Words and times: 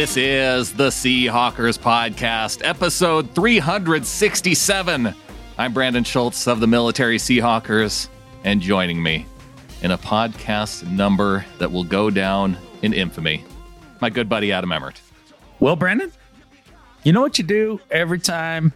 This 0.00 0.16
is 0.16 0.72
the 0.72 0.88
Seahawkers 0.88 1.78
Podcast, 1.78 2.62
episode 2.64 3.34
367. 3.34 5.14
I'm 5.58 5.72
Brandon 5.74 6.04
Schultz 6.04 6.48
of 6.48 6.58
the 6.58 6.66
Military 6.66 7.18
Seahawkers, 7.18 8.08
and 8.42 8.62
joining 8.62 9.02
me 9.02 9.26
in 9.82 9.90
a 9.90 9.98
podcast 9.98 10.90
number 10.90 11.44
that 11.58 11.70
will 11.70 11.84
go 11.84 12.08
down 12.08 12.56
in 12.80 12.94
infamy, 12.94 13.44
my 14.00 14.08
good 14.08 14.26
buddy 14.26 14.52
Adam 14.52 14.72
Emmert. 14.72 15.02
Well, 15.58 15.76
Brandon, 15.76 16.10
you 17.04 17.12
know 17.12 17.20
what 17.20 17.36
you 17.36 17.44
do 17.44 17.78
every 17.90 18.20
time 18.20 18.72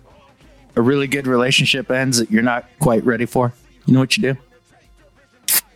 a 0.76 0.82
really 0.82 1.06
good 1.06 1.26
relationship 1.26 1.90
ends 1.90 2.18
that 2.18 2.30
you're 2.30 2.42
not 2.42 2.68
quite 2.80 3.02
ready 3.02 3.24
for? 3.24 3.54
You 3.86 3.94
know 3.94 4.00
what 4.00 4.18
you 4.18 4.34
do? 4.34 4.36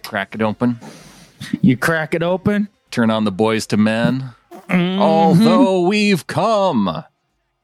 Crack 0.05 0.35
it 0.35 0.43
open, 0.43 0.79
You 1.63 1.79
crack 1.79 2.15
it 2.15 2.23
open. 2.23 2.69
turn 2.91 3.09
on 3.11 3.25
the 3.25 3.33
Boyz 3.33 3.73
II 3.73 3.83
Men. 3.83 4.35
Although 4.71 5.87
we've 5.87 6.27
come 6.27 7.05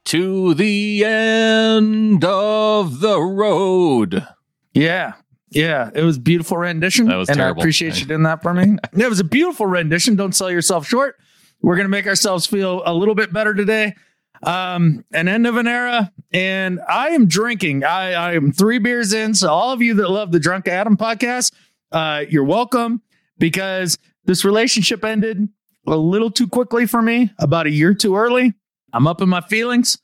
to 0.05 0.53
the 0.53 1.03
end 1.03 2.23
of 2.23 2.99
the 2.99 3.19
road. 3.19 4.27
Yeah. 4.73 5.13
Yeah. 5.49 5.89
It 5.93 6.03
was 6.03 6.17
a 6.17 6.21
beautiful 6.21 6.57
rendition. 6.57 7.07
That 7.07 7.15
was 7.15 7.29
and 7.29 7.37
terrible. 7.37 7.61
I 7.61 7.63
appreciate 7.63 7.99
you 7.99 8.05
doing 8.07 8.23
that 8.23 8.41
for 8.43 8.53
me. 8.53 8.77
it 8.93 9.09
was 9.09 9.19
a 9.19 9.23
beautiful 9.23 9.65
rendition. 9.65 10.15
Don't 10.15 10.35
sell 10.35 10.51
yourself 10.51 10.87
short. 10.87 11.15
We're 11.61 11.75
going 11.75 11.85
to 11.85 11.89
make 11.89 12.07
ourselves 12.07 12.45
feel 12.45 12.83
a 12.85 12.93
little 12.93 13.15
bit 13.15 13.33
better 13.33 13.53
today. 13.53 13.95
Um, 14.43 15.03
an 15.11 15.27
end 15.27 15.47
of 15.47 15.57
an 15.57 15.67
era. 15.67 16.11
And 16.31 16.79
I 16.87 17.09
am 17.09 17.27
drinking. 17.27 17.83
I, 17.83 18.13
I 18.13 18.33
am 18.33 18.51
three 18.51 18.77
beers 18.77 19.13
in. 19.13 19.33
So 19.33 19.51
all 19.51 19.71
of 19.71 19.81
you 19.81 19.95
that 19.95 20.09
love 20.09 20.31
the 20.31 20.39
Drunk 20.39 20.67
Adam 20.67 20.97
podcast, 20.97 21.53
uh, 21.91 22.25
you're 22.29 22.43
welcome 22.43 23.01
because 23.39 23.97
this 24.25 24.45
relationship 24.45 25.03
ended 25.03 25.47
a 25.87 25.95
little 25.95 26.31
too 26.31 26.47
quickly 26.47 26.85
for 26.85 27.01
me, 27.01 27.31
about 27.39 27.67
a 27.67 27.71
year 27.71 27.93
too 27.93 28.15
early. 28.15 28.53
I'm 28.93 29.07
up 29.07 29.21
in 29.21 29.29
my 29.29 29.41
feelings 29.41 29.97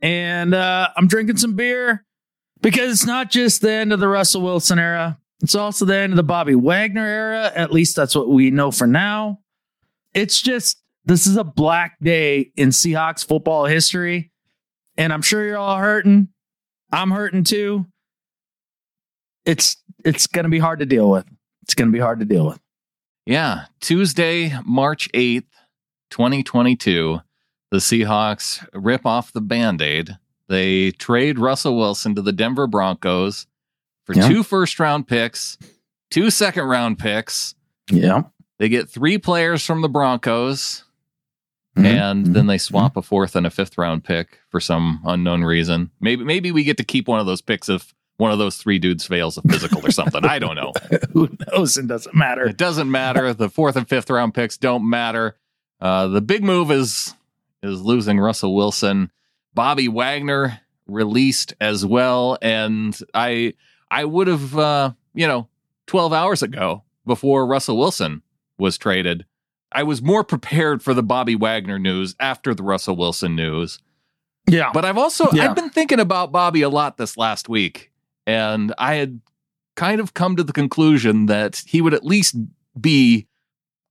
and 0.00 0.54
uh, 0.54 0.88
I'm 0.96 1.08
drinking 1.08 1.38
some 1.38 1.54
beer 1.54 2.04
because 2.60 2.92
it's 2.92 3.06
not 3.06 3.30
just 3.30 3.60
the 3.60 3.72
end 3.72 3.92
of 3.92 4.00
the 4.00 4.08
Russell 4.08 4.42
Wilson 4.42 4.78
era, 4.78 5.18
it's 5.40 5.54
also 5.54 5.84
the 5.84 5.96
end 5.96 6.12
of 6.12 6.16
the 6.16 6.22
Bobby 6.22 6.54
Wagner 6.54 7.06
era. 7.06 7.52
At 7.54 7.72
least 7.72 7.94
that's 7.94 8.14
what 8.14 8.28
we 8.28 8.50
know 8.50 8.70
for 8.70 8.86
now. 8.86 9.40
It's 10.14 10.40
just, 10.40 10.82
this 11.04 11.26
is 11.26 11.36
a 11.36 11.44
black 11.44 11.96
day 12.00 12.50
in 12.56 12.70
Seahawks 12.70 13.26
football 13.26 13.66
history. 13.66 14.32
And 14.96 15.12
I'm 15.12 15.22
sure 15.22 15.44
you're 15.44 15.58
all 15.58 15.78
hurting. 15.78 16.28
I'm 16.90 17.10
hurting 17.10 17.44
too. 17.44 17.86
It's 19.44 19.76
it's 20.04 20.26
going 20.26 20.44
to 20.44 20.50
be 20.50 20.58
hard 20.58 20.80
to 20.80 20.86
deal 20.86 21.08
with. 21.08 21.24
It's 21.62 21.74
going 21.74 21.88
to 21.88 21.92
be 21.92 22.00
hard 22.00 22.18
to 22.18 22.24
deal 22.24 22.46
with. 22.46 22.58
Yeah, 23.28 23.66
Tuesday, 23.80 24.54
March 24.64 25.10
8th, 25.12 25.44
2022, 26.10 27.20
the 27.70 27.76
Seahawks 27.76 28.66
rip 28.72 29.04
off 29.04 29.32
the 29.34 29.42
band 29.42 29.82
aid. 29.82 30.16
They 30.48 30.92
trade 30.92 31.38
Russell 31.38 31.76
Wilson 31.76 32.14
to 32.14 32.22
the 32.22 32.32
Denver 32.32 32.66
Broncos 32.66 33.46
for 34.06 34.14
Yeah. 34.14 34.26
two 34.28 34.42
first 34.42 34.80
round 34.80 35.06
picks, 35.08 35.58
two 36.10 36.30
second 36.30 36.64
round 36.64 36.98
picks. 36.98 37.54
Yeah. 37.90 38.22
They 38.58 38.70
get 38.70 38.88
three 38.88 39.18
players 39.18 39.62
from 39.62 39.82
the 39.82 39.90
Broncos, 39.90 40.84
Mhm. 41.76 41.84
and 41.84 42.26
then 42.34 42.46
they 42.46 42.56
swap 42.56 42.96
a 42.96 43.02
fourth 43.02 43.36
and 43.36 43.46
a 43.46 43.50
fifth 43.50 43.76
round 43.76 44.04
pick 44.04 44.40
for 44.48 44.58
some 44.58 45.02
unknown 45.04 45.44
reason. 45.44 45.90
Maybe 46.00 46.24
maybe 46.24 46.50
we 46.50 46.64
get 46.64 46.78
to 46.78 46.82
keep 46.84 47.06
one 47.06 47.20
of 47.20 47.26
those 47.26 47.42
picks 47.42 47.68
if 47.68 47.92
one 48.18 48.30
of 48.30 48.38
those 48.38 48.56
three 48.56 48.78
dudes 48.78 49.06
fails 49.06 49.38
a 49.38 49.42
physical 49.42 49.84
or 49.84 49.90
something. 49.90 50.24
I 50.24 50.38
don't 50.38 50.54
know. 50.56 50.72
Who 51.12 51.28
knows? 51.52 51.76
It 51.76 51.86
doesn't 51.88 52.14
matter. 52.14 52.44
It 52.46 52.56
doesn't 52.56 52.90
matter. 52.90 53.32
The 53.32 53.48
fourth 53.48 53.76
and 53.76 53.88
fifth 53.88 54.10
round 54.10 54.34
picks 54.34 54.56
don't 54.56 54.88
matter. 54.88 55.36
Uh, 55.80 56.08
the 56.08 56.20
big 56.20 56.44
move 56.44 56.70
is 56.70 57.14
is 57.62 57.80
losing 57.80 58.18
Russell 58.20 58.54
Wilson. 58.54 59.10
Bobby 59.54 59.88
Wagner 59.88 60.60
released 60.86 61.54
as 61.60 61.84
well, 61.86 62.38
and 62.42 62.96
I 63.14 63.54
I 63.90 64.04
would 64.04 64.26
have 64.26 64.56
uh, 64.58 64.92
you 65.14 65.26
know 65.26 65.48
twelve 65.86 66.12
hours 66.12 66.42
ago 66.42 66.82
before 67.06 67.46
Russell 67.46 67.78
Wilson 67.78 68.22
was 68.58 68.76
traded. 68.78 69.24
I 69.70 69.82
was 69.82 70.00
more 70.02 70.24
prepared 70.24 70.82
for 70.82 70.94
the 70.94 71.02
Bobby 71.02 71.36
Wagner 71.36 71.78
news 71.78 72.16
after 72.18 72.54
the 72.54 72.62
Russell 72.62 72.96
Wilson 72.96 73.36
news. 73.36 73.78
Yeah. 74.48 74.70
But 74.72 74.84
I've 74.86 74.96
also 74.98 75.28
Yeah. 75.32 75.44
I've 75.50 75.54
been 75.56 75.68
thinking 75.70 76.00
about 76.00 76.32
Bobby 76.32 76.62
a 76.62 76.70
lot 76.70 76.96
this 76.96 77.16
last 77.18 77.48
week, 77.50 77.87
and 78.28 78.74
I 78.78 78.94
had 78.96 79.20
kind 79.74 80.00
of 80.00 80.12
come 80.14 80.36
to 80.36 80.42
the 80.44 80.52
conclusion 80.52 81.26
that 81.26 81.62
he 81.66 81.80
would 81.80 81.94
at 81.94 82.04
least 82.04 82.36
be 82.78 83.26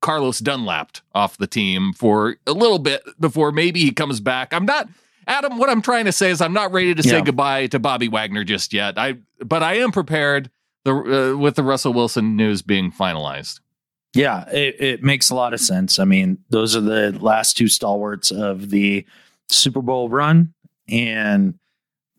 Carlos 0.02 0.40
Dunlapped 0.42 1.02
off 1.16 1.38
the 1.38 1.48
team 1.48 1.92
for 1.94 2.38
a 2.46 2.54
little 2.54 2.78
bit 2.80 3.02
before 3.20 3.52
maybe 3.52 3.80
he 3.82 3.92
comes 3.92 4.20
back. 4.20 4.54
I'm 4.54 4.66
not 4.66 4.88
Adam. 5.26 5.58
What 5.58 5.70
I'm 5.70 5.82
trying 5.82 6.06
to 6.06 6.12
say 6.12 6.30
is 6.30 6.40
I'm 6.40 6.54
not 6.54 6.72
ready 6.72 6.94
to 6.94 7.02
say 7.04 7.18
Yeah. 7.18 7.24
goodbye 7.24 7.68
to 7.68 7.80
Bobby 7.80 8.08
Wagner 8.08 8.44
just 8.44 8.74
yet. 8.74 8.98
I 8.98 9.16
but 9.44 9.64
I 9.64 9.78
am 9.78 9.92
prepared 9.92 10.52
the 10.86 10.94
uh, 11.34 11.38
with 11.38 11.56
the 11.56 11.64
Russell 11.64 11.94
Wilson 11.94 12.36
news 12.36 12.62
being 12.62 12.92
finalized. 12.92 13.60
Yeah, 14.14 14.48
it, 14.50 14.80
it 14.80 15.04
makes 15.04 15.30
a 15.30 15.36
lot 15.36 15.54
of 15.54 15.60
sense. 15.60 16.00
I 16.00 16.06
mean, 16.06 16.38
those 16.50 16.76
are 16.76 16.82
the 16.82 17.12
last 17.20 17.58
two 17.58 17.68
stalwarts 17.68 18.32
of 18.32 18.70
the 18.70 19.06
Super 19.50 19.82
Bowl 19.82 20.10
run 20.10 20.54
and 20.88 21.56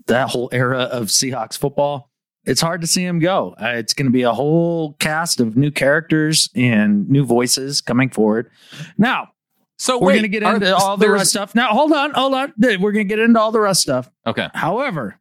that 0.06 0.28
whole 0.30 0.48
era 0.52 0.80
of 0.82 1.06
Seahawks 1.06 1.56
football. 1.56 2.07
It's 2.48 2.60
hard 2.62 2.80
to 2.80 2.86
see 2.86 3.04
him 3.04 3.18
go. 3.18 3.54
Uh, 3.60 3.74
it's 3.76 3.92
going 3.92 4.06
to 4.06 4.12
be 4.12 4.22
a 4.22 4.32
whole 4.32 4.94
cast 4.94 5.38
of 5.38 5.56
new 5.56 5.70
characters 5.70 6.48
and 6.54 7.08
new 7.08 7.24
voices 7.24 7.80
coming 7.82 8.08
forward. 8.08 8.50
Now, 8.96 9.28
So 9.76 9.98
we're 9.98 10.12
going 10.12 10.22
to 10.22 10.28
get 10.28 10.42
into 10.42 10.74
all 10.74 10.96
the 10.96 11.10
rest 11.10 11.30
stuff. 11.30 11.54
Now, 11.54 11.68
hold 11.68 11.92
on, 11.92 12.12
hold 12.12 12.32
on. 12.34 12.54
We're 12.58 12.92
going 12.92 13.06
to 13.06 13.14
get 13.14 13.18
into 13.18 13.38
all 13.38 13.52
the 13.52 13.60
rest 13.60 13.82
stuff. 13.82 14.10
Okay. 14.26 14.48
However, 14.54 15.20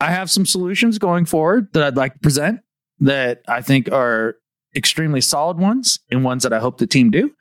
I 0.00 0.10
have 0.10 0.30
some 0.30 0.44
solutions 0.44 0.98
going 0.98 1.24
forward 1.24 1.72
that 1.72 1.82
I'd 1.84 1.96
like 1.96 2.14
to 2.14 2.18
present 2.18 2.60
that 3.00 3.42
I 3.48 3.62
think 3.62 3.90
are 3.92 4.36
extremely 4.74 5.20
solid 5.20 5.58
ones 5.58 6.00
and 6.10 6.24
ones 6.24 6.42
that 6.42 6.52
I 6.52 6.58
hope 6.58 6.78
the 6.78 6.86
team 6.86 7.10
do. 7.10 7.32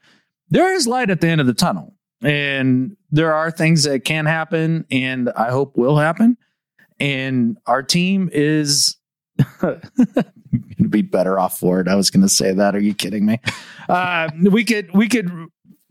There 0.49 0.73
is 0.73 0.87
light 0.87 1.09
at 1.09 1.19
the 1.19 1.27
end 1.27 1.41
of 1.41 1.47
the 1.47 1.53
tunnel, 1.53 1.95
and 2.21 2.95
there 3.11 3.33
are 3.33 3.49
things 3.49 3.83
that 3.83 4.05
can 4.05 4.25
happen 4.27 4.85
and 4.91 5.29
I 5.35 5.49
hope 5.49 5.75
will 5.75 5.97
happen. 5.97 6.37
And 6.99 7.57
our 7.65 7.83
team 7.83 8.29
is 8.31 8.97
going 9.59 9.81
to 10.77 10.89
be 10.89 11.01
better 11.01 11.39
off 11.39 11.59
for 11.59 11.79
it. 11.81 11.87
I 11.87 11.95
was 11.95 12.09
going 12.09 12.23
to 12.23 12.29
say 12.29 12.53
that. 12.53 12.75
Are 12.75 12.81
you 12.81 12.93
kidding 12.93 13.25
me? 13.25 13.39
Uh, 13.87 14.27
we 14.41 14.63
could, 14.63 14.89
we 14.95 15.07
could, 15.07 15.29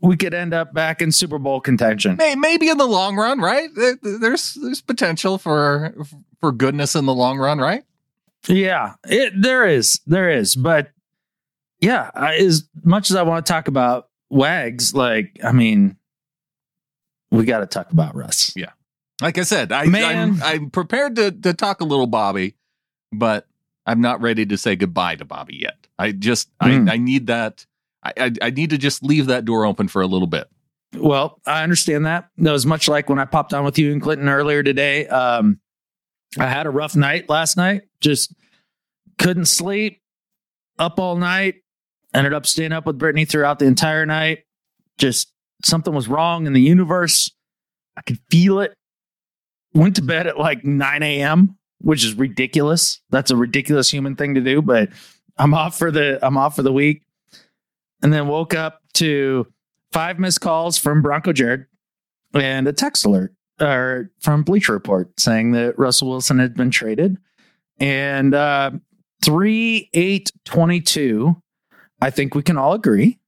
we 0.01 0.17
could 0.17 0.33
end 0.33 0.53
up 0.53 0.73
back 0.73 1.01
in 1.01 1.13
Super 1.13 1.39
Bowl 1.39 1.61
contention. 1.61 2.17
Maybe 2.17 2.67
in 2.67 2.77
the 2.77 2.85
long 2.85 3.15
run, 3.15 3.39
right? 3.39 3.69
There's 4.03 4.53
there's 4.55 4.81
potential 4.81 5.37
for 5.37 5.95
for 6.41 6.51
goodness 6.51 6.93
in 6.93 7.05
the 7.05 7.13
long 7.13 7.37
run, 7.37 7.59
right? 7.59 7.83
Yeah, 8.47 8.95
it, 9.07 9.33
there 9.41 9.65
is, 9.65 10.01
there 10.05 10.29
is, 10.29 10.55
but 10.57 10.89
yeah, 11.81 12.11
I, 12.13 12.35
as 12.35 12.67
much 12.83 13.09
as 13.09 13.15
I 13.15 13.23
want 13.23 13.45
to 13.45 13.51
talk 13.51 13.67
about 13.67 14.09
Wags, 14.29 14.93
like 14.93 15.39
I 15.43 15.51
mean, 15.51 15.97
we 17.31 17.45
got 17.45 17.59
to 17.59 17.65
talk 17.65 17.91
about 17.91 18.15
Russ. 18.15 18.53
Yeah. 18.55 18.71
Like 19.21 19.37
I 19.37 19.43
said, 19.43 19.71
I, 19.71 19.85
Man. 19.85 20.41
I'm 20.41 20.43
I'm 20.43 20.69
prepared 20.69 21.15
to 21.15 21.31
to 21.31 21.53
talk 21.53 21.81
a 21.81 21.85
little 21.85 22.07
Bobby, 22.07 22.55
but 23.11 23.47
I'm 23.85 24.01
not 24.01 24.21
ready 24.21 24.45
to 24.45 24.57
say 24.57 24.75
goodbye 24.75 25.15
to 25.15 25.25
Bobby 25.25 25.57
yet. 25.61 25.87
I 25.97 26.11
just 26.11 26.49
Mm. 26.59 26.89
I, 26.89 26.93
I 26.93 26.97
need 26.97 27.27
that. 27.27 27.65
I, 28.03 28.13
I 28.17 28.31
I 28.41 28.49
need 28.49 28.71
to 28.71 28.77
just 28.77 29.03
leave 29.03 29.27
that 29.27 29.45
door 29.45 29.65
open 29.65 29.87
for 29.87 30.01
a 30.01 30.07
little 30.07 30.27
bit. 30.27 30.49
Well, 30.93 31.41
I 31.45 31.63
understand 31.63 32.05
that. 32.05 32.29
That 32.37 32.51
was 32.51 32.65
much 32.65 32.87
like 32.87 33.09
when 33.09 33.19
I 33.19 33.25
popped 33.25 33.53
on 33.53 33.65
with 33.65 33.77
you 33.77 33.91
and 33.91 34.01
Clinton 34.01 34.29
earlier 34.29 34.63
today. 34.63 35.07
Um, 35.07 35.59
I 36.37 36.47
had 36.47 36.65
a 36.65 36.69
rough 36.69 36.95
night 36.95 37.29
last 37.29 37.57
night. 37.57 37.83
Just 38.01 38.33
couldn't 39.17 39.45
sleep. 39.45 40.01
Up 40.77 40.99
all 40.99 41.15
night. 41.15 41.55
Ended 42.13 42.33
up 42.33 42.45
staying 42.45 42.71
up 42.73 42.85
with 42.85 42.97
Brittany 42.97 43.25
throughout 43.25 43.59
the 43.59 43.65
entire 43.65 44.05
night. 44.05 44.39
Just 44.97 45.31
something 45.63 45.93
was 45.93 46.07
wrong 46.07 46.47
in 46.47 46.53
the 46.53 46.61
universe. 46.61 47.31
I 47.97 48.01
could 48.01 48.19
feel 48.29 48.59
it. 48.59 48.73
Went 49.75 49.97
to 49.97 50.01
bed 50.01 50.25
at 50.25 50.39
like 50.39 50.63
9 50.63 51.03
a.m., 51.03 51.57
which 51.79 52.03
is 52.03 52.15
ridiculous. 52.15 53.01
That's 53.11 53.29
a 53.29 53.35
ridiculous 53.35 53.91
human 53.91 54.15
thing 54.15 54.33
to 54.35 54.41
do, 54.41 54.61
but 54.61 54.89
I'm 55.37 55.53
off 55.53 55.77
for 55.77 55.91
the 55.91 56.25
I'm 56.25 56.37
off 56.37 56.55
for 56.55 56.63
the 56.63 56.73
week. 56.73 57.03
And 58.01 58.11
then 58.11 58.27
woke 58.27 58.53
up 58.53 58.81
to 58.95 59.47
five 59.91 60.19
missed 60.19 60.41
calls 60.41 60.77
from 60.77 61.01
Bronco 61.01 61.33
Jared 61.33 61.65
and 62.33 62.67
a 62.67 62.73
text 62.73 63.05
alert 63.05 63.33
or 63.59 64.11
from 64.19 64.43
Bleacher 64.43 64.73
Report 64.73 65.19
saying 65.19 65.51
that 65.51 65.77
Russell 65.77 66.09
Wilson 66.09 66.39
had 66.39 66.55
been 66.55 66.71
traded. 66.71 67.17
And 67.79 68.33
uh, 68.33 68.71
3 69.23 69.89
8 69.93 70.31
22, 70.45 71.35
I 72.01 72.09
think 72.09 72.35
we 72.35 72.43
can 72.43 72.57
all 72.57 72.73
agree, 72.73 73.19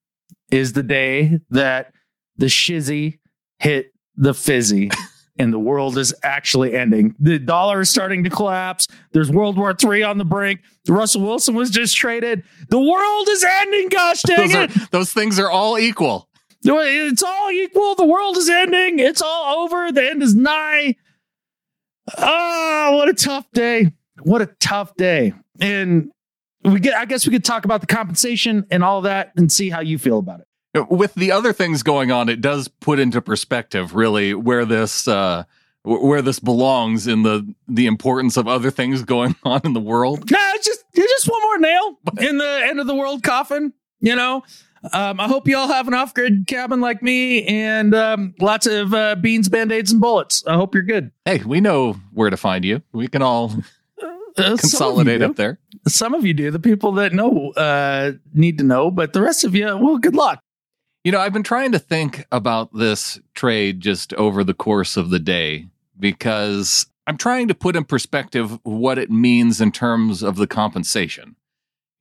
is 0.52 0.74
the 0.74 0.84
day 0.84 1.40
that 1.50 1.94
the 2.38 2.48
shizzy 2.48 3.20
hit 3.60 3.92
the 4.16 4.34
fizzy. 4.34 4.92
And 5.40 5.54
the 5.54 5.60
world 5.60 5.98
is 5.98 6.14
actually 6.24 6.76
ending. 6.76 7.16
The 7.20 7.38
dollar 7.38 7.82
is 7.82 7.90
starting 7.90 8.24
to 8.24 8.30
collapse. 8.30 8.88
There's 9.12 9.32
World 9.32 9.58
War 9.58 9.76
III 9.82 10.04
on 10.04 10.18
the 10.18 10.26
brink. 10.26 10.62
Russell 10.88 11.22
Wilson 11.22 11.54
was 11.54 11.70
just 11.70 11.96
traded. 11.96 12.44
The 12.70 12.80
world 12.80 13.28
is 13.30 13.44
ending. 13.44 13.90
Gosh 13.90 14.22
dang 14.24 14.48
Those, 14.48 14.56
are, 14.56 14.64
it! 14.64 14.92
those 14.92 15.14
things 15.14 15.40
are 15.40 15.50
all 15.50 15.78
equal. 15.78 16.28
It's 16.64 17.24
all 17.24 17.52
equal. 17.52 17.96
The 17.96 18.06
world 18.06 18.38
is 18.38 18.50
ending. 18.50 19.00
It's 19.00 19.22
all 19.22 19.64
over. 19.64 19.92
The 19.92 20.10
end 20.10 20.24
is 20.24 20.36
nigh. 20.36 20.96
Oh, 22.18 22.98
what 22.98 23.10
a 23.10 23.14
tough 23.14 23.50
day. 23.52 23.92
What 24.22 24.42
a 24.42 24.48
tough 24.60 24.96
day. 24.96 25.34
And 25.60 26.12
we 26.64 26.80
get 26.80 26.96
I 26.96 27.06
guess 27.06 27.26
we 27.26 27.32
could 27.32 27.46
talk 27.46 27.66
about 27.66 27.82
the 27.82 27.88
compensation 27.88 28.66
and 28.72 28.84
all 28.84 29.02
that 29.02 29.34
and 29.38 29.52
see 29.52 29.70
how 29.70 29.82
you 29.82 29.98
feel 29.98 30.20
about 30.20 30.42
it. 30.42 30.47
With 30.74 31.16
the 31.16 31.32
other 31.32 31.54
things 31.54 31.82
going 31.82 32.12
on, 32.12 32.30
it 32.30 32.42
does 32.42 32.68
put 32.68 33.00
into 33.00 33.22
perspective 33.22 33.96
really 33.96 34.34
where 34.34 34.66
this 34.66 35.08
uh 35.08 35.44
where 35.84 36.22
this 36.22 36.40
belongs 36.40 37.08
in 37.08 37.24
the 37.24 37.54
the 37.68 37.88
importance 37.88 38.38
of 38.38 38.48
other 38.48 38.70
things 38.70 39.04
going 39.04 39.36
on 39.44 39.62
in 39.64 39.74
the 39.74 39.80
world. 39.80 40.30
No, 40.30 40.52
it's 40.56 40.66
just 40.66 40.84
it's 40.94 41.12
just 41.12 41.30
one 41.30 41.42
more 41.42 41.58
nail 41.60 42.00
in 42.30 42.38
the 42.38 42.62
end 42.66 42.80
of 42.80 42.88
the 42.88 42.96
world 42.96 43.24
coffin. 43.24 43.74
You 44.00 44.16
know, 44.16 44.44
um, 44.94 45.20
I 45.20 45.28
hope 45.28 45.48
you 45.48 45.58
all 45.58 45.68
have 45.68 45.88
an 45.88 45.94
off 45.94 46.14
grid 46.14 46.46
cabin 46.48 46.82
like 46.82 47.02
me 47.02 47.44
and 47.46 47.96
um, 47.96 48.36
lots 48.40 48.68
of 48.68 48.94
uh, 48.94 49.16
beans, 49.16 49.50
band 49.50 49.72
aids, 49.72 49.92
and 49.92 50.02
bullets. 50.02 50.46
I 50.46 50.56
hope 50.56 50.76
you're 50.76 50.84
good. 50.84 51.12
Hey, 51.26 51.42
we 51.44 51.62
know 51.62 51.94
where 52.14 52.30
to 52.30 52.38
find 52.38 52.64
you. 52.64 52.82
We 52.92 53.08
can 53.08 53.22
all 53.22 53.54
uh, 54.04 54.58
consolidate 54.58 55.22
up 55.22 55.36
there. 55.36 55.60
Some 55.88 56.14
of 56.14 56.26
you 56.26 56.34
do. 56.34 56.52
The 56.52 56.60
people 56.60 56.92
that 56.94 57.14
know 57.14 57.52
uh, 57.54 58.14
need 58.34 58.58
to 58.60 58.64
know, 58.64 58.92
but 58.92 59.14
the 59.14 59.22
rest 59.22 59.44
of 59.44 59.56
you, 59.56 59.66
well, 59.78 59.98
good 59.98 60.16
luck. 60.16 60.44
You 61.08 61.14
know, 61.14 61.22
I've 61.22 61.32
been 61.32 61.42
trying 61.42 61.72
to 61.72 61.80
think 61.80 62.26
about 62.34 62.74
this 62.74 63.18
trade 63.34 63.80
just 63.80 64.14
over 64.16 64.44
the 64.44 64.54
course 64.54 64.98
of 64.98 65.10
the 65.10 65.20
day 65.20 65.68
because 65.98 66.86
I'm 67.08 67.16
trying 67.16 67.48
to 67.48 67.56
put 67.56 67.78
in 67.78 67.86
perspective 67.86 68.60
what 68.64 68.98
it 68.98 69.10
means 69.10 69.62
in 69.62 69.72
terms 69.72 70.22
of 70.22 70.36
the 70.36 70.48
compensation. 70.48 71.38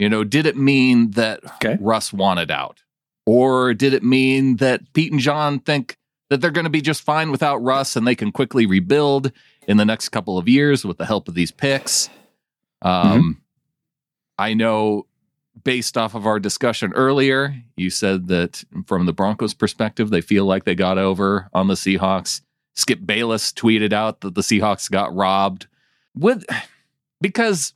You 0.01 0.09
know, 0.09 0.25
did 0.25 0.45
it 0.45 0.57
mean 0.57 1.13
that 1.13 1.39
okay. 1.45 1.79
Russ 1.81 2.13
wanted 2.13 2.51
out? 2.51 2.83
Or 3.27 3.75
did 3.75 3.95
it 3.95 4.03
mean 4.03 4.57
that 4.57 4.93
Pete 4.93 5.13
and 5.13 5.21
John 5.21 5.61
think 5.61 5.99
that 6.29 6.41
they're 6.41 6.51
going 6.51 6.65
to 6.65 6.69
be 6.69 6.83
just 6.83 7.03
fine 7.03 7.31
without 7.31 7.59
Russ 7.59 7.95
and 7.95 8.09
they 8.09 8.17
can 8.17 8.33
quickly 8.33 8.67
rebuild 8.67 9.31
in 9.69 9.77
the 9.77 9.85
next 9.85 10.09
couple 10.09 10.37
of 10.37 10.49
years 10.49 10.85
with 10.85 10.99
the 10.99 11.07
help 11.07 11.29
of 11.29 11.35
these 11.35 11.53
picks? 11.53 12.11
Um, 12.83 12.91
mm-hmm. 12.93 13.31
I 14.37 14.55
know 14.55 15.07
based 15.65 15.97
off 15.97 16.15
of 16.15 16.27
our 16.27 16.39
discussion 16.39 16.93
earlier, 16.95 17.55
you 17.77 17.91
said 17.91 18.29
that 18.29 18.65
from 18.87 19.07
the 19.07 19.13
Broncos' 19.13 19.55
perspective, 19.55 20.11
they 20.11 20.21
feel 20.21 20.45
like 20.45 20.65
they 20.65 20.75
got 20.75 20.99
over 20.99 21.49
on 21.53 21.69
the 21.69 21.75
Seahawks. 21.75 22.41
Skip 22.75 23.01
Bayless 23.05 23.53
tweeted 23.53 23.93
out 23.93 24.21
that 24.21 24.35
the 24.35 24.43
Seahawks 24.43 24.91
got 24.91 25.15
robbed. 25.15 25.67
With 26.15 26.45
because 27.21 27.75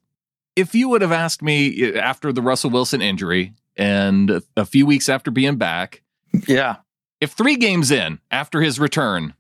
if 0.57 0.75
you 0.75 0.89
would 0.89 1.03
have 1.03 1.13
asked 1.13 1.43
me 1.43 1.83
eh, 1.83 1.99
after 1.99 2.33
the 2.33 2.43
Russell 2.43 2.71
Wilson 2.71 3.01
injury 3.01 3.55
and 3.77 4.43
a 4.57 4.65
few 4.65 4.87
weeks 4.87 5.09
after 5.09 5.31
being 5.31 5.57
back, 5.57 6.03
yeah, 6.47 6.77
if 7.21 7.33
three 7.33 7.57
games 7.57 7.91
in 7.91 8.19
after 8.31 8.61
his 8.61 8.79
return, 8.79 9.35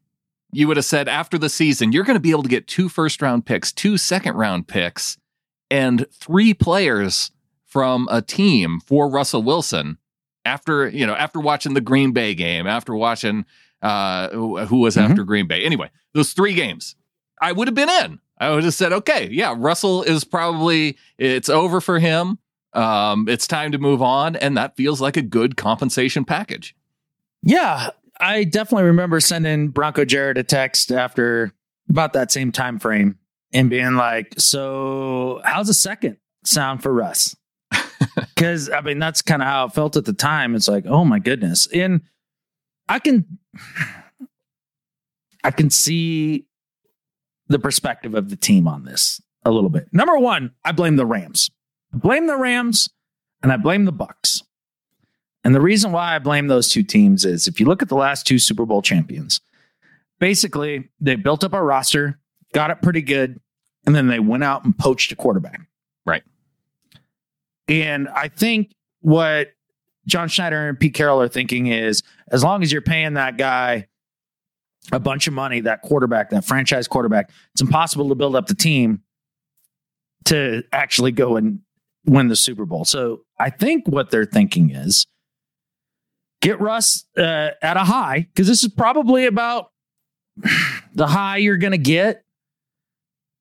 you 0.52 0.66
would 0.66 0.76
have 0.76 0.86
said 0.86 1.08
after 1.08 1.38
the 1.38 1.48
season, 1.48 1.92
you're 1.92 2.04
going 2.04 2.16
to 2.16 2.20
be 2.20 2.30
able 2.30 2.42
to 2.42 2.48
get 2.48 2.66
two 2.66 2.88
first 2.88 3.22
round 3.22 3.46
picks, 3.46 3.72
two 3.72 3.96
second 3.96 4.36
round 4.36 4.66
picks, 4.66 5.18
and 5.70 6.06
three 6.12 6.54
players 6.54 7.30
from 7.70 8.08
a 8.10 8.20
team 8.20 8.80
for 8.80 9.08
Russell 9.08 9.42
Wilson 9.42 9.96
after, 10.44 10.88
you 10.88 11.06
know, 11.06 11.14
after 11.14 11.40
watching 11.40 11.74
the 11.74 11.80
Green 11.80 12.12
Bay 12.12 12.34
game, 12.34 12.66
after 12.66 12.94
watching 12.94 13.46
uh, 13.80 14.28
who 14.30 14.80
was 14.80 14.96
mm-hmm. 14.96 15.10
after 15.10 15.24
Green 15.24 15.46
Bay. 15.46 15.64
Anyway, 15.64 15.90
those 16.12 16.32
three 16.32 16.52
games, 16.52 16.96
I 17.40 17.52
would 17.52 17.68
have 17.68 17.74
been 17.74 17.88
in. 17.88 18.18
I 18.38 18.50
would 18.50 18.64
have 18.64 18.74
said, 18.74 18.92
okay, 18.92 19.28
yeah, 19.30 19.54
Russell 19.56 20.02
is 20.02 20.24
probably 20.24 20.96
it's 21.18 21.48
over 21.48 21.80
for 21.80 21.98
him. 21.98 22.38
Um, 22.72 23.28
it's 23.28 23.46
time 23.46 23.72
to 23.72 23.78
move 23.78 24.02
on, 24.02 24.36
and 24.36 24.56
that 24.56 24.76
feels 24.76 25.00
like 25.00 25.16
a 25.16 25.22
good 25.22 25.56
compensation 25.56 26.24
package. 26.24 26.74
Yeah, 27.42 27.90
I 28.18 28.44
definitely 28.44 28.84
remember 28.84 29.20
sending 29.20 29.68
Bronco 29.68 30.04
Jared 30.04 30.38
a 30.38 30.42
text 30.42 30.92
after 30.92 31.52
about 31.88 32.12
that 32.12 32.30
same 32.30 32.52
time 32.52 32.78
frame 32.78 33.18
and 33.52 33.68
being 33.68 33.96
like, 33.96 34.34
"So, 34.38 35.40
how's 35.44 35.68
a 35.68 35.74
second 35.74 36.18
sound 36.44 36.82
for 36.82 36.92
Russ?" 36.92 37.36
Because 38.40 38.70
I 38.70 38.80
mean, 38.80 38.98
that's 38.98 39.20
kind 39.20 39.42
of 39.42 39.48
how 39.48 39.66
it 39.66 39.74
felt 39.74 39.98
at 39.98 40.06
the 40.06 40.14
time. 40.14 40.54
It's 40.54 40.66
like, 40.66 40.86
oh 40.86 41.04
my 41.04 41.18
goodness, 41.18 41.68
and 41.74 42.00
I 42.88 42.98
can 42.98 43.36
I 45.44 45.50
can 45.50 45.68
see 45.68 46.46
the 47.48 47.58
perspective 47.58 48.14
of 48.14 48.30
the 48.30 48.36
team 48.36 48.66
on 48.66 48.86
this 48.86 49.20
a 49.44 49.50
little 49.50 49.68
bit. 49.68 49.88
Number 49.92 50.16
one, 50.16 50.52
I 50.64 50.72
blame 50.72 50.96
the 50.96 51.04
Rams. 51.04 51.50
I 51.92 51.98
blame 51.98 52.28
the 52.28 52.38
Rams 52.38 52.88
and 53.42 53.52
I 53.52 53.58
blame 53.58 53.84
the 53.84 53.92
Bucks. 53.92 54.42
And 55.44 55.54
the 55.54 55.60
reason 55.60 55.92
why 55.92 56.14
I 56.14 56.18
blame 56.18 56.46
those 56.46 56.70
two 56.70 56.82
teams 56.82 57.26
is 57.26 57.46
if 57.46 57.60
you 57.60 57.66
look 57.66 57.82
at 57.82 57.90
the 57.90 57.94
last 57.94 58.26
two 58.26 58.38
Super 58.38 58.64
Bowl 58.64 58.80
champions, 58.80 59.42
basically 60.18 60.88
they 60.98 61.16
built 61.16 61.44
up 61.44 61.52
a 61.52 61.62
roster, 61.62 62.18
got 62.54 62.70
it 62.70 62.80
pretty 62.80 63.02
good, 63.02 63.38
and 63.84 63.94
then 63.94 64.06
they 64.06 64.18
went 64.18 64.44
out 64.44 64.64
and 64.64 64.78
poached 64.78 65.12
a 65.12 65.16
quarterback. 65.16 65.60
And 67.70 68.08
I 68.08 68.26
think 68.28 68.72
what 69.00 69.52
John 70.06 70.28
Schneider 70.28 70.68
and 70.68 70.78
Pete 70.78 70.92
Carroll 70.92 71.20
are 71.22 71.28
thinking 71.28 71.68
is 71.68 72.02
as 72.32 72.42
long 72.42 72.62
as 72.62 72.72
you're 72.72 72.82
paying 72.82 73.14
that 73.14 73.38
guy 73.38 73.86
a 74.90 74.98
bunch 74.98 75.28
of 75.28 75.34
money, 75.34 75.60
that 75.60 75.82
quarterback, 75.82 76.30
that 76.30 76.44
franchise 76.44 76.88
quarterback, 76.88 77.30
it's 77.52 77.62
impossible 77.62 78.08
to 78.08 78.16
build 78.16 78.34
up 78.34 78.48
the 78.48 78.56
team 78.56 79.02
to 80.24 80.64
actually 80.72 81.12
go 81.12 81.36
and 81.36 81.60
win 82.06 82.26
the 82.26 82.36
Super 82.36 82.66
Bowl. 82.66 82.84
So 82.84 83.20
I 83.38 83.50
think 83.50 83.86
what 83.86 84.10
they're 84.10 84.24
thinking 84.24 84.70
is 84.70 85.06
get 86.42 86.60
Russ 86.60 87.04
uh, 87.16 87.50
at 87.62 87.76
a 87.76 87.84
high 87.84 88.26
because 88.34 88.48
this 88.48 88.64
is 88.64 88.72
probably 88.72 89.26
about 89.26 89.70
the 90.94 91.06
high 91.06 91.36
you're 91.36 91.56
going 91.56 91.70
to 91.72 91.78
get 91.78 92.24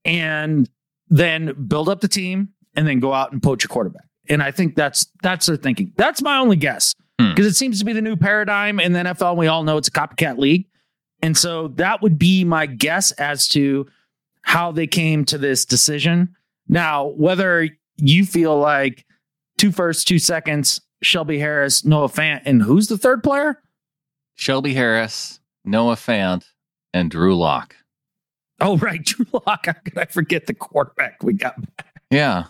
and 0.06 0.70
then 1.08 1.66
build 1.68 1.90
up 1.90 2.02
the 2.02 2.08
team 2.08 2.50
and 2.76 2.88
then 2.88 3.00
go 3.00 3.12
out 3.12 3.32
and 3.32 3.42
poach 3.42 3.66
a 3.66 3.68
quarterback. 3.68 4.09
And 4.30 4.44
I 4.44 4.52
think 4.52 4.76
that's 4.76 5.08
that's 5.22 5.48
their 5.48 5.58
thinking. 5.58 5.94
That's 5.96 6.22
my 6.22 6.38
only 6.38 6.56
guess 6.56 6.96
because 7.18 7.46
hmm. 7.46 7.50
it 7.50 7.56
seems 7.56 7.80
to 7.80 7.86
be 7.86 7.94
the 7.94 8.02
new 8.02 8.16
paradigm 8.16 8.80
in 8.80 8.94
the 8.94 9.00
NFL. 9.00 9.36
We 9.36 9.48
all 9.48 9.64
know 9.64 9.78
it's 9.78 9.88
a 9.88 9.92
copycat 9.92 10.38
league. 10.38 10.68
And 11.22 11.36
so 11.38 11.70
that 11.70 12.02
would 12.02 12.18
be 12.18 12.44
my 12.44 12.66
guess 12.66 13.12
as 13.14 13.48
to 13.50 13.88
how 14.42 14.72
they 14.72 14.88
came 14.88 15.26
to 15.26 15.38
this 15.38 15.66
decision. 15.66 16.36
Now, 16.68 17.08
whether 17.08 17.68
you 17.98 18.26
feel 18.26 18.58
like 18.58 19.06
two 19.58 19.72
first, 19.72 20.08
two 20.08 20.20
seconds, 20.20 20.80
Shelby 21.02 21.40
Harris, 21.40 21.84
Noah 21.84 22.08
Fant, 22.08 22.42
and 22.46 22.62
who's 22.62 22.88
the 22.88 22.98
third 22.98 23.24
player? 23.24 23.62
Shelby 24.36 24.74
Harris, 24.74 25.40
Noah 25.66 25.96
Fant, 25.96 26.46
and 26.94 27.12
Drew 27.12 27.38
Lock. 27.38 27.76
Oh, 28.62 28.78
right. 28.78 29.04
Drew 29.06 29.26
Lock. 29.34 29.66
How 29.66 29.74
could 29.74 29.98
I 29.98 30.06
forget 30.06 30.46
the 30.46 30.54
quarterback 30.54 31.24
we 31.24 31.34
got 31.34 31.60
back? 31.76 32.04
Yeah. 32.10 32.46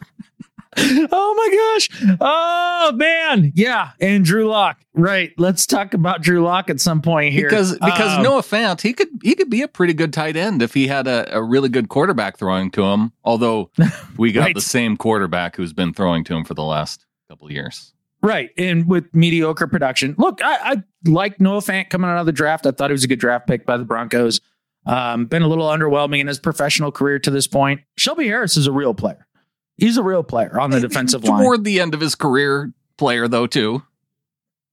oh 0.78 1.34
my 1.36 1.78
gosh. 1.80 2.18
Oh 2.22 2.92
man. 2.96 3.52
Yeah. 3.56 3.92
And 4.00 4.24
Drew 4.24 4.48
Lock. 4.48 4.80
Right. 4.94 5.32
Let's 5.38 5.66
talk 5.66 5.94
about 5.94 6.22
Drew 6.22 6.44
Lock 6.44 6.70
at 6.70 6.80
some 6.80 7.02
point 7.02 7.34
here. 7.34 7.50
Because 7.50 7.74
because 7.74 8.18
um, 8.18 8.24
Noah 8.24 8.42
Fant, 8.42 8.82
he 8.82 8.94
could 8.94 9.10
he 9.24 9.34
could 9.34 9.50
be 9.50 9.64
a 9.64 9.68
pretty 9.68 9.94
good 9.94 10.14
tight 10.14 10.38
end 10.38 10.62
if 10.62 10.74
he 10.74 10.88
had 10.88 11.08
a, 11.08 11.38
a 11.38 11.42
really 11.42 11.70
good 11.70 11.90
quarterback 11.90 12.38
throwing 12.38 12.70
to 12.72 12.84
him. 12.84 13.12
Although 13.24 13.72
we 14.18 14.32
got 14.32 14.42
right. 14.42 14.56
the 14.56 14.62
same 14.62 14.96
quarterback 14.96 15.56
who's 15.56 15.74
been 15.74 15.94
throwing 15.94 16.24
to 16.26 16.36
him 16.36 16.46
for 16.46 16.54
the 16.54 16.64
last 16.64 17.06
couple 17.28 17.48
of 17.48 17.52
years. 17.52 17.94
Right. 18.22 18.50
And 18.58 18.88
with 18.88 19.06
mediocre 19.14 19.68
production. 19.68 20.14
Look, 20.18 20.42
I, 20.44 20.74
I 20.74 20.84
like 21.06 21.40
Noah 21.40 21.62
Fant 21.62 21.90
coming 21.90 22.10
out 22.10 22.18
of 22.18 22.26
the 22.26 22.32
draft. 22.32 22.66
I 22.66 22.72
thought 22.72 22.90
he 22.90 22.94
was 22.94 23.04
a 23.04 23.08
good 23.08 23.20
draft 23.20 23.48
pick 23.48 23.66
by 23.66 23.78
the 23.78 23.86
Broncos. 23.86 24.42
Um, 24.86 25.26
been 25.26 25.42
a 25.42 25.48
little 25.48 25.68
underwhelming 25.68 26.20
in 26.20 26.28
his 26.28 26.40
professional 26.40 26.92
career 26.92 27.20
to 27.20 27.32
this 27.32 27.48
point. 27.48 27.82
Shelby 27.98 28.28
Harris 28.28 28.58
is 28.58 28.68
a 28.68 28.72
real 28.72 28.94
player. 28.94 29.26
He's 29.80 29.98
a 29.98 30.04
real 30.04 30.24
player 30.24 30.60
on 30.60 30.72
the 30.72 30.80
defensive 30.80 31.24
line. 31.24 31.44
Toward 31.44 31.64
the 31.64 31.80
end 31.80 31.94
of 31.94 32.02
his 32.02 32.16
career, 32.16 32.74
player 32.98 33.28
though 33.28 33.48
too. 33.48 33.84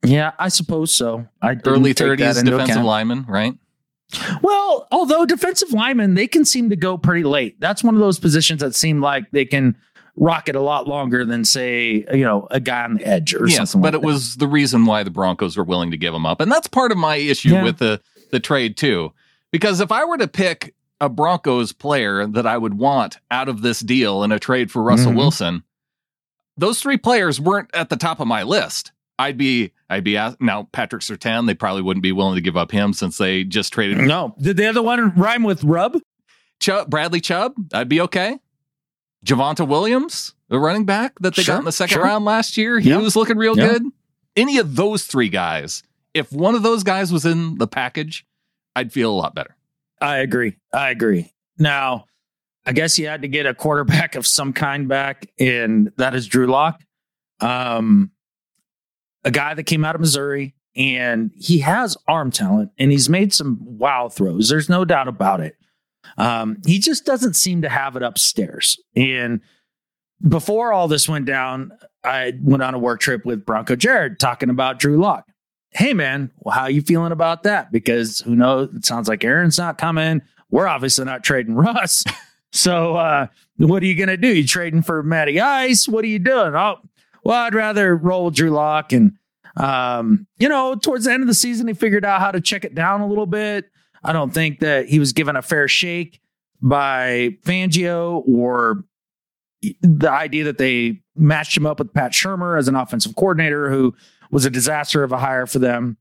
Yeah, 0.05 0.33
I 0.39 0.49
suppose 0.49 0.95
so. 0.95 1.27
I 1.43 1.57
early 1.65 1.93
thirties 1.93 2.43
defensive 2.43 2.61
account. 2.61 2.87
lineman, 2.87 3.25
right? 3.29 3.55
Well, 4.43 4.87
although 4.93 5.27
defensive 5.27 5.73
linemen, 5.73 6.15
they 6.15 6.29
can 6.29 6.45
seem 6.45 6.71
to 6.71 6.77
go 6.77 6.97
pretty 6.97 7.25
late. 7.25 7.59
That's 7.61 7.83
one 7.83 7.95
of 7.95 8.01
those 8.01 8.19
positions 8.21 8.61
that 8.61 8.75
seem 8.75 9.01
like 9.01 9.31
they 9.33 9.45
can 9.45 9.77
rock 10.15 10.49
it 10.49 10.55
a 10.55 10.61
lot 10.61 10.87
longer 10.87 11.25
than 11.25 11.45
say, 11.45 12.07
you 12.13 12.25
know, 12.25 12.47
a 12.51 12.61
guy 12.61 12.85
on 12.85 12.95
the 12.95 13.05
edge 13.05 13.35
or 13.35 13.49
yes, 13.49 13.57
something. 13.57 13.83
But 13.83 13.95
like 13.95 13.99
it 13.99 14.03
that. 14.03 14.07
was 14.07 14.37
the 14.37 14.47
reason 14.47 14.87
why 14.87 15.03
the 15.03 15.11
Broncos 15.11 15.57
were 15.57 15.65
willing 15.65 15.91
to 15.91 15.97
give 15.97 16.15
him 16.15 16.25
up. 16.25 16.41
And 16.41 16.51
that's 16.53 16.69
part 16.69 16.93
of 16.93 16.99
my 16.99 17.17
issue 17.17 17.51
yeah. 17.51 17.65
with 17.65 17.79
the 17.79 18.01
the 18.31 18.41
trade 18.41 18.77
too. 18.77 19.13
Because 19.51 19.81
if 19.81 19.91
I 19.91 20.05
were 20.05 20.19
to 20.19 20.29
pick 20.29 20.75
a 21.01 21.09
Broncos 21.09 21.73
player 21.73 22.27
that 22.27 22.47
I 22.47 22.59
would 22.59 22.75
want 22.75 23.19
out 23.31 23.49
of 23.49 23.63
this 23.63 23.81
deal 23.81 24.23
in 24.23 24.33
a 24.33 24.39
trade 24.39 24.71
for 24.71 24.83
Russell 24.83 25.09
mm-hmm. 25.09 25.19
Wilson, 25.19 25.63
those 26.57 26.81
three 26.81 26.97
players 26.97 27.41
weren't 27.41 27.71
at 27.75 27.91
the 27.91 27.97
top 27.97 28.21
of 28.21 28.27
my 28.27 28.43
list. 28.43 28.93
I'd 29.19 29.39
be, 29.39 29.73
I'd 29.89 30.05
be 30.05 30.17
asked, 30.17 30.41
now 30.41 30.69
Patrick 30.73 31.03
Surtain. 31.03 31.47
They 31.47 31.55
probably 31.55 31.83
wouldn't 31.83 32.03
be 32.03 32.13
willing 32.13 32.35
to 32.35 32.41
give 32.41 32.57
up 32.57 32.71
him 32.71 32.93
since 32.93 33.19
they 33.19 33.45
just 33.45 33.73
traded. 33.73 33.99
No, 33.99 34.35
did 34.39 34.57
the 34.57 34.67
other 34.67 34.83
one 34.83 35.15
rhyme 35.15 35.43
with 35.43 35.65
Rub? 35.65 35.99
Chubb, 36.61 36.91
Bradley 36.91 37.21
Chubb. 37.21 37.55
I'd 37.73 37.89
be 37.89 38.01
okay. 38.03 38.39
Javonte 39.25 39.67
Williams, 39.67 40.35
the 40.49 40.59
running 40.59 40.85
back 40.85 41.19
that 41.21 41.35
they 41.35 41.43
sure, 41.43 41.55
got 41.55 41.59
in 41.61 41.65
the 41.65 41.73
second 41.73 41.95
sure. 41.95 42.05
round 42.05 42.25
last 42.25 42.57
year, 42.57 42.79
he 42.79 42.95
was 42.95 43.17
looking 43.17 43.37
real 43.37 43.55
good. 43.55 43.83
Any 44.37 44.59
of 44.59 44.77
those 44.77 45.05
three 45.05 45.31
guys, 45.31 45.83
if 46.15 46.31
one 46.31 46.55
of 46.55 46.63
those 46.63 46.83
guys 46.83 47.13
was 47.13 47.25
in 47.25 47.57
the 47.57 47.67
package, 47.67 48.27
I'd 48.75 48.93
feel 48.93 49.11
a 49.11 49.17
lot 49.17 49.35
better. 49.35 49.56
I 50.01 50.19
agree. 50.19 50.57
I 50.73 50.91
agree. 50.91 51.33
Now, 51.59 52.05
I 52.67 52.73
guess 52.73 52.99
you 52.99 53.07
had 53.07 53.23
to 53.23 53.29
get 53.29 53.47
a 53.47 53.55
quarterback 53.55 54.15
of 54.17 54.27
some 54.27 54.53
kind 54.53 54.89
back, 54.89 55.31
and 55.39 55.93
that 55.97 56.15
is 56.15 56.27
Drew 56.27 56.47
Lock, 56.47 56.83
um, 57.41 58.11
a 59.25 59.31
guy 59.31 59.55
that 59.55 59.65
came 59.65 59.85
out 59.85 59.95
of 59.95 60.01
Missouri, 60.01 60.55
and 60.75 61.31
he 61.35 61.61
has 61.61 61.97
arm 62.07 62.31
talent, 62.31 62.71
and 62.79 62.91
he's 62.91 63.09
made 63.09 63.33
some 63.33 63.59
wow 63.61 64.09
throws. 64.09 64.49
There's 64.49 64.69
no 64.69 64.85
doubt 64.85 65.09
about 65.09 65.41
it. 65.41 65.57
Um, 66.19 66.59
he 66.67 66.79
just 66.79 67.05
doesn't 67.05 67.35
seem 67.35 67.63
to 67.63 67.69
have 67.69 67.97
it 67.97 68.03
upstairs. 68.03 68.79
And 68.95 69.41
before 70.27 70.73
all 70.73 70.89
this 70.89 71.09
went 71.09 71.27
down, 71.27 71.73
I 72.05 72.35
went 72.41 72.63
on 72.63 72.75
a 72.75 72.79
work 72.79 73.01
trip 73.01 73.25
with 73.25 73.45
Bronco 73.45 73.77
Jared 73.77 74.19
talking 74.19 74.51
about 74.51 74.79
Drew 74.79 74.99
Lock. 75.01 75.27
Hey 75.77 75.93
man, 75.93 76.31
well, 76.39 76.55
how 76.55 76.63
are 76.63 76.71
you 76.71 76.81
feeling 76.81 77.13
about 77.13 77.43
that? 77.43 77.71
Because 77.71 78.21
who 78.21 78.35
knows? 78.35 78.73
It 78.75 78.87
sounds 78.87 79.09
like 79.09 79.23
Aaron's 79.23 79.59
not 79.59 79.77
coming. 79.77 80.23
We're 80.51 80.67
obviously 80.67 81.05
not 81.05 81.23
trading 81.23 81.55
Russ. 81.55 82.03
so 82.51 82.97
uh, 82.97 83.27
what 83.59 83.83
are 83.83 83.87
you 83.87 83.95
gonna 83.95 84.17
do? 84.17 84.29
You 84.29 84.47
trading 84.47 84.81
for 84.81 85.03
Matty 85.03 85.39
Ice? 85.39 85.87
What 85.87 86.03
are 86.03 86.09
you 86.09 86.19
doing? 86.19 86.55
Oh, 86.55 86.77
well, 87.25 87.43
I'd 87.43 87.55
rather 87.55 87.95
roll 87.95 88.31
Drew 88.31 88.51
Lock 88.51 88.93
and 88.95 89.13
um, 89.57 90.27
you 90.39 90.49
know, 90.49 90.75
towards 90.77 91.05
the 91.05 91.13
end 91.13 91.23
of 91.23 91.27
the 91.27 91.35
season, 91.35 91.69
he 91.69 91.75
figured 91.75 92.05
out 92.05 92.21
how 92.21 92.31
to 92.31 92.41
check 92.41 92.65
it 92.65 92.75
down 92.75 93.01
a 93.03 93.07
little 93.07 93.27
bit. 93.27 93.71
I 94.03 94.13
don't 94.13 94.33
think 94.33 94.61
that 94.61 94.89
he 94.89 94.99
was 94.99 95.13
given 95.13 95.37
a 95.37 95.43
fair 95.43 95.69
shake 95.69 96.21
by 96.63 97.37
Fangio 97.45 98.23
or 98.27 98.85
the 99.81 100.11
idea 100.11 100.45
that 100.45 100.59
they 100.59 101.01
matched 101.17 101.57
him 101.57 101.67
up 101.67 101.79
with 101.79 101.93
Pat 101.93 102.13
Shurmur 102.13 102.59
as 102.59 102.69
an 102.69 102.77
offensive 102.77 103.17
coordinator 103.17 103.71
who 103.71 103.95
was 104.31 104.45
a 104.45 104.51
disaster 104.51 105.03
of 105.03 105.13
a 105.13 105.19
hire 105.19 105.47
for 105.47 105.59
them. 105.59 105.97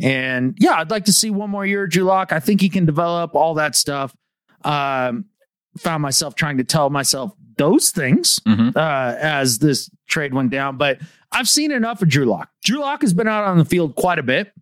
And 0.00 0.56
yeah, 0.58 0.74
I'd 0.74 0.90
like 0.90 1.04
to 1.06 1.12
see 1.12 1.30
one 1.30 1.50
more 1.50 1.66
year 1.66 1.84
of 1.84 1.90
Drew 1.90 2.04
Lock. 2.04 2.32
I 2.32 2.40
think 2.40 2.60
he 2.60 2.68
can 2.68 2.86
develop 2.86 3.34
all 3.34 3.54
that 3.54 3.76
stuff. 3.76 4.14
Um, 4.64 5.26
found 5.78 6.02
myself 6.02 6.34
trying 6.34 6.56
to 6.58 6.64
tell 6.64 6.90
myself 6.90 7.32
those 7.56 7.90
things 7.90 8.40
Mhm. 8.46 8.74
uh, 8.76 9.16
as 9.20 9.58
this 9.58 9.90
trade 10.08 10.32
went 10.34 10.50
down, 10.50 10.76
but 10.78 10.98
I've 11.32 11.48
seen 11.48 11.70
enough 11.70 12.00
of 12.02 12.08
Drew 12.08 12.24
Lock. 12.24 12.48
Drew 12.64 12.80
Lock 12.80 13.02
has 13.02 13.12
been 13.12 13.28
out 13.28 13.44
on 13.44 13.58
the 13.58 13.64
field 13.64 13.94
quite 13.94 14.18
a 14.18 14.22
bit, 14.22 14.52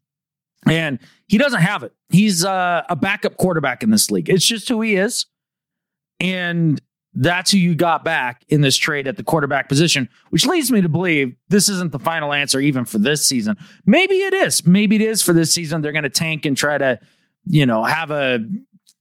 and 0.67 0.99
he 1.29 1.39
doesn't 1.39 1.61
have 1.61 1.83
it. 1.85 1.93
He's 2.11 2.45
uh, 2.45 2.83
a 2.89 2.97
backup 2.97 3.37
quarterback 3.37 3.83
in 3.83 3.91
this 3.91 4.11
league. 4.11 4.29
It's 4.29 4.45
just 4.45 4.69
who 4.69 4.81
he 4.81 4.97
is, 4.97 5.27
and 6.21 6.81
that's 7.21 7.51
who 7.51 7.59
you 7.59 7.75
got 7.75 8.05
back 8.05 8.45
in 8.49 8.61
this 8.61 8.77
trade 8.77 9.09
at 9.09 9.17
the 9.17 9.25
quarterback 9.25 9.69
position, 9.69 10.09
which 10.31 10.47
leads 10.47 10.71
me 10.71 10.81
to 10.81 10.89
believe 10.89 11.35
this 11.49 11.69
isn't 11.69 11.91
the 11.91 11.99
final 11.99 12.33
answer 12.33 12.61
even 12.61 12.85
for 12.85 12.99
this 12.99 13.27
season. 13.27 13.57
Maybe 13.85 14.15
it 14.15 14.33
is. 14.33 14.65
Maybe 14.65 14.95
it 14.95 15.03
is 15.03 15.21
for 15.21 15.33
this 15.33 15.53
season. 15.53 15.81
They're 15.83 15.91
going 15.91 16.05
to 16.05 16.11
tank 16.11 16.47
and 16.47 16.57
try 16.57 16.79
to, 16.79 17.01
you 17.45 17.67
know, 17.67 17.83
have 17.83 18.13
a 18.13 18.39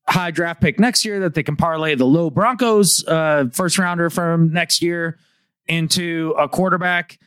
high 0.07 0.31
draft 0.31 0.62
pick 0.62 0.79
next 0.79 1.05
year 1.05 1.19
that 1.19 1.36
they 1.36 1.43
can 1.43 1.55
parlay 1.55 1.93
the 1.93 2.07
low 2.07 2.31
Broncos 2.31 3.07
uh, 3.07 3.50
first 3.53 3.77
rounder 3.77 4.09
from 4.09 4.51
next 4.51 4.81
year 4.81 5.19
into 5.67 6.33
a 6.39 6.50
quarterback. 6.50 7.19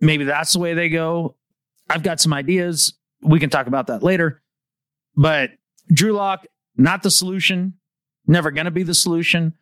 Maybe 0.00 0.24
that's 0.24 0.54
the 0.54 0.60
way 0.60 0.72
they 0.72 0.88
go. 0.88 1.36
I've 1.90 2.02
got 2.02 2.20
some 2.20 2.32
ideas. 2.32 2.94
We 3.20 3.38
can 3.38 3.50
talk 3.50 3.66
about 3.66 3.88
that 3.88 4.02
later. 4.02 4.40
But 5.14 5.50
Drew 5.92 6.12
Lock, 6.12 6.46
not 6.74 7.02
the 7.02 7.10
solution. 7.10 7.74
Never 8.26 8.50
going 8.50 8.64
to 8.64 8.70
be 8.70 8.82
the 8.82 8.94
solution. 8.94 9.52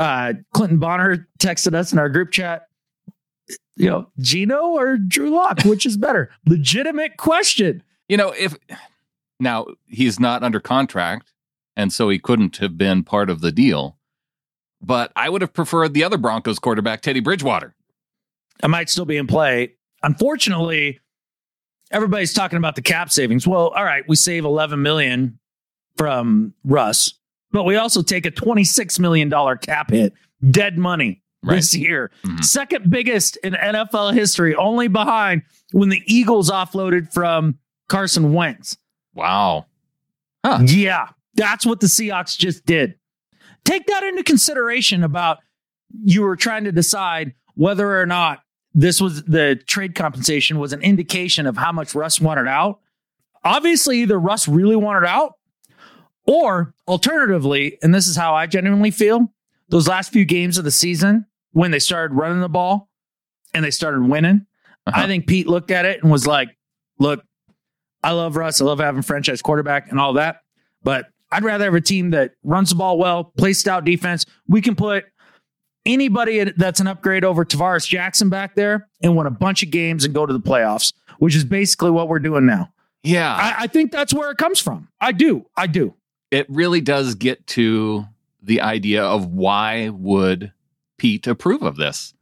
Uh, 0.00 0.32
Clinton 0.54 0.78
Bonner 0.78 1.28
texted 1.38 1.74
us 1.74 1.92
in 1.92 1.98
our 1.98 2.08
group 2.08 2.30
chat. 2.30 2.62
You 3.76 3.90
know, 3.90 4.10
Geno 4.18 4.70
or 4.70 4.96
Drew 4.96 5.30
Lock, 5.30 5.62
which 5.64 5.84
is 5.84 5.96
better? 5.98 6.30
Legitimate 6.46 7.18
question. 7.18 7.82
You 8.08 8.16
know, 8.16 8.30
if 8.36 8.56
now 9.38 9.66
he's 9.86 10.18
not 10.18 10.42
under 10.42 10.58
contract, 10.58 11.32
and 11.76 11.92
so 11.92 12.08
he 12.08 12.18
couldn't 12.18 12.56
have 12.56 12.78
been 12.78 13.04
part 13.04 13.28
of 13.28 13.42
the 13.42 13.52
deal. 13.52 13.98
But 14.80 15.12
I 15.14 15.28
would 15.28 15.42
have 15.42 15.52
preferred 15.52 15.92
the 15.92 16.04
other 16.04 16.16
Broncos 16.16 16.58
quarterback, 16.58 17.02
Teddy 17.02 17.20
Bridgewater. 17.20 17.74
I 18.62 18.68
might 18.68 18.88
still 18.88 19.04
be 19.04 19.18
in 19.18 19.26
play. 19.26 19.74
Unfortunately, 20.02 20.98
everybody's 21.90 22.32
talking 22.32 22.56
about 22.56 22.74
the 22.74 22.82
cap 22.82 23.10
savings. 23.10 23.46
Well, 23.46 23.68
all 23.68 23.84
right, 23.84 24.04
we 24.08 24.16
save 24.16 24.46
11 24.46 24.80
million 24.80 25.38
from 25.96 26.54
Russ, 26.64 27.19
but 27.52 27.64
we 27.64 27.76
also 27.76 28.02
take 28.02 28.26
a 28.26 28.30
26 28.30 28.98
million 28.98 29.28
dollar 29.28 29.56
cap 29.56 29.90
hit, 29.90 30.12
dead 30.50 30.78
money 30.78 31.22
this 31.42 31.74
year. 31.74 32.10
Mhm. 32.24 32.44
Second 32.44 32.90
biggest 32.90 33.36
in 33.38 33.54
NFL 33.54 34.12
history, 34.12 34.54
only 34.54 34.88
behind 34.88 35.42
when 35.72 35.88
the 35.88 36.02
Eagles 36.06 36.50
offloaded 36.50 37.12
from 37.12 37.58
Carson 37.88 38.32
Wentz. 38.32 38.76
Wow. 39.14 39.66
Yeah, 40.64 41.08
that's 41.34 41.66
what 41.66 41.80
the 41.80 41.86
Seahawks 41.86 42.36
just 42.38 42.64
did. 42.66 42.94
Take 43.64 43.86
that 43.86 44.02
into 44.04 44.22
consideration 44.22 45.02
about 45.04 45.38
you 46.04 46.22
were 46.22 46.36
trying 46.36 46.64
to 46.64 46.72
decide 46.72 47.34
whether 47.54 48.00
or 48.00 48.06
not 48.06 48.40
this 48.72 49.00
was 49.00 49.24
the 49.24 49.56
trade 49.66 49.94
compensation 49.94 50.58
was 50.58 50.72
an 50.72 50.80
indication 50.82 51.46
of 51.46 51.56
how 51.56 51.72
much 51.72 51.94
Russ 51.94 52.20
wanted 52.20 52.46
out. 52.48 52.80
Obviously, 53.44 53.98
either 54.02 54.18
Russ 54.18 54.46
really 54.46 54.76
wanted 54.76 55.06
out, 55.06 55.34
or 56.30 56.74
alternatively, 56.86 57.76
and 57.82 57.92
this 57.92 58.06
is 58.06 58.16
how 58.16 58.34
I 58.34 58.46
genuinely 58.46 58.92
feel, 58.92 59.32
those 59.68 59.88
last 59.88 60.12
few 60.12 60.24
games 60.24 60.58
of 60.58 60.64
the 60.64 60.70
season 60.70 61.26
when 61.52 61.72
they 61.72 61.80
started 61.80 62.14
running 62.14 62.40
the 62.40 62.48
ball 62.48 62.88
and 63.52 63.64
they 63.64 63.70
started 63.72 64.02
winning, 64.02 64.46
Uh-huh. 64.86 65.00
I 65.02 65.06
think 65.08 65.26
Pete 65.26 65.48
looked 65.48 65.72
at 65.72 65.84
it 65.84 66.02
and 66.02 66.12
was 66.12 66.28
like, 66.28 66.56
look, 67.00 67.24
I 68.04 68.12
love 68.12 68.36
Russ. 68.36 68.60
I 68.60 68.64
love 68.64 68.78
having 68.78 69.02
franchise 69.02 69.42
quarterback 69.42 69.90
and 69.90 69.98
all 69.98 70.12
that. 70.12 70.42
But 70.84 71.06
I'd 71.32 71.42
rather 71.42 71.64
have 71.64 71.74
a 71.74 71.80
team 71.80 72.10
that 72.10 72.32
runs 72.44 72.70
the 72.70 72.76
ball 72.76 72.96
well, 72.96 73.24
plays 73.36 73.58
stout 73.58 73.84
defense. 73.84 74.24
We 74.48 74.60
can 74.60 74.76
put 74.76 75.06
anybody 75.84 76.44
that's 76.56 76.78
an 76.78 76.86
upgrade 76.86 77.24
over 77.24 77.44
Tarvaris 77.44 77.86
Jackson 77.88 78.28
back 78.28 78.54
there 78.54 78.88
and 79.02 79.16
win 79.16 79.26
a 79.26 79.30
bunch 79.30 79.62
of 79.64 79.70
games 79.70 80.04
and 80.04 80.14
go 80.14 80.26
to 80.26 80.32
the 80.32 80.40
playoffs, 80.40 80.92
which 81.18 81.34
is 81.34 81.44
basically 81.44 81.90
what 81.90 82.08
we're 82.08 82.18
doing 82.20 82.46
now. 82.46 82.72
Yeah. 83.02 83.34
I, 83.34 83.64
I 83.64 83.66
think 83.66 83.90
that's 83.92 84.12
where 84.14 84.30
it 84.30 84.38
comes 84.38 84.60
from. 84.60 84.88
I 85.00 85.12
do. 85.12 85.46
I 85.56 85.66
do. 85.66 85.94
It 86.30 86.46
really 86.48 86.80
does 86.80 87.14
get 87.14 87.46
to 87.48 88.06
the 88.42 88.60
idea 88.60 89.02
of 89.02 89.26
why 89.26 89.88
would 89.90 90.52
Pete 90.96 91.26
approve 91.26 91.62
of 91.62 91.76
this? 91.76 92.14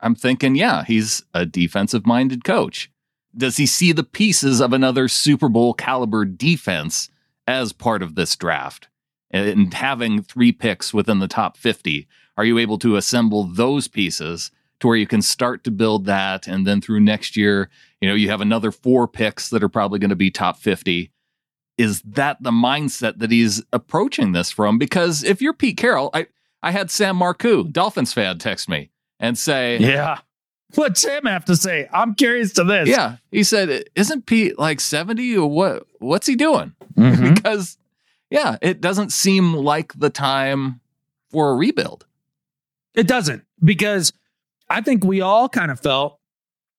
I'm 0.00 0.14
thinking, 0.14 0.56
yeah, 0.56 0.84
he's 0.84 1.22
a 1.32 1.46
defensive 1.46 2.06
minded 2.06 2.44
coach. 2.44 2.90
Does 3.36 3.56
he 3.56 3.66
see 3.66 3.92
the 3.92 4.02
pieces 4.02 4.60
of 4.60 4.72
another 4.72 5.08
Super 5.08 5.48
Bowl 5.48 5.74
caliber 5.74 6.24
defense 6.24 7.08
as 7.46 7.72
part 7.72 8.02
of 8.02 8.14
this 8.14 8.36
draft? 8.36 8.88
And 9.30 9.72
having 9.72 10.22
three 10.22 10.52
picks 10.52 10.92
within 10.92 11.20
the 11.20 11.28
top 11.28 11.56
50, 11.56 12.06
are 12.36 12.44
you 12.44 12.58
able 12.58 12.78
to 12.78 12.96
assemble 12.96 13.44
those 13.44 13.88
pieces 13.88 14.50
to 14.80 14.88
where 14.88 14.96
you 14.96 15.06
can 15.06 15.22
start 15.22 15.64
to 15.64 15.70
build 15.70 16.04
that? 16.04 16.46
And 16.46 16.66
then 16.66 16.80
through 16.82 17.00
next 17.00 17.36
year, 17.36 17.70
you 18.00 18.08
know, 18.08 18.14
you 18.14 18.28
have 18.28 18.42
another 18.42 18.70
four 18.70 19.08
picks 19.08 19.48
that 19.48 19.62
are 19.62 19.68
probably 19.68 19.98
going 19.98 20.10
to 20.10 20.16
be 20.16 20.30
top 20.30 20.58
50 20.58 21.10
is 21.78 22.02
that 22.02 22.42
the 22.42 22.50
mindset 22.50 23.18
that 23.18 23.30
he's 23.30 23.62
approaching 23.72 24.32
this 24.32 24.50
from? 24.50 24.78
Because 24.78 25.22
if 25.24 25.40
you're 25.42 25.52
Pete 25.54 25.76
Carroll, 25.76 26.10
I, 26.14 26.26
I 26.62 26.70
had 26.70 26.90
Sam 26.90 27.16
Marcoux, 27.18 27.70
Dolphins 27.72 28.12
fan, 28.12 28.38
text 28.38 28.68
me 28.68 28.90
and 29.18 29.36
say, 29.38 29.78
Yeah. 29.78 30.18
What's 30.74 31.02
Sam 31.02 31.26
have 31.26 31.44
to 31.46 31.56
say? 31.56 31.86
I'm 31.92 32.14
curious 32.14 32.52
to 32.54 32.64
this. 32.64 32.88
yeah, 32.88 33.16
he 33.30 33.42
said, 33.44 33.84
isn't 33.94 34.24
Pete 34.24 34.58
like 34.58 34.80
70 34.80 35.36
or 35.36 35.50
what? 35.50 35.86
What's 35.98 36.26
he 36.26 36.34
doing? 36.34 36.74
Mhm. 36.96 37.34
Because, 37.42 37.76
yeah, 38.30 38.56
it 38.62 38.80
doesn't 38.80 39.12
seem 39.12 39.52
like 39.52 39.92
the 39.98 40.08
time 40.08 40.80
for 41.30 41.50
a 41.50 41.54
rebuild. 41.56 42.06
It 42.94 43.06
doesn't 43.06 43.44
because 43.62 44.12
I 44.70 44.80
think 44.80 45.04
we 45.04 45.20
all 45.20 45.48
kind 45.48 45.70
of 45.70 45.78
felt 45.80 46.18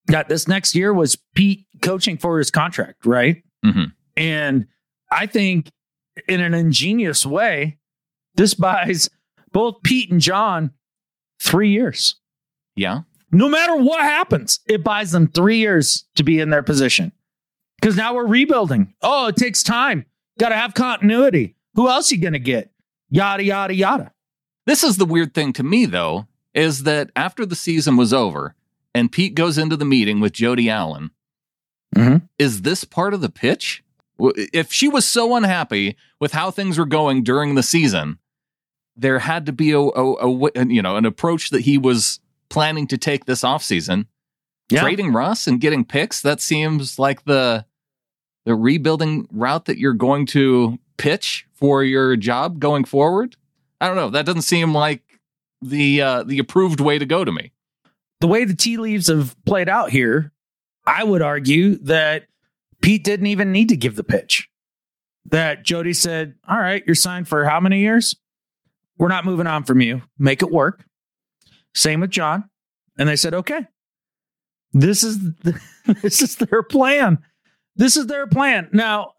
that 0.07 0.27
this 0.29 0.47
next 0.47 0.73
year 0.75 0.91
was 0.93 1.15
Pete 1.35 1.65
coaching 1.81 2.17
for 2.17 2.37
his 2.39 2.49
contract, 2.49 3.05
right? 3.05 3.43
Mhm. 3.63 3.93
And 4.17 4.67
I 5.13 5.25
think 5.27 5.69
in 6.27 6.41
an 6.41 6.53
ingenious 6.53 7.25
way, 7.25 7.77
this 8.35 8.53
buys 8.53 9.09
both 9.51 9.83
Pete 9.83 10.11
and 10.11 10.19
John 10.21 10.71
three 11.41 11.69
years. 11.71 12.15
Yeah. 12.75 13.01
No 13.31 13.49
matter 13.49 13.75
what 13.75 14.01
happens, 14.01 14.59
it 14.67 14.83
buys 14.83 15.11
them 15.11 15.27
three 15.27 15.57
years 15.57 16.05
to 16.15 16.23
be 16.23 16.39
in 16.39 16.49
their 16.49 16.63
position. 16.63 17.11
Because 17.81 17.95
now 17.97 18.13
we're 18.15 18.27
rebuilding. 18.27 18.93
Oh, 19.01 19.27
it 19.27 19.35
takes 19.35 19.61
time. 19.63 20.05
Got 20.39 20.49
to 20.49 20.55
have 20.55 20.73
continuity. 20.73 21.55
Who 21.75 21.89
else 21.89 22.11
you 22.11 22.17
going 22.19 22.33
to 22.33 22.39
get? 22.39 22.71
Yada, 23.09 23.43
yada, 23.43 23.73
yada. 23.73 24.11
This 24.65 24.83
is 24.83 24.97
the 24.97 25.05
weird 25.05 25.33
thing 25.33 25.51
to 25.53 25.63
me, 25.63 25.85
though, 25.85 26.27
is 26.53 26.83
that 26.83 27.09
after 27.15 27.45
the 27.45 27.55
season 27.55 27.97
was 27.97 28.13
over 28.13 28.55
and 28.95 29.11
Pete 29.11 29.35
goes 29.35 29.57
into 29.57 29.75
the 29.75 29.85
meeting 29.85 30.19
with 30.19 30.33
Jody 30.33 30.69
Allen, 30.69 31.11
Mhm. 31.95 32.27
is 32.39 32.61
this 32.61 32.83
part 32.85 33.13
of 33.13 33.21
the 33.21 33.29
pitch? 33.29 33.82
If 34.19 34.71
she 34.71 34.87
was 34.87 35.05
so 35.05 35.35
unhappy 35.35 35.97
with 36.19 36.33
how 36.33 36.51
things 36.51 36.77
were 36.77 36.85
going 36.85 37.23
during 37.23 37.55
the 37.55 37.63
season, 37.63 38.19
there 38.95 39.19
had 39.19 39.45
to 39.47 39.51
be 39.51 39.71
a, 39.71 39.79
a, 39.79 40.13
a 40.13 40.65
you 40.67 40.81
know 40.81 40.95
an 40.95 41.05
approach 41.05 41.49
that 41.49 41.61
he 41.61 41.77
was 41.77 42.19
planning 42.49 42.87
to 42.87 42.97
take 42.97 43.25
this 43.25 43.41
offseason. 43.41 44.05
Yeah. 44.69 44.81
Trading 44.81 45.11
Russ 45.11 45.47
and 45.47 45.59
getting 45.59 45.83
picks, 45.83 46.21
that 46.21 46.41
seems 46.41 46.97
like 46.97 47.25
the 47.25 47.65
the 48.45 48.55
rebuilding 48.55 49.27
route 49.31 49.65
that 49.65 49.77
you're 49.77 49.93
going 49.93 50.25
to 50.27 50.77
pitch 50.97 51.47
for 51.53 51.83
your 51.83 52.15
job 52.15 52.59
going 52.59 52.83
forward? 52.83 53.35
I 53.81 53.87
don't 53.87 53.95
know. 53.95 54.09
That 54.09 54.25
doesn't 54.25 54.43
seem 54.43 54.73
like 54.73 55.01
the 55.61 56.01
uh, 56.01 56.23
the 56.23 56.39
approved 56.39 56.79
way 56.79 56.99
to 56.99 57.05
go 57.05 57.23
to 57.25 57.31
me. 57.31 57.51
The 58.21 58.27
way 58.27 58.45
the 58.45 58.55
tea 58.55 58.77
leaves 58.77 59.07
have 59.07 59.35
played 59.45 59.67
out 59.67 59.89
here, 59.89 60.31
I 60.85 61.03
would 61.03 61.21
argue 61.21 61.77
that 61.79 62.27
Pete 62.83 63.03
didn't 63.03 63.27
even 63.27 63.53
need 63.53 63.69
to 63.69 63.77
give 63.77 63.95
the 63.95 64.03
pitch. 64.03 64.49
That 65.27 65.63
Jody 65.63 65.93
said, 65.93 66.35
"All 66.47 66.59
right, 66.59 66.83
you're 66.85 66.95
signed 66.95 67.29
for 67.29 67.45
how 67.45 67.61
many 67.61 67.79
years? 67.79 68.13
We're 68.97 69.07
not 69.07 69.25
moving 69.25 69.47
on 69.47 69.63
from 69.63 69.79
you. 69.81 70.01
Make 70.19 70.43
it 70.43 70.51
work." 70.51 70.85
Same 71.73 72.01
with 72.01 72.11
John, 72.11 72.49
and 72.99 73.07
they 73.07 73.15
said, 73.15 73.33
"Okay." 73.33 73.65
This 74.73 75.01
is 75.01 75.17
this 76.01 76.21
is 76.21 76.35
their 76.35 76.61
plan. 76.61 77.19
This 77.77 77.95
is 77.95 78.07
their 78.07 78.27
plan. 78.27 78.67
Now, 78.73 79.13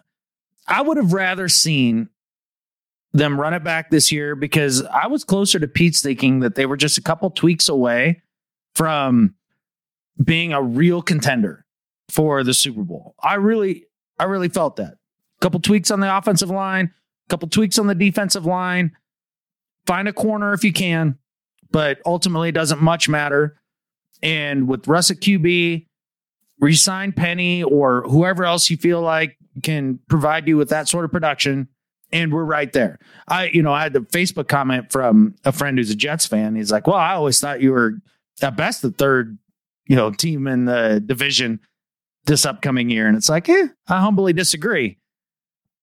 I 0.68 0.82
would 0.82 0.98
have 0.98 1.14
rather 1.14 1.48
seen 1.48 2.10
them 3.14 3.40
run 3.40 3.54
it 3.54 3.64
back 3.64 3.90
this 3.90 4.12
year 4.12 4.36
because 4.36 4.82
I 4.82 5.06
was 5.06 5.24
closer 5.24 5.58
to 5.58 5.68
Pete's 5.68 6.02
thinking 6.02 6.40
that 6.40 6.54
they 6.54 6.66
were 6.66 6.76
just 6.76 6.98
a 6.98 7.02
couple 7.02 7.30
tweaks 7.30 7.68
away 7.68 8.22
from 8.74 9.36
being 10.22 10.52
a 10.52 10.62
real 10.62 11.00
contender 11.00 11.63
for 12.08 12.42
the 12.44 12.54
Super 12.54 12.82
Bowl. 12.82 13.14
I 13.22 13.34
really, 13.34 13.86
I 14.18 14.24
really 14.24 14.48
felt 14.48 14.76
that. 14.76 14.92
A 14.94 15.40
couple 15.40 15.60
tweaks 15.60 15.90
on 15.90 16.00
the 16.00 16.16
offensive 16.16 16.50
line, 16.50 16.92
a 17.26 17.28
couple 17.28 17.48
tweaks 17.48 17.78
on 17.78 17.86
the 17.86 17.94
defensive 17.94 18.46
line. 18.46 18.92
Find 19.86 20.08
a 20.08 20.12
corner 20.12 20.52
if 20.52 20.64
you 20.64 20.72
can, 20.72 21.18
but 21.70 21.98
ultimately 22.06 22.48
it 22.48 22.52
doesn't 22.52 22.80
much 22.80 23.08
matter. 23.08 23.58
And 24.22 24.66
with 24.68 24.88
Russ 24.88 25.10
at 25.10 25.18
QB, 25.18 25.86
resign 26.60 27.12
Penny 27.12 27.62
or 27.62 28.02
whoever 28.02 28.44
else 28.44 28.70
you 28.70 28.76
feel 28.76 29.02
like 29.02 29.36
can 29.62 30.00
provide 30.08 30.48
you 30.48 30.56
with 30.56 30.70
that 30.70 30.88
sort 30.88 31.04
of 31.04 31.12
production. 31.12 31.68
And 32.12 32.32
we're 32.32 32.44
right 32.44 32.72
there. 32.72 32.98
I, 33.26 33.48
you 33.48 33.62
know, 33.62 33.72
I 33.72 33.82
had 33.82 33.92
the 33.92 34.00
Facebook 34.00 34.48
comment 34.48 34.92
from 34.92 35.34
a 35.44 35.52
friend 35.52 35.76
who's 35.76 35.90
a 35.90 35.96
Jets 35.96 36.26
fan. 36.26 36.54
He's 36.54 36.70
like, 36.70 36.86
Well, 36.86 36.96
I 36.96 37.14
always 37.14 37.40
thought 37.40 37.60
you 37.60 37.72
were 37.72 37.94
at 38.40 38.56
best 38.56 38.82
the 38.82 38.92
third, 38.92 39.36
you 39.86 39.96
know, 39.96 40.10
team 40.10 40.46
in 40.46 40.64
the 40.64 41.02
division 41.04 41.60
this 42.26 42.46
upcoming 42.46 42.90
year. 42.90 43.06
And 43.06 43.16
it's 43.16 43.28
like, 43.28 43.48
eh, 43.48 43.68
I 43.88 44.00
humbly 44.00 44.32
disagree. 44.32 44.98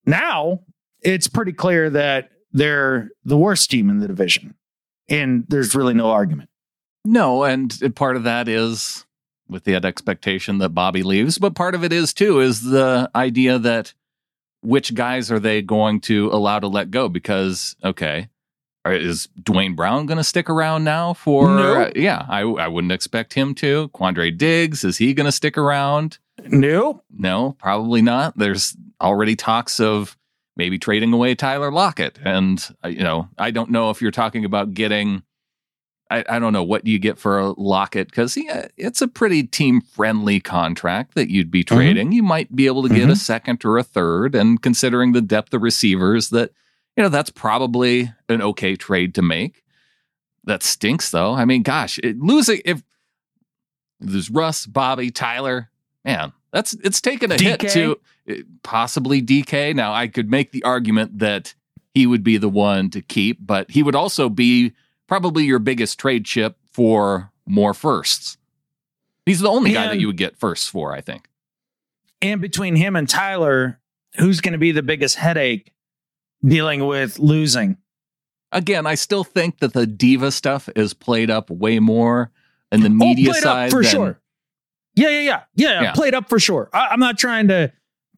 Now 0.06 0.62
it's 1.02 1.28
pretty 1.28 1.54
clear 1.54 1.90
that 1.90 2.30
they're 2.52 3.10
the 3.24 3.38
worst 3.38 3.70
team 3.72 3.90
in 3.90 4.00
the 4.00 4.08
division. 4.08 4.56
And 5.10 5.46
there's 5.50 5.76
really 5.76 5.94
no 5.94 6.12
argument. 6.12 6.50
No, 7.04 7.44
and 7.44 7.74
part 7.96 8.16
of 8.16 8.24
that 8.24 8.48
is 8.48 9.06
with 9.48 9.64
the 9.64 9.76
expectation 9.76 10.60
that 10.60 10.70
Bobby 10.70 11.04
leaves, 11.04 11.38
but 11.38 11.56
part 11.56 11.76
of 11.76 11.84
it 11.84 11.92
is 11.92 12.14
too 12.14 12.40
is 12.40 12.64
the 12.64 13.10
idea 13.16 13.60
that 13.60 13.94
which 14.62 14.94
guys 14.94 15.32
are 15.32 15.40
they 15.40 15.62
going 15.62 16.00
to 16.02 16.30
allow 16.32 16.60
to 16.60 16.68
let 16.68 16.92
go? 16.92 17.10
Because 17.10 17.76
okay, 17.84 18.30
is 18.86 19.28
Duane 19.42 19.76
Brown 19.76 20.06
going 20.06 20.20
to 20.20 20.24
stick 20.24 20.50
around 20.50 20.84
now 20.84 21.14
for? 21.14 21.48
No. 21.50 21.82
Uh, 21.82 21.92
yeah, 21.96 22.26
I 22.30 22.42
I 22.42 22.68
wouldn't 22.68 22.94
expect 22.94 23.34
him 23.34 23.54
to. 23.56 23.90
Quandre 23.90 24.36
Diggs 24.36 24.84
is 24.84 24.98
he 24.98 25.14
going 25.14 25.26
to 25.26 25.32
stick 25.32 25.58
around? 25.58 26.20
Nope. 26.48 27.04
No, 27.12 27.56
probably 27.60 28.02
not. 28.02 28.38
There's 28.38 28.76
already 29.00 29.36
talks 29.36 29.80
of 29.80 30.18
maybe 30.56 30.78
trading 30.78 31.14
away 31.14 31.36
Tyler 31.36 31.72
Lockett, 31.72 32.20
and 32.24 32.68
uh, 32.84 32.88
you 32.88 33.04
know 33.04 33.30
I 33.38 33.52
don't 33.52 33.72
know 33.72 33.90
if 33.90 34.02
you're 34.02 34.12
talking 34.12 34.46
about 34.46 34.74
getting 34.74 35.24
I, 36.12 36.26
I 36.28 36.40
don't 36.40 36.52
know 36.52 36.64
what 36.64 36.86
you 36.86 37.00
get 37.00 37.18
for 37.18 37.40
a 37.40 37.52
Lockett 37.52 38.10
because 38.10 38.36
yeah, 38.36 38.68
it's 38.76 39.02
a 39.02 39.08
pretty 39.08 39.44
team 39.44 39.80
friendly 39.80 40.42
contract 40.42 41.16
that 41.16 41.30
you'd 41.30 41.50
be 41.50 41.64
trading. 41.64 42.08
Mm-hmm. 42.08 42.14
You 42.14 42.24
might 42.24 42.54
be 42.54 42.66
able 42.66 42.84
to 42.84 42.90
get 42.90 43.04
mm-hmm. 43.04 43.12
a 43.12 43.16
second 43.16 43.64
or 43.64 43.78
a 43.78 43.84
third, 43.84 44.36
and 44.36 44.62
considering 44.62 45.14
the 45.14 45.22
depth 45.22 45.54
of 45.54 45.62
receivers, 45.62 46.30
that 46.30 46.52
you 46.98 47.04
know 47.04 47.10
that's 47.10 47.30
probably 47.30 48.12
an 48.28 48.42
okay 48.42 48.76
trade 48.76 49.16
to 49.16 49.22
make. 49.22 49.64
That 50.44 50.64
stinks 50.64 51.12
though. 51.12 51.34
I 51.34 51.46
mean, 51.46 51.64
gosh, 51.64 51.98
it, 52.00 52.20
losing 52.20 52.62
if 52.66 52.84
there's 54.02 54.30
Russ, 54.30 54.66
Bobby, 54.66 55.12
Tyler, 55.12 55.70
man, 56.04 56.34
that's 56.52 56.74
it's 56.84 57.02
taken 57.02 57.32
a 57.32 57.36
DK? 57.36 57.62
hit 57.62 57.72
to 57.72 58.00
eh, 58.28 58.42
possibly 58.64 59.22
DK. 59.22 59.76
Now 59.76 59.94
I 59.94 60.08
could 60.08 60.30
make 60.30 60.52
the 60.52 60.64
argument 60.64 61.20
that 61.20 61.54
he 61.94 62.08
would 62.08 62.24
be 62.24 62.38
the 62.38 62.50
one 62.50 62.90
to 62.92 63.02
keep, 63.02 63.40
but 63.46 63.72
he 63.72 63.84
would 63.84 63.96
also 63.96 64.30
be 64.30 64.74
probably 65.08 65.44
your 65.44 65.60
biggest 65.60 66.00
trade 66.00 66.26
chip 66.26 66.58
for 66.72 67.32
more 67.46 67.74
firsts. 67.74 68.38
He's 69.26 69.40
the 69.40 69.50
only 69.50 69.72
and, 69.72 69.76
guy 69.76 69.88
that 69.88 70.00
you 70.00 70.08
would 70.08 70.18
get 70.18 70.38
firsts 70.38 70.68
for, 70.68 70.94
I 70.94 71.02
think. 71.02 71.28
And 72.22 72.42
between 72.42 72.76
him 72.76 72.96
and 72.96 73.08
Tyler, 73.08 73.80
who's 74.18 74.42
going 74.42 74.54
to 74.54 74.58
be 74.58 74.72
the 74.72 74.84
biggest 74.84 75.16
headache 75.16 75.74
dealing 76.44 76.86
with 76.86 77.20
losing? 77.20 77.78
Again, 78.52 78.86
I 78.86 78.96
still 78.96 79.24
think 79.24 79.60
that 79.60 79.74
the 79.74 79.88
diva 79.88 80.32
stuff 80.32 80.70
is 80.76 80.94
played 80.94 81.30
up 81.30 81.50
way 81.50 81.80
more 81.80 82.32
in 82.72 82.82
the 82.82 82.88
oh, 82.88 82.92
media 82.92 83.34
side. 83.34 83.72
for 83.72 83.82
than, 83.82 83.92
sure. 83.92 84.21
Yeah, 84.96 85.10
yeah, 85.10 85.20
yeah, 85.20 85.42
yeah, 85.56 85.82
yeah. 85.82 85.92
Played 85.94 86.14
up 86.14 86.30
for 86.30 86.40
sure. 86.40 86.70
I, 86.74 86.88
I'm 86.88 87.00
not 87.00 87.18
trying 87.18 87.48
to, 87.48 87.72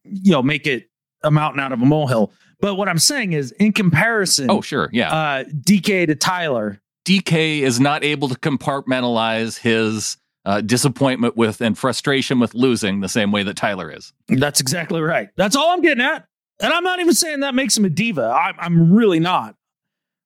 you 0.04 0.32
know, 0.32 0.42
make 0.42 0.68
it 0.68 0.90
a 1.24 1.32
mountain 1.32 1.60
out 1.60 1.72
of 1.72 1.82
a 1.82 1.86
molehill. 1.86 2.32
But 2.60 2.76
what 2.76 2.88
I'm 2.88 3.00
saying 3.00 3.34
is, 3.34 3.52
in 3.54 3.74
comparison, 3.74 4.50
oh 4.50 4.62
sure, 4.62 4.90
yeah, 4.94 5.14
uh, 5.14 5.44
DK 5.44 6.08
to 6.08 6.16
Tyler, 6.16 6.82
DK 7.06 7.60
is 7.60 7.80
not 7.80 8.04
able 8.04 8.30
to 8.30 8.36
compartmentalize 8.36 9.60
his 9.60 10.18
uh, 10.46 10.62
disappointment 10.62 11.36
with 11.38 11.62
and 11.62 11.78
frustration 11.78 12.40
with 12.40 12.54
losing 12.54 13.02
the 13.02 13.10
same 13.10 13.32
way 13.32 13.44
that 13.44 13.56
Tyler 13.56 13.92
is. 13.92 14.14
That's 14.28 14.60
exactly 14.62 15.02
right. 15.02 15.30
That's 15.36 15.56
all 15.56 15.72
I'm 15.72 15.82
getting 15.82 16.04
at. 16.04 16.26
And 16.62 16.72
I'm 16.72 16.84
not 16.84 17.00
even 17.00 17.14
saying 17.14 17.42
that 17.42 17.56
makes 17.56 17.78
him 17.78 17.86
a 17.86 17.90
diva. 17.90 18.24
I'm, 18.24 18.56
I'm 18.60 18.94
really 18.94 19.20
not. 19.20 19.56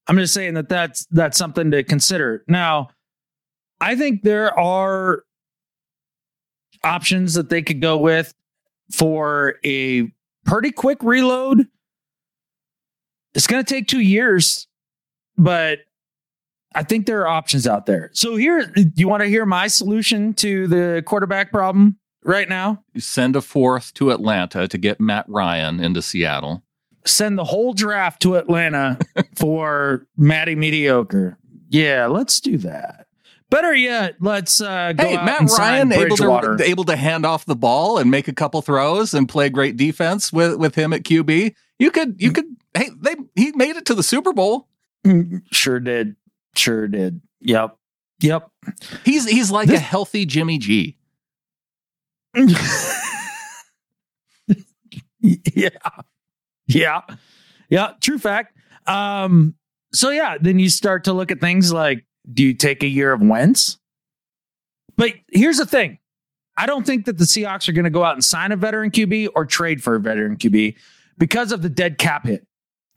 I'm 0.07 0.17
just 0.17 0.33
saying 0.33 0.53
that 0.53 0.69
that's 0.69 1.05
that's 1.07 1.37
something 1.37 1.71
to 1.71 1.83
consider. 1.83 2.43
Now, 2.47 2.89
I 3.81 3.95
think 3.95 4.21
there 4.23 4.57
are 4.57 5.23
options 6.87 7.35
that 7.35 7.49
they 7.49 7.61
could 7.61 7.81
go 7.81 7.97
with 7.97 8.33
for 8.91 9.55
a 9.63 10.11
pretty 10.45 10.71
quick 10.71 11.03
reload. 11.03 11.67
It's 13.35 13.47
going 13.47 13.63
to 13.63 13.73
take 13.73 13.87
two 13.87 13.99
years, 13.99 14.67
but 15.37 15.79
I 16.73 16.83
think 16.83 17.05
there 17.05 17.21
are 17.21 17.27
options 17.27 17.67
out 17.67 17.85
there. 17.85 18.09
So 18.13 18.35
here, 18.35 18.65
do 18.65 18.89
you 18.95 19.07
want 19.07 19.23
to 19.23 19.29
hear 19.29 19.45
my 19.45 19.67
solution 19.67 20.33
to 20.35 20.67
the 20.67 21.03
quarterback 21.05 21.51
problem 21.51 21.97
right 22.23 22.47
now? 22.47 22.83
You 22.93 23.01
send 23.01 23.35
a 23.35 23.41
fourth 23.41 23.93
to 23.95 24.11
Atlanta 24.11 24.67
to 24.67 24.77
get 24.77 24.99
Matt 24.99 25.25
Ryan 25.27 25.79
into 25.79 26.01
Seattle. 26.01 26.63
Send 27.05 27.37
the 27.37 27.45
whole 27.45 27.73
draft 27.73 28.21
to 28.23 28.35
Atlanta 28.35 28.97
for 29.35 30.07
Matty 30.17 30.55
Mediocre. 30.55 31.37
Yeah, 31.69 32.07
let's 32.07 32.39
do 32.39 32.57
that. 32.59 33.06
Better 33.49 33.73
yet, 33.73 34.15
let's 34.19 34.59
uh, 34.59 34.91
go 34.91 35.05
hey, 35.07 35.15
Matt 35.15 35.49
Ryan 35.57 35.93
able 35.93 36.17
to 36.17 36.57
able 36.61 36.83
to 36.83 36.97
hand 36.97 37.25
off 37.25 37.45
the 37.45 37.55
ball 37.55 37.97
and 37.97 38.11
make 38.11 38.27
a 38.27 38.33
couple 38.33 38.61
throws 38.61 39.13
and 39.13 39.27
play 39.29 39.49
great 39.49 39.77
defense 39.77 40.33
with 40.33 40.57
with 40.57 40.75
him 40.75 40.91
at 40.91 41.03
QB. 41.03 41.55
You 41.79 41.91
could 41.91 42.21
you 42.21 42.33
could 42.33 42.45
hey 42.73 42.89
they 42.99 43.15
he 43.35 43.53
made 43.53 43.77
it 43.77 43.85
to 43.85 43.93
the 43.95 44.03
Super 44.03 44.33
Bowl. 44.33 44.67
Sure 45.51 45.79
did. 45.79 46.17
Sure 46.55 46.89
did. 46.89 47.21
Yep. 47.39 47.77
Yep. 48.19 48.51
He's 49.05 49.29
he's 49.29 49.49
like 49.49 49.69
this- 49.69 49.79
a 49.79 49.83
healthy 49.83 50.25
Jimmy 50.25 50.57
G. 50.57 50.97
yeah. 55.21 55.69
Yeah. 56.67 57.01
Yeah. 57.69 57.91
True 58.01 58.17
fact. 58.19 58.57
Um, 58.87 59.55
so 59.93 60.09
yeah, 60.09 60.37
then 60.39 60.59
you 60.59 60.69
start 60.69 61.05
to 61.05 61.13
look 61.13 61.31
at 61.31 61.39
things 61.39 61.71
like 61.71 62.05
do 62.31 62.43
you 62.43 62.53
take 62.53 62.83
a 62.83 62.87
year 62.87 63.11
of 63.13 63.21
Wentz? 63.21 63.77
But 64.95 65.13
here's 65.31 65.57
the 65.57 65.65
thing. 65.65 65.99
I 66.57 66.65
don't 66.65 66.85
think 66.85 67.05
that 67.05 67.17
the 67.17 67.23
Seahawks 67.23 67.69
are 67.69 67.73
going 67.73 67.85
to 67.85 67.91
go 67.91 68.03
out 68.03 68.13
and 68.13 68.25
sign 68.25 68.51
a 68.51 68.55
veteran 68.55 68.89
QB 68.89 69.29
or 69.35 69.45
trade 69.45 69.83
for 69.83 69.95
a 69.95 69.99
veteran 69.99 70.37
QB 70.37 70.75
because 71.17 71.51
of 71.51 71.61
the 71.61 71.69
dead 71.69 71.97
cap 71.97 72.25
hit 72.25 72.45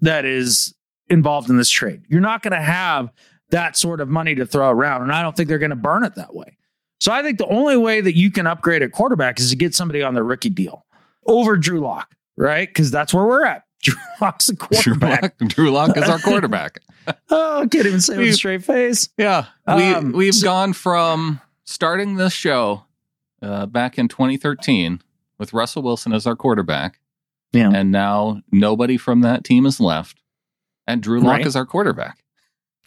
that 0.00 0.24
is 0.24 0.74
involved 1.08 1.50
in 1.50 1.58
this 1.58 1.68
trade. 1.68 2.02
You're 2.08 2.22
not 2.22 2.42
going 2.42 2.52
to 2.52 2.62
have 2.62 3.10
that 3.50 3.76
sort 3.76 4.00
of 4.00 4.08
money 4.08 4.34
to 4.36 4.46
throw 4.46 4.70
around. 4.70 5.02
And 5.02 5.12
I 5.12 5.22
don't 5.22 5.36
think 5.36 5.48
they're 5.48 5.58
going 5.58 5.70
to 5.70 5.76
burn 5.76 6.04
it 6.04 6.14
that 6.14 6.34
way. 6.34 6.56
So 7.00 7.12
I 7.12 7.22
think 7.22 7.38
the 7.38 7.46
only 7.46 7.76
way 7.76 8.00
that 8.00 8.16
you 8.16 8.30
can 8.30 8.46
upgrade 8.46 8.82
at 8.82 8.92
quarterback 8.92 9.40
is 9.40 9.50
to 9.50 9.56
get 9.56 9.74
somebody 9.74 10.02
on 10.02 10.14
the 10.14 10.22
rookie 10.22 10.50
deal 10.50 10.86
over 11.26 11.56
Drew 11.56 11.80
Lock, 11.80 12.14
right? 12.36 12.68
Because 12.68 12.90
that's 12.90 13.12
where 13.12 13.24
we're 13.24 13.44
at. 13.44 13.62
Drew 13.82 13.94
the 14.20 14.56
quarterback. 14.58 15.38
Drew 15.38 15.70
Lock, 15.70 15.96
is 15.96 16.08
our 16.08 16.18
quarterback. 16.18 16.80
oh, 17.30 17.62
I 17.62 17.66
can't 17.66 17.86
even 17.86 18.00
say 18.00 18.16
with 18.18 18.28
a 18.28 18.32
straight 18.32 18.64
face. 18.64 19.08
Yeah. 19.16 19.46
We, 19.66 19.82
um, 19.84 20.12
we've 20.12 20.34
so, 20.34 20.44
gone 20.44 20.72
from 20.72 21.40
starting 21.64 22.16
this 22.16 22.32
show 22.32 22.84
uh, 23.42 23.66
back 23.66 23.98
in 23.98 24.08
2013 24.08 25.00
with 25.38 25.52
Russell 25.52 25.82
Wilson 25.82 26.12
as 26.12 26.26
our 26.26 26.36
quarterback. 26.36 27.00
Yeah. 27.52 27.70
And 27.74 27.90
now 27.90 28.42
nobody 28.52 28.96
from 28.96 29.22
that 29.22 29.44
team 29.44 29.66
is 29.66 29.80
left. 29.80 30.20
And 30.86 31.02
Drew 31.02 31.20
Lock 31.20 31.38
right. 31.38 31.46
is 31.46 31.56
our 31.56 31.66
quarterback. 31.66 32.22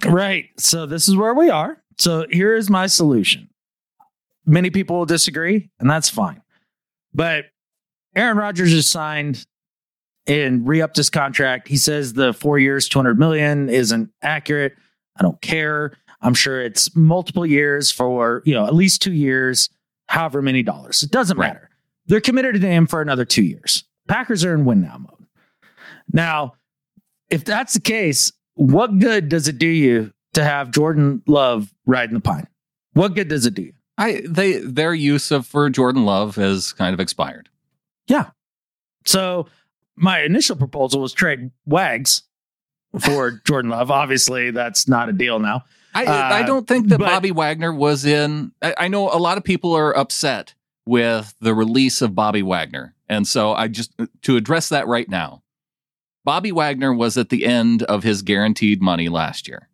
Right. 0.05 0.49
So 0.57 0.85
this 0.85 1.07
is 1.07 1.15
where 1.15 1.33
we 1.33 1.49
are. 1.49 1.81
So 1.97 2.25
here 2.29 2.55
is 2.55 2.69
my 2.69 2.87
solution. 2.87 3.49
Many 4.45 4.69
people 4.69 4.97
will 4.97 5.05
disagree, 5.05 5.69
and 5.79 5.89
that's 5.89 6.09
fine. 6.09 6.41
But 7.13 7.45
Aaron 8.15 8.37
Rodgers 8.37 8.73
is 8.73 8.87
signed 8.87 9.45
and 10.27 10.67
re-upped 10.67 10.97
his 10.97 11.09
contract. 11.09 11.67
He 11.67 11.77
says 11.77 12.13
the 12.13 12.33
four 12.33 12.59
years, 12.59 12.87
200 12.87 13.19
million 13.19 13.69
isn't 13.69 14.09
accurate. 14.21 14.73
I 15.17 15.21
don't 15.23 15.41
care. 15.41 15.93
I'm 16.21 16.33
sure 16.33 16.61
it's 16.61 16.95
multiple 16.95 17.45
years 17.45 17.91
for, 17.91 18.41
you 18.45 18.53
know, 18.53 18.65
at 18.65 18.73
least 18.73 19.01
two 19.01 19.11
years, 19.13 19.69
however 20.07 20.41
many 20.41 20.63
dollars. 20.63 21.03
It 21.03 21.11
doesn't 21.11 21.37
Right. 21.37 21.47
matter. 21.53 21.69
They're 22.07 22.21
committed 22.21 22.59
to 22.61 22.67
him 22.67 22.87
for 22.87 23.01
another 23.01 23.25
two 23.25 23.43
years. 23.43 23.83
Packers 24.07 24.43
are 24.45 24.53
in 24.53 24.65
win 24.65 24.81
now 24.81 24.97
mode. 24.97 25.27
Now, 26.11 26.53
if 27.29 27.43
that's 27.45 27.73
the 27.73 27.79
case, 27.81 28.31
what 28.55 28.99
good 28.99 29.29
does 29.29 29.47
it 29.47 29.57
do 29.57 29.67
you 29.67 30.13
to 30.33 30.43
have 30.43 30.71
Jordan 30.71 31.21
Love 31.27 31.73
riding 31.85 32.13
the 32.13 32.19
pine? 32.21 32.47
What 32.93 33.15
good 33.15 33.27
does 33.27 33.45
it 33.45 33.53
do 33.53 33.63
you? 33.63 33.73
I 33.97 34.23
they 34.27 34.57
their 34.57 34.93
use 34.93 35.31
of 35.31 35.45
for 35.45 35.69
Jordan 35.69 36.05
Love 36.05 36.35
has 36.35 36.73
kind 36.73 36.93
of 36.93 36.99
expired. 36.99 37.49
Yeah. 38.07 38.31
So 39.05 39.47
my 39.95 40.21
initial 40.21 40.55
proposal 40.55 41.01
was 41.01 41.13
trade 41.13 41.51
Wags 41.65 42.23
for 42.99 43.31
Jordan 43.45 43.71
Love. 43.71 43.91
Obviously, 43.91 44.51
that's 44.51 44.87
not 44.87 45.09
a 45.09 45.13
deal 45.13 45.39
now. 45.39 45.63
I 45.93 46.05
Uh, 46.05 46.11
I 46.11 46.43
don't 46.43 46.67
think 46.67 46.89
that 46.89 46.99
but- 46.99 47.05
Bobby 47.07 47.31
Wagner 47.31 47.73
was 47.73 48.05
in. 48.05 48.51
I, 48.61 48.73
I 48.77 48.87
know 48.87 49.09
a 49.11 49.17
lot 49.19 49.37
of 49.37 49.43
people 49.43 49.73
are 49.75 49.95
upset 49.95 50.55
with 50.85 51.33
the 51.39 51.53
release 51.53 52.01
of 52.01 52.15
Bobby 52.15 52.41
Wagner, 52.43 52.93
and 53.07 53.27
so 53.27 53.53
I 53.53 53.67
just 53.67 53.93
to 54.23 54.35
address 54.35 54.69
that 54.69 54.87
right 54.87 55.07
now. 55.07 55.41
Bobby 56.25 56.51
Wagner 56.53 56.93
was 56.93 57.17
at 57.17 57.29
the 57.29 57.45
end 57.45 57.83
of 57.83 58.01
his 58.03 58.21
guaranteed 58.21 58.81
money 58.81 59.09
last 59.09 59.45
year. 59.47 59.67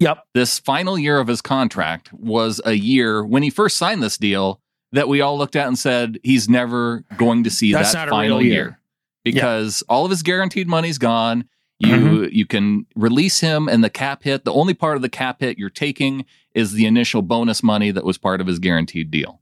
Yep. 0.00 0.18
This 0.34 0.58
final 0.58 0.98
year 0.98 1.20
of 1.20 1.28
his 1.28 1.40
contract 1.40 2.12
was 2.12 2.60
a 2.64 2.72
year 2.72 3.24
when 3.24 3.44
he 3.44 3.50
first 3.50 3.76
signed 3.76 4.02
this 4.02 4.18
deal 4.18 4.60
that 4.90 5.06
we 5.06 5.20
all 5.20 5.38
looked 5.38 5.54
at 5.54 5.68
and 5.68 5.78
said 5.78 6.18
he's 6.24 6.48
never 6.48 7.04
going 7.16 7.44
to 7.44 7.50
see 7.50 7.72
That's 7.72 7.92
that 7.92 8.08
final 8.08 8.42
year, 8.42 8.52
year. 8.52 8.78
Because 9.24 9.82
all 9.88 10.04
of 10.04 10.10
his 10.10 10.22
guaranteed 10.22 10.68
money's 10.68 10.98
gone. 10.98 11.44
You 11.78 11.96
Mm-hmm. 11.96 12.24
you 12.30 12.46
can 12.46 12.86
release 12.94 13.40
him 13.40 13.68
and 13.68 13.82
the 13.82 13.90
cap 13.90 14.22
hit. 14.22 14.44
The 14.44 14.52
only 14.52 14.72
part 14.74 14.94
of 14.94 15.02
the 15.02 15.08
cap 15.08 15.40
hit 15.40 15.58
you're 15.58 15.68
taking 15.70 16.24
is 16.54 16.72
the 16.74 16.86
initial 16.86 17.22
bonus 17.22 17.60
money 17.62 17.90
that 17.90 18.04
was 18.04 18.18
part 18.18 18.40
of 18.40 18.46
his 18.46 18.60
guaranteed 18.60 19.10
deal. 19.10 19.40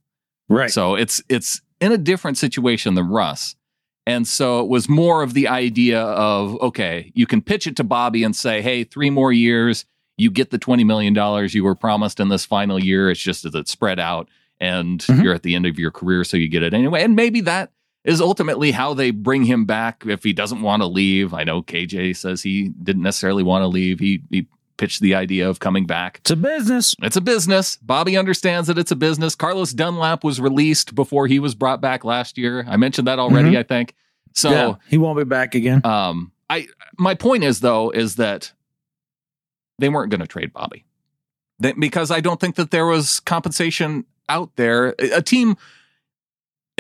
Right. 0.49 0.71
So 0.71 0.95
it's 0.95 1.23
it's 1.29 1.61
in 1.83 1.93
a 1.93 1.99
different 1.99 2.39
situation 2.39 2.95
than 2.95 3.09
Russ. 3.09 3.57
And 4.07 4.27
so 4.27 4.61
it 4.61 4.69
was 4.69 4.89
more 4.89 5.23
of 5.23 5.35
the 5.35 5.49
idea 5.49 6.01
of 6.01 6.55
okay, 6.63 7.13
you 7.15 7.27
can 7.27 7.43
pitch 7.43 7.67
it 7.67 7.77
to 7.77 7.85
Bobby 7.85 8.25
and 8.25 8.35
say, 8.35 8.63
"Hey, 8.63 8.85
3 8.85 9.11
more 9.11 9.33
years, 9.33 9.85
you 10.17 10.31
get 10.31 10.51
the 10.51 10.59
20 10.59 10.83
million 10.83 11.13
dollars 11.13 11.55
you 11.55 11.63
were 11.63 11.75
promised 11.75 12.21
in 12.21 12.31
this 12.31 12.47
final 12.47 12.83
year. 12.83 13.11
It's 13.11 13.21
just 13.21 13.43
that 13.43 13.55
it's 13.55 13.71
spread 13.71 14.01
out 14.01 14.29
and 14.59 15.01
Mhm. 15.01 15.23
you're 15.23 15.35
at 15.35 15.43
the 15.43 15.55
end 15.55 15.67
of 15.67 15.79
your 15.79 15.91
career 15.91 16.25
so 16.25 16.39
you 16.39 16.49
get 16.49 16.63
it 16.63 16.73
anyway." 16.73 17.03
And 17.05 17.15
maybe 17.15 17.43
that 17.43 17.71
is 18.05 18.21
ultimately 18.21 18.71
how 18.71 18.95
they 18.95 19.11
bring 19.11 19.45
him 19.45 19.65
back 19.67 20.05
if 20.07 20.23
he 20.25 20.33
doesn't 20.33 20.63
want 20.63 20.83
to 20.83 20.87
leave. 20.87 21.35
I 21.35 21.45
know 21.45 21.63
KJ 21.63 22.17
says 22.17 22.43
he 22.43 22.69
didn't 22.83 23.03
necessarily 23.03 23.43
want 23.43 23.63
to 23.63 23.67
leave. 23.69 24.01
He 24.01 24.23
he 24.31 24.47
pitched 24.79 25.03
the 25.03 25.15
idea 25.15 25.47
of 25.47 25.59
coming 25.61 25.85
back. 25.85 26.19
it's 26.23 26.31
a 26.31 26.37
business. 26.37 26.97
It's 27.03 27.17
a 27.17 27.21
business. 27.21 27.77
Bobby 27.83 28.17
understands 28.17 28.67
that 28.69 28.79
it's 28.79 28.91
a 28.91 28.97
business. 28.97 29.35
Carlos 29.35 29.73
Dunlap 29.75 30.25
was 30.25 30.41
released 30.41 30.95
before 30.95 31.27
he 31.27 31.39
was 31.39 31.55
brought 31.55 31.83
back 31.83 32.03
last 32.03 32.39
year. 32.39 32.65
I 32.67 32.79
mentioned 32.79 33.07
that 33.07 33.19
already, 33.19 33.51
Mhm. 33.51 33.59
I 33.59 33.63
think. 33.63 33.95
So, 34.33 34.51
yeah, 34.51 34.75
he 34.89 34.97
won't 34.97 35.19
be 35.19 35.25
back 35.25 35.55
again. 35.55 35.85
um, 35.85 36.33
I 36.49 36.67
my 36.99 37.15
point 37.15 37.45
is 37.45 37.61
though 37.61 37.91
is 37.91 38.17
that 38.17 38.53
they 39.79 39.89
weren't 39.91 40.11
going 40.11 40.21
to 40.21 40.27
trade 40.27 40.53
Bobby 40.53 40.85
That- 41.59 41.79
because 41.79 42.11
I 42.11 42.21
don't 42.21 42.41
think 42.41 42.55
that 42.57 42.71
there 42.71 42.87
was 42.87 43.21
compensation 43.21 44.05
out 44.29 44.57
there. 44.57 44.95
A 44.99 45.21
team, 45.23 45.57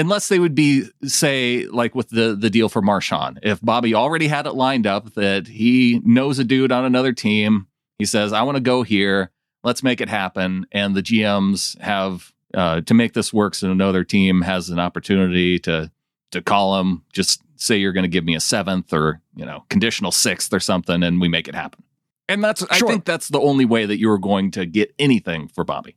unless 0.00 0.28
they 0.28 0.38
would 0.38 0.54
be 0.54 0.84
say 1.04 1.66
like 1.66 1.94
with 1.94 2.08
the 2.08 2.34
the 2.34 2.50
deal 2.50 2.68
for 2.68 2.82
Marshawn, 2.82 3.38
if 3.42 3.60
Bobby 3.60 3.94
already 3.94 4.26
had 4.26 4.46
it 4.46 4.54
lined 4.54 4.86
up 4.86 5.14
that 5.14 5.46
he 5.46 6.00
knows 6.04 6.38
a 6.38 6.44
dude 6.44 6.72
on 6.72 6.84
another 6.84 7.12
team, 7.12 7.66
he 7.98 8.06
says, 8.06 8.32
"I 8.32 8.42
want 8.42 8.56
to 8.56 8.62
go 8.62 8.82
here. 8.82 9.30
Let's 9.62 9.82
make 9.82 10.00
it 10.00 10.08
happen," 10.08 10.66
and 10.72 10.94
the 10.94 11.02
GMs 11.02 11.78
have. 11.80 12.32
Uh, 12.52 12.80
to 12.80 12.94
make 12.94 13.12
this 13.12 13.32
work, 13.32 13.54
so 13.54 13.70
another 13.70 14.02
team 14.02 14.40
has 14.40 14.70
an 14.70 14.80
opportunity 14.80 15.56
to 15.60 15.88
to 16.32 16.42
call 16.42 16.80
him, 16.80 17.04
just 17.12 17.40
say 17.54 17.76
you're 17.76 17.92
going 17.92 18.02
to 18.02 18.08
give 18.08 18.24
me 18.24 18.34
a 18.34 18.40
seventh 18.40 18.92
or 18.92 19.20
you 19.36 19.46
know 19.46 19.64
conditional 19.68 20.10
sixth 20.10 20.52
or 20.52 20.58
something, 20.58 21.04
and 21.04 21.20
we 21.20 21.28
make 21.28 21.46
it 21.46 21.54
happen. 21.54 21.84
And 22.28 22.42
that's 22.42 22.64
I 22.68 22.80
think 22.80 23.04
that's 23.04 23.28
the 23.28 23.38
only 23.38 23.64
way 23.64 23.86
that 23.86 24.00
you 24.00 24.10
are 24.10 24.18
going 24.18 24.50
to 24.52 24.66
get 24.66 24.92
anything 24.98 25.46
for 25.46 25.62
Bobby. 25.62 25.94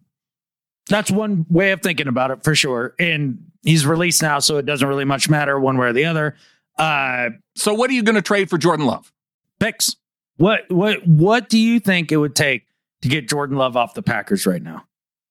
That's 0.89 1.09
one 1.09 1.47
way 1.49 1.71
of 1.71 1.81
thinking 1.81 2.07
about 2.07 2.29
it 2.29 2.43
for 2.43 2.53
sure. 2.53 2.93
And 2.99 3.51
he's 3.63 3.85
released 3.85 4.21
now, 4.21 4.39
so 4.39 4.57
it 4.57 4.65
doesn't 4.65 4.87
really 4.87 5.05
much 5.05 5.29
matter 5.29 5.59
one 5.59 5.77
way 5.77 5.87
or 5.87 5.93
the 5.93 6.05
other. 6.05 6.35
Uh 6.77 7.29
So 7.55 7.73
what 7.73 7.89
are 7.89 7.93
you 7.93 8.03
going 8.03 8.15
to 8.15 8.21
trade 8.21 8.49
for 8.49 8.57
Jordan 8.57 8.85
Love? 8.85 9.11
picks. 9.59 9.95
What 10.37 10.69
what 10.69 11.05
what 11.07 11.47
do 11.49 11.57
you 11.57 11.79
think 11.79 12.11
it 12.11 12.17
would 12.17 12.35
take 12.35 12.65
to 13.01 13.07
get 13.09 13.29
Jordan 13.29 13.55
Love 13.57 13.77
off 13.77 13.93
the 13.93 14.01
Packers 14.01 14.45
right 14.45 14.61
now? 14.61 14.85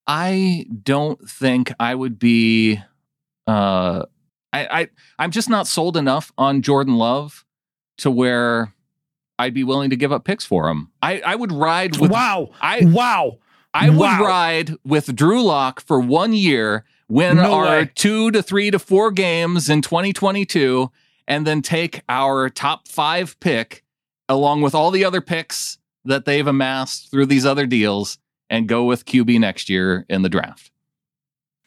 I 0.06 0.66
don't 0.82 1.28
think 1.28 1.72
I 1.78 1.94
would 1.94 2.18
be. 2.18 2.78
Uh, 3.46 4.04
I, 4.52 4.80
I 4.82 4.88
I'm 5.18 5.30
just 5.30 5.48
not 5.50 5.66
sold 5.66 5.96
enough 5.96 6.32
on 6.38 6.62
Jordan 6.62 6.96
Love 6.96 7.44
to 7.98 8.10
where 8.10 8.72
I'd 9.38 9.54
be 9.54 9.64
willing 9.64 9.90
to 9.90 9.96
give 9.96 10.12
up 10.12 10.24
picks 10.24 10.44
for 10.44 10.68
him. 10.68 10.90
I 11.02 11.20
I 11.20 11.34
would 11.34 11.52
ride 11.52 11.96
with 11.98 12.10
wow. 12.10 12.50
I 12.60 12.84
wow. 12.84 13.38
I 13.74 13.88
would 13.90 13.98
Wow. 13.98 14.22
ride 14.24 14.72
with 14.84 15.14
Drew 15.16 15.42
Lock 15.42 15.80
for 15.80 15.98
one 15.98 16.32
year, 16.34 16.84
win 17.12 17.36
No 17.36 17.52
our 17.52 17.64
way. 17.64 17.90
two 17.94 18.30
to 18.30 18.42
three 18.42 18.70
to 18.70 18.78
four 18.78 19.10
games 19.10 19.68
in 19.68 19.82
2022, 19.82 20.90
and 21.28 21.46
then 21.46 21.62
take 21.62 22.02
our 22.08 22.48
top 22.48 22.88
five 22.88 23.38
pick 23.40 23.84
along 24.28 24.62
with 24.62 24.74
all 24.74 24.90
the 24.90 25.04
other 25.04 25.20
picks 25.20 25.78
that 26.04 26.24
they've 26.24 26.46
amassed 26.46 27.10
through 27.10 27.26
these 27.26 27.44
other 27.44 27.66
deals 27.66 28.18
and 28.48 28.66
go 28.68 28.84
with 28.84 29.04
QB 29.04 29.38
next 29.40 29.68
year 29.68 30.04
in 30.08 30.22
the 30.22 30.28
draft. 30.28 30.70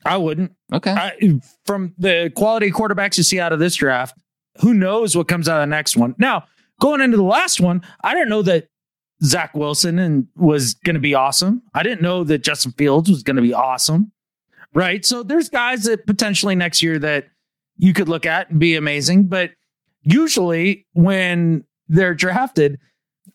I 0.03 0.17
wouldn't. 0.17 0.51
Okay. 0.73 0.91
I, 0.91 1.39
from 1.63 1.93
the 1.97 2.31
quality 2.36 2.71
quarterbacks 2.71 3.17
you 3.17 3.23
see 3.23 3.39
out 3.39 3.53
of 3.53 3.60
this 3.60 3.75
draft, 3.75 4.17
who 4.62 4.73
knows 4.73 5.15
what 5.15 5.27
comes 5.27 5.47
out 5.49 5.62
of 5.62 5.63
the 5.63 5.75
next 5.75 5.95
one? 5.97 6.15
Now, 6.17 6.45
going 6.79 7.01
into 7.01 7.17
the 7.17 7.23
last 7.23 7.60
one, 7.60 7.81
I 8.03 8.13
didn't 8.13 8.29
know 8.29 8.41
that 8.43 8.69
Zach 9.23 9.55
Wilson 9.55 9.97
and 9.99 10.27
was 10.36 10.73
going 10.73 10.93
to 10.95 10.99
be 10.99 11.15
awesome. 11.15 11.63
I 11.73 11.84
didn't 11.84 12.01
know 12.01 12.23
that 12.25 12.39
Justin 12.43 12.71
Fields 12.73 13.10
was 13.10 13.23
going 13.23 13.38
to 13.38 13.41
be 13.41 13.53
awesome. 13.53 14.12
Right. 14.75 15.05
So 15.05 15.23
there's 15.23 15.49
guys 15.49 15.83
that 15.83 16.05
potentially 16.05 16.53
next 16.53 16.83
year 16.83 16.99
that 16.99 17.27
you 17.77 17.93
could 17.93 18.09
look 18.09 18.25
at 18.25 18.49
and 18.49 18.59
be 18.59 18.75
amazing. 18.75 19.27
But 19.27 19.51
usually 20.03 20.85
when 20.93 21.63
they're 21.88 22.13
drafted, 22.13 22.77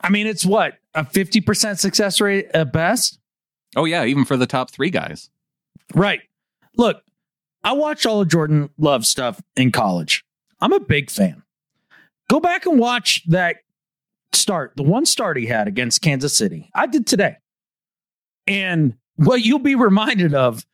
I 0.03 0.11
mean, 0.11 0.27
it's 0.27 0.45
what 0.45 0.75
a 0.95 1.03
50% 1.03 1.79
success 1.79 2.21
rate 2.21 2.49
at 2.53 2.73
best. 2.73 3.19
oh 3.75 3.87
yeah, 3.87 4.05
even 4.05 4.25
for 4.25 4.37
the 4.37 4.47
top 4.47 4.71
three 4.71 4.91
guys. 4.91 5.31
Right. 5.95 6.21
Look, 6.77 7.03
I 7.65 7.73
watched 7.73 8.07
all 8.07 8.21
of 8.21 8.29
Jordan 8.29 8.71
Love 8.79 9.07
stuff 9.07 9.41
in 9.57 9.73
college. 9.73 10.25
I'm 10.61 10.73
a 10.73 10.81
big 10.81 11.11
fan. 11.11 11.43
Go 12.29 12.39
back 12.39 12.67
and 12.67 12.79
watch 12.79 13.25
that 13.29 13.57
start, 14.33 14.73
the 14.77 14.83
one 14.83 15.07
start 15.07 15.37
he 15.37 15.47
had 15.47 15.69
against 15.69 16.03
Kansas 16.03 16.35
City. 16.35 16.71
I 16.75 16.87
did 16.87 17.07
today. 17.07 17.37
And 18.47 18.95
what 19.17 19.43
you'll 19.43 19.59
be 19.59 19.75
reminded 19.75 20.35
of 20.35 20.65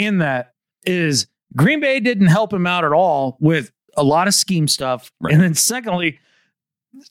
in 0.00 0.18
that 0.18 0.54
is 0.84 1.26
Green 1.56 1.80
Bay 1.80 2.00
didn't 2.00 2.28
help 2.28 2.52
him 2.52 2.66
out 2.66 2.84
at 2.84 2.92
all 2.92 3.36
with 3.40 3.72
a 3.96 4.02
lot 4.02 4.28
of 4.28 4.34
scheme 4.34 4.68
stuff. 4.68 5.12
Right. 5.20 5.34
And 5.34 5.42
then 5.42 5.54
secondly, 5.54 6.18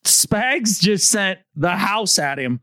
Spags 0.03 0.79
just 0.81 1.09
sent 1.09 1.39
the 1.55 1.75
house 1.75 2.19
at 2.19 2.39
him 2.39 2.61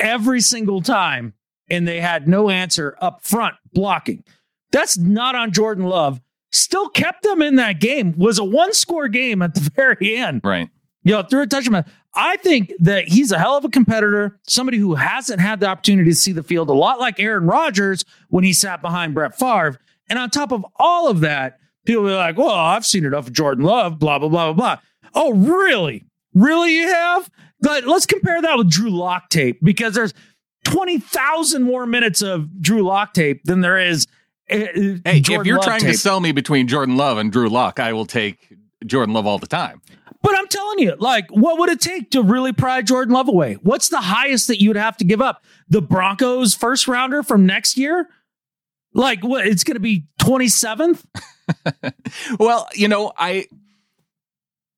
every 0.00 0.40
single 0.40 0.82
time 0.82 1.34
and 1.70 1.86
they 1.86 2.00
had 2.00 2.28
no 2.28 2.50
answer 2.50 2.96
up 3.00 3.22
front 3.22 3.54
blocking. 3.72 4.24
That's 4.72 4.98
not 4.98 5.34
on 5.34 5.52
Jordan 5.52 5.84
Love. 5.84 6.20
Still 6.50 6.88
kept 6.88 7.22
them 7.22 7.40
in 7.40 7.56
that 7.56 7.80
game. 7.80 8.14
Was 8.16 8.38
a 8.38 8.44
one 8.44 8.74
score 8.74 9.08
game 9.08 9.40
at 9.42 9.54
the 9.54 9.60
very 9.74 10.16
end. 10.16 10.42
Right. 10.44 10.68
You 11.04 11.12
know, 11.14 11.22
through 11.22 11.42
a 11.42 11.46
touchdown. 11.46 11.84
I 12.14 12.36
think 12.36 12.72
that 12.80 13.08
he's 13.08 13.32
a 13.32 13.38
hell 13.38 13.56
of 13.56 13.64
a 13.64 13.68
competitor, 13.70 14.38
somebody 14.46 14.76
who 14.78 14.94
hasn't 14.94 15.40
had 15.40 15.60
the 15.60 15.66
opportunity 15.66 16.10
to 16.10 16.14
see 16.16 16.32
the 16.32 16.42
field 16.42 16.68
a 16.68 16.74
lot 16.74 17.00
like 17.00 17.18
Aaron 17.18 17.46
Rodgers 17.46 18.04
when 18.28 18.44
he 18.44 18.52
sat 18.52 18.82
behind 18.82 19.14
Brett 19.14 19.36
Favre. 19.38 19.78
And 20.10 20.18
on 20.18 20.28
top 20.30 20.52
of 20.52 20.64
all 20.76 21.08
of 21.08 21.20
that, 21.20 21.58
people 21.86 22.04
be 22.04 22.10
like, 22.10 22.36
well, 22.36 22.50
I've 22.50 22.84
seen 22.84 23.04
enough 23.06 23.26
of 23.28 23.32
Jordan 23.32 23.64
Love, 23.64 23.98
blah, 23.98 24.18
blah, 24.18 24.28
blah, 24.28 24.52
blah, 24.52 24.76
blah. 24.76 25.10
Oh, 25.14 25.32
really? 25.32 26.04
Really, 26.34 26.74
you 26.76 26.88
have? 26.88 27.30
But 27.60 27.84
let's 27.86 28.06
compare 28.06 28.42
that 28.42 28.58
with 28.58 28.70
Drew 28.70 28.90
Lock 28.90 29.30
tape 29.30 29.58
because 29.62 29.94
there's 29.94 30.12
20,000 30.64 31.62
more 31.62 31.86
minutes 31.86 32.22
of 32.22 32.60
Drew 32.60 32.82
Lock 32.82 33.14
tape 33.14 33.42
than 33.44 33.60
there 33.60 33.78
is. 33.78 34.06
uh, 34.50 34.56
Hey, 34.56 35.00
if 35.04 35.28
you're 35.28 35.56
Love 35.56 35.64
trying 35.64 35.80
tape. 35.80 35.92
to 35.92 35.98
sell 35.98 36.20
me 36.20 36.32
between 36.32 36.66
Jordan 36.68 36.96
Love 36.96 37.18
and 37.18 37.30
Drew 37.32 37.48
Lock, 37.48 37.78
I 37.80 37.92
will 37.92 38.06
take 38.06 38.52
Jordan 38.86 39.14
Love 39.14 39.26
all 39.26 39.38
the 39.38 39.46
time. 39.46 39.80
But 40.22 40.36
I'm 40.36 40.46
telling 40.48 40.78
you, 40.78 40.94
like, 40.98 41.28
what 41.30 41.58
would 41.58 41.68
it 41.68 41.80
take 41.80 42.10
to 42.12 42.22
really 42.22 42.52
pry 42.52 42.80
Jordan 42.82 43.12
Love 43.14 43.28
away? 43.28 43.54
What's 43.62 43.88
the 43.88 44.00
highest 44.00 44.46
that 44.48 44.60
you 44.62 44.68
would 44.70 44.76
have 44.76 44.96
to 44.98 45.04
give 45.04 45.20
up? 45.20 45.44
The 45.68 45.82
Broncos 45.82 46.54
first 46.54 46.86
rounder 46.86 47.22
from 47.22 47.44
next 47.44 47.76
year? 47.76 48.08
Like, 48.94 49.24
what? 49.24 49.46
It's 49.46 49.64
going 49.64 49.74
to 49.76 49.80
be 49.80 50.06
27th? 50.20 51.04
Well, 52.38 52.68
you 52.74 52.88
know, 52.88 53.12
I 53.18 53.46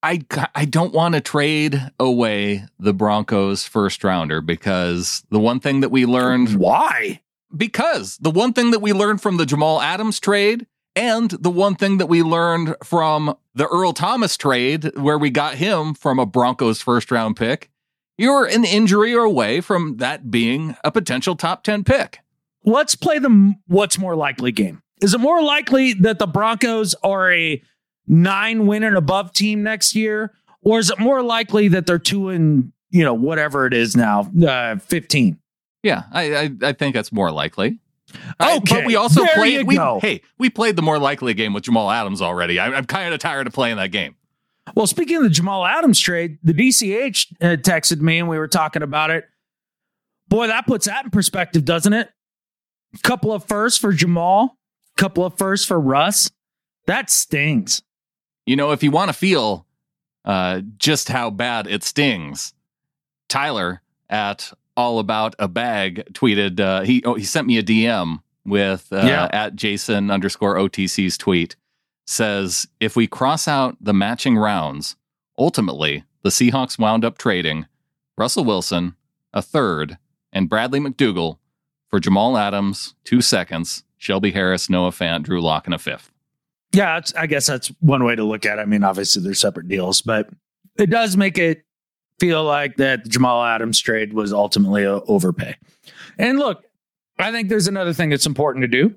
I 0.02 0.20
I 0.54 0.64
don't 0.64 0.92
want 0.94 1.14
to 1.14 1.20
trade 1.20 1.80
away 2.00 2.64
the 2.78 2.94
Broncos 2.94 3.66
first 3.66 4.02
rounder 4.02 4.40
because 4.40 5.24
the 5.30 5.38
one 5.38 5.60
thing 5.60 5.80
that 5.80 5.90
we 5.90 6.06
learned 6.06 6.56
Why? 6.56 7.20
because 7.56 8.16
the 8.18 8.30
one 8.30 8.52
thing 8.52 8.70
that 8.70 8.80
we 8.80 8.92
learned 8.92 9.20
from 9.20 9.36
the 9.36 9.46
Jamal 9.46 9.80
Adams 9.80 10.18
trade 10.20 10.66
and 10.96 11.30
the 11.30 11.50
one 11.50 11.74
thing 11.74 11.98
that 11.98 12.06
we 12.06 12.22
learned 12.22 12.76
from 12.84 13.36
the 13.54 13.66
Earl 13.66 13.92
Thomas 13.92 14.36
trade 14.36 14.96
where 14.96 15.18
we 15.18 15.30
got 15.30 15.56
him 15.56 15.94
from 15.94 16.18
a 16.18 16.26
Broncos 16.26 16.80
first 16.80 17.10
round 17.10 17.36
pick, 17.36 17.70
you're 18.16 18.46
an 18.46 18.64
injury 18.64 19.12
away 19.12 19.60
from 19.60 19.96
that 19.96 20.30
being 20.30 20.76
a 20.84 20.92
potential 20.92 21.34
top 21.34 21.64
10 21.64 21.84
pick. 21.84 22.20
Let's 22.64 22.94
play 22.94 23.18
the 23.18 23.54
what's 23.66 23.98
more 23.98 24.16
likely 24.16 24.52
game. 24.52 24.82
Is 25.02 25.14
it 25.14 25.18
more 25.18 25.42
likely 25.42 25.92
that 25.94 26.18
the 26.18 26.26
Broncos 26.26 26.94
are 27.02 27.32
a 27.32 27.60
nine 28.06 28.66
win 28.66 28.84
and 28.84 28.96
above 28.96 29.32
team 29.32 29.62
next 29.62 29.94
year? 29.94 30.32
Or 30.62 30.78
is 30.78 30.90
it 30.90 30.98
more 30.98 31.22
likely 31.22 31.68
that 31.68 31.86
they're 31.86 31.98
two 31.98 32.30
and, 32.30 32.72
you 32.90 33.04
know, 33.04 33.12
whatever 33.12 33.66
it 33.66 33.74
is 33.74 33.96
now, 33.96 34.30
uh, 34.46 34.76
15? 34.76 35.38
Yeah, 35.82 36.04
I 36.10 36.34
I, 36.34 36.50
I 36.62 36.72
think 36.72 36.94
that's 36.94 37.12
more 37.12 37.30
likely. 37.30 37.78
I- 38.40 38.56
Okay, 38.58 38.76
but 38.76 38.86
we 38.86 38.96
also 38.96 39.22
there 39.24 39.34
played. 39.34 39.66
We, 39.66 39.76
hey, 40.00 40.20
we 40.38 40.50
played 40.50 40.76
the 40.76 40.82
more 40.82 40.98
likely 40.98 41.34
game 41.34 41.52
with 41.52 41.64
Jamal 41.64 41.90
Adams 41.90 42.20
already. 42.22 42.58
I, 42.58 42.66
I'm 42.68 42.84
kind 42.84 43.12
of 43.14 43.20
tired 43.20 43.46
of 43.46 43.52
playing 43.52 43.76
that 43.76 43.90
game. 43.90 44.16
Well, 44.74 44.86
speaking 44.86 45.18
of 45.18 45.22
the 45.24 45.30
Jamal 45.30 45.66
Adams 45.66 45.98
trade, 46.00 46.38
the 46.42 46.54
DCH 46.54 47.26
uh, 47.40 47.44
texted 47.56 48.00
me 48.00 48.18
and 48.18 48.28
we 48.28 48.38
were 48.38 48.48
talking 48.48 48.82
about 48.82 49.10
it. 49.10 49.24
Boy, 50.28 50.46
that 50.46 50.66
puts 50.66 50.86
that 50.86 51.04
in 51.04 51.10
perspective, 51.10 51.64
doesn't 51.64 51.92
it? 51.92 52.08
Couple 53.02 53.32
of 53.32 53.44
firsts 53.44 53.78
for 53.78 53.92
Jamal, 53.92 54.56
couple 54.96 55.24
of 55.24 55.36
firsts 55.36 55.66
for 55.66 55.78
Russ. 55.78 56.30
That 56.86 57.10
stings. 57.10 57.82
You 58.46 58.56
know, 58.56 58.70
if 58.72 58.82
you 58.82 58.90
want 58.90 59.08
to 59.10 59.12
feel 59.12 59.66
uh, 60.24 60.62
just 60.78 61.08
how 61.08 61.30
bad 61.30 61.66
it 61.66 61.82
stings, 61.82 62.54
Tyler 63.28 63.82
at 64.08 64.52
All 64.76 64.98
About 64.98 65.34
a 65.38 65.48
Bag 65.48 66.04
tweeted. 66.12 66.58
Uh, 66.60 66.82
he 66.82 67.02
oh, 67.04 67.14
he 67.14 67.24
sent 67.24 67.46
me 67.46 67.58
a 67.58 67.62
DM 67.62 68.20
with 68.44 68.88
uh, 68.92 68.96
Yeah. 69.04 69.28
at 69.32 69.54
Jason 69.56 70.10
underscore 70.10 70.56
OTC's 70.56 71.16
tweet. 71.18 71.56
Says 72.06 72.66
if 72.80 72.96
we 72.96 73.06
cross 73.06 73.48
out 73.48 73.76
the 73.80 73.94
matching 73.94 74.36
rounds, 74.36 74.96
ultimately 75.38 76.04
the 76.22 76.28
Seahawks 76.30 76.78
wound 76.78 77.04
up 77.04 77.16
trading 77.18 77.66
Russell 78.18 78.44
Wilson 78.44 78.94
a 79.32 79.40
third 79.42 79.98
and 80.32 80.48
Bradley 80.48 80.80
McDougald 80.80 81.38
for 81.88 82.00
Jamal 82.00 82.36
Adams 82.36 82.94
two 83.04 83.20
seconds, 83.22 83.84
Shelby 83.96 84.32
Harris, 84.32 84.68
Noah 84.68 84.90
Fant, 84.90 85.22
Drew 85.22 85.40
Lock, 85.40 85.66
and 85.66 85.74
a 85.74 85.78
fifth. 85.78 86.10
Yeah, 86.72 87.00
I 87.16 87.26
guess 87.26 87.46
that's 87.46 87.68
one 87.80 88.04
way 88.04 88.16
to 88.16 88.24
look 88.24 88.44
at 88.44 88.58
it. 88.58 88.62
I 88.62 88.64
mean, 88.64 88.82
obviously 88.84 89.22
they're 89.22 89.32
separate 89.34 89.68
deals, 89.68 90.02
but 90.02 90.28
it 90.76 90.90
does 90.90 91.16
make 91.16 91.38
it 91.38 91.64
feel 92.20 92.44
like 92.44 92.76
that 92.76 93.06
Jamal 93.08 93.42
Adams 93.44 93.80
trade 93.80 94.12
was 94.12 94.32
ultimately 94.32 94.84
a 94.84 94.94
overpay. 95.00 95.56
And 96.18 96.38
look, 96.38 96.62
I 97.18 97.30
think 97.32 97.48
there's 97.48 97.66
another 97.68 97.92
thing 97.92 98.10
that's 98.10 98.26
important 98.26 98.62
to 98.62 98.68
do 98.68 98.96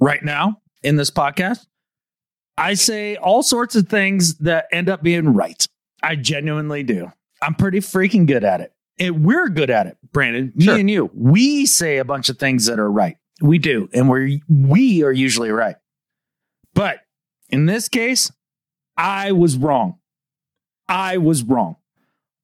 right 0.00 0.22
now 0.22 0.60
in 0.82 0.96
this 0.96 1.10
podcast. 1.10 1.66
I 2.56 2.74
say 2.74 3.16
all 3.16 3.42
sorts 3.42 3.76
of 3.76 3.88
things 3.88 4.36
that 4.38 4.66
end 4.72 4.88
up 4.88 5.02
being 5.02 5.34
right. 5.34 5.66
I 6.02 6.16
genuinely 6.16 6.82
do. 6.82 7.12
I'm 7.40 7.54
pretty 7.54 7.78
freaking 7.78 8.26
good 8.26 8.44
at 8.44 8.60
it. 8.60 8.72
And 8.98 9.24
we're 9.24 9.48
good 9.48 9.70
at 9.70 9.86
it, 9.86 9.96
Brandon. 10.12 10.52
Me 10.56 10.64
Sure. 10.64 10.76
and 10.76 10.90
you. 10.90 11.10
We 11.14 11.66
say 11.66 11.98
a 11.98 12.04
bunch 12.04 12.28
of 12.28 12.38
things 12.38 12.66
that 12.66 12.80
are 12.80 12.90
right. 12.90 13.16
We 13.40 13.58
do. 13.58 13.88
And 13.94 14.08
we're 14.08 14.38
we 14.48 15.04
are 15.04 15.12
usually 15.12 15.50
right. 15.50 15.76
But 16.74 16.98
in 17.48 17.66
this 17.66 17.88
case, 17.88 18.32
I 18.96 19.30
was 19.32 19.56
wrong. 19.56 19.98
I 20.88 21.18
was 21.18 21.44
wrong. 21.44 21.76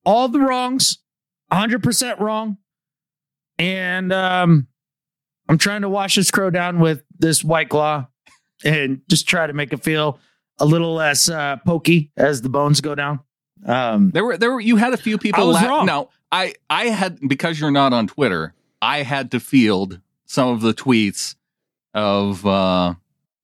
All 0.05 0.27
the 0.27 0.39
wrongs, 0.39 0.99
100% 1.51 2.19
wrong. 2.19 2.57
And 3.57 4.11
um, 4.13 4.67
I'm 5.47 5.57
trying 5.57 5.81
to 5.81 5.89
wash 5.89 6.15
this 6.15 6.31
crow 6.31 6.49
down 6.49 6.79
with 6.79 7.03
this 7.17 7.43
white 7.43 7.69
claw 7.69 8.07
and 8.63 9.01
just 9.09 9.27
try 9.27 9.47
to 9.47 9.53
make 9.53 9.73
it 9.73 9.83
feel 9.83 10.19
a 10.59 10.65
little 10.65 10.93
less 10.93 11.29
uh, 11.29 11.57
pokey 11.65 12.11
as 12.17 12.41
the 12.41 12.49
bones 12.49 12.81
go 12.81 12.95
down. 12.95 13.19
Um, 13.65 14.11
There 14.11 14.23
were 14.25 14.37
there 14.37 14.51
were 14.51 14.59
you 14.59 14.75
had 14.75 14.93
a 14.93 14.97
few 14.97 15.17
people 15.17 15.41
I 15.43 15.45
was 15.47 15.55
la- 15.55 15.67
wrong. 15.67 15.85
No, 15.85 16.09
I 16.31 16.53
I 16.69 16.85
had 16.87 17.19
because 17.27 17.59
you're 17.59 17.71
not 17.71 17.93
on 17.93 18.07
Twitter. 18.07 18.53
I 18.81 19.01
had 19.03 19.31
to 19.31 19.39
field 19.39 20.01
some 20.25 20.49
of 20.49 20.61
the 20.61 20.73
tweets 20.73 21.35
of 21.93 22.45
uh 22.45 22.93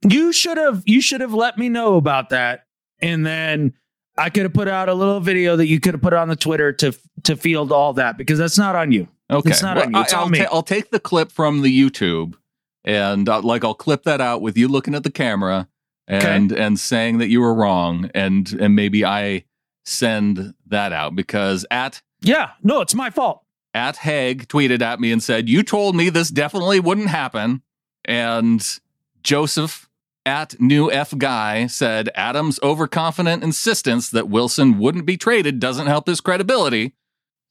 you 0.08 0.32
should 0.34 0.58
have 0.58 0.84
you 0.86 1.02
should 1.02 1.22
have 1.22 1.34
let 1.34 1.58
me 1.58 1.70
know 1.70 1.96
about 1.96 2.30
that 2.30 2.66
and 3.00 3.26
then 3.26 3.74
i 4.18 4.30
could 4.30 4.44
have 4.44 4.54
put 4.54 4.68
out 4.68 4.90
a 4.90 4.94
little 4.94 5.20
video 5.20 5.56
that 5.56 5.68
you 5.68 5.80
could 5.80 5.94
have 5.94 6.02
put 6.02 6.14
on 6.14 6.28
the 6.28 6.36
twitter 6.36 6.72
to 6.72 6.94
to 7.24 7.36
field 7.36 7.72
all 7.72 7.94
that 7.94 8.18
because 8.18 8.38
that's 8.38 8.58
not 8.58 8.76
on 8.76 8.92
you 8.92 9.08
okay. 9.30 9.52
It's 9.52 9.62
not 9.62 9.78
on 9.78 9.94
you, 9.94 10.02
it's 10.02 10.14
I, 10.14 10.18
on 10.18 10.24
will 10.26 10.32
me. 10.32 10.46
I'll 10.46 10.64
take 10.64 10.92
the 10.92 11.00
clip 11.00 11.32
from 11.32 11.62
the 11.62 11.90
YouTube 11.90 12.36
and 12.84 13.30
uh, 13.30 13.42
like 13.42 13.64
I'll 13.64 13.74
clip 13.74 14.04
that 14.04 14.20
out 14.20 14.42
with 14.42 14.58
you 14.58 14.68
looking 14.68 14.94
at 14.94 15.04
the 15.04 15.12
camera 15.12 15.68
and 16.08 16.52
and 16.52 16.78
saying 16.78 17.20
that 17.20 17.30
you 17.30 17.40
were 17.40 17.54
wrong 17.54 18.12
and 18.14 18.52
and 18.60 18.76
maybe 18.76 19.06
I 19.06 19.46
send 19.86 20.54
that 20.68 20.92
out 20.92 21.16
because 21.16 21.66
at 21.72 22.02
yeah 22.22 22.52
no 22.62 22.82
it's 22.82 22.94
my 22.94 23.10
fault 23.10 23.44
at 23.74 23.98
Haig 23.98 24.48
tweeted 24.48 24.82
at 24.82 25.00
me 25.00 25.12
and 25.12 25.22
said, 25.22 25.50
You 25.50 25.64
told 25.64 25.96
me 25.96 26.10
this 26.10 26.30
definitely 26.30 26.80
wouldn't 26.80 27.08
happen. 27.08 27.62
And 28.06 28.66
Joseph 29.24 29.90
at 30.26 30.60
New 30.60 30.92
F 30.92 31.18
Guy 31.18 31.68
said, 31.68 32.10
Adam's 32.16 32.60
overconfident 32.62 33.44
insistence 33.44 34.10
that 34.10 34.30
Wilson 34.30 34.78
wouldn't 34.78 35.06
be 35.06 35.18
traded 35.18 35.60
doesn't 35.60 35.88
help 35.88 36.08
his 36.08 36.22
credibility. 36.22 36.94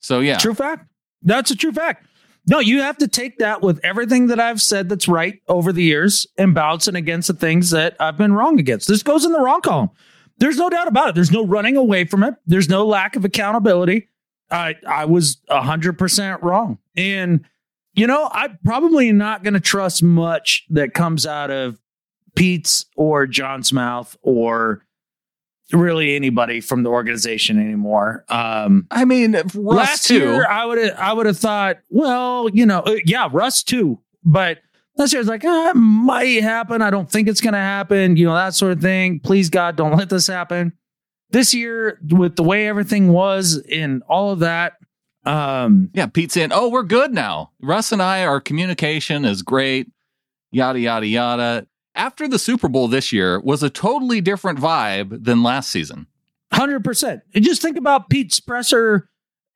So, 0.01 0.21
yeah. 0.21 0.39
true 0.39 0.55
fact. 0.55 0.87
That's 1.23 1.51
a 1.51 1.57
true 1.57 1.73
fact. 1.73 2.07
No 2.47 2.59
you 2.59 2.81
have 2.81 2.99
to 2.99 3.09
take 3.09 3.39
that 3.39 3.61
with 3.63 3.81
everything 3.85 4.29
that 4.29 4.41
i've 4.41 4.61
said 4.61 4.89
that's 4.89 5.07
right 5.07 5.41
over 5.47 5.73
the 5.73 5.83
years 5.83 6.27
and 6.39 6.57
it 6.57 6.95
against 6.97 7.29
the 7.29 7.35
things 7.35 7.71
that 7.71 7.97
i've 8.01 8.17
been 8.17 8.33
wrong 8.33 8.59
against. 8.59 8.89
This 8.89 9.03
goes 9.03 9.25
in 9.25 9.33
the 9.33 9.41
wrong 9.41 9.61
column. 9.61 9.91
There's 10.39 10.57
no 10.57 10.71
doubt 10.71 10.89
about 10.89 11.11
it. 11.11 11.15
There's 11.15 11.31
no 11.31 11.47
running 11.47 11.77
away 11.77 12.07
from 12.07 12.23
it. 12.23 12.35
There's 12.47 12.69
no 12.69 12.87
lack 12.87 13.15
of 13.15 13.25
accountability. 13.25 14.09
I 14.51 14.77
i 14.87 15.05
was 15.05 15.37
100% 15.51 16.43
wrong. 16.43 16.79
And 16.97 17.45
you 17.95 18.07
know 18.07 18.29
i'm 18.33 18.59
probably 18.65 19.13
not 19.13 19.43
going 19.43 19.55
to 19.55 19.61
trust 19.61 20.03
much 20.03 20.65
that 20.71 20.95
comes 20.95 21.27
out 21.27 21.51
of 21.51 21.80
pete's 22.35 22.87
or 22.97 23.27
john's 23.27 23.73
mouth 23.73 24.17
or 24.23 24.85
really 25.73 26.17
anybody 26.17 26.61
from 26.61 26.83
the 26.83 26.91
organization 26.91 27.59
anymore 27.61 28.25
um 28.29 28.87
I 28.91 29.05
mean, 29.05 29.33
Russ 29.33 29.55
last 29.55 30.07
too. 30.09 30.19
year 30.19 30.47
I 30.47 30.65
would 30.65 30.79
have 30.79 30.99
I 30.99 31.13
would 31.13 31.27
have 31.27 31.39
thought, 31.39 31.79
well, 31.91 32.49
you 32.49 32.67
know, 32.67 32.81
uh, 32.81 32.97
yeah, 33.05 33.29
Russ 33.31 33.63
too, 33.63 34.01
but 34.25 34.59
last 34.97 35.13
year 35.13 35.21
I 35.21 35.23
was 35.23 35.29
like, 35.29 35.45
ah, 35.45 35.71
it 35.71 35.77
might 35.77 36.43
happen. 36.43 36.83
I 36.83 36.91
don't 36.91 37.11
think 37.11 37.29
it's 37.29 37.41
going 37.41 37.55
to 37.55 37.59
happen. 37.59 38.17
You 38.17 38.27
know, 38.27 38.35
that 38.35 38.55
sort 38.55 38.73
of 38.73 38.81
thing. 38.81 39.21
Please 39.21 39.49
God, 39.49 39.77
don't 39.77 39.97
let 39.97 40.11
this 40.11 40.27
happen. 40.27 40.73
This 41.31 41.55
year, 41.55 41.99
with 42.11 42.37
the 42.37 42.43
way 42.43 42.67
everything 42.67 43.13
was 43.13 43.63
and 43.71 44.03
all 44.09 44.33
of 44.33 44.41
that, 44.41 44.75
um, 45.25 45.91
yeah, 45.95 46.07
Pete's 46.07 46.37
in, 46.37 46.51
Oh, 46.53 46.69
we're 46.69 46.83
good 46.83 47.15
now. 47.15 47.53
Russ 47.63 47.93
and 47.93 48.03
I, 48.03 48.25
our 48.25 48.41
communication 48.41 49.25
is 49.25 49.43
great. 49.43 49.89
Yada, 50.51 50.81
yada, 50.81 51.07
yada. 51.07 51.67
After 51.95 52.29
the 52.29 52.39
Super 52.39 52.69
Bowl 52.69 52.89
this 52.89 53.13
year 53.13 53.41
was 53.41 53.63
a 53.63 53.71
totally 53.71 54.21
different 54.21 54.59
vibe 54.59 55.25
than 55.25 55.43
last 55.43 55.71
season. 55.71 56.07
Hundred 56.53 56.83
percent. 56.85 57.23
And 57.35 57.45
just 57.45 57.63
think 57.63 57.77
about 57.77 58.09
Pete 58.11 58.41
presser 58.47 59.09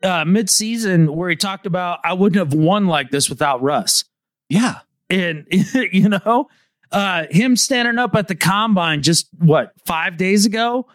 uh, 0.03 0.25
mid-season 0.25 1.15
where 1.15 1.31
he 1.31 1.37
talked 1.37 1.67
about 1.67 2.01
I 2.05 2.13
wouldn't 2.13 2.39
have 2.39 2.59
won 2.59 2.87
like 2.87 3.11
this 3.11 3.29
without 3.31 3.63
Russ. 3.63 4.05
Yeah. 4.49 4.81
and 5.11 5.47
you 5.93 6.09
know 6.09 6.49
uh 6.93 7.25
him 7.31 7.57
standing 7.57 7.99
up 7.99 8.15
at 8.15 8.29
the 8.29 8.35
combine 8.35 9.03
just 9.03 9.29
what 9.39 9.73
five 9.87 10.17
days 10.17 10.45
ago 10.47 10.87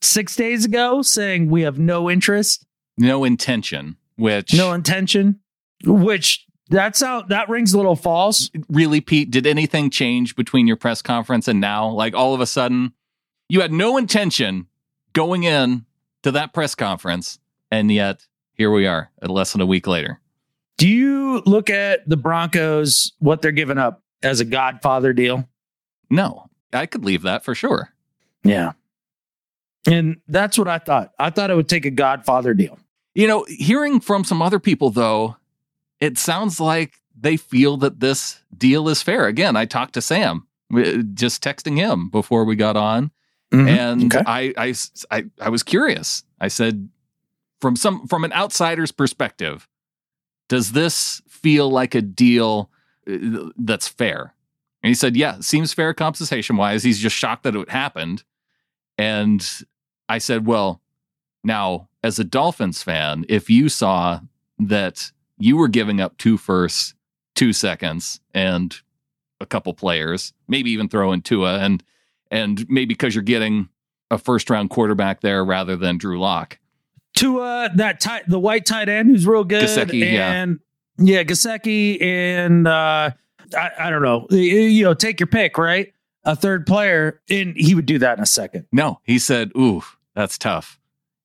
six 0.00 0.36
days 0.36 0.64
ago 0.64 1.02
saying 1.02 1.50
we 1.50 1.62
have 1.62 1.78
no 1.78 2.08
interest 2.10 2.64
No 2.96 3.24
intention, 3.24 3.96
which. 4.16 4.54
no 4.54 4.72
intention 4.72 5.40
which 5.84 6.46
that's 6.74 7.00
how 7.00 7.22
that 7.22 7.48
rings 7.48 7.72
a 7.72 7.76
little 7.76 7.96
false 7.96 8.50
really, 8.68 9.00
Pete, 9.00 9.30
did 9.30 9.46
anything 9.46 9.90
change 9.90 10.34
between 10.36 10.66
your 10.66 10.76
press 10.76 11.00
conference 11.02 11.48
and 11.48 11.60
now? 11.60 11.88
Like 11.88 12.14
all 12.14 12.34
of 12.34 12.40
a 12.40 12.46
sudden, 12.46 12.92
you 13.48 13.60
had 13.60 13.72
no 13.72 13.96
intention 13.96 14.66
going 15.12 15.44
in 15.44 15.84
to 16.22 16.30
that 16.32 16.52
press 16.52 16.74
conference, 16.74 17.38
and 17.70 17.90
yet 17.92 18.26
here 18.54 18.70
we 18.70 18.86
are, 18.86 19.10
at 19.22 19.30
less 19.30 19.52
than 19.52 19.60
a 19.60 19.66
week 19.66 19.86
later. 19.86 20.20
do 20.78 20.88
you 20.88 21.42
look 21.46 21.70
at 21.70 22.08
the 22.08 22.16
broncos 22.16 23.12
what 23.18 23.42
they're 23.42 23.52
giving 23.52 23.78
up 23.78 24.02
as 24.22 24.40
a 24.40 24.44
godfather 24.44 25.12
deal 25.12 25.46
No, 26.10 26.46
I 26.72 26.86
could 26.86 27.04
leave 27.04 27.22
that 27.22 27.44
for 27.44 27.54
sure. 27.54 27.92
yeah 28.42 28.72
and 29.86 30.16
that's 30.28 30.56
what 30.58 30.66
i 30.68 30.78
thought 30.78 31.12
i 31.18 31.28
thought 31.30 31.50
it 31.50 31.54
would 31.56 31.68
take 31.68 31.84
a 31.84 31.90
godfather 31.90 32.54
deal 32.54 32.78
You 33.14 33.26
know, 33.28 33.44
hearing 33.48 34.00
from 34.00 34.24
some 34.24 34.40
other 34.42 34.58
people 34.58 34.90
though, 34.90 35.36
it 36.04 36.18
sounds 36.18 36.60
like 36.60 36.94
they 37.18 37.36
feel 37.36 37.76
that 37.78 38.00
this 38.00 38.40
deal 38.56 38.88
is 38.88 39.02
fair. 39.02 39.26
Again, 39.26 39.56
I 39.56 39.64
talked 39.64 39.94
to 39.94 40.02
Sam, 40.02 40.46
uh, 40.74 41.02
just 41.14 41.42
texting 41.42 41.76
him 41.76 42.08
before 42.10 42.44
we 42.44 42.56
got 42.56 42.76
on, 42.76 43.10
Mhm. 43.52 43.68
and 43.68 44.14
Okay. 44.14 44.24
I, 44.26 44.52
I 44.56 44.74
I 45.10 45.24
I 45.40 45.48
was 45.48 45.62
curious. 45.62 46.24
I 46.40 46.48
said, 46.48 46.88
from 47.60 47.76
some 47.76 48.06
from 48.08 48.24
an 48.24 48.32
outsider's 48.32 48.92
perspective, 48.92 49.68
does 50.48 50.72
this 50.72 51.22
feel 51.28 51.70
like 51.70 51.94
a 51.94 52.02
deal 52.02 52.70
uh, 53.10 53.50
that's 53.56 53.88
fair? 53.88 54.34
And 54.82 54.88
he 54.88 54.94
said, 54.94 55.16
yeah, 55.16 55.40
seems 55.40 55.72
fair 55.72 55.94
compensation 55.94 56.56
wise. 56.56 56.82
He's 56.82 56.98
just 56.98 57.16
shocked 57.16 57.44
that 57.44 57.56
it 57.56 57.70
happened. 57.70 58.24
And 58.98 59.46
I 60.08 60.18
said, 60.18 60.46
well, 60.46 60.82
now 61.42 61.88
as 62.02 62.18
a 62.18 62.24
Dolphins 62.24 62.82
fan, 62.82 63.24
if 63.28 63.48
you 63.48 63.68
saw 63.70 64.20
that 64.58 65.10
you 65.38 65.56
were 65.56 65.68
giving 65.68 66.00
up 66.00 66.16
two 66.18 66.36
firsts, 66.36 66.94
two 67.34 67.52
seconds, 67.52 68.20
and 68.32 68.74
a 69.40 69.46
couple 69.46 69.74
players, 69.74 70.32
maybe 70.48 70.70
even 70.70 70.88
throw 70.88 71.12
in 71.12 71.22
Tua, 71.22 71.58
and 71.58 71.82
and 72.30 72.66
maybe 72.68 72.86
because 72.94 73.14
you're 73.14 73.22
getting 73.22 73.68
a 74.10 74.18
first 74.18 74.50
round 74.50 74.70
quarterback 74.70 75.20
there 75.20 75.44
rather 75.44 75.76
than 75.76 75.98
Drew 75.98 76.20
Lock. 76.20 76.58
to 77.16 77.40
uh 77.40 77.68
that 77.76 78.00
tight 78.00 78.24
the 78.28 78.38
white 78.38 78.66
tight 78.66 78.88
end 78.88 79.08
who's 79.08 79.26
real 79.26 79.44
good 79.44 79.68
yeah. 79.92 80.32
and 80.32 80.60
yeah 80.98 81.22
Gesicki 81.22 82.00
and 82.02 82.66
uh 82.66 83.10
I, 83.56 83.70
I 83.78 83.90
don't 83.90 84.02
know 84.02 84.26
you 84.30 84.84
know 84.84 84.94
take 84.94 85.20
your 85.20 85.26
pick 85.26 85.58
right 85.58 85.92
a 86.24 86.34
third 86.34 86.66
player 86.66 87.20
and 87.28 87.56
he 87.56 87.74
would 87.74 87.86
do 87.86 87.98
that 87.98 88.18
in 88.18 88.22
a 88.22 88.26
second 88.26 88.66
No, 88.72 89.00
he 89.04 89.18
said, 89.18 89.52
"Ooh, 89.56 89.82
that's 90.14 90.38
tough." 90.38 90.78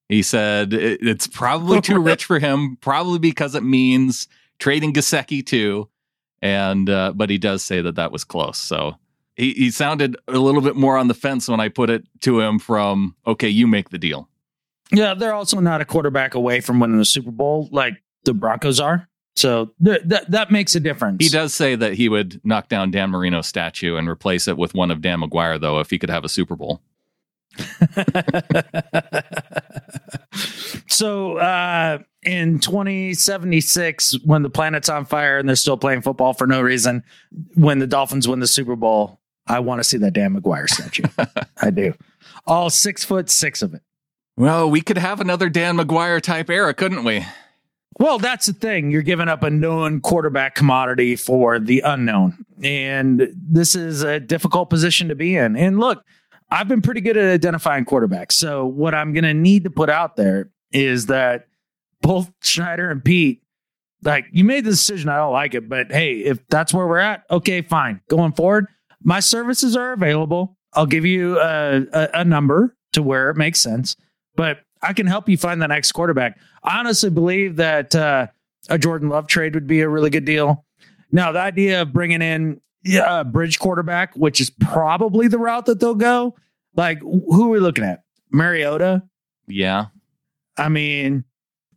He 0.09 0.21
said 0.23 0.73
"It- 0.73 0.99
it's 1.01 1.27
probably 1.27 1.79
too 1.89 1.99
rich 1.99 2.25
for 2.25 2.39
him, 2.39 2.77
probably 2.81 3.19
because 3.19 3.55
it 3.55 3.63
means 3.63 4.27
trading 4.59 4.93
Gesicki 4.93 5.45
too. 5.45 5.87
And 6.41 6.89
uh, 6.89 7.13
but 7.15 7.29
he 7.29 7.37
does 7.37 7.63
say 7.63 7.81
that 7.81 7.95
that 7.95 8.11
was 8.11 8.23
close. 8.23 8.57
So 8.57 8.95
he, 9.35 9.53
he 9.53 9.71
sounded 9.71 10.17
a 10.27 10.39
little 10.39 10.61
bit 10.61 10.75
more 10.75 10.97
on 10.97 11.07
the 11.07 11.13
fence 11.13 11.47
when 11.47 11.59
I 11.59 11.69
put 11.69 11.89
it 11.89 12.03
to 12.21 12.39
him. 12.41 12.59
From 12.59 13.15
okay, 13.27 13.49
you 13.49 13.67
make 13.67 13.89
the 13.89 13.97
deal. 13.97 14.27
yeah 14.91 15.13
they're 15.13 15.33
also 15.33 15.59
not 15.59 15.81
a 15.81 15.85
quarterback 15.85 16.33
away 16.33 16.59
from 16.61 16.79
winning 16.79 16.97
the 16.97 17.05
Super 17.05 17.31
Bowl 17.31 17.69
like 17.71 18.01
the 18.23 18.33
Broncos 18.33 18.79
are 18.79 19.07
so 19.35 19.71
th- 19.85 20.01
that 20.05 20.31
that 20.31 20.49
makes 20.51 20.75
a 20.75 20.79
difference 20.79 21.23
He 21.23 21.29
does 21.29 21.53
say 21.53 21.75
that 21.75 21.93
he 21.93 22.09
would 22.09 22.41
knock 22.43 22.67
down 22.69 22.89
Dan 22.91 23.11
Marino's 23.11 23.47
statue 23.47 23.95
and 23.97 24.09
replace 24.09 24.47
it 24.47 24.57
with 24.57 24.73
one 24.73 24.91
of 24.91 25.01
Dan 25.01 25.21
McGwire, 25.21 25.59
though, 25.61 25.79
if 25.79 25.89
he 25.91 25.97
could 25.99 26.09
have 26.09 26.25
a 26.25 26.29
Super 26.29 26.55
Bowl. 26.57 26.81
so 30.87 31.37
uh 31.37 31.99
in 32.23 32.59
2076 32.59 34.19
when 34.23 34.43
the 34.43 34.49
planet's 34.49 34.89
on 34.89 35.05
fire 35.05 35.37
and 35.37 35.49
they're 35.49 35.55
still 35.55 35.77
playing 35.77 36.01
football 36.01 36.33
for 36.33 36.47
no 36.47 36.61
reason 36.61 37.03
when 37.55 37.79
the 37.79 37.87
dolphins 37.87 38.27
win 38.27 38.39
the 38.39 38.47
super 38.47 38.75
bowl 38.75 39.19
i 39.47 39.59
want 39.59 39.79
to 39.79 39.83
see 39.83 39.97
that 39.97 40.13
dan 40.13 40.33
mcgwire 40.33 40.69
statue. 40.69 41.03
I 41.61 41.69
do. 41.69 41.93
All 42.45 42.69
six 42.69 43.03
foot 43.03 43.29
six 43.29 43.61
of 43.61 43.73
it. 43.73 43.81
Well, 44.37 44.69
we 44.69 44.79
could 44.79 44.97
have 44.97 45.19
another 45.19 45.49
Dan 45.49 45.75
McGwire 45.75 46.21
type 46.21 46.49
era, 46.49 46.73
couldn't 46.73 47.03
we? 47.03 47.25
well 47.99 48.17
that's 48.17 48.45
the 48.45 48.53
thing. 48.53 48.89
You're 48.89 49.01
giving 49.01 49.27
up 49.27 49.43
a 49.43 49.49
known 49.49 49.99
quarterback 49.99 50.55
commodity 50.55 51.17
for 51.17 51.59
the 51.59 51.81
unknown. 51.81 52.45
And 52.63 53.29
this 53.35 53.75
is 53.75 54.01
a 54.01 54.19
difficult 54.19 54.69
position 54.69 55.09
to 55.09 55.15
be 55.15 55.35
in. 55.35 55.55
And 55.55 55.79
look 55.79 56.03
i've 56.51 56.67
been 56.67 56.81
pretty 56.81 57.01
good 57.01 57.17
at 57.17 57.31
identifying 57.31 57.85
quarterbacks. 57.85 58.33
So 58.33 58.65
what 58.65 58.93
i'm 58.93 59.13
going 59.13 59.23
to 59.23 59.33
need 59.33 59.63
to 59.63 59.69
put 59.69 59.89
out 59.89 60.15
there 60.15 60.49
is 60.71 61.07
that 61.07 61.47
both 62.01 62.31
schneider 62.41 62.89
and 62.89 63.03
pete 63.03 63.41
like 64.03 64.25
you 64.31 64.43
made 64.43 64.63
the 64.65 64.71
decision 64.71 65.09
i 65.09 65.17
don't 65.17 65.33
like 65.33 65.53
it 65.53 65.67
but 65.67 65.91
hey 65.91 66.19
if 66.19 66.45
that's 66.47 66.73
where 66.73 66.87
we're 66.87 66.97
at 66.97 67.23
okay 67.29 67.61
fine. 67.61 68.01
Going 68.09 68.33
forward 68.33 68.67
my 69.01 69.19
services 69.21 69.77
are 69.77 69.93
available. 69.93 70.57
I'll 70.73 70.85
give 70.85 71.05
you 71.05 71.39
a, 71.39 71.85
a, 71.93 72.09
a 72.15 72.25
number 72.25 72.75
to 72.93 73.01
where 73.01 73.29
it 73.29 73.37
makes 73.37 73.59
sense 73.59 73.95
but 74.35 74.59
i 74.81 74.93
can 74.93 75.07
help 75.07 75.27
you 75.27 75.37
find 75.37 75.61
the 75.61 75.67
next 75.67 75.91
quarterback. 75.91 76.37
I 76.63 76.79
honestly 76.79 77.09
believe 77.09 77.57
that 77.57 77.95
uh, 77.95 78.27
a 78.69 78.77
jordan 78.77 79.09
love 79.09 79.27
trade 79.27 79.53
would 79.55 79.67
be 79.67 79.81
a 79.81 79.89
really 79.89 80.09
good 80.09 80.25
deal. 80.25 80.65
Now 81.11 81.31
the 81.31 81.39
idea 81.39 81.81
of 81.81 81.91
bringing 81.93 82.21
in 82.21 82.61
yeah, 82.83 83.01
uh, 83.01 83.23
bridge 83.23 83.59
quarterback 83.59 84.15
which 84.15 84.39
is 84.39 84.49
probably 84.49 85.27
the 85.27 85.37
route 85.37 85.65
that 85.65 85.79
they'll 85.79 85.95
go 85.95 86.35
like 86.75 86.99
who 87.01 87.45
are 87.47 87.49
we 87.49 87.59
looking 87.59 87.83
at 87.83 88.03
mariota 88.31 89.03
Yeah, 89.47 89.87
i 90.57 90.69
mean 90.69 91.23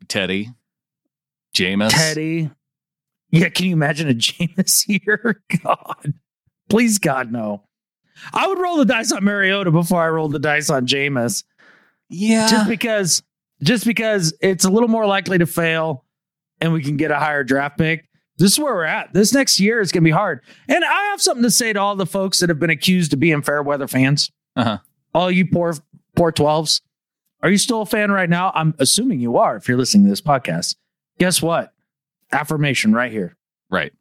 Teddy, 0.08 0.50
Jameis. 1.56 1.90
Teddy. 1.90 2.50
Yeah, 3.30 3.48
can 3.48 3.66
you 3.66 3.72
imagine 3.72 4.08
a 4.10 4.14
Jameis 4.14 4.84
here? 4.86 5.42
God, 5.64 6.12
please, 6.68 6.98
God, 6.98 7.32
no. 7.32 7.62
I 8.34 8.46
would 8.46 8.58
roll 8.58 8.76
the 8.76 8.84
dice 8.84 9.10
on 9.12 9.24
Mariota 9.24 9.70
before 9.70 10.02
I 10.02 10.08
rolled 10.08 10.32
the 10.32 10.38
dice 10.38 10.68
on 10.70 10.86
Jameis, 10.86 11.44
Yeah, 12.10 12.46
just 12.48 12.68
because, 12.68 13.22
just 13.62 13.86
because 13.86 14.34
it's 14.42 14.64
a 14.66 14.70
little 14.70 14.88
more 14.88 15.06
likely 15.06 15.38
to 15.38 15.46
fail, 15.46 16.04
and 16.60 16.72
we 16.74 16.82
can 16.82 16.96
get 16.98 17.10
a 17.10 17.18
higher 17.18 17.42
draft 17.42 17.78
pick. 17.78 18.06
This 18.38 18.52
is 18.52 18.58
where 18.58 18.74
we're 18.74 18.84
at. 18.84 19.12
This 19.12 19.32
next 19.34 19.60
year 19.60 19.80
is 19.80 19.92
going 19.92 20.02
to 20.02 20.08
be 20.08 20.10
hard, 20.10 20.40
and 20.68 20.84
I 20.84 21.02
have 21.10 21.20
something 21.20 21.42
to 21.42 21.50
say 21.50 21.72
to 21.72 21.80
all 21.80 21.94
the 21.96 22.06
folks 22.06 22.40
that 22.40 22.48
have 22.48 22.58
been 22.58 22.70
accused 22.70 23.12
of 23.12 23.20
being 23.20 23.42
fair 23.42 23.62
weather 23.62 23.86
fans. 23.86 24.30
Uh-huh. 24.56 24.78
All 25.14 25.30
you 25.30 25.46
poor, 25.46 25.74
poor 26.16 26.32
twelves. 26.32 26.80
Are 27.42 27.50
you 27.50 27.58
still 27.58 27.82
a 27.82 27.86
fan 27.86 28.10
right 28.10 28.30
now? 28.30 28.52
I'm 28.54 28.74
assuming 28.78 29.20
you 29.20 29.36
are 29.36 29.56
if 29.56 29.68
you're 29.68 29.76
listening 29.76 30.04
to 30.04 30.10
this 30.10 30.20
podcast. 30.20 30.76
Guess 31.18 31.42
what? 31.42 31.72
Affirmation 32.32 32.92
right 32.92 33.12
here. 33.12 33.36
right. 33.70 33.92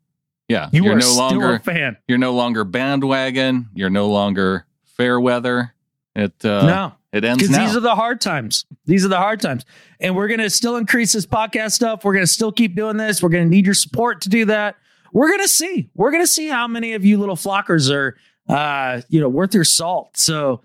Yeah, 0.47 0.67
You 0.73 0.83
you're 0.83 0.93
are 0.93 0.95
no 0.95 1.01
still 1.01 1.17
longer 1.17 1.53
a 1.55 1.59
fan. 1.59 1.95
you're 2.09 2.17
no 2.17 2.33
longer 2.33 2.65
bandwagon. 2.65 3.69
You're 3.73 3.89
no 3.89 4.09
longer 4.09 4.65
fair 4.97 5.17
weather. 5.17 5.73
It 6.13 6.33
uh, 6.43 6.65
no, 6.65 6.93
it 7.13 7.25
ends 7.25 7.49
now. 7.49 7.65
these 7.65 7.75
are 7.75 7.81
the 7.81 7.95
hard 7.95 8.21
times. 8.21 8.65
These 8.85 9.03
are 9.03 9.09
the 9.09 9.17
hard 9.17 9.41
times. 9.41 9.65
And 9.99 10.15
we're 10.15 10.27
going 10.27 10.39
to 10.39 10.49
still 10.49 10.77
increase 10.77 11.13
this 11.13 11.25
podcast 11.25 11.73
stuff. 11.73 12.05
We're 12.05 12.13
going 12.13 12.25
to 12.25 12.31
still 12.31 12.51
keep 12.51 12.75
doing 12.75 12.97
this. 12.97 13.21
We're 13.21 13.29
going 13.29 13.43
to 13.43 13.49
need 13.49 13.65
your 13.65 13.75
support 13.75 14.21
to 14.21 14.29
do 14.29 14.45
that. 14.45 14.75
We're 15.13 15.27
going 15.27 15.41
to 15.41 15.47
see. 15.47 15.89
We're 15.93 16.11
going 16.11 16.23
to 16.23 16.27
see 16.27 16.47
how 16.47 16.67
many 16.67 16.93
of 16.93 17.03
you 17.03 17.17
little 17.17 17.35
flockers 17.35 17.91
are, 17.91 18.15
uh, 18.47 19.01
you 19.09 19.19
know, 19.19 19.27
worth 19.27 19.53
your 19.53 19.65
salt. 19.65 20.15
So 20.15 20.61